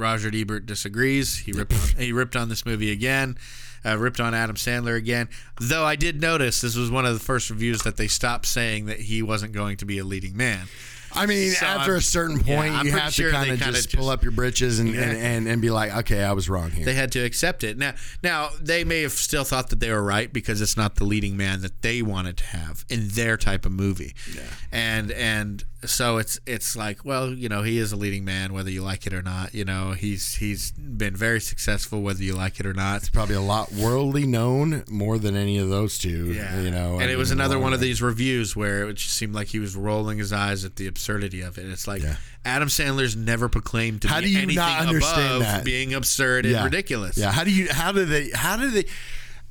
Roger 0.00 0.30
Ebert 0.32 0.66
disagrees. 0.66 1.38
He 1.38 1.52
ripped 1.52 1.72
on, 1.72 2.02
he 2.02 2.12
ripped 2.12 2.36
on 2.36 2.48
this 2.48 2.66
movie 2.66 2.90
again, 2.90 3.36
uh, 3.84 3.96
ripped 3.98 4.20
on 4.20 4.34
Adam 4.34 4.56
Sandler 4.56 4.96
again. 4.96 5.28
Though 5.60 5.84
I 5.84 5.96
did 5.96 6.20
notice 6.20 6.60
this 6.60 6.76
was 6.76 6.90
one 6.90 7.06
of 7.06 7.14
the 7.14 7.24
first 7.24 7.50
reviews 7.50 7.82
that 7.82 7.96
they 7.96 8.08
stopped 8.08 8.46
saying 8.46 8.86
that 8.86 9.00
he 9.00 9.22
wasn't 9.22 9.52
going 9.52 9.76
to 9.76 9.84
be 9.84 9.98
a 9.98 10.04
leading 10.04 10.36
man. 10.36 10.66
I 11.12 11.26
mean, 11.26 11.50
So 11.52 11.66
after 11.66 11.92
I'm- 11.92 11.98
a 11.98 12.02
certain 12.02 12.38
point, 12.40 12.72
I'm 12.74 12.86
you 12.86 12.92
have 12.92 13.12
sure 13.12 13.30
to 13.30 13.36
kind 13.36 13.50
of 13.50 13.58
kinda 13.58 13.74
just 13.74 13.94
pull 13.96 14.08
up 14.10 14.22
your 14.22 14.32
britches 14.32 14.78
and, 14.78 14.90
and, 14.94 15.16
and, 15.16 15.48
and 15.48 15.60
be 15.62 15.70
like, 15.70 15.94
okay, 15.98 16.22
I 16.22 16.32
was 16.32 16.48
wrong 16.48 16.70
here. 16.70 16.84
They 16.84 16.94
had 16.94 17.10
to 17.12 17.20
accept 17.20 17.64
it. 17.64 17.76
Now, 17.78 17.94
now 18.22 18.50
they 18.60 18.84
may 18.84 19.02
have 19.02 19.12
still 19.12 19.44
thought 19.44 19.70
that 19.70 19.80
they 19.80 19.90
were 19.90 20.02
right 20.02 20.32
because 20.32 20.60
it's 20.60 20.76
not 20.76 20.96
the 20.96 21.04
leading 21.04 21.36
man 21.36 21.62
that 21.62 21.82
they 21.82 22.02
wanted 22.02 22.36
to 22.38 22.44
have 22.44 22.84
in 22.88 23.08
their 23.08 23.36
type 23.36 23.66
of 23.66 23.72
movie. 23.72 24.14
Yeah. 24.34 24.42
And 24.72 25.10
and 25.12 25.64
so 25.84 26.18
it's 26.18 26.38
it's 26.46 26.76
like, 26.76 27.04
well, 27.06 27.30
you 27.32 27.48
know, 27.48 27.62
he 27.62 27.78
is 27.78 27.90
a 27.90 27.96
leading 27.96 28.22
man 28.24 28.52
whether 28.52 28.70
you 28.70 28.82
like 28.82 29.06
it 29.06 29.14
or 29.14 29.22
not. 29.22 29.54
You 29.54 29.64
know, 29.64 29.92
he's 29.92 30.34
he's 30.34 30.72
been 30.72 31.16
very 31.16 31.40
successful 31.40 32.02
whether 32.02 32.22
you 32.22 32.34
like 32.34 32.60
it 32.60 32.66
or 32.66 32.74
not. 32.74 32.98
It's 32.98 33.08
Probably 33.08 33.34
a 33.34 33.40
lot 33.40 33.72
worldly 33.72 34.26
known 34.26 34.84
more 34.90 35.18
than 35.18 35.34
any 35.36 35.58
of 35.58 35.68
those 35.70 35.96
two. 35.98 36.32
Yeah, 36.32 36.60
you 36.60 36.70
know, 36.70 36.94
and 37.00 37.10
I 37.10 37.14
it 37.14 37.16
was 37.18 37.30
another 37.30 37.58
one 37.58 37.72
of 37.72 37.80
these 37.80 38.00
reviews 38.02 38.54
where 38.54 38.88
it 38.88 38.94
just 38.94 39.14
seemed 39.16 39.34
like 39.34 39.48
he 39.48 39.58
was 39.58 39.74
rolling 39.74 40.18
his 40.18 40.32
eyes 40.32 40.64
at 40.64 40.76
the 40.76 40.86
absurdity 41.00 41.40
of 41.40 41.56
it. 41.58 41.66
It's 41.66 41.88
like 41.88 42.02
Yeah. 42.02 42.16
Adam 42.44 42.68
Sandler's 42.68 43.16
never 43.16 43.48
proclaimed 43.48 44.02
to 44.02 44.08
How 44.08 44.20
be 44.20 44.26
do 44.26 44.32
you 44.32 44.38
anything 44.38 44.56
not 44.56 44.86
understand 44.86 45.36
above 45.36 45.40
that? 45.42 45.64
being 45.64 45.94
absurd 45.94 46.44
and 46.44 46.52
Yeah. 46.54 46.64
ridiculous. 46.64 47.16
Yeah, 47.16 47.32
how 47.32 47.44
do 47.44 47.50
you? 47.50 47.68
How 47.70 47.90
do 47.92 48.04
they? 48.04 48.30
How 48.34 48.56
do 48.56 48.70
they? 48.70 48.84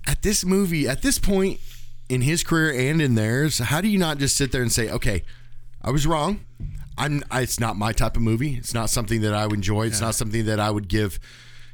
At 0.06 0.22
this 0.22 0.45
movie, 0.45 0.88
at 0.88 1.02
this 1.02 1.18
point 1.20 1.60
in 2.08 2.22
his 2.22 2.43
career 2.43 2.72
and 2.91 3.02
in 3.02 3.16
theirs, 3.16 3.58
how 3.58 3.82
do 3.82 3.88
you 3.88 3.97
not 3.97 4.18
just 4.20 4.36
sit 4.38 4.52
there 4.52 4.62
and 4.62 4.72
say, 4.72 4.89
okay, 4.89 5.24
I 5.82 5.91
was 5.91 6.06
wrong. 6.08 6.41
I'm. 6.97 7.24
I, 7.32 7.41
it's 7.41 7.60
not 7.60 7.76
my 7.78 7.93
type 7.93 8.16
of 8.16 8.22
movie. 8.22 8.56
It's 8.56 8.74
not 8.74 8.89
something 8.89 9.22
that 9.22 9.34
I 9.34 9.45
would 9.47 9.56
enjoy. 9.56 9.88
It's 9.88 10.02
not 10.02 10.16
something 10.16 10.45
that 10.45 10.60
I 10.60 10.70
would 10.70 10.88
give, 10.88 11.20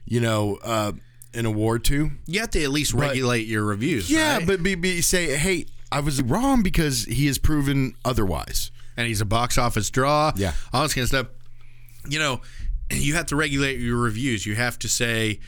you 0.06 0.20
know, 0.22 0.58
uh, 0.64 0.94
an 1.34 1.46
award 1.46 1.84
to. 1.86 2.12
You 2.28 2.40
have 2.42 2.52
to 2.52 2.64
at 2.64 2.70
least 2.70 2.94
regulate 2.94 3.46
your 3.48 3.64
reviews. 3.66 4.10
Yeah, 4.10 4.38
right? 4.38 4.48
but 4.48 4.64
be, 4.64 4.76
be, 4.76 5.02
say, 5.02 5.36
hey, 5.36 5.66
I 5.92 6.00
was 6.02 6.22
wrong 6.22 6.62
because 6.64 7.06
he 7.06 7.26
has 7.28 7.38
proven 7.38 7.96
otherwise. 8.06 8.72
And 8.98 9.08
he's 9.08 9.22
a 9.22 9.26
box 9.26 9.58
office 9.58 9.90
draw. 9.90 10.32
Yeah. 10.36 10.54
all 10.74 10.84
this 10.84 10.94
kind 10.94 11.04
of 11.04 11.10
stuff. 11.10 11.28
You 12.08 12.20
know, 12.20 12.42
you 12.92 13.16
have 13.16 13.26
to 13.28 13.36
regulate 13.36 13.80
your 13.80 13.98
reviews. 13.98 14.46
You 14.46 14.56
have 14.56 14.78
to 14.80 14.88
say, 14.90 15.40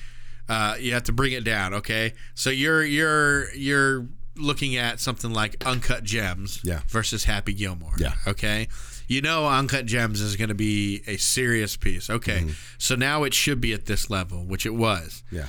uh, 0.50 0.76
you 0.80 0.94
have 0.94 1.04
to 1.04 1.12
bring 1.12 1.34
it 1.34 1.44
down. 1.44 1.74
Okay, 1.76 2.14
so 2.34 2.50
you're 2.50 2.84
you're 2.84 3.54
you're 3.54 4.08
looking 4.36 4.76
at 4.76 5.00
something 5.00 5.32
like 5.34 5.66
Uncut 5.66 6.04
Gems 6.04 6.62
Yeah. 6.64 6.82
versus 6.88 7.24
Happy 7.24 7.54
Gilmore. 7.54 7.94
Yeah. 7.98 8.14
Okay. 8.28 8.68
You 9.08 9.22
know, 9.22 9.48
Uncut 9.48 9.86
Gems 9.86 10.22
is 10.22 10.36
going 10.36 10.50
to 10.50 10.54
be 10.56 11.02
a 11.08 11.18
serious 11.18 11.76
piece. 11.78 12.10
Okay. 12.10 12.46
So 12.78 12.96
now 12.96 13.24
it 13.24 13.34
should 13.34 13.60
be 13.62 13.74
at 13.74 13.86
this 13.88 14.10
level, 14.10 14.46
which 14.46 14.66
it 14.66 14.76
was. 14.76 15.24
Yeah. 15.32 15.46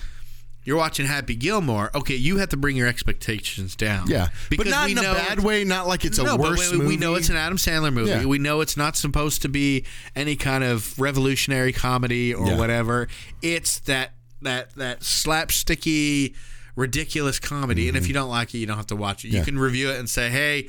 You're 0.68 0.76
watching 0.76 1.06
Happy 1.06 1.34
Gilmore. 1.34 1.90
Okay, 1.94 2.14
you 2.16 2.36
have 2.36 2.50
to 2.50 2.58
bring 2.58 2.76
your 2.76 2.86
expectations 2.86 3.74
down. 3.74 4.06
Yeah, 4.06 4.28
because 4.50 4.66
but 4.66 4.70
not 4.70 4.84
we 4.84 4.92
in 4.92 4.98
a 4.98 5.02
bad 5.02 5.40
way. 5.40 5.64
Not 5.64 5.86
like 5.86 6.04
it's 6.04 6.18
a 6.18 6.36
worse 6.36 6.68
but 6.70 6.78
we, 6.80 6.86
we 6.88 6.96
know 6.98 7.14
it's 7.14 7.30
an 7.30 7.36
Adam 7.36 7.56
Sandler 7.56 7.90
movie. 7.90 8.10
Yeah. 8.10 8.26
We 8.26 8.36
know 8.38 8.60
it's 8.60 8.76
not 8.76 8.94
supposed 8.94 9.40
to 9.42 9.48
be 9.48 9.86
any 10.14 10.36
kind 10.36 10.62
of 10.62 10.98
revolutionary 11.00 11.72
comedy 11.72 12.34
or 12.34 12.48
Yeah. 12.48 12.58
whatever. 12.58 13.08
It's 13.40 13.78
that 13.80 14.12
that 14.42 14.74
that 14.74 15.00
slapsticky, 15.00 16.34
ridiculous 16.76 17.38
comedy. 17.38 17.88
And 17.88 17.96
if 17.96 18.06
you 18.06 18.12
don't 18.12 18.28
like 18.28 18.54
it, 18.54 18.58
you 18.58 18.66
don't 18.66 18.76
have 18.76 18.88
to 18.88 18.96
watch 18.96 19.24
it. 19.24 19.28
You 19.28 19.32
Mm-hmm. 19.34 19.38
Yeah. 19.38 19.44
can 19.46 19.58
review 19.58 19.90
it 19.90 19.98
and 19.98 20.08
say, 20.10 20.28
"Hey, 20.28 20.68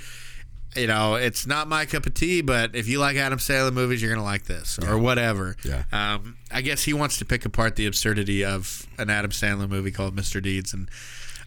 you 0.75 0.87
know, 0.87 1.15
it's 1.15 1.47
not 1.47 1.67
my 1.67 1.85
cup 1.85 2.05
of 2.05 2.13
tea, 2.13 2.41
but 2.41 2.75
if 2.75 2.87
you 2.87 2.99
like 2.99 3.17
Adam 3.17 3.39
Sandler 3.39 3.73
movies, 3.73 4.01
you're 4.01 4.13
gonna 4.13 4.23
like 4.23 4.45
this 4.45 4.79
or 4.79 4.97
whatever." 4.97 5.55
Yeah. 5.63 5.83
Um, 5.91 6.37
I 6.51 6.61
guess 6.61 6.83
he 6.83 6.93
wants 6.93 7.17
to 7.19 7.25
pick 7.25 7.45
apart 7.45 7.75
the 7.75 7.85
absurdity 7.85 8.43
of 8.45 8.87
an 8.97 9.09
Adam 9.09 9.31
Sandler 9.31 9.69
movie 9.69 9.91
called 9.91 10.15
Mr. 10.15 10.41
Deeds, 10.41 10.73
and 10.73 10.89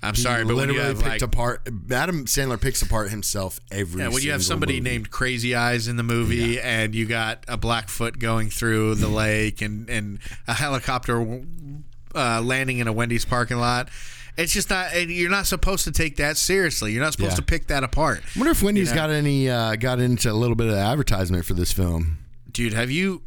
I'm 0.03 0.16
sorry, 0.16 0.45
but 0.45 0.57
when 0.57 0.68
you 0.68 0.75
literally 0.75 0.95
have 0.95 0.99
picked 0.99 1.09
like 1.09 1.23
apart. 1.23 1.68
Adam 1.91 2.25
Sandler 2.25 2.61
picks 2.61 2.83
apart 2.83 3.11
himself 3.11 3.61
every. 3.70 4.03
yeah, 4.03 4.09
when 4.09 4.23
you 4.23 4.33
have 4.33 4.43
somebody 4.43 4.81
movie. 4.81 4.91
named 4.91 5.11
Crazy 5.11 5.55
Eyes 5.55 5.87
in 5.87 5.97
the 5.97 6.03
movie, 6.03 6.61
and 6.61 6.93
you 6.95 7.07
got 7.07 7.45
a 7.47 7.57
Blackfoot 7.57 8.18
going 8.18 8.51
through 8.51 8.97
the 8.97 9.09
lake, 9.23 9.62
and 9.62 9.89
and 9.89 10.18
a 10.49 10.55
helicopter 10.55 11.43
uh, 12.14 12.43
landing 12.43 12.79
in 12.79 12.89
a 12.89 12.93
Wendy's 12.93 13.25
parking 13.25 13.59
lot, 13.59 13.91
it's 14.37 14.53
just 14.53 14.70
not. 14.70 14.93
and 14.95 15.11
You're 15.11 15.30
not 15.30 15.47
supposed 15.47 15.85
to 15.85 15.93
take 15.93 16.16
that 16.16 16.37
seriously. 16.37 16.93
You're 16.93 17.03
not 17.03 17.12
supposed 17.12 17.33
Yeah. 17.33 17.37
to 17.37 17.43
pick 17.43 17.66
that 17.68 17.85
apart, 17.85 18.22
I 18.35 18.39
wonder 18.39 18.53
if 18.53 18.62
Wendy's 18.62 18.89
You 18.91 18.95
know? 18.97 19.01
got 19.03 19.11
any 19.11 19.49
uh, 19.51 19.76
got 19.76 20.01
into 20.01 20.30
a 20.30 20.35
little 20.35 20.57
bit 20.57 20.68
of 20.68 20.74
advertisement 20.74 21.45
for 21.45 21.55
this 21.55 21.72
film. 21.72 22.18
dude. 22.51 22.72
Have 22.72 22.91
you 22.91 23.22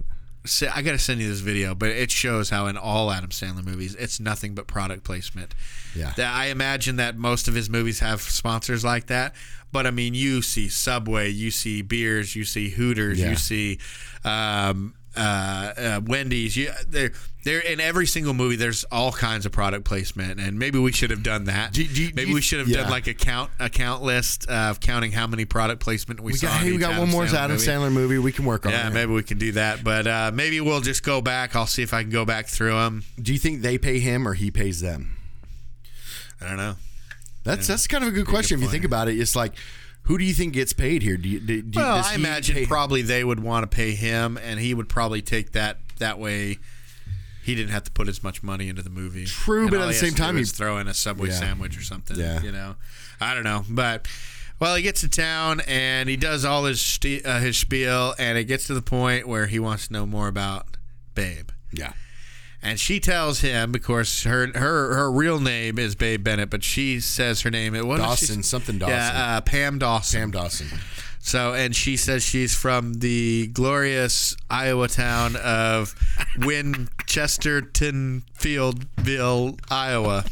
I 0.71 0.83
got 0.83 0.91
to 0.91 0.99
send 0.99 1.19
you 1.21 1.27
this 1.27 1.39
video, 1.39 1.73
but 1.73 1.89
it 1.89 2.11
shows 2.11 2.51
how 2.51 2.67
in 2.67 2.77
all 2.77 3.11
Adam 3.11 3.31
Sandler 3.31 3.65
movies, 3.65 3.95
it's 3.95 4.19
nothing 4.19 4.53
but 4.53 4.67
product 4.67 5.03
placement. 5.03 5.55
Yeah. 5.95 6.13
That 6.17 6.35
I 6.35 6.47
imagine 6.49 6.97
that 6.97 7.17
most 7.17 7.47
of 7.47 7.55
his 7.55 7.67
movies 7.67 7.99
have 8.01 8.21
sponsors 8.21 8.83
like 8.85 9.07
that. 9.07 9.33
But 9.71 9.87
I 9.87 9.91
mean, 9.91 10.13
you 10.13 10.43
see 10.43 10.69
Subway, 10.69 11.29
you 11.31 11.49
see 11.49 11.81
beers, 11.81 12.35
you 12.35 12.45
see 12.45 12.69
Hooters, 12.69 13.19
Yeah. 13.19 13.31
you 13.31 13.35
see 13.37 13.79
um, 14.23 14.93
uh, 15.15 15.19
uh, 15.77 16.01
Wendy's. 16.05 16.55
You, 16.57 16.71
they're, 16.87 17.11
they're 17.43 17.59
in 17.59 17.79
every 17.79 18.07
single 18.07 18.33
movie. 18.33 18.55
There's 18.55 18.83
all 18.85 19.11
kinds 19.11 19.45
of 19.45 19.51
product 19.51 19.85
placement, 19.85 20.39
and 20.39 20.57
maybe 20.59 20.79
we 20.79 20.91
should 20.91 21.09
have 21.11 21.23
done 21.23 21.45
that. 21.45 21.73
Do- 21.73 21.87
do- 21.87 21.93
do 22.09 22.11
maybe 22.15 22.29
you- 22.29 22.35
we 22.35 22.41
should 22.41 22.59
have 22.59 22.67
yeah. 22.67 22.81
done 22.81 22.89
like 22.89 23.07
a 23.07 23.13
count 23.13 23.51
a 23.59 23.69
count 23.69 24.01
list 24.03 24.47
of 24.49 24.79
counting 24.79 25.11
how 25.11 25.27
many 25.27 25.45
product 25.45 25.81
placement 25.81 26.19
we, 26.21 26.31
We 26.33 26.37
saw. 26.37 26.47
got, 26.47 26.61
hey, 26.61 26.71
we 26.71 26.77
got 26.77 26.91
Adam 26.93 27.03
one 27.03 27.11
more 27.11 27.25
Sandler 27.25 27.33
Adam 27.35 27.51
movie. 27.57 27.67
Sandler 27.67 27.91
movie 27.91 28.17
we 28.17 28.31
can 28.31 28.45
work 28.45 28.65
on. 28.65 28.71
Yeah, 28.71 28.87
it. 28.87 28.93
maybe 28.93 29.11
we 29.13 29.23
can 29.23 29.37
do 29.37 29.51
that. 29.53 29.83
But 29.83 30.07
uh, 30.07 30.31
maybe 30.33 30.59
we'll 30.61 30.81
just 30.81 31.03
go 31.03 31.21
back. 31.21 31.55
I'll 31.55 31.67
see 31.67 31.83
if 31.83 31.93
I 31.93 32.01
can 32.01 32.11
go 32.11 32.25
back 32.25 32.47
through 32.47 32.73
them. 32.73 33.03
Do 33.21 33.31
you 33.31 33.39
think 33.39 33.61
they 33.61 33.77
pay 33.77 33.99
him 33.99 34.27
or 34.27 34.33
he 34.33 34.49
pays 34.51 34.81
them? 34.81 35.15
I 36.41 36.47
don't 36.47 36.57
know. 36.57 36.75
That's 37.43 37.67
that's 37.67 37.85
kind 37.87 38.03
of 38.03 38.09
a 38.09 38.11
good 38.11 38.25
question 38.25 38.57
if 38.57 38.63
you 38.63 38.69
think 38.69 38.85
about 38.85 39.07
it. 39.07 39.19
It's 39.19 39.35
like, 39.35 39.53
who 40.05 40.17
do 40.17 40.23
you 40.23 40.33
think 40.33 40.53
gets 40.53 40.73
paid 40.73 41.01
here? 41.03 41.17
Do 41.17 41.27
you, 41.29 41.39
do, 41.39 41.61
do, 41.61 41.79
Well, 41.79 42.03
I 42.05 42.15
imagine 42.15 42.65
probably 42.65 43.01
they 43.01 43.23
would 43.23 43.39
want 43.41 43.69
to 43.69 43.75
pay 43.75 43.91
him, 43.95 44.37
and 44.37 44.59
he 44.59 44.73
would 44.73 44.89
probably 44.89 45.21
take 45.21 45.51
that 45.51 45.77
that 45.99 46.17
way. 46.19 46.57
He 47.43 47.53
didn't 47.53 47.71
have 47.71 47.83
to 47.83 47.91
put 47.91 48.07
as 48.07 48.23
much 48.23 48.41
money 48.41 48.69
into 48.69 48.81
the 48.81 48.89
movie. 48.89 49.25
True, 49.25 49.63
And 49.63 49.71
but 49.71 49.79
at 49.81 49.85
the 49.87 49.93
same 49.93 50.13
time, 50.15 50.35
is 50.37 50.49
he- 50.51 50.57
throw 50.57 50.79
in 50.79 50.87
a 50.87 50.93
Subway 50.95 51.29
Yeah. 51.29 51.35
sandwich 51.39 51.77
or 51.77 51.83
something. 51.83 52.17
Yeah. 52.17 52.41
you 52.41 52.51
know, 52.51 52.75
I 53.21 53.35
don't 53.35 53.43
know, 53.43 53.63
but 53.69 54.07
well, 54.59 54.75
he 54.75 54.81
gets 54.81 55.01
to 55.01 55.09
town 55.09 55.61
and 55.67 56.09
he 56.09 56.17
does 56.17 56.43
all 56.43 56.65
his 56.65 56.81
st- 56.81 57.23
uh, 57.25 57.39
his 57.39 57.55
spiel, 57.57 58.15
and 58.17 58.37
it 58.37 58.45
gets 58.45 58.65
to 58.67 58.73
the 58.73 58.81
point 58.81 59.27
where 59.27 59.45
he 59.45 59.59
wants 59.59 59.87
to 59.87 59.93
know 59.93 60.05
more 60.07 60.27
about 60.27 60.77
Babe. 61.13 61.49
Yeah. 61.71 61.93
And 62.65 62.79
she 62.79 62.99
tells 62.99 63.41
him, 63.41 63.75
of 63.75 63.83
course, 63.83 64.23
her 64.23 64.47
her 64.55 64.95
her 64.95 65.11
real 65.11 65.39
name 65.39 65.77
is 65.77 65.93
Babe 65.93 66.23
Bennett, 66.23 66.49
but 66.49 66.63
she 66.63 66.99
says 66.99 67.41
her 67.41 67.51
name. 67.51 67.75
it 67.75 67.85
was 67.85 67.99
Dawson, 67.99 68.41
something 68.41 68.79
Dawson. 68.79 68.95
Yeah, 68.95 69.35
uh, 69.37 69.41
Pam 69.41 69.77
Dawson. 69.77 70.19
Sam 70.19 70.31
Dawson. 70.31 70.67
So, 71.19 71.53
and 71.53 71.75
she 71.75 71.95
says 71.95 72.23
she's 72.23 72.55
from 72.55 72.95
the 72.95 73.47
glorious 73.53 74.35
Iowa 74.49 74.87
town 74.87 75.35
of 75.35 75.93
Winchesterton 76.37 78.23
Fieldville, 78.35 79.59
Iowa. 79.69 80.25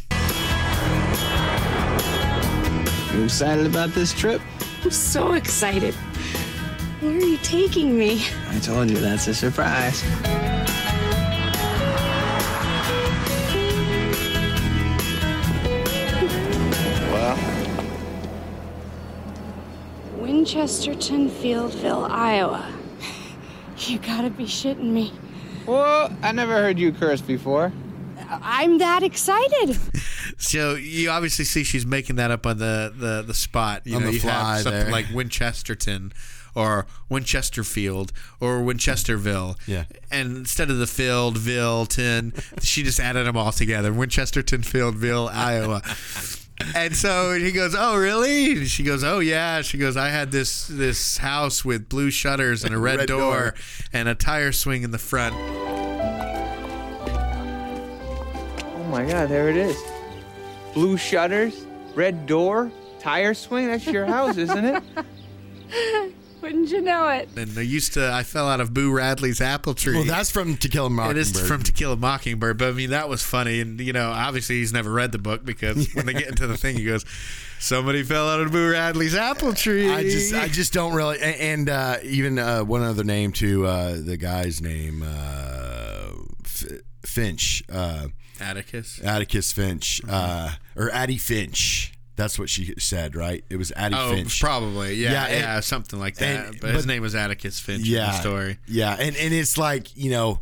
You 3.15 3.25
excited 3.25 3.67
about 3.67 3.89
this 3.89 4.11
trip? 4.11 4.41
I'm 4.83 4.89
so 4.89 5.33
excited. 5.33 5.93
Where 7.01 7.15
are 7.15 7.19
you 7.19 7.37
taking 7.37 7.95
me? 7.95 8.25
I 8.49 8.57
told 8.57 8.89
you 8.89 8.97
that's 8.97 9.27
a 9.27 9.35
surprise. 9.35 10.03
Winchesterton 20.47 21.29
Fieldville, 21.29 22.09
Iowa. 22.09 22.69
You 23.87 23.97
gotta 23.97 24.29
be 24.29 24.43
shitting 24.43 24.91
me. 24.91 25.11
well, 25.65 26.15
I 26.21 26.31
never 26.31 26.53
heard 26.53 26.77
you 26.77 26.91
curse 26.93 27.21
before. 27.21 27.73
I'm 28.29 28.77
that 28.79 29.03
excited. 29.03 29.77
So 30.37 30.75
you 30.75 31.09
obviously 31.09 31.45
see 31.45 31.63
she's 31.63 31.85
making 31.85 32.15
that 32.17 32.29
up 32.31 32.45
on 32.45 32.57
the 32.57 32.93
the, 32.95 33.21
the 33.23 33.33
spot. 33.33 33.81
You 33.85 33.95
On 33.97 34.01
know, 34.01 34.07
the 34.07 34.13
you 34.13 34.19
fly 34.19 34.55
have 34.55 34.61
something 34.63 34.81
there. 34.83 34.91
like 34.91 35.05
Winchesterton 35.07 36.11
or 36.55 36.85
Winchesterfield 37.09 38.11
or 38.39 38.59
Winchesterville. 38.59 39.57
Yeah. 39.67 39.85
And 40.11 40.37
instead 40.37 40.69
of 40.69 40.77
the 40.79 40.87
field, 40.87 41.37
Villeton, 41.37 42.33
she 42.63 42.83
just 42.83 42.99
added 42.99 43.25
them 43.27 43.37
all 43.37 43.51
together. 43.51 43.91
Winchesterton, 43.91 44.59
Fieldville, 44.65 45.29
Iowa. 45.31 45.81
And 46.75 46.95
so 46.95 47.33
he 47.33 47.51
goes, 47.51 47.75
"Oh, 47.77 47.97
really?" 47.97 48.51
And 48.53 48.67
she 48.67 48.83
goes, 48.83 49.03
"Oh, 49.03 49.19
yeah." 49.19 49.61
She 49.61 49.77
goes, 49.77 49.97
"I 49.97 50.09
had 50.09 50.31
this 50.31 50.67
this 50.67 51.17
house 51.17 51.65
with 51.65 51.89
blue 51.89 52.09
shutters 52.11 52.63
and 52.63 52.73
a 52.73 52.77
red, 52.79 52.99
Red 52.99 53.07
door, 53.07 53.19
door. 53.19 53.53
and 53.91 54.07
a 54.07 54.15
tire 54.15 54.51
swing 54.51 54.83
in 54.83 54.91
the 54.91 54.97
front." 54.97 55.35
Oh 58.65 58.83
my 58.89 59.05
god, 59.05 59.29
there 59.29 59.49
it 59.49 59.57
is. 59.57 59.77
Blue 60.73 60.97
shutters, 60.97 61.65
red 61.95 62.25
door, 62.27 62.71
tire 62.99 63.33
swing. 63.33 63.67
That's 63.67 63.85
your 63.87 64.05
house, 64.05 64.37
isn't 64.37 64.65
it? 64.65 64.83
Wouldn't 66.43 66.69
you 66.69 66.81
know 66.81 67.07
it? 67.07 67.29
And 67.37 67.57
I 67.57 67.61
used 67.61 67.93
to, 67.93 68.11
I 68.13 68.23
fell 68.23 68.47
out 68.49 68.59
of 68.59 68.73
Boo 68.73 68.91
Radley's 68.91 69.39
apple 69.41 69.73
tree. 69.73 69.95
Well, 69.95 70.03
that's 70.03 70.29
from 70.29 70.57
To 70.57 70.67
Kill 70.69 70.85
a 70.85 70.89
Mockingbird. 70.89 71.17
is 71.17 71.47
from 71.47 71.63
To 71.63 71.71
Kill 71.71 71.93
a 71.93 71.97
Mockingbird, 71.97 72.57
but 72.57 72.67
I 72.67 72.71
mean 72.73 72.89
that 72.91 73.07
was 73.09 73.23
funny, 73.23 73.61
and 73.61 73.79
you 73.79 73.93
know, 73.93 74.11
obviously 74.11 74.57
he's 74.57 74.73
never 74.73 74.91
read 74.91 75.11
the 75.13 75.17
book 75.19 75.45
because 75.45 75.91
when 75.95 76.05
they 76.05 76.13
get 76.13 76.27
into 76.27 76.45
the 76.45 76.57
thing, 76.57 76.75
he 76.75 76.83
goes, 76.85 77.05
"Somebody 77.59 78.03
fell 78.03 78.27
out 78.29 78.41
of 78.41 78.51
Boo 78.51 78.71
Radley's 78.71 79.15
apple 79.15 79.53
tree." 79.53 79.89
I 79.89 80.03
just, 80.03 80.33
I 80.33 80.49
just 80.49 80.73
don't 80.73 80.93
really. 80.93 81.17
a- 81.19 81.41
And 81.53 81.69
uh, 81.69 81.97
even 82.03 82.37
uh, 82.37 82.63
one 82.65 82.83
other 82.83 83.05
name 83.05 83.31
to 83.33 83.65
uh, 83.65 83.95
the 84.03 84.17
guy's 84.17 84.61
name, 84.61 85.01
uh, 85.01 86.09
F- 86.45 86.65
Finch, 87.05 87.63
uh, 87.71 88.07
Atticus. 88.41 88.99
Atticus 89.01 89.53
Finch, 89.53 90.01
uh, 90.09 90.51
or 90.75 90.91
Addie 90.91 91.17
Finch. 91.17 91.92
That's 92.15 92.37
what 92.37 92.49
she 92.49 92.73
said, 92.77 93.15
right? 93.15 93.43
It 93.49 93.55
was 93.57 93.71
Addie 93.75 93.95
Oh, 93.97 94.11
Finch. 94.11 94.39
probably, 94.39 94.93
yeah, 94.95 95.11
Yeah, 95.11 95.27
yeah, 95.29 95.55
and- 95.55 95.63
something 95.65 95.99
like 95.99 96.15
that. 96.17 96.47
and- 96.47 96.59
but, 96.59 96.75
his 96.75 96.85
name 96.85 97.01
was 97.01 97.15
Atticus 97.15 97.59
Finch 97.59 97.85
yeah, 97.87 98.05
in 98.05 98.11
the 98.11 98.19
story. 98.21 98.57
Yeah, 98.67 98.95
and 98.99 99.15
and 99.15 99.33
it's 99.33 99.57
like 99.57 99.95
you 99.97 100.11
know, 100.11 100.39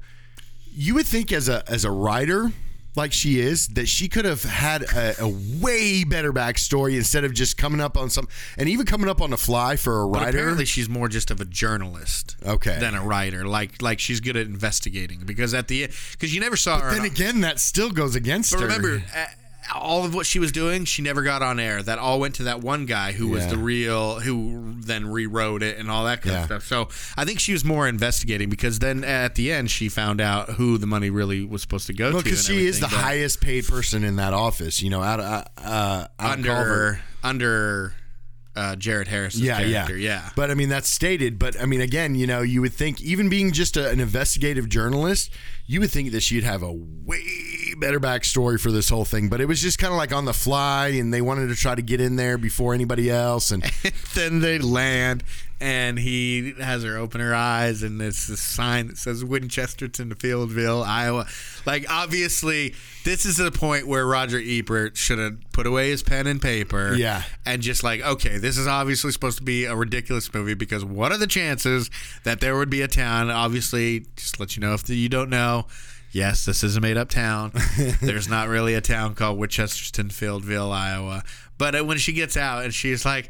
you 0.74 0.94
would 0.96 1.06
think 1.08 1.32
as 1.32 1.48
a 1.50 1.64
as 1.72 1.86
a 1.86 1.92
writer 1.92 2.52
like 2.94 3.14
she 3.14 3.40
is 3.40 3.70
that 3.70 3.88
she 3.88 4.10
could 4.10 4.26
have 4.26 4.44
had 4.44 4.82
a, 4.84 5.16
a 5.24 5.28
way 5.62 6.04
better 6.04 6.34
backstory 6.34 6.98
instead 6.98 7.24
of 7.24 7.34
just 7.34 7.56
coming 7.56 7.80
up 7.80 7.96
on 7.96 8.10
some 8.10 8.28
and 8.58 8.68
even 8.68 8.86
coming 8.86 9.10
up 9.10 9.22
on 9.22 9.30
the 9.30 9.38
fly 9.38 9.78
for 9.78 10.02
a 10.02 10.10
But 10.10 10.24
writer. 10.24 10.38
apparently, 10.40 10.66
she's 10.66 10.90
more 10.90 11.08
just 11.08 11.32
of 11.32 11.40
a 11.40 11.46
journalist, 11.46 12.36
Okay. 12.46 12.78
than 12.82 12.94
a 12.94 13.02
writer. 13.02 13.46
Like, 13.46 13.82
like 13.82 14.02
she's 14.02 14.20
good 14.20 14.36
at 14.36 14.46
investigating 14.46 15.22
because 15.26 15.54
at 15.54 15.70
the 15.70 15.84
end, 15.86 15.94
because 16.12 16.34
you 16.36 16.42
never 16.42 16.58
saw 16.58 16.82
her. 16.82 16.92
then 16.92 17.06
again, 17.06 17.40
that 17.42 17.62
still 17.62 17.92
goes 17.92 18.14
against 18.18 18.52
But 18.52 18.60
her. 18.60 18.66
remember, 18.68 19.02
all 19.76 20.04
of 20.06 20.14
what 20.16 20.26
she 20.26 20.40
was 20.40 20.52
doing, 20.52 20.86
she 20.86 21.02
never 21.02 21.22
got 21.22 21.42
on 21.42 21.60
air. 21.60 21.82
That 21.84 22.00
all 22.00 22.20
went 22.20 22.36
to 22.36 22.44
that 22.44 22.62
one 22.62 22.86
guy 22.86 23.12
who 23.12 23.28
was 23.30 23.44
Yeah. 23.44 23.50
the 23.52 23.58
real, 23.58 24.20
who 24.20 24.76
then 24.80 25.08
rewrote 25.08 25.62
it 25.64 25.78
and 25.78 25.90
all 25.92 26.06
that 26.06 26.22
kind 26.22 26.34
Yeah. 26.34 26.40
of 26.42 26.46
stuff. 26.64 26.68
So 26.68 26.90
I 27.16 27.26
think 27.26 27.40
she 27.40 27.54
was 27.54 27.64
more 27.64 27.88
investigating 27.88 28.50
because 28.50 28.80
then 28.80 29.04
at 29.04 29.36
the 29.36 29.52
end 29.52 29.70
she 29.72 29.90
found 29.90 30.20
out 30.20 30.52
who 30.52 30.78
the 30.78 30.88
money 30.88 31.10
really 31.10 31.44
was 31.46 31.62
supposed 31.62 31.88
to 31.88 31.94
go 31.94 32.12
well, 32.12 32.20
to. 32.20 32.24
because 32.24 32.46
she 32.46 32.66
is 32.66 32.80
the 32.80 32.88
but 32.88 32.96
highest 32.96 33.40
paid 33.42 33.68
person 33.68 34.04
in 34.04 34.16
that 34.18 34.34
office. 34.34 34.82
You 34.82 34.90
know, 34.90 35.02
out 35.04 35.20
uh, 35.20 35.44
uh, 35.58 36.08
out 36.20 36.32
under 36.32 37.02
under 37.24 37.94
uh, 38.54 38.76
Jared 38.76 39.08
Harris's 39.08 39.40
yeah, 39.40 39.60
character. 39.64 39.96
yeah, 39.98 40.24
Yeah. 40.24 40.30
But 40.36 40.52
I 40.52 40.56
mean, 40.56 40.68
that's 40.68 40.90
stated. 40.90 41.40
But 41.40 41.58
I 41.62 41.66
mean, 41.66 41.80
again, 41.80 42.16
you 42.16 42.28
know, 42.28 42.42
you 42.42 42.60
would 42.62 42.74
think, 42.74 43.00
even 43.00 43.30
being 43.30 43.54
just 43.54 43.78
a, 43.78 43.90
an 43.90 44.02
investigative 44.02 44.68
journalist, 44.68 45.30
you 45.68 45.80
would 45.80 45.90
think 45.92 46.12
that 46.12 46.20
she'd 46.22 46.44
have 46.44 46.62
a 46.62 46.74
way 46.74 47.24
better 47.82 48.00
backstory 48.00 48.58
for 48.58 48.72
this 48.72 48.88
whole 48.88 49.04
thing. 49.04 49.28
But 49.28 49.42
it 49.42 49.46
was 49.46 49.62
just 49.62 49.78
kind 49.78 49.92
of 49.92 49.98
like 49.98 50.14
on 50.14 50.24
the 50.24 50.34
fly, 50.34 50.90
and 50.90 51.14
they 51.14 51.22
wanted 51.22 51.48
to 51.48 51.56
try 51.56 51.76
to 51.76 51.82
get 51.82 52.00
in 52.00 52.16
there 52.16 52.38
before 52.38 52.74
anybody 52.74 53.10
else. 53.10 53.52
And 53.52 53.64
then 54.16 54.40
they 54.40 54.60
land 54.60 55.26
and 55.62 56.00
he 56.00 56.56
has 56.60 56.84
her 56.84 56.98
open 56.98 57.22
her 57.22 57.36
eyes 57.36 57.84
and 57.84 58.02
it's 58.02 58.28
a 58.30 58.36
sign 58.36 58.88
that 58.88 58.98
says 58.98 59.24
Winchesterton 59.24 60.10
to 60.10 60.16
Fieldville, 60.16 60.84
Iowa. 60.84 61.28
Like 61.68 61.86
obviously 61.88 62.74
this 63.06 63.26
is 63.26 63.38
the 63.38 63.52
point 63.52 63.86
where 63.86 64.06
Roger 64.08 64.42
Ebert 64.44 64.98
should 64.98 65.20
have 65.20 65.38
put 65.54 65.68
away 65.68 65.92
his 65.92 66.02
pen 66.02 66.26
and 66.26 66.42
paper. 66.42 66.96
Yeah. 66.96 67.22
And 67.46 67.62
just 67.62 67.84
like, 67.84 68.02
okay, 68.02 68.40
this 68.40 68.58
is 68.58 68.66
obviously 68.66 69.12
supposed 69.12 69.38
to 69.38 69.44
be 69.44 69.66
a 69.66 69.76
ridiculous 69.76 70.34
movie 70.34 70.56
because 70.56 70.84
what 70.84 71.12
are 71.12 71.18
the 71.20 71.28
chances 71.28 71.92
that 72.24 72.42
there 72.42 72.58
would 72.58 72.72
be 72.72 72.82
a 72.82 72.88
town? 72.88 73.30
Obviously, 73.30 74.08
just 74.16 74.40
let 74.40 74.56
you 74.56 74.62
know 74.62 74.74
if 74.74 74.90
you 74.90 75.10
don't 75.10 75.30
know. 75.30 75.68
Yes, 76.12 76.44
this 76.46 76.64
is 76.64 76.76
a 76.76 76.82
made 76.82 76.98
up 76.98 77.10
town. 77.10 77.52
There's 78.02 78.28
not 78.28 78.50
really 78.50 78.74
a 78.74 78.82
town 78.82 79.16
called 79.16 79.40
Winchesterton, 79.40 80.10
Fieldville, 80.12 80.72
Iowa. 80.72 81.24
But 81.58 81.76
uh, 81.76 81.86
when 81.86 81.98
she 81.98 82.12
gets 82.12 82.36
out 82.36 82.64
and 82.66 82.74
she's 82.74 83.06
like, 83.06 83.30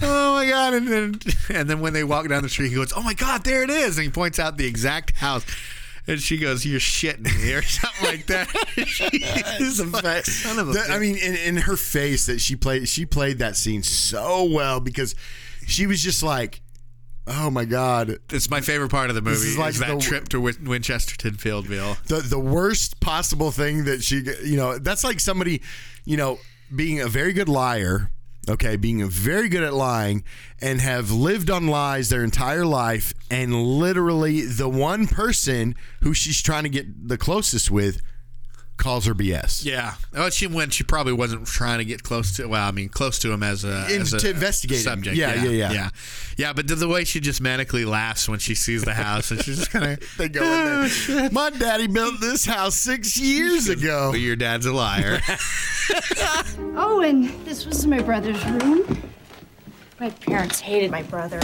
"Oh 0.00 0.34
my 0.34 0.48
god!" 0.48 0.72
and 0.74 0.88
then 0.88 1.20
and 1.50 1.68
then 1.68 1.80
when 1.80 1.92
they 1.92 2.04
walk 2.04 2.28
down 2.28 2.42
the 2.42 2.48
street, 2.48 2.70
he 2.70 2.74
goes, 2.76 2.92
"Oh 2.96 3.02
my 3.02 3.12
god, 3.14 3.44
there 3.44 3.62
it 3.62 3.70
is!" 3.70 3.98
and 3.98 4.04
he 4.04 4.10
points 4.10 4.38
out 4.38 4.56
the 4.56 4.66
exact 4.66 5.16
house. 5.16 5.44
And 6.06 6.20
she 6.20 6.36
goes, 6.38 6.64
"You're 6.64 6.80
shitting 6.80 7.24
me," 7.24 7.52
or 7.52 7.62
something 7.62 8.06
like 8.06 8.26
that. 8.26 8.48
She's 8.86 9.80
like, 9.80 10.24
son 10.26 10.58
of 10.58 10.70
a 10.70 10.72
That- 10.72 10.90
I 10.90 10.98
mean, 10.98 11.16
in, 11.16 11.34
in 11.34 11.56
her 11.58 11.76
face 11.76 12.26
that 12.26 12.40
she 12.40 12.56
played, 12.56 12.88
she 12.88 13.04
played 13.04 13.38
that 13.38 13.56
scene 13.56 13.82
so 13.82 14.44
well 14.44 14.80
because 14.80 15.14
she 15.66 15.86
was 15.86 16.02
just 16.02 16.22
like, 16.22 16.60
"Oh 17.26 17.50
my 17.50 17.64
god." 17.64 18.18
it's 18.30 18.50
my 18.50 18.60
favorite 18.60 18.90
part 18.90 19.08
of 19.10 19.14
the 19.16 19.22
movie. 19.22 19.36
is 19.36 19.44
Is, 19.44 19.58
like 19.58 19.74
that 19.76 19.88
the- 19.88 19.98
trip 20.00 20.28
to 20.30 20.40
Win- 20.40 20.54
Winchesterton, 20.56 21.36
Fieldville. 21.36 22.02
the 22.04 22.16
the 22.20 22.38
worst 22.38 23.00
possible 23.00 23.50
thing 23.50 23.84
that 23.84 24.02
she 24.02 24.22
you 24.44 24.56
know 24.56 24.78
that's 24.78 25.04
like 25.04 25.20
somebody 25.20 25.62
you 26.04 26.16
know 26.16 26.38
being 26.74 27.00
a 27.00 27.08
very 27.08 27.32
good 27.32 27.48
liar 27.48 28.10
okay, 28.46 28.76
being 28.76 29.08
very 29.08 29.48
good 29.48 29.62
at 29.62 29.72
lying 29.72 30.22
and 30.60 30.78
have 30.78 31.10
lived 31.10 31.48
on 31.48 31.66
lies 31.66 32.10
their 32.10 32.22
entire 32.22 32.66
life. 32.66 33.14
And 33.30 33.54
literally, 33.54 34.42
the 34.42 34.68
one 34.68 35.06
person 35.06 35.74
who 36.02 36.12
she's 36.12 36.42
trying 36.42 36.64
to 36.64 36.68
get 36.68 37.08
the 37.08 37.16
closest 37.16 37.70
with 37.70 38.02
calls 38.76 39.06
her 39.06 39.14
BS. 39.14 39.64
Yeah. 39.64 39.94
Oh, 40.14 40.28
she 40.30 40.46
when 40.46 40.70
she 40.70 40.82
probably 40.84 41.12
wasn't 41.12 41.46
trying 41.46 41.78
to 41.78 41.84
get 41.84 42.02
close 42.02 42.36
to. 42.36 42.46
Well, 42.48 42.66
I 42.66 42.70
mean, 42.70 42.88
close 42.88 43.18
to 43.20 43.32
him 43.32 43.42
as 43.42 43.64
a, 43.64 43.86
In- 43.94 44.02
as 44.02 44.12
a 44.12 44.18
to 44.18 44.30
investigate 44.30 44.78
him. 44.78 44.82
subject. 44.84 45.16
Yeah, 45.16 45.34
yeah, 45.34 45.50
yeah. 45.50 45.72
yeah, 45.72 45.88
yeah. 46.36 46.52
But 46.52 46.66
the, 46.68 46.74
the 46.74 46.88
way 46.88 47.04
she 47.04 47.20
just 47.20 47.42
manically 47.42 47.86
laughs 47.86 48.28
when 48.28 48.38
she 48.40 48.54
sees 48.54 48.82
the 48.84 48.94
house, 48.94 49.30
and 49.30 49.42
she's 49.42 49.58
just 49.58 49.70
kind 49.70 49.84
of 49.92 50.00
They 50.18 50.28
go 50.28 50.42
in 50.42 50.48
there. 50.48 50.88
Oh, 51.24 51.28
my 51.32 51.50
daddy 51.50 51.86
built 51.86 52.20
this 52.20 52.44
house 52.44 52.74
six 52.74 53.16
years 53.16 53.68
ago. 53.68 54.10
Well, 54.10 54.16
your 54.16 54.36
dad's 54.36 54.66
a 54.66 54.72
liar. 54.72 55.20
Oh, 56.76 57.02
and 57.02 57.28
this 57.44 57.66
was 57.66 57.86
my 57.86 58.00
brother's 58.00 58.42
room. 58.46 59.02
My 60.00 60.10
parents 60.10 60.58
hated 60.60 60.90
my 60.90 61.02
brother. 61.02 61.40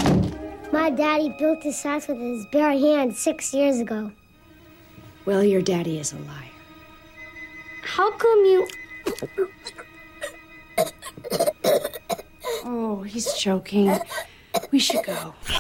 My 0.73 0.89
daddy 0.91 1.35
built 1.39 1.63
this 1.63 1.83
house 1.83 2.09
with 2.09 2.19
his 2.19 2.47
bare 2.47 2.73
hands 2.73 3.19
six 3.19 3.53
years 3.53 3.79
ago. 3.81 4.13
Well, 5.27 5.45
your 5.45 5.61
daddy 5.63 5.99
is 5.99 6.13
a 6.13 6.17
liar. 6.19 6.50
How 7.91 8.13
come 8.13 8.45
you. 8.45 8.69
Oh, 12.65 13.03
he's 13.03 13.35
choking. 13.35 13.99
We 14.71 14.79
should 14.79 15.05
go. 15.05 15.35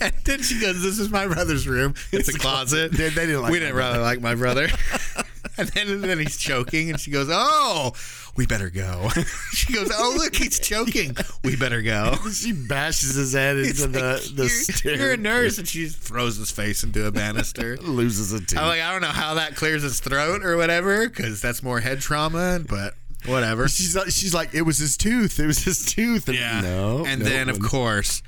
and 0.00 0.12
then 0.24 0.42
she 0.42 0.60
goes, 0.60 0.82
"This 0.82 0.98
is 0.98 1.08
my 1.10 1.26
brother's 1.26 1.66
room. 1.66 1.94
It's, 2.12 2.28
a 2.28 2.38
closet." 2.38 2.92
They- 2.92 3.08
they 3.08 3.24
didn't 3.26 3.42
like 3.42 3.52
we 3.52 3.58
didn't 3.60 3.76
really 3.76 3.98
like 3.98 4.20
my 4.20 4.34
brother. 4.34 4.68
and 5.56 5.68
then 5.70 5.88
and 5.88 6.04
then 6.04 6.18
he's 6.18 6.36
choking, 6.36 6.90
and 6.90 7.00
she 7.00 7.10
goes, 7.10 7.28
"Oh, 7.30 7.92
we 8.36 8.46
better 8.46 8.70
go." 8.70 9.08
she 9.52 9.72
goes, 9.72 9.90
"Oh, 9.94 10.14
look, 10.16 10.34
he's 10.34 10.58
choking. 10.68 11.16
We 11.44 11.56
better 11.56 11.82
go." 11.82 12.14
She 12.36 12.52
bashes 12.52 13.14
his 13.14 13.32
head 13.32 13.56
into 13.56 13.82
like, 13.82 13.92
the, 13.92 14.32
the 14.34 14.42
you're, 14.42 14.48
stair. 14.48 14.96
you're 14.96 15.12
a 15.12 15.16
nurse, 15.16 15.58
and 15.58 15.66
she 15.66 15.88
throws 15.88 16.36
his 16.36 16.50
face 16.50 16.82
into 16.82 17.06
a 17.06 17.10
banister. 17.10 17.76
Loses 17.78 18.32
a 18.32 18.40
tooth. 18.40 18.58
I'm 18.58 18.66
like, 18.68 18.82
I 18.82 18.92
don't 18.92 19.00
know 19.00 19.08
how 19.08 19.34
that 19.34 19.56
clears 19.56 19.82
his 19.82 20.00
throat 20.00 20.44
or 20.44 20.56
whatever, 20.56 21.08
because 21.08 21.40
that's 21.40 21.62
more 21.62 21.80
head 21.80 22.00
trauma. 22.00 22.60
But 22.68 22.94
whatever. 23.24 23.68
She's 23.68 23.96
like, 23.96 24.10
she's 24.10 24.34
like, 24.34 24.54
it 24.54 24.62
was 24.62 24.78
his 24.78 24.96
tooth. 24.96 25.38
It 25.40 25.46
was 25.46 25.64
his 25.64 25.84
tooth. 25.84 26.28
And 26.28 26.36
Yeah. 26.36 26.60
No. 26.60 27.04
And 27.06 27.22
no, 27.22 27.28
then, 27.28 27.48
of 27.48 27.60
course, 27.60 28.22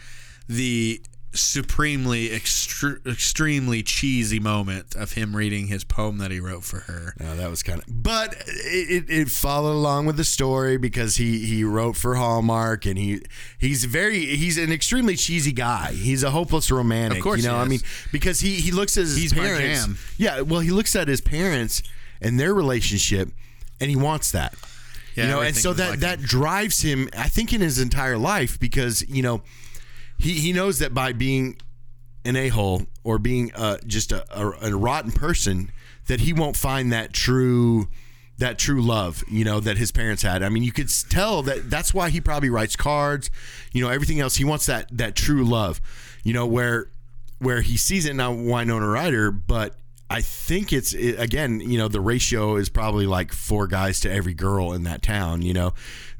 the 0.48 1.00
supremely, 1.38 2.28
extre- 2.28 3.04
extremely 3.06 3.82
cheesy 3.82 4.38
moment 4.38 4.94
of 4.94 5.12
him 5.12 5.34
reading 5.34 5.68
his 5.68 5.84
poem 5.84 6.18
that 6.18 6.30
he 6.30 6.40
wrote 6.40 6.64
for 6.64 6.80
her. 6.80 7.14
No, 7.18 7.36
that 7.36 7.50
was 7.50 7.62
kind 7.62 7.80
of. 7.80 7.84
But 7.88 8.34
it, 8.46 9.08
it, 9.08 9.10
it 9.10 9.28
followed 9.28 9.72
along 9.72 10.06
with 10.06 10.16
the 10.16 10.24
story 10.24 10.76
because 10.76 11.16
he 11.16 11.46
he 11.46 11.64
wrote 11.64 11.96
for 11.96 12.16
Hallmark 12.16 12.86
and 12.86 12.98
he 12.98 13.22
he's 13.58 13.84
very 13.84 14.24
he's 14.36 14.58
an 14.58 14.72
extremely 14.72 15.16
cheesy 15.16 15.52
guy. 15.52 15.92
He's 15.92 16.22
a 16.22 16.30
hopeless 16.30 16.70
romantic. 16.70 17.18
Of 17.18 17.24
course 17.24 17.42
you 17.42 17.48
know. 17.48 17.56
I 17.56 17.64
mean, 17.66 17.80
because 18.12 18.40
he 18.40 18.54
he 18.54 18.70
looks 18.70 18.96
at 18.96 19.02
his 19.02 19.16
He's 19.16 19.32
parents. 19.32 19.88
Yeah. 20.16 20.40
Well, 20.42 20.60
he 20.60 20.70
looks 20.70 20.94
at 20.96 21.08
his 21.08 21.20
parents 21.20 21.82
and 22.20 22.38
their 22.38 22.54
relationship, 22.54 23.30
and 23.80 23.90
he 23.90 23.96
wants 23.96 24.32
that. 24.32 24.54
Yeah, 25.14 25.24
you 25.24 25.30
know, 25.30 25.40
and 25.40 25.56
so 25.56 25.72
that 25.72 25.90
like 25.90 25.98
that 26.00 26.20
drives 26.20 26.82
him. 26.82 27.08
I 27.16 27.28
think 27.28 27.52
in 27.52 27.60
his 27.60 27.80
entire 27.80 28.16
life 28.16 28.60
because 28.60 29.08
you 29.08 29.22
know 29.22 29.42
he 30.18 30.34
he 30.34 30.52
knows 30.52 30.78
that 30.80 30.92
by 30.92 31.12
being 31.12 31.56
an 32.24 32.36
a 32.36 32.48
hole 32.48 32.82
or 33.04 33.18
being 33.18 33.52
uh, 33.54 33.78
just 33.86 34.12
a, 34.12 34.24
a, 34.38 34.72
a 34.72 34.76
rotten 34.76 35.12
person 35.12 35.70
that 36.08 36.20
he 36.20 36.32
won't 36.32 36.56
find 36.56 36.92
that 36.92 37.12
true 37.12 37.88
that 38.38 38.58
true 38.58 38.80
love 38.80 39.24
you 39.28 39.44
know 39.44 39.60
that 39.60 39.78
his 39.78 39.90
parents 39.92 40.22
had. 40.22 40.42
I 40.42 40.48
mean 40.48 40.62
you 40.62 40.72
could 40.72 40.90
tell 41.08 41.42
that 41.42 41.70
that's 41.70 41.94
why 41.94 42.10
he 42.10 42.20
probably 42.20 42.50
writes 42.50 42.76
cards 42.76 43.30
you 43.72 43.82
know 43.82 43.90
everything 43.90 44.20
else. 44.20 44.36
He 44.36 44.44
wants 44.44 44.66
that 44.66 44.88
that 44.96 45.14
true 45.14 45.44
love 45.44 45.80
you 46.22 46.32
know 46.32 46.46
where 46.46 46.90
where 47.38 47.60
he 47.60 47.76
sees 47.76 48.04
it 48.04 48.14
now 48.14 48.32
winona 48.32 48.86
ryder 48.86 49.30
but 49.30 49.76
i 50.10 50.20
think 50.20 50.72
it's 50.72 50.92
it, 50.92 51.18
again 51.18 51.60
you 51.60 51.78
know 51.78 51.88
the 51.88 52.00
ratio 52.00 52.56
is 52.56 52.68
probably 52.68 53.06
like 53.06 53.32
four 53.32 53.66
guys 53.66 54.00
to 54.00 54.10
every 54.10 54.34
girl 54.34 54.72
in 54.72 54.84
that 54.84 55.02
town 55.02 55.42
you 55.42 55.52
know 55.52 55.72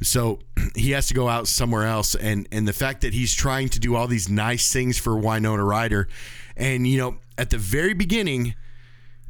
so 0.02 0.38
he 0.74 0.90
has 0.90 1.06
to 1.08 1.14
go 1.14 1.28
out 1.28 1.48
somewhere 1.48 1.84
else 1.84 2.14
and 2.14 2.46
and 2.52 2.68
the 2.68 2.72
fact 2.72 3.00
that 3.00 3.14
he's 3.14 3.34
trying 3.34 3.68
to 3.68 3.78
do 3.78 3.96
all 3.96 4.06
these 4.06 4.28
nice 4.28 4.72
things 4.72 4.98
for 4.98 5.16
winona 5.16 5.64
ryder 5.64 6.08
and 6.56 6.86
you 6.86 6.98
know 6.98 7.16
at 7.36 7.50
the 7.50 7.58
very 7.58 7.94
beginning 7.94 8.54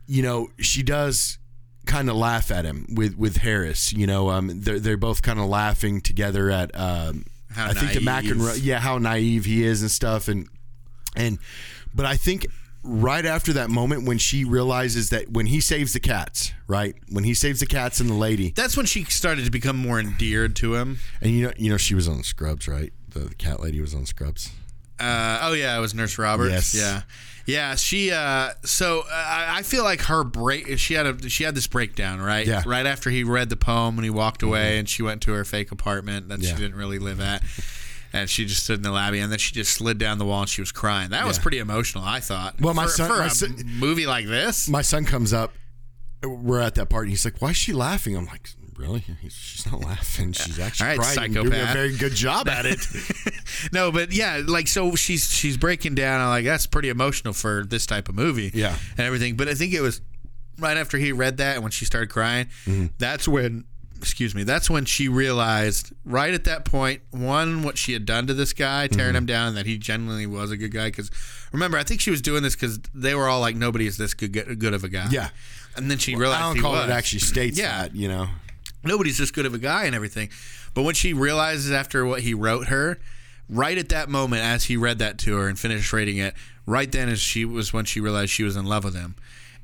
you 0.09 0.23
know, 0.23 0.49
she 0.59 0.83
does 0.83 1.39
kind 1.87 2.11
of 2.11 2.17
laugh 2.17 2.51
at 2.51 2.65
him 2.65 2.87
with 2.97 3.17
with 3.17 3.37
Harris. 3.37 3.93
You 3.93 4.07
know, 4.07 4.31
um, 4.31 4.61
they're 4.61 4.81
they're 4.81 4.97
both 4.97 5.23
kind 5.23 5.39
of 5.39 5.47
laughing 5.47 6.01
together 6.01 6.51
at 6.51 6.75
um, 6.75 7.27
How 7.51 7.69
I 7.69 7.75
think 7.75 7.93
the 7.93 8.01
naive. 8.01 8.33
McEnroe, 8.33 8.59
yeah, 8.61 8.81
how 8.81 8.99
naive 8.99 9.45
he 9.45 9.63
is 9.63 9.83
and 9.83 9.91
stuff, 9.91 10.27
and 10.27 10.49
and 11.15 11.39
but 11.95 12.07
I 12.07 12.17
think 12.17 12.47
right 12.83 13.25
after 13.27 13.53
that 13.55 13.71
moment 13.71 14.05
when 14.07 14.19
she 14.19 14.45
realizes 14.45 15.11
that 15.11 15.31
when 15.31 15.47
he 15.47 15.61
saves 15.61 15.93
the 15.93 16.01
cats, 16.01 16.53
right, 16.67 16.95
when 17.11 17.25
he 17.25 17.35
saves 17.35 17.61
the 17.61 17.67
cats 17.67 18.01
and 18.01 18.09
the 18.09 18.15
lady, 18.15 18.53
That's 18.57 18.77
when 18.77 18.87
she 18.87 19.05
started 19.05 19.45
to 19.45 19.51
become 19.51 19.77
more 19.77 19.99
endeared 20.01 20.57
to 20.57 20.75
him. 20.75 20.99
and 21.21 21.31
you 21.33 21.47
know, 21.47 21.53
you 21.57 21.71
know, 21.71 21.77
she 21.77 21.95
was 21.95 22.09
on 22.09 22.23
Scrubs, 22.23 22.69
right? 22.69 22.93
The, 23.09 23.21
the 23.21 23.35
cat 23.35 23.61
lady 23.61 23.81
was 23.81 23.95
on 23.95 24.07
Scrubs. 24.07 24.51
Uh, 25.01 25.39
oh 25.43 25.53
yeah, 25.53 25.77
it 25.77 25.81
was 25.81 25.95
Nurse 25.95 26.19
Roberts. 26.19 26.75
Yes. 26.75 26.75
Yeah, 26.75 27.03
yeah. 27.47 27.75
She. 27.77 28.11
Uh, 28.11 28.51
so 28.65 29.03
uh, 29.09 29.47
I 29.49 29.63
feel 29.63 29.85
like 29.85 30.01
her 30.03 30.25
break. 30.25 30.77
She 30.81 30.95
had 30.95 31.07
a. 31.07 31.29
She 31.31 31.45
had 31.45 31.55
this 31.55 31.69
breakdown, 31.69 32.21
right? 32.21 32.45
Yeah. 32.45 32.61
Mm-hmm. 32.63 32.69
Right 32.71 32.85
after 32.85 33.09
he 33.09 33.23
read 33.23 33.49
the 33.49 33.57
poem 33.57 33.97
and 33.97 34.03
he 34.05 34.11
walked 34.11 34.43
away, 34.43 34.77
and 34.77 34.89
she 34.89 35.03
went 35.05 35.23
to 35.23 35.33
her 35.35 35.45
fake 35.45 35.71
apartment 35.71 36.29
that 36.31 36.41
Yeah. 36.41 36.51
she 36.51 36.57
didn't 36.61 36.75
really 36.77 36.99
live 36.99 37.21
at. 37.21 37.43
And 38.13 38.29
she 38.31 38.47
just 38.47 38.65
stood 38.65 38.77
in 38.79 38.83
the 38.83 38.91
lobby, 38.91 39.19
and 39.21 39.31
then 39.31 39.39
she 39.39 39.53
just 39.53 39.73
slid 39.73 39.99
down 39.99 40.19
the 40.19 40.25
wall, 40.25 40.41
and 40.41 40.49
she 40.49 40.61
was 40.63 40.73
crying. 40.73 41.11
That 41.11 41.27
was 41.27 41.39
pretty 41.39 41.59
emotional, 41.59 42.05
I 42.05 42.21
thought. 42.21 42.61
Well, 42.61 42.73
my 42.75 42.85
for, 42.85 42.91
son- 42.91 43.09
for 43.11 43.17
my 43.19 43.27
a 43.27 43.31
son- 43.31 43.57
movie 43.79 44.07
like 44.07 44.27
this, 44.27 44.69
My 44.69 44.83
son 44.83 45.05
comes 45.05 45.33
up. 45.33 45.53
We're 46.25 46.61
at 46.61 46.75
that 46.77 46.89
part, 46.89 47.05
and 47.05 47.11
he's 47.11 47.25
like, 47.25 47.41
"Why 47.41 47.51
is 47.51 47.57
she 47.57 47.73
laughing?" 47.73 48.17
I'm 48.17 48.27
like, 48.27 48.51
"Really? 48.77 49.05
She's 49.29 49.71
not 49.71 49.85
laughing. 49.85 50.33
She's 50.33 50.59
actually 50.59 50.91
All 50.91 50.97
right, 50.97 51.15
crying. 51.17 51.33
Doing 51.33 51.47
a 51.49 51.67
very 51.73 51.97
good 51.97 52.15
job 52.15 52.49
at 52.49 52.67
it." 52.67 52.81
no, 53.73 53.93
but 53.93 54.11
yeah, 54.13 54.43
like 54.45 54.67
so 54.67 54.97
she's 54.97 55.31
she's 55.33 55.57
breaking 55.57 55.95
down. 55.95 56.21
I'm 56.21 56.29
like 56.29 56.45
that's 56.45 56.67
pretty 56.67 56.89
emotional 56.89 57.35
for 57.35 57.65
this 57.65 57.87
type 57.87 58.09
of 58.09 58.15
movie. 58.17 58.51
Yeah. 58.53 58.75
and 58.97 59.07
everything. 59.07 59.37
But 59.37 59.49
I 59.49 59.55
think 59.55 59.73
it 59.75 59.81
was 59.81 60.01
right 60.59 60.77
after 60.77 60.99
he 60.99 61.13
read 61.13 61.37
that 61.37 61.55
and 61.55 61.63
when 61.63 61.71
she 61.71 61.85
started 61.85 62.11
crying. 62.11 62.47
Mm-hmm. 62.65 62.87
That's 62.99 63.29
when, 63.29 63.65
excuse 63.99 64.35
me, 64.35 64.43
that's 64.45 64.71
when 64.71 64.85
she 64.85 65.09
realized 65.09 65.93
right 66.05 66.33
at 66.33 66.45
that 66.45 66.65
point 66.65 67.03
one 67.11 67.63
what 67.63 67.77
she 67.79 67.93
had 67.93 68.07
done 68.07 68.27
to 68.27 68.35
this 68.35 68.53
guy, 68.53 68.87
tearing 68.87 69.11
Mm-hmm. 69.11 69.17
him 69.19 69.27
down, 69.27 69.55
that 69.57 69.67
he 69.67 69.79
genuinely 69.79 70.27
was 70.27 70.51
a 70.51 70.57
good 70.57 70.73
guy. 70.73 70.87
Because 70.89 71.11
remember, 71.53 71.77
I 71.79 71.83
think 71.83 72.01
she 72.01 72.11
was 72.11 72.23
doing 72.23 72.43
this 72.43 72.55
because 72.55 72.79
they 72.95 73.15
were 73.15 73.29
all 73.29 73.41
like 73.41 73.57
nobody 73.57 73.87
is 73.87 73.97
this 73.99 74.15
good 74.15 74.33
good 74.59 74.75
of 74.75 74.85
a 74.85 74.89
guy. 74.89 75.09
Yeah. 75.11 75.29
and 75.77 75.91
then 75.91 75.99
she 75.99 76.15
realized 76.17 76.43
I 76.43 76.53
don't 76.55 76.63
call 76.63 76.77
it 76.77 76.91
actually 76.91 77.21
states 77.21 77.59
Yeah. 77.59 77.83
that, 77.83 77.95
you 77.95 78.09
know. 78.09 78.29
nobody's 78.85 79.19
this 79.19 79.31
good 79.31 79.47
of 79.47 79.55
a 79.55 79.59
guy 79.59 79.85
and 79.85 79.95
everything. 79.95 80.29
But 80.75 80.83
when 80.83 80.95
she 80.95 81.13
realizes 81.13 81.71
after 81.73 82.05
what 82.07 82.21
he 82.23 82.35
wrote 82.35 82.69
her, 82.69 82.99
right 83.49 83.77
at 83.79 83.89
that 83.91 84.09
moment, 84.09 84.43
as 84.43 84.65
he 84.65 84.77
read 84.77 84.99
that 85.01 85.19
to 85.21 85.37
her 85.37 85.49
and 85.49 85.59
finished 85.59 85.93
reading 85.93 86.19
it, 86.19 86.35
right 86.67 86.91
then 86.93 87.09
as 87.09 87.19
she 87.21 87.45
was 87.45 87.73
when 87.73 87.85
she 87.85 88.01
realized 88.01 88.31
she 88.31 88.43
was 88.45 88.57
in 88.57 88.65
love 88.67 88.85
with 88.85 88.95
him. 88.95 89.15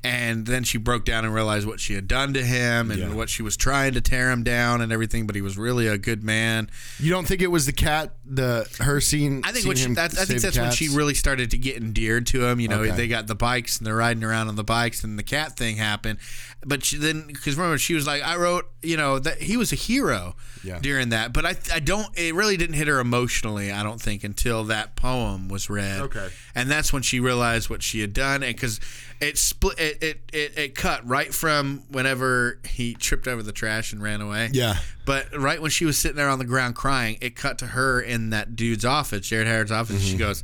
And 0.05 0.45
then 0.45 0.63
she 0.63 0.77
broke 0.77 1.03
down 1.05 1.25
and 1.25 1.33
realized 1.33 1.65
what 1.65 1.79
she 1.79 1.93
had 1.95 2.07
done 2.07 2.33
to 2.33 2.43
him 2.43 2.91
and 2.91 2.99
Yeah. 2.99 3.13
what 3.13 3.29
she 3.29 3.41
was 3.41 3.57
trying 3.57 3.93
to 3.93 4.01
tear 4.01 4.29
him 4.31 4.43
down 4.43 4.81
and 4.81 4.91
everything. 4.91 5.25
But 5.25 5.35
he 5.35 5.41
was 5.41 5.57
really 5.57 5.87
a 5.87 5.97
good 5.97 6.23
man. 6.23 6.69
You 6.99 7.09
don't 7.09 7.27
think 7.27 7.41
it 7.41 7.47
was 7.51 7.65
the 7.65 7.71
cat, 7.73 8.15
the 8.25 8.67
her 8.79 9.01
scene? 9.01 9.41
I 9.43 9.51
think 9.51 9.77
she, 9.77 9.93
that, 9.95 10.17
I 10.17 10.25
think 10.25 10.41
that's 10.41 10.57
when 10.57 10.71
she 10.71 10.89
really 10.89 11.13
started 11.15 11.51
to 11.51 11.57
get 11.57 11.77
endeared 11.77 12.27
to 12.27 12.45
him. 12.45 12.59
You 12.59 12.67
know, 12.67 12.81
Okay. 12.81 12.95
they 12.95 13.07
got 13.07 13.27
the 13.27 13.35
bikes 13.35 13.77
and 13.77 13.87
they're 13.87 13.95
riding 13.95 14.23
around 14.23 14.47
on 14.47 14.55
the 14.55 14.63
bikes, 14.63 15.03
and 15.03 15.17
the 15.17 15.23
cat 15.23 15.57
thing 15.57 15.77
happened. 15.77 16.19
But 16.65 16.83
she, 16.83 16.97
then, 16.97 17.25
because 17.27 17.55
remember, 17.57 17.77
she 17.77 17.93
was 17.93 18.07
like, 18.07 18.23
"I 18.23 18.35
wrote, 18.37 18.65
you 18.85 18.97
know, 18.97 19.19
that 19.19 19.41
he 19.41 19.57
was 19.57 19.71
a 19.71 19.75
hero 19.75 20.35
Yeah. 20.63 20.79
during 20.79 21.09
that." 21.09 21.33
But 21.33 21.45
I, 21.45 21.55
I 21.73 21.79
don't. 21.79 22.07
It 22.17 22.33
really 22.35 22.57
didn't 22.57 22.75
hit 22.75 22.87
her 22.87 22.99
emotionally. 22.99 23.71
I 23.71 23.83
don't 23.83 24.01
think 24.01 24.23
until 24.23 24.63
that 24.65 24.95
poem 24.95 25.47
was 25.47 25.69
read. 25.69 26.01
Okay. 26.01 26.29
and 26.53 26.69
that's 26.69 26.93
when 26.93 27.01
she 27.01 27.19
realized 27.19 27.69
what 27.69 27.83
she 27.83 28.01
had 28.01 28.13
done, 28.13 28.43
and 28.43 28.55
because 28.55 28.79
it 29.21 29.37
split, 29.37 29.79
it, 29.79 30.03
it 30.03 30.19
it 30.33 30.57
it 30.57 30.75
cut 30.75 31.07
right 31.07 31.33
from 31.33 31.83
whenever 31.89 32.59
he 32.67 32.93
tripped 32.93 33.27
over 33.27 33.41
the 33.41 33.51
trash 33.51 33.93
and 33.93 34.01
ran 34.01 34.21
away. 34.21 34.49
Yeah. 34.51 34.77
But 35.05 35.37
right 35.37 35.61
when 35.61 35.71
she 35.71 35.85
was 35.85 35.97
sitting 35.97 36.17
there 36.17 36.29
on 36.29 36.39
the 36.39 36.45
ground 36.45 36.75
crying, 36.75 37.17
it 37.21 37.35
cut 37.35 37.57
to 37.59 37.67
her 37.67 38.01
in 38.01 38.31
that 38.31 38.55
dude's 38.55 38.83
office, 38.85 39.27
Jared 39.27 39.47
Harris's 39.47 39.71
office. 39.71 40.01
She 40.01 40.11
mm-hmm. 40.11 40.19
goes, 40.19 40.43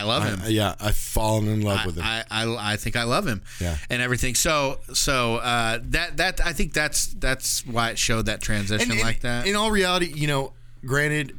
"I 0.00 0.02
love 0.04 0.24
him. 0.24 0.40
I- 0.44 0.48
yeah, 0.48 0.74
I've 0.80 0.96
fallen 0.96 1.48
in 1.48 1.60
love 1.62 1.84
with 1.86 1.96
him. 1.96 2.04
I, 2.04 2.24
I, 2.30 2.72
I 2.72 2.76
think 2.76 2.96
I 2.96 3.04
love 3.04 3.26
him. 3.26 3.42
Yeah. 3.60 3.76
and 3.90 4.00
everything. 4.02 4.34
So 4.34 4.78
so 4.92 5.36
uh, 5.36 5.78
that 5.84 6.16
that 6.18 6.40
I 6.44 6.52
think 6.52 6.72
that's 6.72 7.06
that's 7.08 7.66
why 7.66 7.90
it 7.90 7.98
showed 7.98 8.26
that 8.26 8.40
transition 8.40 8.90
And- 8.90 9.00
and 9.00 9.00
like 9.00 9.20
that. 9.20 9.46
In 9.46 9.56
all 9.56 9.70
reality, 9.70 10.12
you 10.14 10.26
know, 10.26 10.52
granted, 10.84 11.36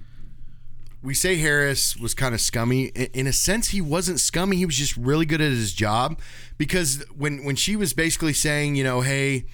we 1.04 1.14
say 1.14 1.36
Harris 1.38 1.96
was 1.96 2.14
kind 2.14 2.34
of 2.34 2.42
scummy. 2.42 2.86
In, 2.88 3.08
in 3.14 3.28
a 3.28 3.34
sense, 3.34 3.70
he 3.70 3.82
wasn't 3.82 4.20
scummy. 4.20 4.58
He 4.58 4.66
was 4.66 4.76
just 4.76 4.98
really 4.98 5.26
good 5.26 5.42
at 5.42 5.52
his 5.52 5.74
job. 5.74 6.20
Because 6.58 7.04
when 7.16 7.44
when 7.46 7.56
she 7.56 7.76
was 7.76 7.94
basically 7.94 8.34
saying, 8.34 8.76
you 8.76 8.84
know, 8.84 9.02
hey, 9.02 9.46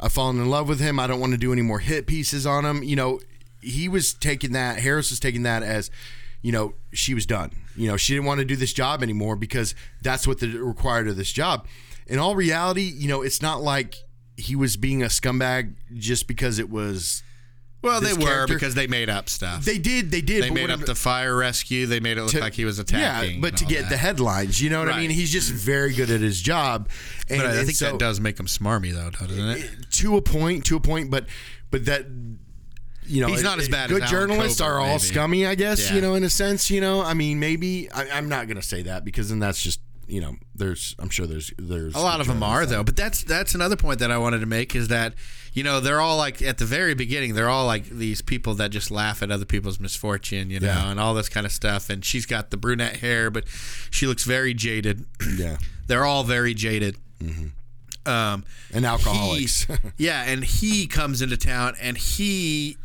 I've 0.00 0.12
fallen 0.12 0.38
in 0.40 0.48
love 0.50 0.68
with 0.68 0.80
him. 0.80 0.98
I 0.98 1.06
don't 1.06 1.20
want 1.20 1.32
to 1.32 1.38
do 1.38 1.52
any 1.52 1.62
more 1.62 1.78
hit 1.78 2.06
pieces 2.06 2.46
on 2.46 2.64
him. 2.64 2.82
You 2.82 2.96
know, 2.96 3.20
he 3.62 3.88
was 3.88 4.14
taking 4.14 4.52
that. 4.52 4.80
Harris 4.80 5.10
was 5.10 5.20
taking 5.20 5.42
that 5.44 5.62
as, 5.62 5.90
you 6.42 6.52
know, 6.52 6.74
she 6.92 7.14
was 7.14 7.26
done. 7.26 7.50
You 7.76 7.88
know, 7.88 7.96
she 7.96 8.14
didn't 8.14 8.26
want 8.26 8.38
to 8.40 8.44
do 8.44 8.56
this 8.56 8.72
job 8.72 9.02
anymore 9.02 9.36
because 9.36 9.74
that's 10.02 10.26
what 10.26 10.40
the 10.40 10.48
required 10.58 11.08
of 11.08 11.16
this 11.16 11.32
job. 11.32 11.66
In 12.06 12.18
all 12.18 12.34
reality, 12.34 12.82
you 12.94 13.08
know, 13.08 13.22
it's 13.22 13.40
not 13.42 13.62
like 13.62 13.94
he 14.36 14.56
was 14.56 14.76
being 14.76 15.02
a 15.02 15.06
scumbag 15.06 15.74
just 15.96 16.26
because 16.26 16.58
it 16.58 16.70
was. 16.70 17.22
Well, 17.82 18.02
they 18.02 18.12
were 18.12 18.20
character. 18.26 18.54
because 18.54 18.74
they 18.74 18.86
made 18.86 19.08
up 19.08 19.30
stuff. 19.30 19.64
They 19.64 19.78
did. 19.78 20.10
They 20.10 20.20
did. 20.20 20.42
They 20.42 20.50
made 20.50 20.64
up 20.70 20.80
I'm- 20.80 20.86
the 20.86 20.94
fire 20.94 21.34
rescue. 21.34 21.86
They 21.86 21.98
made 22.00 22.18
it 22.18 22.22
look 22.22 22.32
to- 22.32 22.40
like 22.40 22.52
he 22.52 22.66
was 22.66 22.78
attacking. 22.78 23.36
Yeah, 23.36 23.40
but 23.40 23.56
to 23.56 23.64
get 23.64 23.82
that. 23.84 23.88
the 23.90 23.96
headlines, 23.96 24.60
you 24.60 24.68
know 24.68 24.80
what 24.80 24.90
I 24.92 24.98
mean? 25.00 25.08
He's 25.08 25.32
just 25.32 25.50
very 25.50 25.94
good 25.94 26.10
at 26.10 26.20
his 26.20 26.42
job. 26.42 26.90
And, 27.30 27.40
But 27.40 27.46
I 27.52 27.64
think 27.64 27.76
so- 27.78 27.92
that 27.92 27.98
does 27.98 28.20
make 28.20 28.38
him 28.38 28.44
smarmy, 28.46 28.92
though, 28.92 29.08
doesn't 29.08 29.48
it? 29.48 29.70
to 29.92 30.16
a 30.18 30.22
point, 30.22 30.66
to 30.66 30.76
a 30.76 30.80
point, 30.80 31.10
but 31.10 31.24
but 31.70 31.84
that 31.86 32.29
you 33.06 33.20
know 33.20 33.28
He's 33.28 33.42
not 33.42 33.58
as 33.58 33.68
bad 33.68 33.90
as 33.90 33.98
Good 33.98 34.02
Alan 34.02 34.10
journalists 34.28 34.60
are 34.60 34.78
all 34.80 34.86
maybe. 34.86 34.98
scummy, 35.00 35.46
I 35.46 35.54
guess. 35.54 35.88
Yeah. 35.88 35.96
You 35.96 36.00
know, 36.02 36.14
in 36.14 36.24
a 36.24 36.30
sense, 36.30 36.70
you 36.70 36.80
know. 36.80 37.02
I 37.02 37.14
mean, 37.14 37.40
maybe 37.40 37.90
I, 37.92 38.08
I'm 38.10 38.28
not 38.28 38.46
gonna 38.48 38.62
say 38.62 38.82
that 38.82 39.04
because 39.04 39.28
then 39.30 39.38
that's 39.38 39.60
just 39.62 39.80
you 40.06 40.20
know, 40.20 40.34
there's 40.56 40.96
I'm 40.98 41.08
sure 41.08 41.26
there's 41.26 41.52
there's 41.56 41.94
A 41.94 42.00
lot 42.00 42.20
of 42.20 42.26
them 42.26 42.42
are 42.42 42.66
though, 42.66 42.82
but 42.82 42.96
that's 42.96 43.22
that's 43.22 43.54
another 43.54 43.76
point 43.76 44.00
that 44.00 44.10
I 44.10 44.18
wanted 44.18 44.40
to 44.40 44.46
make 44.46 44.74
is 44.74 44.88
that 44.88 45.14
you 45.52 45.62
know 45.62 45.78
they're 45.78 46.00
all 46.00 46.16
like 46.16 46.42
at 46.42 46.58
the 46.58 46.64
very 46.64 46.94
beginning 46.94 47.34
they're 47.34 47.48
all 47.48 47.64
like 47.66 47.84
these 47.88 48.20
people 48.20 48.54
that 48.54 48.70
just 48.72 48.90
laugh 48.90 49.22
at 49.22 49.30
other 49.30 49.44
people's 49.44 49.78
misfortune, 49.78 50.50
you 50.50 50.58
know, 50.58 50.66
Yeah. 50.66 50.90
and 50.90 50.98
all 50.98 51.14
this 51.14 51.28
kind 51.28 51.46
of 51.46 51.52
stuff. 51.52 51.90
And 51.90 52.04
she's 52.04 52.26
got 52.26 52.50
the 52.50 52.56
brunette 52.56 52.96
hair, 52.96 53.30
but 53.30 53.44
she 53.90 54.06
looks 54.08 54.24
very 54.24 54.52
jaded. 54.52 55.04
Yeah, 55.38 55.58
they're 55.86 56.04
all 56.04 56.24
very 56.24 56.54
jaded. 56.54 56.96
Um, 58.06 58.44
and 58.72 58.84
alcoholics. 58.86 59.64
he- 59.64 59.74
yeah, 59.98 60.24
and 60.26 60.42
he 60.42 60.86
comes 60.86 61.20
into 61.22 61.36
town 61.36 61.74
and 61.80 61.96
he 61.98 62.78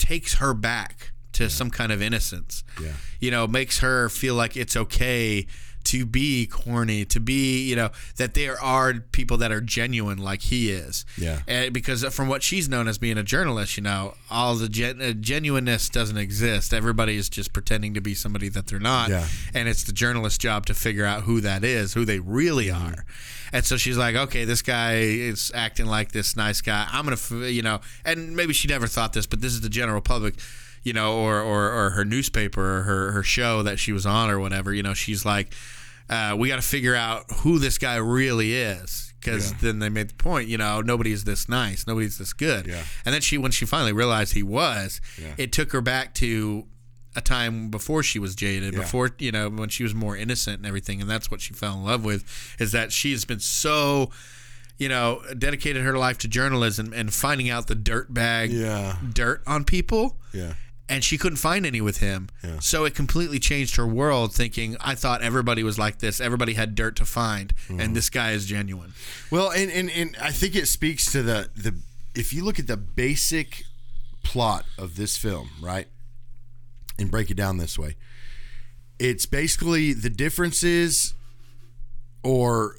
takes 0.00 0.34
her 0.34 0.54
back 0.54 1.12
to 1.32 1.48
some 1.48 1.70
kind 1.70 1.92
of 1.92 2.02
innocence. 2.02 2.64
Yeah. 2.82 2.94
You 3.20 3.30
know, 3.30 3.46
makes 3.46 3.78
her 3.78 4.08
feel 4.08 4.34
like 4.34 4.56
it's 4.56 4.76
okay 4.76 5.46
to 5.84 6.04
be 6.06 6.46
corny, 6.46 7.04
to 7.06 7.18
be, 7.20 7.68
you 7.68 7.74
know, 7.76 7.90
that 8.16 8.34
there 8.34 8.60
are 8.60 8.94
people 9.12 9.36
that 9.38 9.50
are 9.50 9.60
genuine 9.60 10.18
like 10.18 10.42
he 10.42 10.70
is. 10.70 11.04
Yeah. 11.16 11.40
And 11.48 11.72
because 11.72 12.04
from 12.14 12.28
what 12.28 12.42
she's 12.42 12.68
known 12.68 12.86
as 12.88 12.98
being 12.98 13.18
a 13.18 13.22
journalist, 13.22 13.76
you 13.76 13.82
know, 13.82 14.14
all 14.30 14.54
the 14.56 14.68
gen- 14.68 15.00
uh, 15.00 15.12
genuineness 15.12 15.88
doesn't 15.88 16.16
exist. 16.18 16.72
Everybody 16.74 17.16
is 17.16 17.28
just 17.28 17.52
pretending 17.52 17.94
to 17.94 18.00
be 18.00 18.14
somebody 18.14 18.48
that 18.50 18.66
they're 18.66 18.78
not. 18.78 19.08
Yeah. 19.10 19.26
And 19.54 19.68
it's 19.68 19.84
the 19.84 19.92
journalist's 19.92 20.38
job 20.38 20.66
to 20.66 20.74
figure 20.74 21.04
out 21.04 21.22
who 21.22 21.40
that 21.40 21.64
is, 21.64 21.94
who 21.94 22.04
they 22.04 22.18
really 22.18 22.66
Mm-hmm. 22.66 22.86
are. 22.94 23.04
And 23.52 23.64
so 23.64 23.76
she's 23.76 23.96
like, 23.96 24.14
okay, 24.14 24.44
this 24.44 24.62
guy 24.62 24.96
is 24.98 25.50
acting 25.54 25.86
like 25.86 26.12
this 26.12 26.36
nice 26.36 26.60
guy. 26.60 26.86
I'm 26.92 27.04
gonna, 27.04 27.46
you 27.48 27.62
know, 27.62 27.80
and 28.04 28.36
maybe 28.36 28.52
she 28.52 28.68
never 28.68 28.86
thought 28.86 29.12
this, 29.12 29.26
but 29.26 29.40
this 29.40 29.52
is 29.52 29.60
the 29.60 29.68
general 29.68 30.00
public, 30.00 30.34
you 30.82 30.92
know, 30.92 31.16
or 31.18 31.40
or, 31.40 31.70
or 31.72 31.90
her 31.90 32.04
newspaper 32.04 32.78
or 32.78 32.82
her 32.82 33.12
her 33.12 33.22
show 33.22 33.62
that 33.62 33.78
she 33.78 33.92
was 33.92 34.06
on 34.06 34.30
or 34.30 34.38
whatever. 34.40 34.72
You 34.72 34.82
know, 34.82 34.94
she's 34.94 35.24
like, 35.24 35.52
uh, 36.08 36.34
we 36.38 36.48
got 36.48 36.56
to 36.56 36.62
figure 36.62 36.94
out 36.94 37.24
who 37.38 37.58
this 37.58 37.78
guy 37.78 37.96
really 37.96 38.54
is. 38.54 39.06
Because 39.20 39.52
then 39.60 39.80
they 39.80 39.90
made 39.90 40.08
the 40.08 40.14
point, 40.14 40.48
you 40.48 40.56
know, 40.56 40.80
nobody's 40.80 41.24
this 41.24 41.46
nice, 41.46 41.86
nobody's 41.86 42.16
this 42.16 42.32
good. 42.32 42.66
Yeah. 42.66 42.84
And 43.04 43.12
then 43.14 43.20
she, 43.20 43.36
when 43.36 43.50
she 43.52 43.66
finally 43.66 43.92
realized 43.92 44.32
he 44.32 44.42
was, 44.42 44.98
Yeah. 45.20 45.34
it 45.36 45.52
took 45.52 45.72
her 45.72 45.82
back 45.82 46.14
to 46.14 46.66
a 47.14 47.20
time 47.20 47.68
before 47.68 48.02
she 48.02 48.18
was 48.18 48.34
jaded, 48.34 48.72
Yeah. 48.72 48.80
before 48.80 49.10
you 49.18 49.30
know 49.30 49.50
when 49.50 49.68
she 49.68 49.82
was 49.82 49.94
more 49.94 50.16
innocent 50.16 50.56
and 50.56 50.64
everything, 50.66 51.02
and 51.02 51.10
that's 51.10 51.30
what 51.30 51.42
she 51.42 51.52
fell 51.52 51.74
in 51.74 51.84
love 51.84 52.02
with. 52.02 52.24
Is 52.58 52.72
that 52.72 52.92
she's 52.92 53.26
been 53.26 53.40
so, 53.40 54.10
you 54.78 54.88
know, 54.88 55.20
dedicated 55.36 55.82
her 55.82 55.98
life 55.98 56.16
to 56.18 56.26
journalism 56.28 56.94
and 56.96 57.12
finding 57.12 57.50
out 57.50 57.66
the 57.66 57.74
dirt 57.74 58.14
bag 58.14 58.50
Yeah. 58.52 58.96
dirt 59.12 59.42
on 59.46 59.64
people, 59.64 60.16
yeah. 60.32 60.54
And 60.90 61.02
she 61.02 61.16
couldn't 61.16 61.38
find 61.38 61.64
any 61.64 61.80
with 61.80 61.98
him. 61.98 62.28
Yeah. 62.44 62.58
So 62.60 62.84
it 62.84 62.94
completely 62.94 63.38
changed 63.38 63.76
her 63.76 63.86
world. 63.86 64.34
Thinking, 64.34 64.76
I 64.80 64.94
thought 64.94 65.22
everybody 65.22 65.62
was 65.62 65.78
like 65.78 66.00
this. 66.00 66.20
Everybody 66.20 66.52
had 66.54 66.74
dirt 66.74 66.96
to 66.96 67.06
find, 67.06 67.54
Mm-hmm. 67.68 67.80
and 67.80 67.96
this 67.96 68.10
guy 68.10 68.32
is 68.32 68.44
genuine. 68.46 68.92
Well, 69.30 69.50
and, 69.52 69.70
and 69.70 69.90
and 69.90 70.16
I 70.20 70.32
think 70.32 70.54
it 70.54 70.66
speaks 70.66 71.10
to 71.12 71.22
the 71.22 71.48
the 71.56 71.74
if 72.14 72.32
you 72.32 72.44
look 72.44 72.58
at 72.58 72.66
the 72.66 72.76
basic 72.76 73.62
plot 74.22 74.64
of 74.76 74.96
this 74.96 75.16
film, 75.16 75.48
right? 75.62 75.86
And 76.98 77.10
break 77.10 77.30
it 77.30 77.36
down 77.36 77.56
this 77.56 77.78
way. 77.78 77.96
It's 78.98 79.24
basically 79.24 79.94
the 79.94 80.10
differences 80.10 81.14
or 82.22 82.76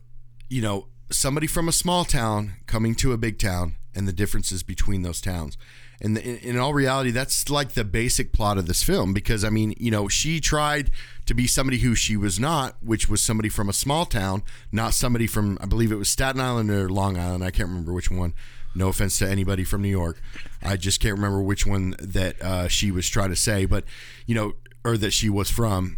you 0.50 0.62
know, 0.62 0.88
somebody 1.10 1.48
from 1.48 1.68
a 1.70 1.72
small 1.72 2.04
town 2.06 2.54
coming 2.68 2.94
to 2.96 3.14
a 3.14 3.18
big 3.18 3.40
town 3.40 3.76
and 3.96 4.08
the 4.08 4.14
differences 4.14 4.64
between 4.64 5.02
those 5.02 5.22
towns. 5.22 5.58
And 6.02 6.18
in, 6.18 6.38
in 6.38 6.58
all 6.58 6.74
reality, 6.74 7.12
that's 7.12 7.50
like 7.50 7.74
the 7.74 7.84
basic 7.84 8.34
plot 8.34 8.58
of 8.58 8.68
this 8.68 8.84
film 8.84 9.14
because 9.14 9.44
I 9.44 9.50
mean, 9.50 9.76
you 9.78 9.92
know, 9.92 10.08
she 10.08 10.40
tried 10.40 10.92
to 11.28 11.34
be 11.34 11.48
somebody 11.48 11.78
who 11.78 11.94
she 11.94 12.18
was 12.18 12.40
not, 12.40 12.76
which 12.82 13.08
was 13.08 13.22
somebody 13.22 13.50
from 13.50 13.70
a 13.70 13.74
small 13.74 14.06
town, 14.06 14.44
not 14.72 14.94
somebody 14.94 15.28
from 15.28 15.58
I 15.62 15.68
believe 15.68 15.92
it 15.92 15.98
was 15.98 16.10
Staten 16.10 16.42
Island 16.42 16.72
or 16.72 16.90
Long 16.90 17.18
Island. 17.18 17.44
I 17.44 17.52
can't 17.52 17.70
remember 17.70 17.94
which 17.94 18.10
one. 18.10 18.34
No 18.74 18.88
offense 18.88 19.20
to 19.20 19.30
anybody 19.30 19.64
from 19.66 19.82
New 19.82 19.90
York, 19.90 20.22
I 20.64 20.78
just 20.78 21.02
can't 21.02 21.16
remember 21.16 21.42
which 21.42 21.66
one 21.66 21.94
that 22.00 22.42
uh, 22.42 22.68
she 22.70 22.90
was 22.90 23.10
trying 23.10 23.30
to 23.30 23.36
say, 23.36 23.66
but 23.66 23.84
you 24.26 24.34
know, 24.34 24.54
or 24.86 24.98
that 24.98 25.12
she 25.12 25.30
was 25.30 25.52
from 25.52 25.98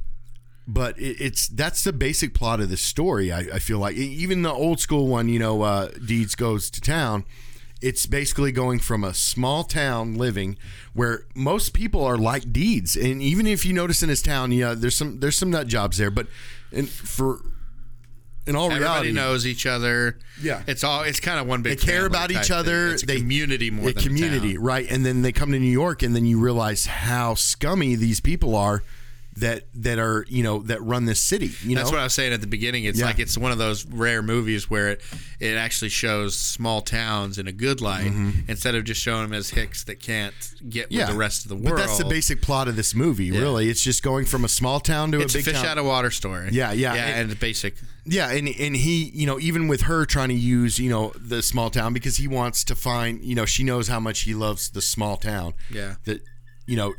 but 0.68 0.98
it, 0.98 1.20
it's 1.20 1.48
that's 1.48 1.84
the 1.84 1.94
basic 1.94 2.34
plot 2.34 2.60
of 2.60 2.70
the 2.70 2.78
story. 2.78 3.32
I, 3.32 3.40
I 3.40 3.60
feel 3.60 3.80
like 3.80 3.96
even 3.96 4.42
the 4.42 4.54
old 4.54 4.80
school 4.80 5.08
one, 5.08 5.30
you 5.30 5.40
know, 5.40 5.62
uh, 5.62 5.90
Deeds 6.06 6.36
goes 6.36 6.70
to 6.72 6.82
town. 6.82 7.26
It's 7.84 8.06
basically 8.06 8.52
going 8.52 8.80
from 8.80 9.04
a 9.04 9.14
small 9.14 9.64
town 9.66 10.16
living 10.16 10.58
where 10.94 11.26
most 11.36 11.74
people 11.74 12.04
are 12.04 12.18
like 12.18 12.54
Deeds, 12.54 12.96
and 12.96 13.22
even 13.22 13.46
if 13.46 13.66
you 13.66 13.74
notice 13.74 14.02
in 14.02 14.10
his 14.10 14.22
town, 14.22 14.52
yeah, 14.52 14.74
there's 14.76 14.96
some 14.96 15.20
there's 15.20 15.38
some 15.38 15.52
nut 15.52 15.68
jobs 15.68 15.98
there, 15.98 16.10
but 16.10 16.28
in, 16.72 16.86
for 16.86 17.42
in 18.46 18.56
all 18.56 18.66
Everybody 18.72 18.84
reality, 18.84 19.12
knows 19.12 19.48
each 19.48 19.66
other. 19.66 20.18
Yeah. 20.42 20.64
it's 20.68 20.84
all. 20.84 21.04
It's 21.04 21.20
kind 21.20 21.40
of 21.40 21.48
one 21.48 21.62
big. 21.62 21.80
they 21.80 21.86
care 21.86 22.06
about 22.06 22.32
each 22.32 22.52
other. 22.52 22.94
It's 22.94 23.04
a 23.04 23.06
they 23.06 23.20
community 23.20 23.70
more 23.72 23.90
a 23.90 23.94
than 23.94 24.04
a 24.04 24.06
community, 24.08 24.54
town. 24.56 24.64
right? 24.64 24.86
And 24.90 25.06
then 25.06 25.22
they 25.22 25.32
come 25.32 25.52
to 25.52 25.60
New 25.60 25.66
York, 25.72 26.04
and 26.04 26.16
then 26.16 26.26
you 26.26 26.40
realize 26.40 26.86
how 26.86 27.36
scummy 27.36 27.96
these 27.96 28.20
people 28.20 28.56
are 28.56 28.84
that 29.38 29.64
that 29.74 29.98
are 29.98 30.26
you 30.30 30.44
know 30.44 30.60
that 30.64 30.82
run 30.84 31.06
this 31.06 31.20
city. 31.22 31.52
You 31.64 31.76
That's 31.76 31.90
know, 31.90 31.96
what 31.98 32.02
I 32.02 32.04
was 32.04 32.14
saying 32.14 32.34
at 32.34 32.42
the 32.42 32.48
beginning. 32.48 32.86
It's 32.86 33.00
Yeah. 33.00 33.06
like 33.08 33.20
it's 33.20 33.38
one 33.38 33.52
of 33.52 33.58
those 33.58 33.86
rare 33.86 34.22
movies 34.22 34.70
where 34.70 34.90
it, 34.90 35.02
it 35.40 35.58
actually 35.58 35.90
shows 35.90 36.36
small 36.38 36.82
towns 36.82 37.38
in 37.40 37.48
a 37.48 37.52
good 37.52 37.82
light 37.82 38.06
mm-hmm. 38.06 38.42
instead 38.48 38.76
of 38.76 38.84
just 38.84 39.02
showing 39.02 39.24
them 39.24 39.34
as 39.34 39.50
hicks 39.50 39.84
that 39.86 40.00
can't 40.00 40.34
get 40.70 40.90
with 40.92 41.08
the 41.08 41.16
rest 41.16 41.46
of 41.46 41.50
the 41.50 41.56
world. 41.56 41.70
But 41.70 41.78
that's 41.78 41.98
the 41.98 42.06
basic 42.06 42.42
plot 42.42 42.68
of 42.68 42.76
this 42.76 42.94
movie, 42.94 43.32
really. 43.32 43.70
It's 43.70 43.84
just 43.84 44.04
going 44.04 44.26
from 44.26 44.46
a 44.46 44.50
small 44.50 44.80
town 44.80 45.12
to 45.14 45.20
It's 45.22 45.36
a 45.36 45.40
a 45.40 45.42
fish 45.42 45.54
town. 45.56 45.66
out 45.66 45.78
of 45.78 45.86
water 45.86 46.12
story. 46.12 46.50
Yeah, 46.52 46.72
yeah, 46.72 46.94
yeah, 46.94 47.06
and- 47.06 47.22
and, 47.22 47.32
the 47.32 47.36
basic. 47.36 47.76
yeah, 48.06 48.30
and 48.32 48.48
and 48.48 48.76
he, 48.76 49.06
you 49.16 49.26
know, 49.26 49.40
even 49.40 49.68
with 49.68 49.82
her 49.82 50.06
trying 50.06 50.30
to 50.30 50.36
use, 50.36 50.78
you 50.80 50.90
know, 50.90 51.12
the 51.20 51.42
small 51.42 51.70
town 51.70 51.94
because 51.94 52.18
he 52.18 52.28
wants 52.28 52.64
to 52.66 52.76
find, 52.76 53.24
you 53.24 53.34
know, 53.36 53.46
she 53.46 53.64
knows 53.64 53.88
how 53.88 54.00
much 54.00 54.22
he 54.22 54.34
loves 54.36 54.70
the 54.70 54.82
small 54.82 55.18
town. 55.18 55.54
Yeah. 55.72 55.96
That, 56.06 56.22
you 56.68 56.76
know, 56.78 56.94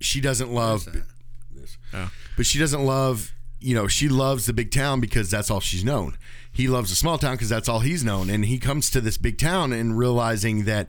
she 0.00 0.20
doesn't 0.20 0.52
love, 0.52 0.86
Oh. 1.92 2.10
but 2.36 2.46
she 2.46 2.58
doesn't 2.58 2.84
love, 2.84 3.32
you 3.60 3.74
know, 3.74 3.86
she 3.88 4.08
loves 4.08 4.46
the 4.46 4.52
big 4.52 4.70
town 4.70 5.00
because 5.00 5.30
that's 5.30 5.50
all 5.50 5.60
she's 5.60 5.84
known. 5.84 6.16
He 6.52 6.66
loves 6.68 6.90
the 6.90 6.96
small 6.96 7.16
town 7.18 7.34
because 7.36 7.48
that's 7.48 7.68
all 7.68 7.80
he's 7.80 8.02
known, 8.04 8.28
and 8.30 8.44
he 8.44 8.58
comes 8.58 8.90
to 8.90 9.00
this 9.00 9.16
big 9.16 9.38
town 9.38 9.72
and 9.72 9.96
realizing 9.96 10.64
that 10.64 10.88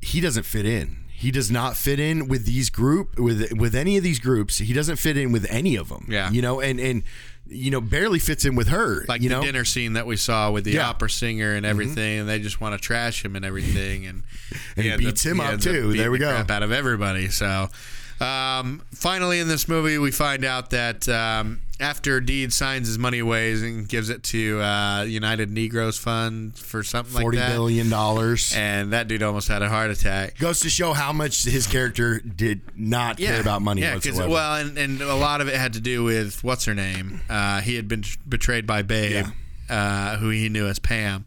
he 0.00 0.20
doesn't 0.20 0.44
fit 0.44 0.66
in. 0.66 1.04
He 1.12 1.30
does 1.30 1.50
not 1.50 1.76
fit 1.76 1.98
in 1.98 2.28
with 2.28 2.44
these 2.44 2.68
group 2.68 3.18
with 3.18 3.52
with 3.56 3.74
any 3.74 3.96
of 3.96 4.02
these 4.04 4.18
groups. 4.18 4.58
He 4.58 4.72
doesn't 4.74 4.96
fit 4.96 5.16
in 5.16 5.32
with 5.32 5.46
any 5.48 5.76
of 5.76 5.88
them. 5.88 6.06
Yeah. 6.10 6.30
you 6.30 6.42
know, 6.42 6.60
and 6.60 6.78
and 6.78 7.02
you 7.46 7.70
know 7.70 7.80
barely 7.80 8.18
fits 8.18 8.44
in 8.44 8.56
with 8.56 8.68
her. 8.68 9.04
Like 9.08 9.22
you 9.22 9.30
the 9.30 9.36
know, 9.36 9.42
dinner 9.42 9.64
scene 9.64 9.94
that 9.94 10.06
we 10.06 10.16
saw 10.18 10.50
with 10.50 10.64
the 10.64 10.72
Yeah. 10.72 10.80
Mm-hmm. 10.82 10.90
opera 10.90 11.10
singer 11.10 11.54
and 11.54 11.64
everything, 11.64 12.18
and 12.20 12.28
they 12.28 12.40
just 12.40 12.60
want 12.60 12.74
to 12.74 12.84
trash 12.84 13.24
him 13.24 13.36
and 13.36 13.44
everything, 13.44 14.04
and, 14.04 14.22
And 14.76 14.84
he 14.84 14.96
beats 14.98 15.24
up- 15.24 15.32
him 15.32 15.40
up, 15.40 15.60
too. 15.60 15.94
There 15.94 16.10
we 16.10 16.18
the 16.18 16.24
go. 16.26 16.30
Crap 16.32 16.50
out 16.50 16.62
of 16.62 16.72
everybody. 16.72 17.28
So, 17.30 17.70
um, 18.20 18.82
finally, 18.92 19.40
in 19.40 19.48
this 19.48 19.68
movie, 19.68 19.98
we 19.98 20.10
find 20.10 20.44
out 20.44 20.70
that 20.70 21.08
um, 21.08 21.60
after 21.80 22.20
Deed 22.20 22.52
signs 22.52 22.86
his 22.86 22.98
money 22.98 23.18
away 23.18 23.52
and 23.52 23.88
gives 23.88 24.08
it 24.08 24.22
to 24.24 24.60
uh, 24.60 25.02
United 25.02 25.50
Negroes 25.50 25.98
Fund 25.98 26.56
for 26.56 26.82
something 26.82 27.14
like 27.14 27.22
forty 27.22 27.38
that, 27.38 27.50
billion 27.52 27.90
dollars. 27.90 28.52
and 28.56 28.92
that 28.92 29.08
dude 29.08 29.22
almost 29.22 29.48
had 29.48 29.62
a 29.62 29.68
heart 29.68 29.90
attack. 29.90 30.38
Goes 30.38 30.60
to 30.60 30.70
show 30.70 30.92
how 30.92 31.12
much 31.12 31.44
his 31.44 31.66
character 31.66 32.20
did 32.20 32.60
not 32.76 33.16
care 33.18 33.40
about 33.40 33.62
money 33.62 33.82
Yeah, 33.82 33.94
whatsoever. 33.94 34.28
well, 34.28 34.56
and, 34.56 34.78
and 34.78 35.00
a 35.02 35.14
lot 35.16 35.40
of 35.40 35.48
it 35.48 35.56
had 35.56 35.72
to 35.74 35.80
do 35.80 36.04
with 36.04 36.42
what's 36.44 36.64
her 36.66 36.74
name. 36.74 37.20
Uh, 37.28 37.60
he 37.60 37.74
had 37.76 37.88
been 37.88 38.04
betrayed 38.28 38.66
by 38.66 38.82
Babe, 38.82 39.26
uh, 39.68 40.16
who 40.18 40.30
he 40.30 40.48
knew 40.48 40.66
as 40.66 40.78
Pam. 40.78 41.26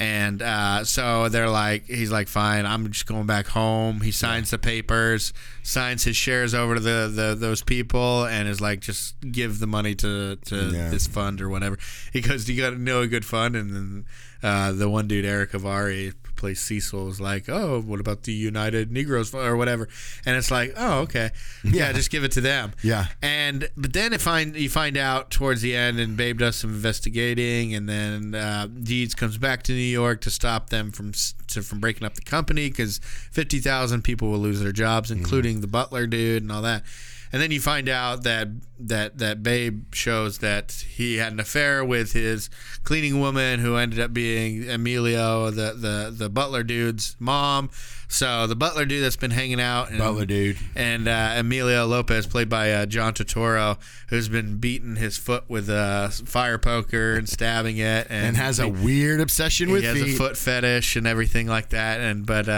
And 0.00 0.40
uh, 0.42 0.84
so 0.84 1.28
they're 1.28 1.50
like, 1.50 1.86
he's 1.86 2.12
like, 2.12 2.28
fine, 2.28 2.64
I'm 2.66 2.88
just 2.92 3.06
going 3.06 3.26
back 3.26 3.48
home. 3.48 4.00
He 4.00 4.12
signs 4.12 4.50
the 4.52 4.58
papers, 4.58 5.32
signs 5.64 6.04
his 6.04 6.16
shares 6.16 6.54
over 6.54 6.74
to 6.76 6.80
the, 6.80 7.10
the 7.12 7.34
those 7.36 7.62
people, 7.64 8.24
and 8.24 8.48
is 8.48 8.60
like, 8.60 8.78
just 8.78 9.16
give 9.32 9.58
the 9.58 9.66
money 9.66 9.96
to, 9.96 10.36
to 10.36 10.56
Yeah. 10.70 10.88
this 10.90 11.08
fund 11.08 11.40
or 11.40 11.48
whatever. 11.48 11.76
He 12.12 12.20
goes, 12.20 12.44
do 12.44 12.52
you 12.54 12.62
got 12.62 12.70
to 12.70 12.78
know 12.78 13.00
a 13.00 13.08
good 13.08 13.24
fund? 13.24 13.56
And 13.56 13.70
then 13.74 14.06
uh, 14.40 14.70
the 14.70 14.88
one 14.88 15.08
dude, 15.08 15.24
Erick 15.24 15.50
Avari, 15.50 16.14
plays 16.38 16.60
Cecil, 16.60 17.08
is 17.08 17.20
like, 17.20 17.48
"Oh, 17.48 17.80
what 17.82 18.00
about 18.00 18.22
the 18.22 18.32
United 18.32 18.90
Negroes 18.90 19.34
or 19.34 19.56
whatever?" 19.56 19.88
And 20.24 20.36
it's 20.36 20.50
like, 20.50 20.72
"Oh, 20.76 21.00
okay, 21.00 21.30
yeah, 21.64 21.88
Yeah. 21.88 21.92
just 21.92 22.10
give 22.10 22.24
it 22.24 22.32
to 22.32 22.40
them." 22.40 22.72
Yeah. 22.82 23.08
And 23.20 23.68
but 23.76 23.92
then 23.92 24.14
it 24.14 24.22
find 24.22 24.56
you 24.56 24.70
find 24.70 24.96
out 24.96 25.30
towards 25.30 25.60
the 25.60 25.76
end, 25.76 26.00
and 26.00 26.16
Babe 26.16 26.38
does 26.38 26.56
some 26.56 26.70
investigating, 26.70 27.74
and 27.74 27.86
then 27.88 28.34
uh, 28.34 28.66
Deeds 28.82 29.14
comes 29.14 29.36
back 29.36 29.62
to 29.64 29.72
New 29.72 29.78
York 29.78 30.20
to 30.22 30.30
stop 30.30 30.70
them 30.70 30.90
from 30.92 31.12
to, 31.48 31.62
from 31.62 31.80
breaking 31.80 32.04
up 32.06 32.14
the 32.14 32.22
company 32.22 32.68
because 32.70 32.98
fifty 33.30 33.58
thousand 33.58 34.02
people 34.02 34.30
will 34.30 34.38
lose 34.38 34.60
their 34.60 34.72
jobs, 34.72 35.10
including 35.10 35.60
the 35.60 35.66
butler 35.66 36.06
dude 36.06 36.42
and 36.42 36.50
all 36.52 36.62
that. 36.62 36.82
And 37.32 37.42
then 37.42 37.50
you 37.50 37.60
find 37.60 37.88
out 37.88 38.22
that 38.24 38.48
that 38.80 39.18
that 39.18 39.42
Babe 39.42 39.92
shows 39.92 40.38
that 40.38 40.84
he 40.88 41.16
had 41.16 41.32
an 41.32 41.40
affair 41.40 41.84
with 41.84 42.12
his 42.12 42.48
cleaning 42.84 43.20
woman, 43.20 43.60
who 43.60 43.76
ended 43.76 44.00
up 44.00 44.12
being 44.12 44.68
Emilio, 44.68 45.50
the 45.50 45.74
the 45.74 46.14
the 46.16 46.28
butler 46.28 46.62
dude's 46.62 47.16
mom. 47.18 47.70
So 48.10 48.46
the 48.46 48.56
butler 48.56 48.86
dude 48.86 49.04
that's 49.04 49.16
been 49.16 49.32
hanging 49.32 49.60
out, 49.60 49.90
and, 49.90 49.98
Butler 49.98 50.24
dude. 50.24 50.56
and 50.74 51.06
uh, 51.06 51.34
Emilio 51.36 51.84
Lopez, 51.84 52.26
played 52.26 52.48
by 52.48 52.72
uh, 52.72 52.86
John 52.86 53.12
Turturro, 53.12 53.76
who's 54.08 54.30
been 54.30 54.56
beating 54.56 54.96
his 54.96 55.18
foot 55.18 55.44
with 55.46 55.68
a 55.68 56.10
fire 56.24 56.56
poker 56.56 57.16
and 57.16 57.28
stabbing 57.28 57.76
it, 57.76 58.06
and, 58.10 58.28
and 58.28 58.36
has 58.38 58.60
a 58.60 58.68
weird 58.68 59.20
obsession 59.20 59.70
with 59.70 59.82
he 59.82 59.86
has 59.88 60.02
feet. 60.02 60.14
a 60.14 60.16
foot 60.16 60.38
fetish 60.38 60.96
and 60.96 61.06
everything 61.06 61.46
like 61.48 61.68
that. 61.68 62.00
And 62.00 62.24
but 62.24 62.48
uh, 62.48 62.52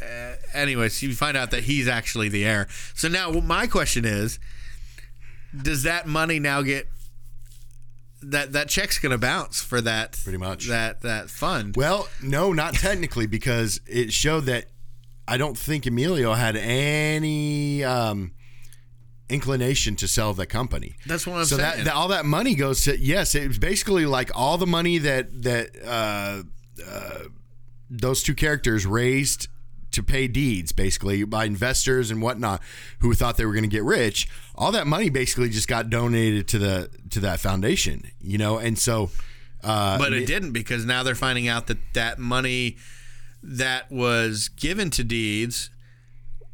uh, 0.00 0.34
anyways, 0.54 1.02
you 1.02 1.14
find 1.14 1.36
out 1.36 1.50
that 1.50 1.64
he's 1.64 1.88
actually 1.88 2.28
the 2.28 2.44
heir. 2.44 2.68
So 2.94 3.08
now 3.08 3.30
my 3.30 3.66
question 3.66 4.04
is, 4.04 4.38
does 5.60 5.82
that 5.82 6.06
money 6.06 6.38
now 6.38 6.62
get? 6.62 6.88
That, 8.24 8.52
that 8.52 8.68
check's 8.68 8.98
gonna 9.00 9.18
bounce 9.18 9.60
for 9.60 9.80
that 9.80 10.12
Pretty 10.22 10.38
much. 10.38 10.68
that 10.68 11.00
that 11.02 11.28
fund. 11.28 11.74
Well, 11.76 12.08
no, 12.22 12.52
not 12.52 12.74
technically, 12.74 13.26
because 13.26 13.80
it 13.86 14.12
showed 14.12 14.42
that 14.44 14.66
I 15.26 15.36
don't 15.36 15.58
think 15.58 15.86
Emilio 15.86 16.34
had 16.34 16.54
any 16.56 17.82
um, 17.82 18.30
inclination 19.28 19.96
to 19.96 20.06
sell 20.06 20.34
the 20.34 20.46
company. 20.46 20.94
That's 21.04 21.26
what 21.26 21.38
I'm 21.38 21.44
so 21.46 21.56
saying. 21.56 21.78
that, 21.78 21.84
that 21.86 21.94
all 21.94 22.08
that 22.08 22.24
money 22.24 22.54
goes 22.54 22.82
to 22.84 22.96
yes, 22.96 23.34
it's 23.34 23.58
basically 23.58 24.06
like 24.06 24.30
all 24.36 24.56
the 24.56 24.66
money 24.68 24.98
that 24.98 25.42
that 25.42 25.70
uh, 25.84 26.42
uh, 26.88 27.18
those 27.90 28.22
two 28.22 28.34
characters 28.36 28.86
raised 28.86 29.48
to 29.92 30.02
pay 30.02 30.26
deeds, 30.28 30.72
basically 30.72 31.24
by 31.24 31.44
investors 31.44 32.10
and 32.10 32.20
whatnot, 32.22 32.60
who 33.00 33.14
thought 33.14 33.36
they 33.36 33.44
were 33.46 33.52
going 33.52 33.62
to 33.64 33.68
get 33.68 33.84
rich. 33.84 34.28
All 34.54 34.72
that 34.72 34.86
money 34.86 35.10
basically 35.10 35.48
just 35.48 35.68
got 35.68 35.90
donated 35.90 36.48
to 36.48 36.58
the 36.58 36.90
to 37.10 37.20
that 37.20 37.40
foundation, 37.40 38.10
you 38.20 38.38
know, 38.38 38.58
and 38.58 38.78
so. 38.78 39.10
Uh, 39.64 39.96
but 39.98 40.12
it 40.12 40.26
didn't 40.26 40.50
because 40.52 40.84
now 40.84 41.02
they're 41.04 41.14
finding 41.14 41.46
out 41.46 41.68
that 41.68 41.78
that 41.94 42.18
money 42.18 42.76
that 43.44 43.90
was 43.92 44.48
given 44.48 44.90
to 44.90 45.04
deeds 45.04 45.70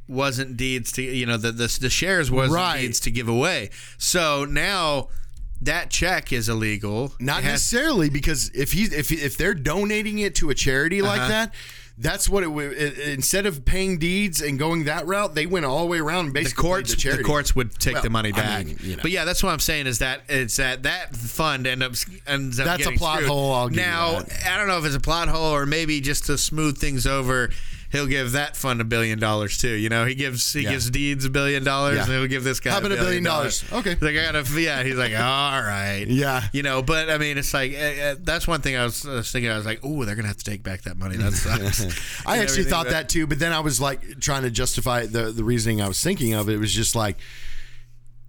wasn't 0.06 0.56
deeds 0.56 0.90
to 0.92 1.02
you 1.02 1.26
know 1.26 1.36
the 1.36 1.52
the, 1.52 1.78
the 1.82 1.90
shares 1.90 2.30
wasn't 2.30 2.54
Right. 2.54 2.80
deeds 2.80 2.98
to 3.00 3.10
give 3.10 3.28
away 3.28 3.68
so 3.98 4.46
now 4.46 5.08
that 5.60 5.90
check 5.90 6.32
is 6.32 6.48
illegal 6.48 7.12
Not 7.20 7.42
has- 7.42 7.52
necessarily 7.52 8.08
because 8.08 8.50
if 8.54 8.72
he's 8.72 8.92
if 8.92 9.12
if 9.12 9.36
they're 9.36 9.52
donating 9.54 10.18
it 10.18 10.34
to 10.36 10.48
a 10.50 10.54
charity 10.54 11.02
like 11.02 11.20
Uh-huh. 11.20 11.28
that, 11.28 11.54
that's 12.00 12.28
what 12.28 12.42
it 12.44 12.46
would. 12.46 12.72
Instead 12.74 13.46
of 13.46 13.64
paying 13.64 13.98
deeds 13.98 14.40
and 14.40 14.58
going 14.58 14.84
that 14.84 15.06
route, 15.06 15.34
they 15.34 15.46
went 15.46 15.64
all 15.66 15.80
the 15.80 15.86
way 15.86 15.98
around. 15.98 16.26
And 16.26 16.28
the 16.34 16.40
basically 16.42 16.62
courts 16.62 16.94
the, 17.02 17.16
the 17.16 17.22
courts 17.24 17.56
would 17.56 17.72
take 17.78 17.94
Well, 17.94 18.02
the 18.04 18.10
money 18.10 18.32
I 18.32 18.36
back 18.36 18.66
mean, 18.66 18.78
you 18.82 18.96
know. 18.96 19.02
but 19.02 19.10
yeah 19.10 19.24
that's 19.24 19.42
what 19.42 19.50
i'm 19.52 19.58
saying 19.58 19.86
is 19.86 19.98
that 19.98 20.22
it's 20.28 20.56
that 20.56 20.84
that 20.84 21.14
fund 21.16 21.66
end 21.66 21.82
up 21.82 21.92
ends 22.26 22.60
up 22.60 22.66
That's 22.66 22.86
a 22.86 22.92
plot 22.92 23.16
screwed. 23.16 23.30
hole, 23.30 23.52
I'll 23.52 23.68
give 23.68 23.78
you 23.78 23.82
now 23.82 24.20
i 24.46 24.56
don't 24.56 24.68
know 24.68 24.78
if 24.78 24.84
it's 24.84 24.94
a 24.94 25.00
plot 25.00 25.28
hole 25.28 25.54
or 25.54 25.66
maybe 25.66 26.00
just 26.00 26.26
to 26.26 26.38
smooth 26.38 26.78
things 26.78 27.06
over 27.06 27.50
he'll 27.90 28.06
give 28.06 28.32
that 28.32 28.56
fund 28.56 28.80
a 28.80 28.84
billion 28.84 29.18
dollars 29.18 29.56
too 29.58 29.70
you 29.72 29.88
know 29.88 30.04
he 30.04 30.14
gives 30.14 30.52
he 30.52 30.60
Yeah. 30.62 30.70
gives 30.72 30.90
deeds 30.90 31.24
a 31.24 31.30
billion 31.30 31.64
dollars 31.64 31.96
Yeah. 31.96 32.02
and 32.04 32.12
he'll 32.12 32.26
give 32.26 32.44
this 32.44 32.60
guy 32.60 32.70
How 32.72 32.78
about 32.78 32.92
a 32.92 32.96
billion 32.96 33.24
dollars? 33.24 33.64
Okay. 33.72 33.94
He's 33.94 34.02
like 34.02 34.16
i 34.16 34.30
gotta 34.32 34.60
yeah 34.60 34.82
he's 34.82 34.96
like 34.96 35.12
all 35.14 35.62
right 35.62 36.04
Yeah. 36.08 36.48
you 36.52 36.62
know 36.62 36.82
but 36.82 37.08
i 37.10 37.18
mean 37.18 37.38
it's 37.38 37.54
like 37.54 37.72
uh, 37.72 37.76
uh, 37.76 38.14
that's 38.20 38.46
one 38.46 38.60
thing 38.60 38.76
i 38.76 38.84
was, 38.84 39.06
I 39.06 39.14
was 39.14 39.32
thinking 39.32 39.50
i 39.50 39.56
was 39.56 39.66
like 39.66 39.80
oh 39.82 40.04
they're 40.04 40.16
gonna 40.16 40.28
have 40.28 40.36
to 40.36 40.44
take 40.44 40.62
back 40.62 40.82
that 40.82 40.98
money 40.98 41.16
that 41.16 41.32
sucks 41.44 42.26
I 42.26 42.38
actually 42.38 42.64
thought 42.64 42.86
but- 42.86 42.92
that 42.92 43.08
too, 43.08 43.26
but 43.26 43.38
then 43.38 43.52
I 43.52 43.60
was 43.60 43.80
like 43.80 44.20
trying 44.20 44.42
to 44.42 44.50
justify 44.50 45.06
the 45.06 45.32
the 45.32 45.44
reasoning 45.44 45.80
I 45.80 45.88
was 45.88 46.02
thinking 46.02 46.34
of. 46.34 46.48
It 46.48 46.58
was 46.58 46.72
just 46.72 46.94
like 46.94 47.16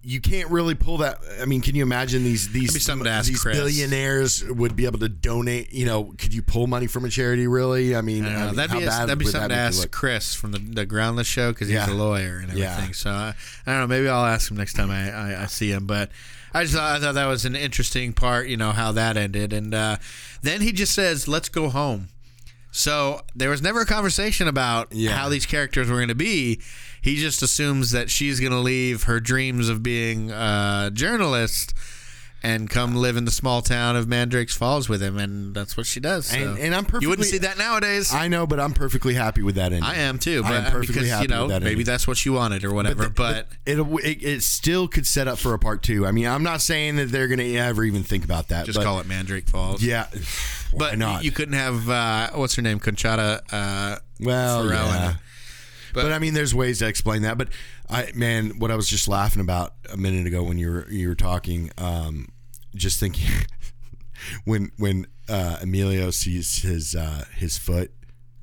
you 0.01 0.21
can't 0.21 0.49
really 0.49 0.75
pull 0.75 0.97
that. 0.99 1.19
I 1.41 1.45
mean, 1.45 1.59
can 1.61 1.75
you 1.75 1.83
imagine 1.83 2.23
these 2.23 2.49
these 2.51 2.73
be 2.73 2.79
something 2.79 3.03
to 3.05 3.09
ask 3.11 3.27
these 3.27 3.41
Chris. 3.41 3.57
billionaires 3.57 4.43
would 4.45 4.75
be 4.75 4.85
able 4.85 4.99
to 4.99 5.09
donate? 5.09 5.73
You 5.73 5.85
know, 5.85 6.13
could 6.17 6.33
you 6.33 6.41
pull 6.41 6.67
money 6.67 6.87
from 6.87 7.03
a 7.05 7.09
charity? 7.09 7.47
Really? 7.47 7.95
I 7.95 8.01
mean, 8.01 8.25
I 8.25 8.43
I 8.43 8.45
mean, 8.47 8.55
that'd 8.55 8.71
be 8.79 8.85
bad 8.85 9.07
that'd 9.07 9.19
be 9.19 9.25
something 9.25 9.49
to 9.49 9.55
ask? 9.55 9.91
Chris 9.91 10.33
from 10.35 10.51
the, 10.53 10.59
the 10.59 10.85
Groundless 10.85 11.27
show 11.27 11.51
because 11.51 11.67
he's 11.67 11.75
Yeah. 11.75 11.91
a 11.91 11.93
lawyer 11.93 12.37
and 12.37 12.53
Yeah. 12.57 12.71
everything. 12.73 12.93
So 12.93 13.09
I, 13.09 13.33
I 13.65 13.71
don't 13.71 13.81
know. 13.81 13.87
Maybe 13.87 14.07
I'll 14.07 14.25
ask 14.25 14.49
him 14.49 14.57
next 14.57 14.73
time 14.73 14.89
I, 14.89 15.11
I, 15.11 15.43
I 15.43 15.45
see 15.47 15.71
him. 15.71 15.85
But 15.85 16.11
I 16.53 16.63
just 16.63 16.75
thought, 16.75 16.95
I 16.95 16.99
thought 16.99 17.15
that 17.15 17.27
was 17.27 17.45
an 17.45 17.55
interesting 17.55 18.13
part. 18.13 18.47
You 18.47 18.57
know 18.57 18.71
how 18.71 18.91
that 18.93 19.17
ended, 19.17 19.51
and 19.53 19.73
uh, 19.73 19.97
then 20.41 20.61
he 20.61 20.71
just 20.71 20.93
says, 20.93 21.27
"Let's 21.27 21.49
go 21.49 21.69
home." 21.69 22.07
So 22.71 23.21
there 23.35 23.49
was 23.49 23.61
never 23.61 23.81
a 23.81 23.85
conversation 23.85 24.47
about 24.47 24.89
Yeah. 24.91 25.11
how 25.11 25.29
these 25.29 25.45
characters 25.45 25.89
were 25.89 25.95
going 25.97 26.07
to 26.09 26.15
be. 26.15 26.61
He 27.01 27.15
just 27.17 27.41
assumes 27.41 27.91
that 27.91 28.09
she's 28.09 28.39
going 28.39 28.51
to 28.51 28.59
leave 28.59 29.03
her 29.03 29.19
dreams 29.19 29.69
of 29.69 29.81
being 29.81 30.31
a 30.31 30.91
journalist 30.93 31.73
and 32.41 32.69
come 32.69 32.95
live 32.95 33.17
in 33.17 33.25
the 33.25 33.31
small 33.31 33.61
town 33.61 33.97
of 33.97 34.07
Mandrake's 34.07 34.55
Falls 34.55 34.87
with 34.87 35.01
him, 35.03 35.17
and 35.17 35.53
that's 35.53 35.75
what 35.75 35.85
she 35.85 35.99
does. 35.99 36.27
So. 36.27 36.37
And- 36.37 36.57
and 36.57 36.73
I'm 36.75 36.85
You 37.01 37.09
wouldn't 37.09 37.27
see 37.27 37.39
that 37.39 37.57
nowadays. 37.57 38.13
I 38.13 38.29
know, 38.29 38.47
but 38.47 38.61
I'm 38.61 38.71
perfectly 38.71 39.13
happy 39.13 39.41
with 39.41 39.55
that 39.55 39.73
ending. 39.73 39.83
I 39.83 39.95
am 39.95 40.19
too, 40.19 40.43
But 40.43 40.51
I 40.53 40.55
am 40.57 40.71
perfectly 40.71 40.93
because 40.93 41.09
happy 41.09 41.23
you 41.23 41.27
know 41.27 41.41
with 41.47 41.51
that 41.51 41.63
maybe 41.63 41.71
ending. 41.71 41.85
that's 41.87 42.07
what 42.07 42.23
you 42.25 42.31
wanted 42.31 42.63
or 42.63 42.71
whatever. 42.73 43.03
the- 43.05 43.09
But, 43.09 43.47
it, 43.65 43.77
it 43.79 44.23
it 44.23 44.43
still 44.43 44.87
could 44.87 45.05
set 45.05 45.27
up 45.27 45.37
for 45.37 45.53
a 45.53 45.59
part 45.59 45.83
two. 45.83 46.07
I 46.07 46.11
mean, 46.11 46.27
I'm 46.27 46.43
not 46.43 46.61
saying 46.61 46.95
that 46.95 47.11
they're 47.11 47.27
going 47.27 47.39
to 47.39 47.57
ever 47.57 47.83
even 47.83 48.03
think 48.03 48.23
about 48.23 48.47
that. 48.49 48.65
just 48.65 48.77
but 48.77 48.85
call 48.85 49.01
it 49.01 49.05
Mandrake 49.07 49.49
Falls. 49.49 49.83
Yeah, 49.83 50.05
why 50.71 50.77
but 50.91 50.97
not? 50.97 51.23
you 51.23 51.31
couldn't 51.31 51.53
have 51.55 51.89
uh, 51.89 52.29
what's 52.35 52.55
her 52.55 52.61
name, 52.61 52.79
Conchata. 52.79 53.41
Uh, 53.51 53.97
well, 54.19 54.63
Ferrell 54.67 54.87
yeah. 54.87 55.13
But, 55.93 56.03
But- 56.03 56.11
I 56.13 56.19
mean, 56.19 56.33
there's 56.35 56.53
ways 56.53 56.79
to 56.79 56.87
explain 56.87 57.23
that. 57.23 57.37
But 57.37 57.47
I, 57.89 58.11
man, 58.13 58.59
what 58.59 58.69
I 58.71 58.75
was 58.75 58.87
just 58.87 59.07
laughing 59.07 59.41
about 59.41 59.73
a 59.91 59.97
minute 59.97 60.27
ago 60.27 60.43
when 60.43 60.57
you 60.59 60.69
were 60.69 60.87
you 60.89 61.07
were 61.07 61.15
talking, 61.15 61.71
um, 61.77 62.27
just 62.75 62.99
thinking 62.99 63.25
when 64.45 64.71
when 64.77 65.07
uh, 65.27 65.57
Emilio 65.61 66.11
sees 66.11 66.61
his 66.61 66.93
uh, 66.95 67.25
his 67.35 67.57
foot, 67.57 67.91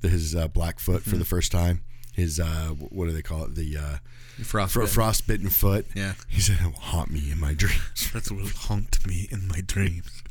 his 0.03 0.35
uh, 0.35 0.49
black 0.49 0.81
foot 0.81 1.03
Hmm. 1.05 1.11
for 1.11 1.17
the 1.17 1.25
first 1.25 1.53
time, 1.53 1.83
his 2.13 2.41
uh, 2.41 2.71
what 2.91 3.07
do 3.07 3.13
they 3.13 3.23
call 3.23 3.45
it? 3.45 3.55
The 3.55 3.77
uh, 3.77 3.97
Frostbitten. 4.43 4.69
fro- 4.69 4.87
frostbitten 5.05 5.49
foot. 5.49 5.87
Yeah. 5.95 6.15
he 6.29 6.41
said, 6.41 6.59
"It 6.61 6.65
will 6.65 6.73
haunt 6.73 7.11
me 7.13 7.31
in 7.31 7.39
my 7.39 7.55
dreams." 7.63 8.11
That 8.13 8.29
will 8.31 8.49
haunt 8.49 9.07
me 9.07 9.29
in 9.31 9.47
my 9.47 9.61
dreams. 9.61 10.23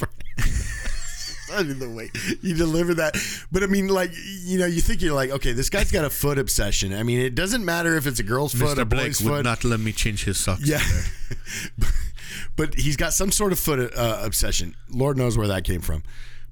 The 1.48 1.90
way 1.90 2.10
you 2.42 2.54
deliver 2.54 2.94
that. 2.94 3.14
But 3.52 3.62
I 3.62 3.66
mean, 3.66 3.88
like, 3.88 4.12
you 4.42 4.58
know, 4.58 4.66
you 4.66 4.80
think 4.80 5.02
you're 5.02 5.14
like, 5.14 5.30
okay, 5.30 5.52
this 5.52 5.68
guy's 5.70 5.90
got 5.90 6.04
a 6.04 6.10
foot 6.10 6.38
obsession. 6.38 6.94
I 6.94 7.02
mean, 7.02 7.20
it 7.20 7.34
doesn't 7.34 7.64
matter 7.64 7.96
if 7.96 8.06
it's 8.06 8.18
a 8.20 8.22
girl's 8.22 8.54
foot, 8.54 8.78
or 8.78 8.82
a 8.82 8.84
Mr. 8.84 8.88
Blake 8.88 9.06
boy's 9.06 9.22
would 9.22 9.30
foot. 9.30 9.44
not 9.44 9.64
let 9.64 9.80
me 9.80 9.92
change 9.92 10.24
his 10.24 10.38
socks. 10.38 10.66
yeah. 10.66 10.80
but 12.56 12.74
he's 12.74 12.96
got 12.96 13.12
some 13.12 13.30
sort 13.30 13.52
of 13.52 13.58
foot 13.58 13.92
uh, 13.96 14.20
obsession. 14.22 14.74
Lord 14.90 15.16
knows 15.16 15.36
where 15.36 15.48
that 15.48 15.64
came 15.64 15.80
from. 15.80 16.02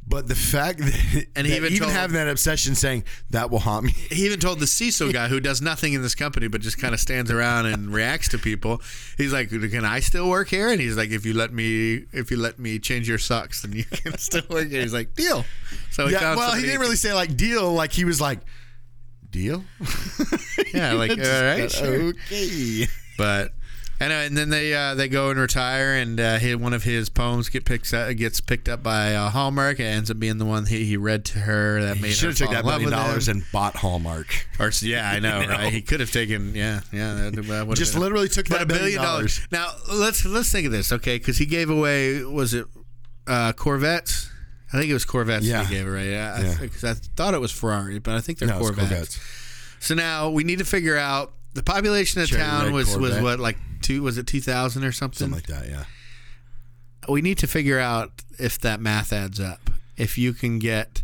But 0.06 0.26
the 0.28 0.34
fact 0.34 0.78
that, 0.80 1.26
And 1.36 1.46
he 1.46 1.52
that 1.52 1.58
even 1.58 1.72
even 1.72 1.88
having 1.88 2.14
that 2.14 2.28
obsession 2.28 2.74
saying 2.74 3.04
that 3.30 3.50
will 3.50 3.60
haunt 3.60 3.86
me. 3.86 3.92
He 3.92 4.26
even 4.26 4.40
told 4.40 4.58
the 4.58 4.66
Cecil 4.66 5.12
guy 5.12 5.28
who 5.28 5.40
does 5.40 5.62
nothing 5.62 5.92
in 5.92 6.02
this 6.02 6.14
company 6.14 6.48
but 6.48 6.60
just 6.60 6.78
kind 6.78 6.92
of 6.92 7.00
stands 7.00 7.30
around 7.30 7.66
and 7.66 7.92
reacts 7.92 8.28
to 8.30 8.38
people. 8.38 8.82
He's 9.16 9.32
like, 9.32 9.50
"Can 9.50 9.84
I 9.84 10.00
still 10.00 10.28
work 10.28 10.48
here?" 10.48 10.70
And 10.70 10.80
he's 10.80 10.96
like, 10.96 11.10
"If 11.10 11.24
you 11.24 11.34
let 11.34 11.52
me, 11.52 12.04
if 12.12 12.30
you 12.30 12.36
let 12.36 12.58
me 12.58 12.78
change 12.78 13.08
your 13.08 13.18
socks, 13.18 13.62
then 13.62 13.72
you 13.72 13.84
can 13.90 14.18
still 14.18 14.42
work 14.50 14.68
here." 14.68 14.82
He's 14.82 14.92
like, 14.92 15.14
"Deal." 15.14 15.44
So 15.90 16.08
he 16.08 16.14
Yeah, 16.14 16.34
well, 16.34 16.54
he 16.54 16.62
didn't 16.62 16.80
really 16.80 16.96
say 16.96 17.12
like 17.14 17.36
deal. 17.36 17.72
Like 17.72 17.92
he 17.92 18.04
was 18.04 18.20
like, 18.20 18.40
deal? 19.32 19.64
Yeah, 20.72 20.92
like, 20.92 21.10
all 21.10 21.16
right, 21.16 21.70
sure. 21.70 22.08
Okay. 22.10 22.86
But 23.18 23.52
anyway, 24.02 24.26
and 24.26 24.36
then 24.36 24.50
they 24.50 24.74
uh, 24.74 24.94
they 24.94 25.08
go 25.08 25.30
and 25.30 25.38
retire, 25.38 25.94
and 25.94 26.18
uh, 26.20 26.38
he, 26.38 26.54
one 26.54 26.72
of 26.72 26.82
his 26.84 27.08
poems 27.08 27.48
get 27.48 27.64
picked 27.64 27.92
up, 27.94 28.14
gets 28.16 28.40
picked 28.40 28.68
up 28.68 28.82
by 28.82 29.14
uh, 29.14 29.30
Hallmark. 29.30 29.80
It 29.80 29.84
ends 29.84 30.10
up 30.10 30.18
being 30.18 30.38
the 30.38 30.44
one 30.44 30.66
he, 30.66 30.84
he 30.84 30.96
read 30.96 31.24
to 31.26 31.38
her 31.40 31.80
that 31.82 32.00
made 32.00 32.08
He 32.08 32.12
should 32.14 32.24
her 32.24 32.28
have 32.30 32.38
taken 32.38 32.54
that 32.54 32.64
million 32.64 32.90
dollars 32.90 33.28
and 33.28 33.44
bought 33.52 33.76
Hallmark. 33.76 34.46
Or 34.58 34.70
yeah, 34.82 35.10
I 35.10 35.18
know, 35.18 35.40
You 35.42 35.46
know? 35.46 35.54
right? 35.54 35.72
He 35.72 35.82
could 35.82 36.00
have 36.00 36.10
taken 36.12 36.54
yeah, 36.54 36.80
yeah. 36.92 37.30
That, 37.30 37.36
that 37.46 37.74
Just 37.76 37.96
literally 37.96 38.28
took 38.28 38.46
that 38.46 38.68
billion 38.68 39.00
dollars. 39.02 39.40
Now 39.50 39.68
let's 39.92 40.24
let's 40.24 40.50
think 40.50 40.66
of 40.66 40.72
this, 40.72 40.92
okay? 40.92 41.18
Because 41.18 41.38
he 41.38 41.46
gave 41.46 41.70
away 41.70 42.22
was 42.24 42.54
it 42.54 42.66
uh, 43.26 43.52
Corvettes? 43.52 44.30
I 44.72 44.78
think 44.78 44.90
it 44.90 44.94
was 44.94 45.04
Corvettes. 45.04 45.44
Yeah. 45.44 45.58
that 45.58 45.66
he 45.68 45.74
gave 45.74 45.86
away. 45.86 46.10
Yeah, 46.12 46.40
Yeah. 46.40 46.56
because 46.60 46.82
I, 46.84 46.94
thought 46.94 47.34
it 47.34 47.40
was 47.40 47.52
Ferrari, 47.52 47.98
but 47.98 48.14
I 48.14 48.20
think 48.20 48.38
they're 48.38 48.48
No, 48.48 48.58
Corvettes. 48.58 48.88
Corvettes. 48.88 49.20
So 49.80 49.94
now 49.94 50.30
we 50.30 50.44
need 50.44 50.60
to 50.60 50.64
figure 50.64 50.96
out 50.96 51.32
the 51.54 51.62
population 51.62 52.22
of 52.22 52.28
Cherry 52.28 52.40
town 52.42 52.72
was 52.72 52.96
was 52.96 53.20
what 53.20 53.38
like 53.38 53.58
two 53.82 54.02
was 54.02 54.16
it 54.18 54.26
two 54.26 54.40
thousand 54.40 54.84
or 54.84 54.92
something? 54.92 55.30
Something 55.30 55.54
like 55.54 55.64
that, 55.64 55.68
yeah. 55.68 55.84
we 57.08 57.22
need 57.22 57.38
to 57.38 57.46
figure 57.46 57.78
out 57.78 58.22
if 58.38 58.58
that 58.60 58.80
math 58.80 59.12
adds 59.12 59.40
up. 59.40 59.70
If 59.96 60.16
you 60.16 60.32
can 60.32 60.58
get, 60.58 61.02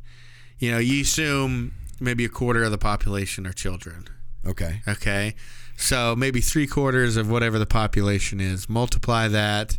you 0.59 0.71
know, 0.71 0.79
you 0.79 1.03
assume 1.03 1.75
maybe 2.01 2.25
a 2.25 2.29
quarter 2.29 2.65
of 2.65 2.71
the 2.71 2.79
population 2.79 3.47
are 3.47 3.53
children. 3.53 4.09
Okay. 4.47 4.81
Okay. 4.89 5.35
So 5.77 6.17
maybe 6.17 6.41
three 6.41 6.67
quarters 6.67 7.17
of 7.17 7.31
whatever 7.31 7.59
the 7.59 7.67
population 7.67 8.41
is. 8.41 8.69
Multiply 8.69 9.29
that. 9.29 9.79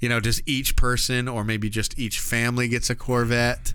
You 0.00 0.08
know, 0.08 0.20
does 0.20 0.42
each 0.46 0.74
person 0.76 1.28
or 1.28 1.44
maybe 1.44 1.68
just 1.68 1.98
each 1.98 2.20
family 2.20 2.68
gets 2.68 2.90
a 2.90 2.94
Corvette. 2.94 3.72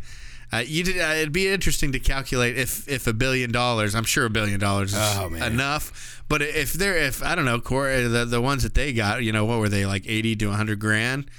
Uh, 0.54 0.64
you 0.66 0.82
did, 0.84 0.98
uh, 0.98 1.14
it'd 1.16 1.34
be 1.34 1.48
interesting 1.50 1.92
to 1.92 2.00
calculate 2.00 2.58
if 2.58 2.88
if 2.88 3.06
a 3.06 3.14
billion 3.14 3.52
dollars. 3.52 3.94
I'm 3.96 4.06
sure 4.06 4.26
a 4.26 4.30
billion 4.30 4.60
dollars 4.60 4.94
is 4.94 5.00
Oh, 5.00 5.34
enough. 5.34 6.24
But 6.30 6.42
if 6.42 6.72
they're 6.74 6.96
if 6.98 7.22
I 7.22 7.36
don't 7.36 7.44
know, 7.46 7.60
Cor- 7.60 7.90
the 8.08 8.24
the 8.26 8.40
ones 8.42 8.64
that 8.64 8.74
they 8.74 8.94
got, 8.94 9.24
you 9.24 9.32
know, 9.34 9.44
what 9.46 9.60
were 9.60 9.68
they 9.70 9.86
like 9.86 10.04
eighty 10.08 10.36
to 10.38 10.52
hundred 10.52 10.80
grand? 10.80 11.30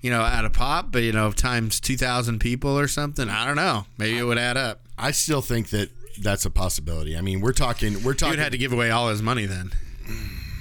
You 0.00 0.10
know, 0.10 0.22
at 0.22 0.44
a 0.44 0.50
pop, 0.50 0.92
but 0.92 1.02
you 1.02 1.12
know, 1.12 1.30
times 1.32 1.78
two 1.80 1.96
thousand 1.96 2.38
people 2.38 2.78
or 2.78 2.88
something. 2.88 3.28
I 3.28 3.44
don't 3.44 3.56
know. 3.56 3.84
Maybe 3.98 4.16
it 4.16 4.22
would 4.24 4.38
add 4.38 4.56
up. 4.56 4.80
I 4.96 5.10
still 5.10 5.42
think 5.42 5.68
that 5.70 5.90
that's 6.22 6.44
a 6.46 6.50
possibility. 6.50 7.16
I 7.18 7.20
mean, 7.20 7.40
we're 7.40 7.52
talking. 7.52 8.02
We're 8.02 8.12
He 8.12 8.18
talking. 8.18 8.30
would 8.30 8.38
have 8.38 8.52
to 8.52 8.58
give 8.58 8.72
away 8.72 8.90
all 8.90 9.08
his 9.10 9.20
money 9.22 9.44
then, 9.44 9.72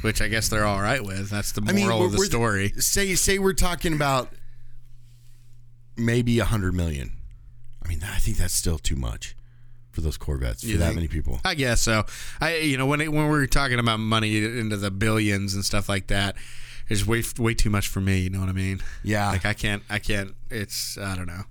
which 0.01 0.21
I 0.21 0.27
guess 0.27 0.49
they're 0.49 0.65
all 0.65 0.81
right 0.81 1.03
with. 1.03 1.29
That's 1.29 1.53
the 1.53 1.61
I 1.67 1.71
moral 1.71 1.99
mean, 1.99 2.05
of 2.07 2.11
the 2.13 2.25
story. 2.25 2.73
Say 2.79 3.15
say 3.15 3.39
we're 3.39 3.53
talking 3.53 3.93
about 3.93 4.29
maybe 5.95 6.39
a 6.39 6.45
hundred 6.45 6.73
million. 6.73 7.13
I 7.87 7.89
mean, 7.89 8.03
I 8.03 8.17
think 8.17 8.37
that's 8.37 8.53
still 8.53 8.77
too 8.77 8.97
much 8.97 9.35
for 9.91 10.01
those 10.01 10.17
Corvettes 10.17 10.61
for 10.61 10.67
You 10.67 10.77
that 10.77 10.85
think? 10.87 10.95
many 10.95 11.07
people. 11.07 11.39
I 11.45 11.55
guess 11.55 11.81
so. 11.81 12.03
I 12.41 12.57
you 12.57 12.77
know 12.77 12.85
when 12.85 12.99
it, 13.01 13.11
when 13.11 13.29
we're 13.29 13.45
talking 13.47 13.79
about 13.79 13.99
money 13.99 14.43
into 14.43 14.75
the 14.77 14.91
billions 14.91 15.53
and 15.53 15.63
stuff 15.63 15.87
like 15.87 16.07
that, 16.07 16.35
it's 16.89 17.07
way 17.07 17.23
way 17.39 17.53
too 17.53 17.69
much 17.69 17.87
for 17.87 18.01
me. 18.01 18.19
You 18.19 18.29
know 18.29 18.41
what 18.41 18.49
I 18.49 18.53
mean? 18.53 18.81
Yeah. 19.03 19.29
Like 19.29 19.45
I 19.45 19.53
can't 19.53 19.83
I 19.89 19.99
can't. 19.99 20.35
It's 20.49 20.97
I 20.97 21.15
don't 21.15 21.27
know. 21.27 21.43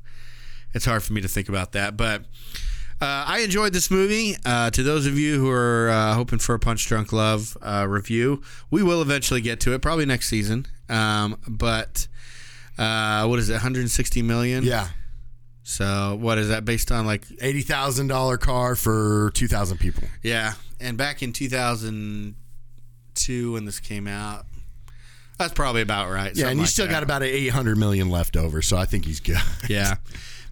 It's 0.75 0.85
hard 0.85 1.03
for 1.03 1.13
me 1.15 1.21
to 1.23 1.29
think 1.29 1.49
about 1.49 1.73
that, 1.73 1.97
but. 1.97 2.23
Uh, 2.99 3.25
I 3.29 3.41
enjoyed 3.41 3.75
this 3.75 3.91
movie. 3.91 4.37
Uh, 4.47 4.71
to 4.71 4.83
those 4.83 5.05
of 5.05 5.19
you 5.19 5.39
who 5.39 5.51
are 5.51 5.91
uh, 5.91 6.15
hoping 6.15 6.39
for 6.39 6.55
a 6.55 6.59
Punch 6.59 6.87
Drunk 6.87 7.13
Love 7.13 7.55
uh, 7.61 7.85
review, 7.87 8.43
we 8.71 8.83
will 8.83 9.03
eventually 9.03 9.43
get 9.43 9.61
to 9.61 9.75
it, 9.75 9.83
probably 9.83 10.07
next 10.07 10.29
season. 10.31 10.65
Um, 10.89 11.37
but 11.47 12.09
uh, 12.79 13.27
what 13.27 13.39
is 13.39 13.51
it, 13.51 13.53
160 13.53 14.23
million? 14.23 14.65
Yeah, 14.65 14.89
So 15.69 16.17
what 16.21 16.39
is 16.39 16.49
that 16.49 16.65
based 16.65 16.93
on? 16.93 17.07
Like 17.07 17.25
eighty 17.41 17.63
thousand 17.63 18.07
dollar 18.07 18.39
car 18.39 18.77
for 18.77 19.33
two 19.35 19.49
thousand 19.49 19.79
people. 19.79 20.05
Yeah, 20.23 20.53
and 20.81 20.97
back 20.97 21.25
in 21.25 21.33
2002 21.33 23.53
when 23.53 23.65
this 23.65 23.81
came 23.81 24.07
out, 24.07 24.47
that's 25.41 25.53
probably 25.53 25.83
about 25.83 26.09
right. 26.09 26.37
Yeah, 26.37 26.51
and 26.51 26.59
you 26.59 26.63
like 26.63 26.71
still 26.71 26.87
that. 26.87 26.93
got 26.93 27.03
about 27.03 27.25
eight 27.25 27.49
hundred 27.49 27.79
million 27.79 28.11
left 28.11 28.37
over, 28.37 28.63
so 28.63 28.77
I 28.77 28.85
think 28.85 29.07
he's 29.07 29.19
good. 29.19 29.41
yeah. 29.69 29.97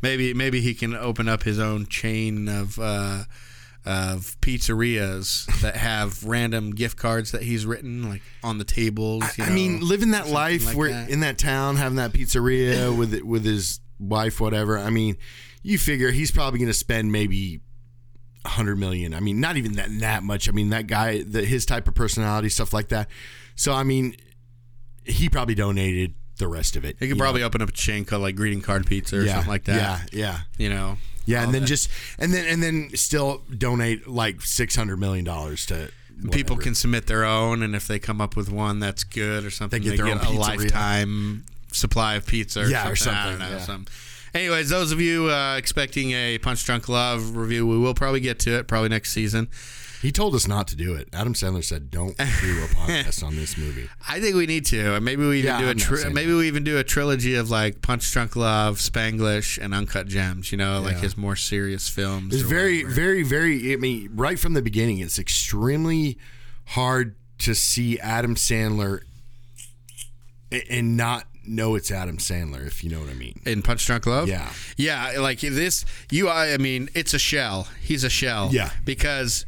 Maybe 0.02 0.34
maybe 0.34 0.60
he 0.60 0.74
can 0.74 0.96
open 0.96 1.28
up 1.28 1.44
his 1.44 1.60
own 1.60 1.86
chain 1.86 2.48
of 2.48 2.76
uh, 2.80 3.22
of 3.86 4.36
pizzerias 4.40 5.46
that 5.60 5.76
have 5.76 6.24
random 6.24 6.74
gift 6.74 6.98
cards 6.98 7.30
that 7.30 7.42
he's 7.42 7.64
written 7.64 8.08
like 8.08 8.22
on 8.42 8.58
the 8.58 8.64
tables. 8.64 9.22
I 9.38 9.46
know, 9.46 9.54
mean, 9.54 9.78
living 9.80 10.10
that 10.10 10.28
life 10.28 10.66
like 10.66 10.76
where 10.76 11.06
in 11.08 11.20
that 11.20 11.38
town, 11.38 11.76
having 11.76 11.98
that 11.98 12.12
pizzeria 12.12 12.98
with 12.98 13.22
with 13.22 13.44
his 13.44 13.78
wife, 13.98 14.40
whatever. 14.40 14.78
I 14.78 14.90
mean, 14.90 15.16
you 15.62 15.78
figure 15.78 16.10
he's 16.10 16.30
probably 16.30 16.58
going 16.58 16.68
to 16.68 16.74
spend 16.74 17.12
maybe 17.12 17.60
a 18.44 18.50
hundred 18.50 18.76
million. 18.76 19.14
I 19.14 19.20
mean, 19.20 19.40
not 19.40 19.56
even 19.56 19.74
that 19.74 19.88
that 20.00 20.22
much. 20.22 20.48
I 20.48 20.52
mean, 20.52 20.70
that 20.70 20.86
guy, 20.86 21.22
the, 21.22 21.44
his 21.44 21.64
type 21.66 21.88
of 21.88 21.94
personality, 21.94 22.48
stuff 22.48 22.72
like 22.72 22.88
that. 22.88 23.08
So, 23.56 23.72
I 23.72 23.84
mean, 23.84 24.16
he 25.04 25.28
probably 25.28 25.54
donated 25.54 26.14
the 26.38 26.48
rest 26.48 26.76
of 26.76 26.84
it. 26.84 26.96
he 26.98 27.08
could 27.08 27.18
probably 27.18 27.42
know? 27.42 27.46
open 27.46 27.62
up 27.62 27.68
a 27.68 27.72
chain 27.72 28.04
called 28.04 28.22
like 28.22 28.36
greeting 28.36 28.60
card 28.60 28.86
pizza 28.86 29.16
or 29.16 29.22
yeah, 29.22 29.34
something 29.34 29.50
like 29.50 29.64
that. 29.64 30.12
Yeah, 30.12 30.18
yeah. 30.20 30.40
You 30.58 30.68
know. 30.68 30.98
Yeah, 31.26 31.42
and 31.42 31.54
then 31.54 31.62
that. 31.62 31.68
just 31.68 31.88
and 32.18 32.34
then 32.34 32.46
and 32.46 32.62
then 32.62 32.90
still 32.94 33.42
donate 33.56 34.06
like 34.06 34.42
six 34.42 34.76
hundred 34.76 34.98
million 34.98 35.24
dollars 35.24 35.64
to 35.66 35.90
people 36.30 36.56
can 36.56 36.74
submit 36.74 37.06
their 37.06 37.24
own, 37.24 37.62
and 37.62 37.74
if 37.74 37.86
they 37.86 37.98
come 37.98 38.20
up 38.20 38.36
with 38.36 38.50
one 38.50 38.78
that's 38.78 39.04
good 39.04 39.44
or 39.44 39.50
something, 39.50 39.82
They 39.82 39.90
they 39.90 39.96
get 39.96 40.06
get, 40.06 40.26
own 40.26 40.36
a 40.36 40.38
lifetime 40.38 41.44
supply 41.74 42.14
of 42.14 42.26
pizza. 42.26 42.62
Or 42.62 42.66
Yeah, 42.66 42.88
or 42.90 42.96
something. 42.96 43.14
I 43.18 43.24
don't 43.30 43.32
something, 43.38 43.50
know. 43.52 43.56
yeah. 43.58 43.64
Something. 43.64 43.94
Anyways, 44.34 44.68
those 44.68 44.90
of 44.90 45.00
you 45.00 45.30
uh, 45.30 45.56
expecting 45.56 46.10
a 46.10 46.38
Punch 46.38 46.64
Drunk 46.64 46.88
Love 46.88 47.36
review, 47.36 47.66
we 47.66 47.78
will 47.78 47.94
probably 47.94 48.20
get 48.20 48.38
to 48.40 48.58
it 48.58 48.66
probably 48.66 48.88
next 48.88 49.12
season. 49.12 49.48
He 50.02 50.12
told 50.12 50.34
us 50.34 50.46
not 50.46 50.68
to 50.68 50.76
do 50.76 50.94
it. 50.96 51.08
Adam 51.14 51.32
Sandler 51.32 51.64
said, 51.64 51.90
"Don't 51.90 52.14
do 52.18 52.24
a 52.24 52.26
podcast 52.74 53.24
on 53.24 53.36
this 53.36 53.56
movie." 53.56 53.88
I 54.06 54.20
think 54.20 54.36
we 54.36 54.44
need 54.46 54.66
to. 54.66 55.00
Maybe 55.00 55.24
we 55.26 55.38
even 55.38 55.46
Yeah, 55.52 55.60
do 55.62 55.68
a 55.70 55.74
tri- 55.74 56.10
maybe 56.10 56.34
we 56.34 56.46
even 56.46 56.62
do 56.62 56.76
a 56.76 56.84
trilogy 56.84 57.36
of 57.36 57.48
like 57.50 57.80
Punch 57.80 58.10
Drunk 58.12 58.36
Love, 58.36 58.78
Spanglish, 58.78 59.56
and 59.56 59.72
Uncut 59.72 60.06
Gems. 60.08 60.52
You 60.52 60.58
know, 60.58 60.80
like 60.80 60.96
his 60.98 61.16
more 61.16 61.36
serious 61.36 61.88
films. 61.88 62.34
It's 62.34 62.42
very, 62.42 62.82
whatever. 62.82 62.94
very, 63.00 63.22
very. 63.22 63.72
I 63.72 63.76
mean, 63.76 64.10
right 64.14 64.38
from 64.38 64.52
the 64.52 64.60
beginning, 64.62 64.98
it's 64.98 65.18
extremely 65.18 66.18
hard 66.66 67.14
to 67.38 67.54
see 67.54 67.98
Adam 68.00 68.34
Sandler 68.34 69.00
and 70.70 70.96
not 70.98 71.24
know 71.46 71.74
it's 71.74 71.90
Adam 71.90 72.18
Sandler, 72.18 72.66
if 72.66 72.82
you 72.84 72.90
know 72.90 73.00
what 73.00 73.10
I 73.10 73.14
mean. 73.14 73.40
in 73.46 73.62
Punch 73.62 73.84
Drunk 73.86 74.06
Love. 74.06 74.28
Yeah. 74.28 74.50
yeah. 74.76 75.14
Like 75.18 75.40
this, 75.40 75.84
you. 76.10 76.28
I 76.28 76.54
I 76.54 76.58
mean, 76.58 76.88
it's 76.94 77.14
a 77.14 77.18
shell. 77.18 77.68
He's 77.80 78.04
a 78.04 78.10
shell. 78.10 78.50
Yeah. 78.52 78.70
because 78.84 79.46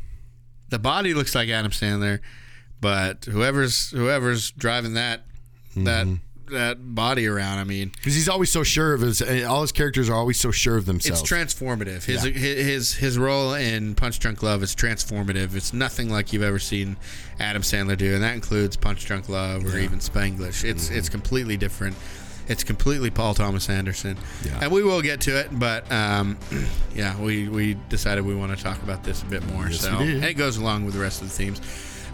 the 0.68 0.78
body 0.78 1.14
looks 1.14 1.34
like 1.34 1.48
Adam 1.48 1.70
Sandler, 1.72 2.20
but 2.80 3.24
whoever's 3.26 3.90
whoever's 3.90 4.50
driving 4.50 4.94
that 4.94 5.22
Mm-hmm. 5.76 5.84
that 5.84 6.06
body 6.78 7.26
around, 7.26 7.58
I 7.58 7.64
mean, 7.64 7.90
Because 7.96 8.14
he's 8.14 8.28
always 8.28 8.50
so 8.50 8.62
sure 8.62 8.94
of 8.94 9.00
his. 9.00 9.20
uh, 9.22 9.46
All 9.48 9.62
his 9.62 9.72
characters 9.72 10.08
are 10.08 10.14
always 10.14 10.38
so 10.38 10.50
sure 10.50 10.76
of 10.76 10.86
themselves. 10.86 11.20
it's 11.22 11.30
transformative. 11.30 12.04
His, 12.04 12.24
Yeah. 12.24 12.30
his 12.32 12.94
his 12.94 13.18
role 13.18 13.54
in 13.54 13.94
Punch 13.94 14.18
Drunk 14.18 14.42
Love 14.42 14.62
is 14.62 14.74
transformative. 14.74 15.54
It's 15.54 15.72
nothing 15.72 16.10
like 16.10 16.32
you've 16.32 16.42
ever 16.42 16.58
seen 16.58 16.96
Adam 17.40 17.62
Sandler 17.62 17.96
do, 17.96 18.14
and 18.14 18.22
that 18.22 18.34
includes 18.34 18.76
Punch 18.76 19.04
Drunk 19.06 19.28
Love 19.28 19.64
or 19.64 19.78
even 19.78 19.98
Spanglish. 19.98 20.64
It's 20.64 20.86
Mm-hmm. 20.86 20.98
it's 20.98 21.08
completely 21.08 21.56
different. 21.56 21.96
It's 22.48 22.62
completely 22.62 23.10
Paul 23.10 23.34
Thomas 23.34 23.68
Anderson, 23.68 24.16
Yeah. 24.44 24.60
and 24.62 24.70
we 24.70 24.84
will 24.84 25.02
get 25.02 25.20
to 25.22 25.36
it. 25.40 25.48
But 25.58 25.90
um, 25.90 26.36
yeah, 26.94 27.18
we 27.20 27.48
we 27.48 27.76
decided 27.88 28.24
we 28.24 28.36
want 28.36 28.56
to 28.56 28.62
talk 28.62 28.80
about 28.84 29.02
this 29.02 29.22
a 29.22 29.26
bit 29.26 29.44
more. 29.52 29.68
Yes, 29.68 29.80
so 29.80 29.98
and 29.98 30.22
it 30.24 30.34
goes 30.34 30.56
along 30.56 30.84
with 30.84 30.94
the 30.94 31.00
rest 31.00 31.22
of 31.22 31.28
the 31.28 31.34
themes. 31.34 31.60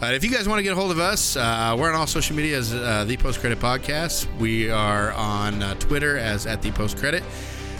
If 0.05 0.25
you 0.25 0.31
guys 0.31 0.49
want 0.49 0.59
to 0.59 0.65
get 0.65 0.73
a 0.73 0.77
hold 0.77 0.91
of 0.91 0.99
us, 0.99 1.37
uh, 1.37 1.77
we're 1.79 1.89
on 1.89 1.95
all 1.95 2.09
social 2.09 2.35
media 2.35 2.59
as 2.59 2.75
uh, 2.75 3.05
the 3.07 3.17
Post 3.17 3.39
Credit 3.39 3.61
Podcast. 3.61 4.27
We 4.39 4.69
are 4.69 5.13
on 5.13 5.63
uh, 5.63 5.75
Twitter 5.75 6.19
as 6.19 6.45
at 6.45 6.61
the 6.61 6.73
Post 6.73 6.99
Credit. 6.99 7.23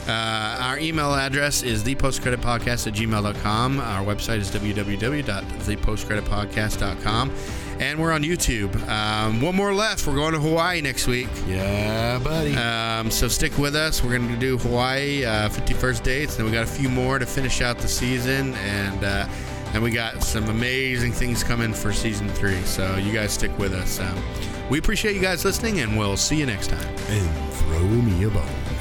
Uh, 0.07 0.57
our 0.61 0.79
email 0.79 1.13
address 1.15 1.63
is 1.63 1.83
thepostcreditpodcast 1.83 2.87
at 2.87 2.95
gmail.com. 2.95 3.81
Our 3.81 4.05
website 4.05 4.39
is 4.39 4.51
www.thepostcreditpodcast.com. 4.51 7.33
And 7.81 7.99
we're 7.99 8.13
on 8.13 8.23
YouTube. 8.23 8.89
Um, 8.89 9.41
one 9.41 9.57
more 9.57 9.75
left. 9.75 10.07
We're 10.07 10.15
going 10.15 10.35
to 10.35 10.41
Hawaii 10.41 10.81
next 10.81 11.09
week. 11.09 11.29
yeah, 11.47 12.19
buddy. 12.19 12.55
Um, 12.57 13.11
so 13.11 13.27
stick 13.29 13.57
with 13.59 13.75
us. 13.75 14.03
We're 14.03 14.17
going 14.17 14.29
to 14.29 14.37
do 14.37 14.59
Hawaii 14.59 15.25
uh, 15.25 15.49
50 15.49 15.75
First 15.75 16.05
Dates. 16.05 16.37
Then 16.37 16.47
we 16.47 16.53
got 16.53 16.65
a 16.65 16.71
few 16.71 16.89
more 16.89 17.19
to 17.19 17.27
finish 17.27 17.61
out 17.61 17.79
the 17.79 17.89
season. 17.89 18.55
And 18.55 19.05
uh, 19.05 19.27
and 19.75 19.83
we 19.83 19.91
got 19.91 20.23
some 20.23 20.49
amazing 20.49 21.13
things 21.13 21.43
coming 21.43 21.73
for 21.73 21.93
season 21.93 22.29
three. 22.29 22.61
So 22.63 22.97
you 22.97 23.13
guys 23.13 23.33
stick 23.33 23.57
with 23.59 23.73
us. 23.73 24.01
Um, 24.01 24.23
we 24.71 24.79
appreciate 24.79 25.15
you 25.15 25.23
guys 25.23 25.45
listening, 25.45 25.81
and 25.81 25.99
we'll 25.99 26.17
see 26.17 26.37
you 26.37 26.47
next 26.47 26.69
time. 26.69 26.95
and 27.09 27.53
throw 27.55 27.81
me 27.81 28.25
a 28.25 28.31
bone. 28.31 28.72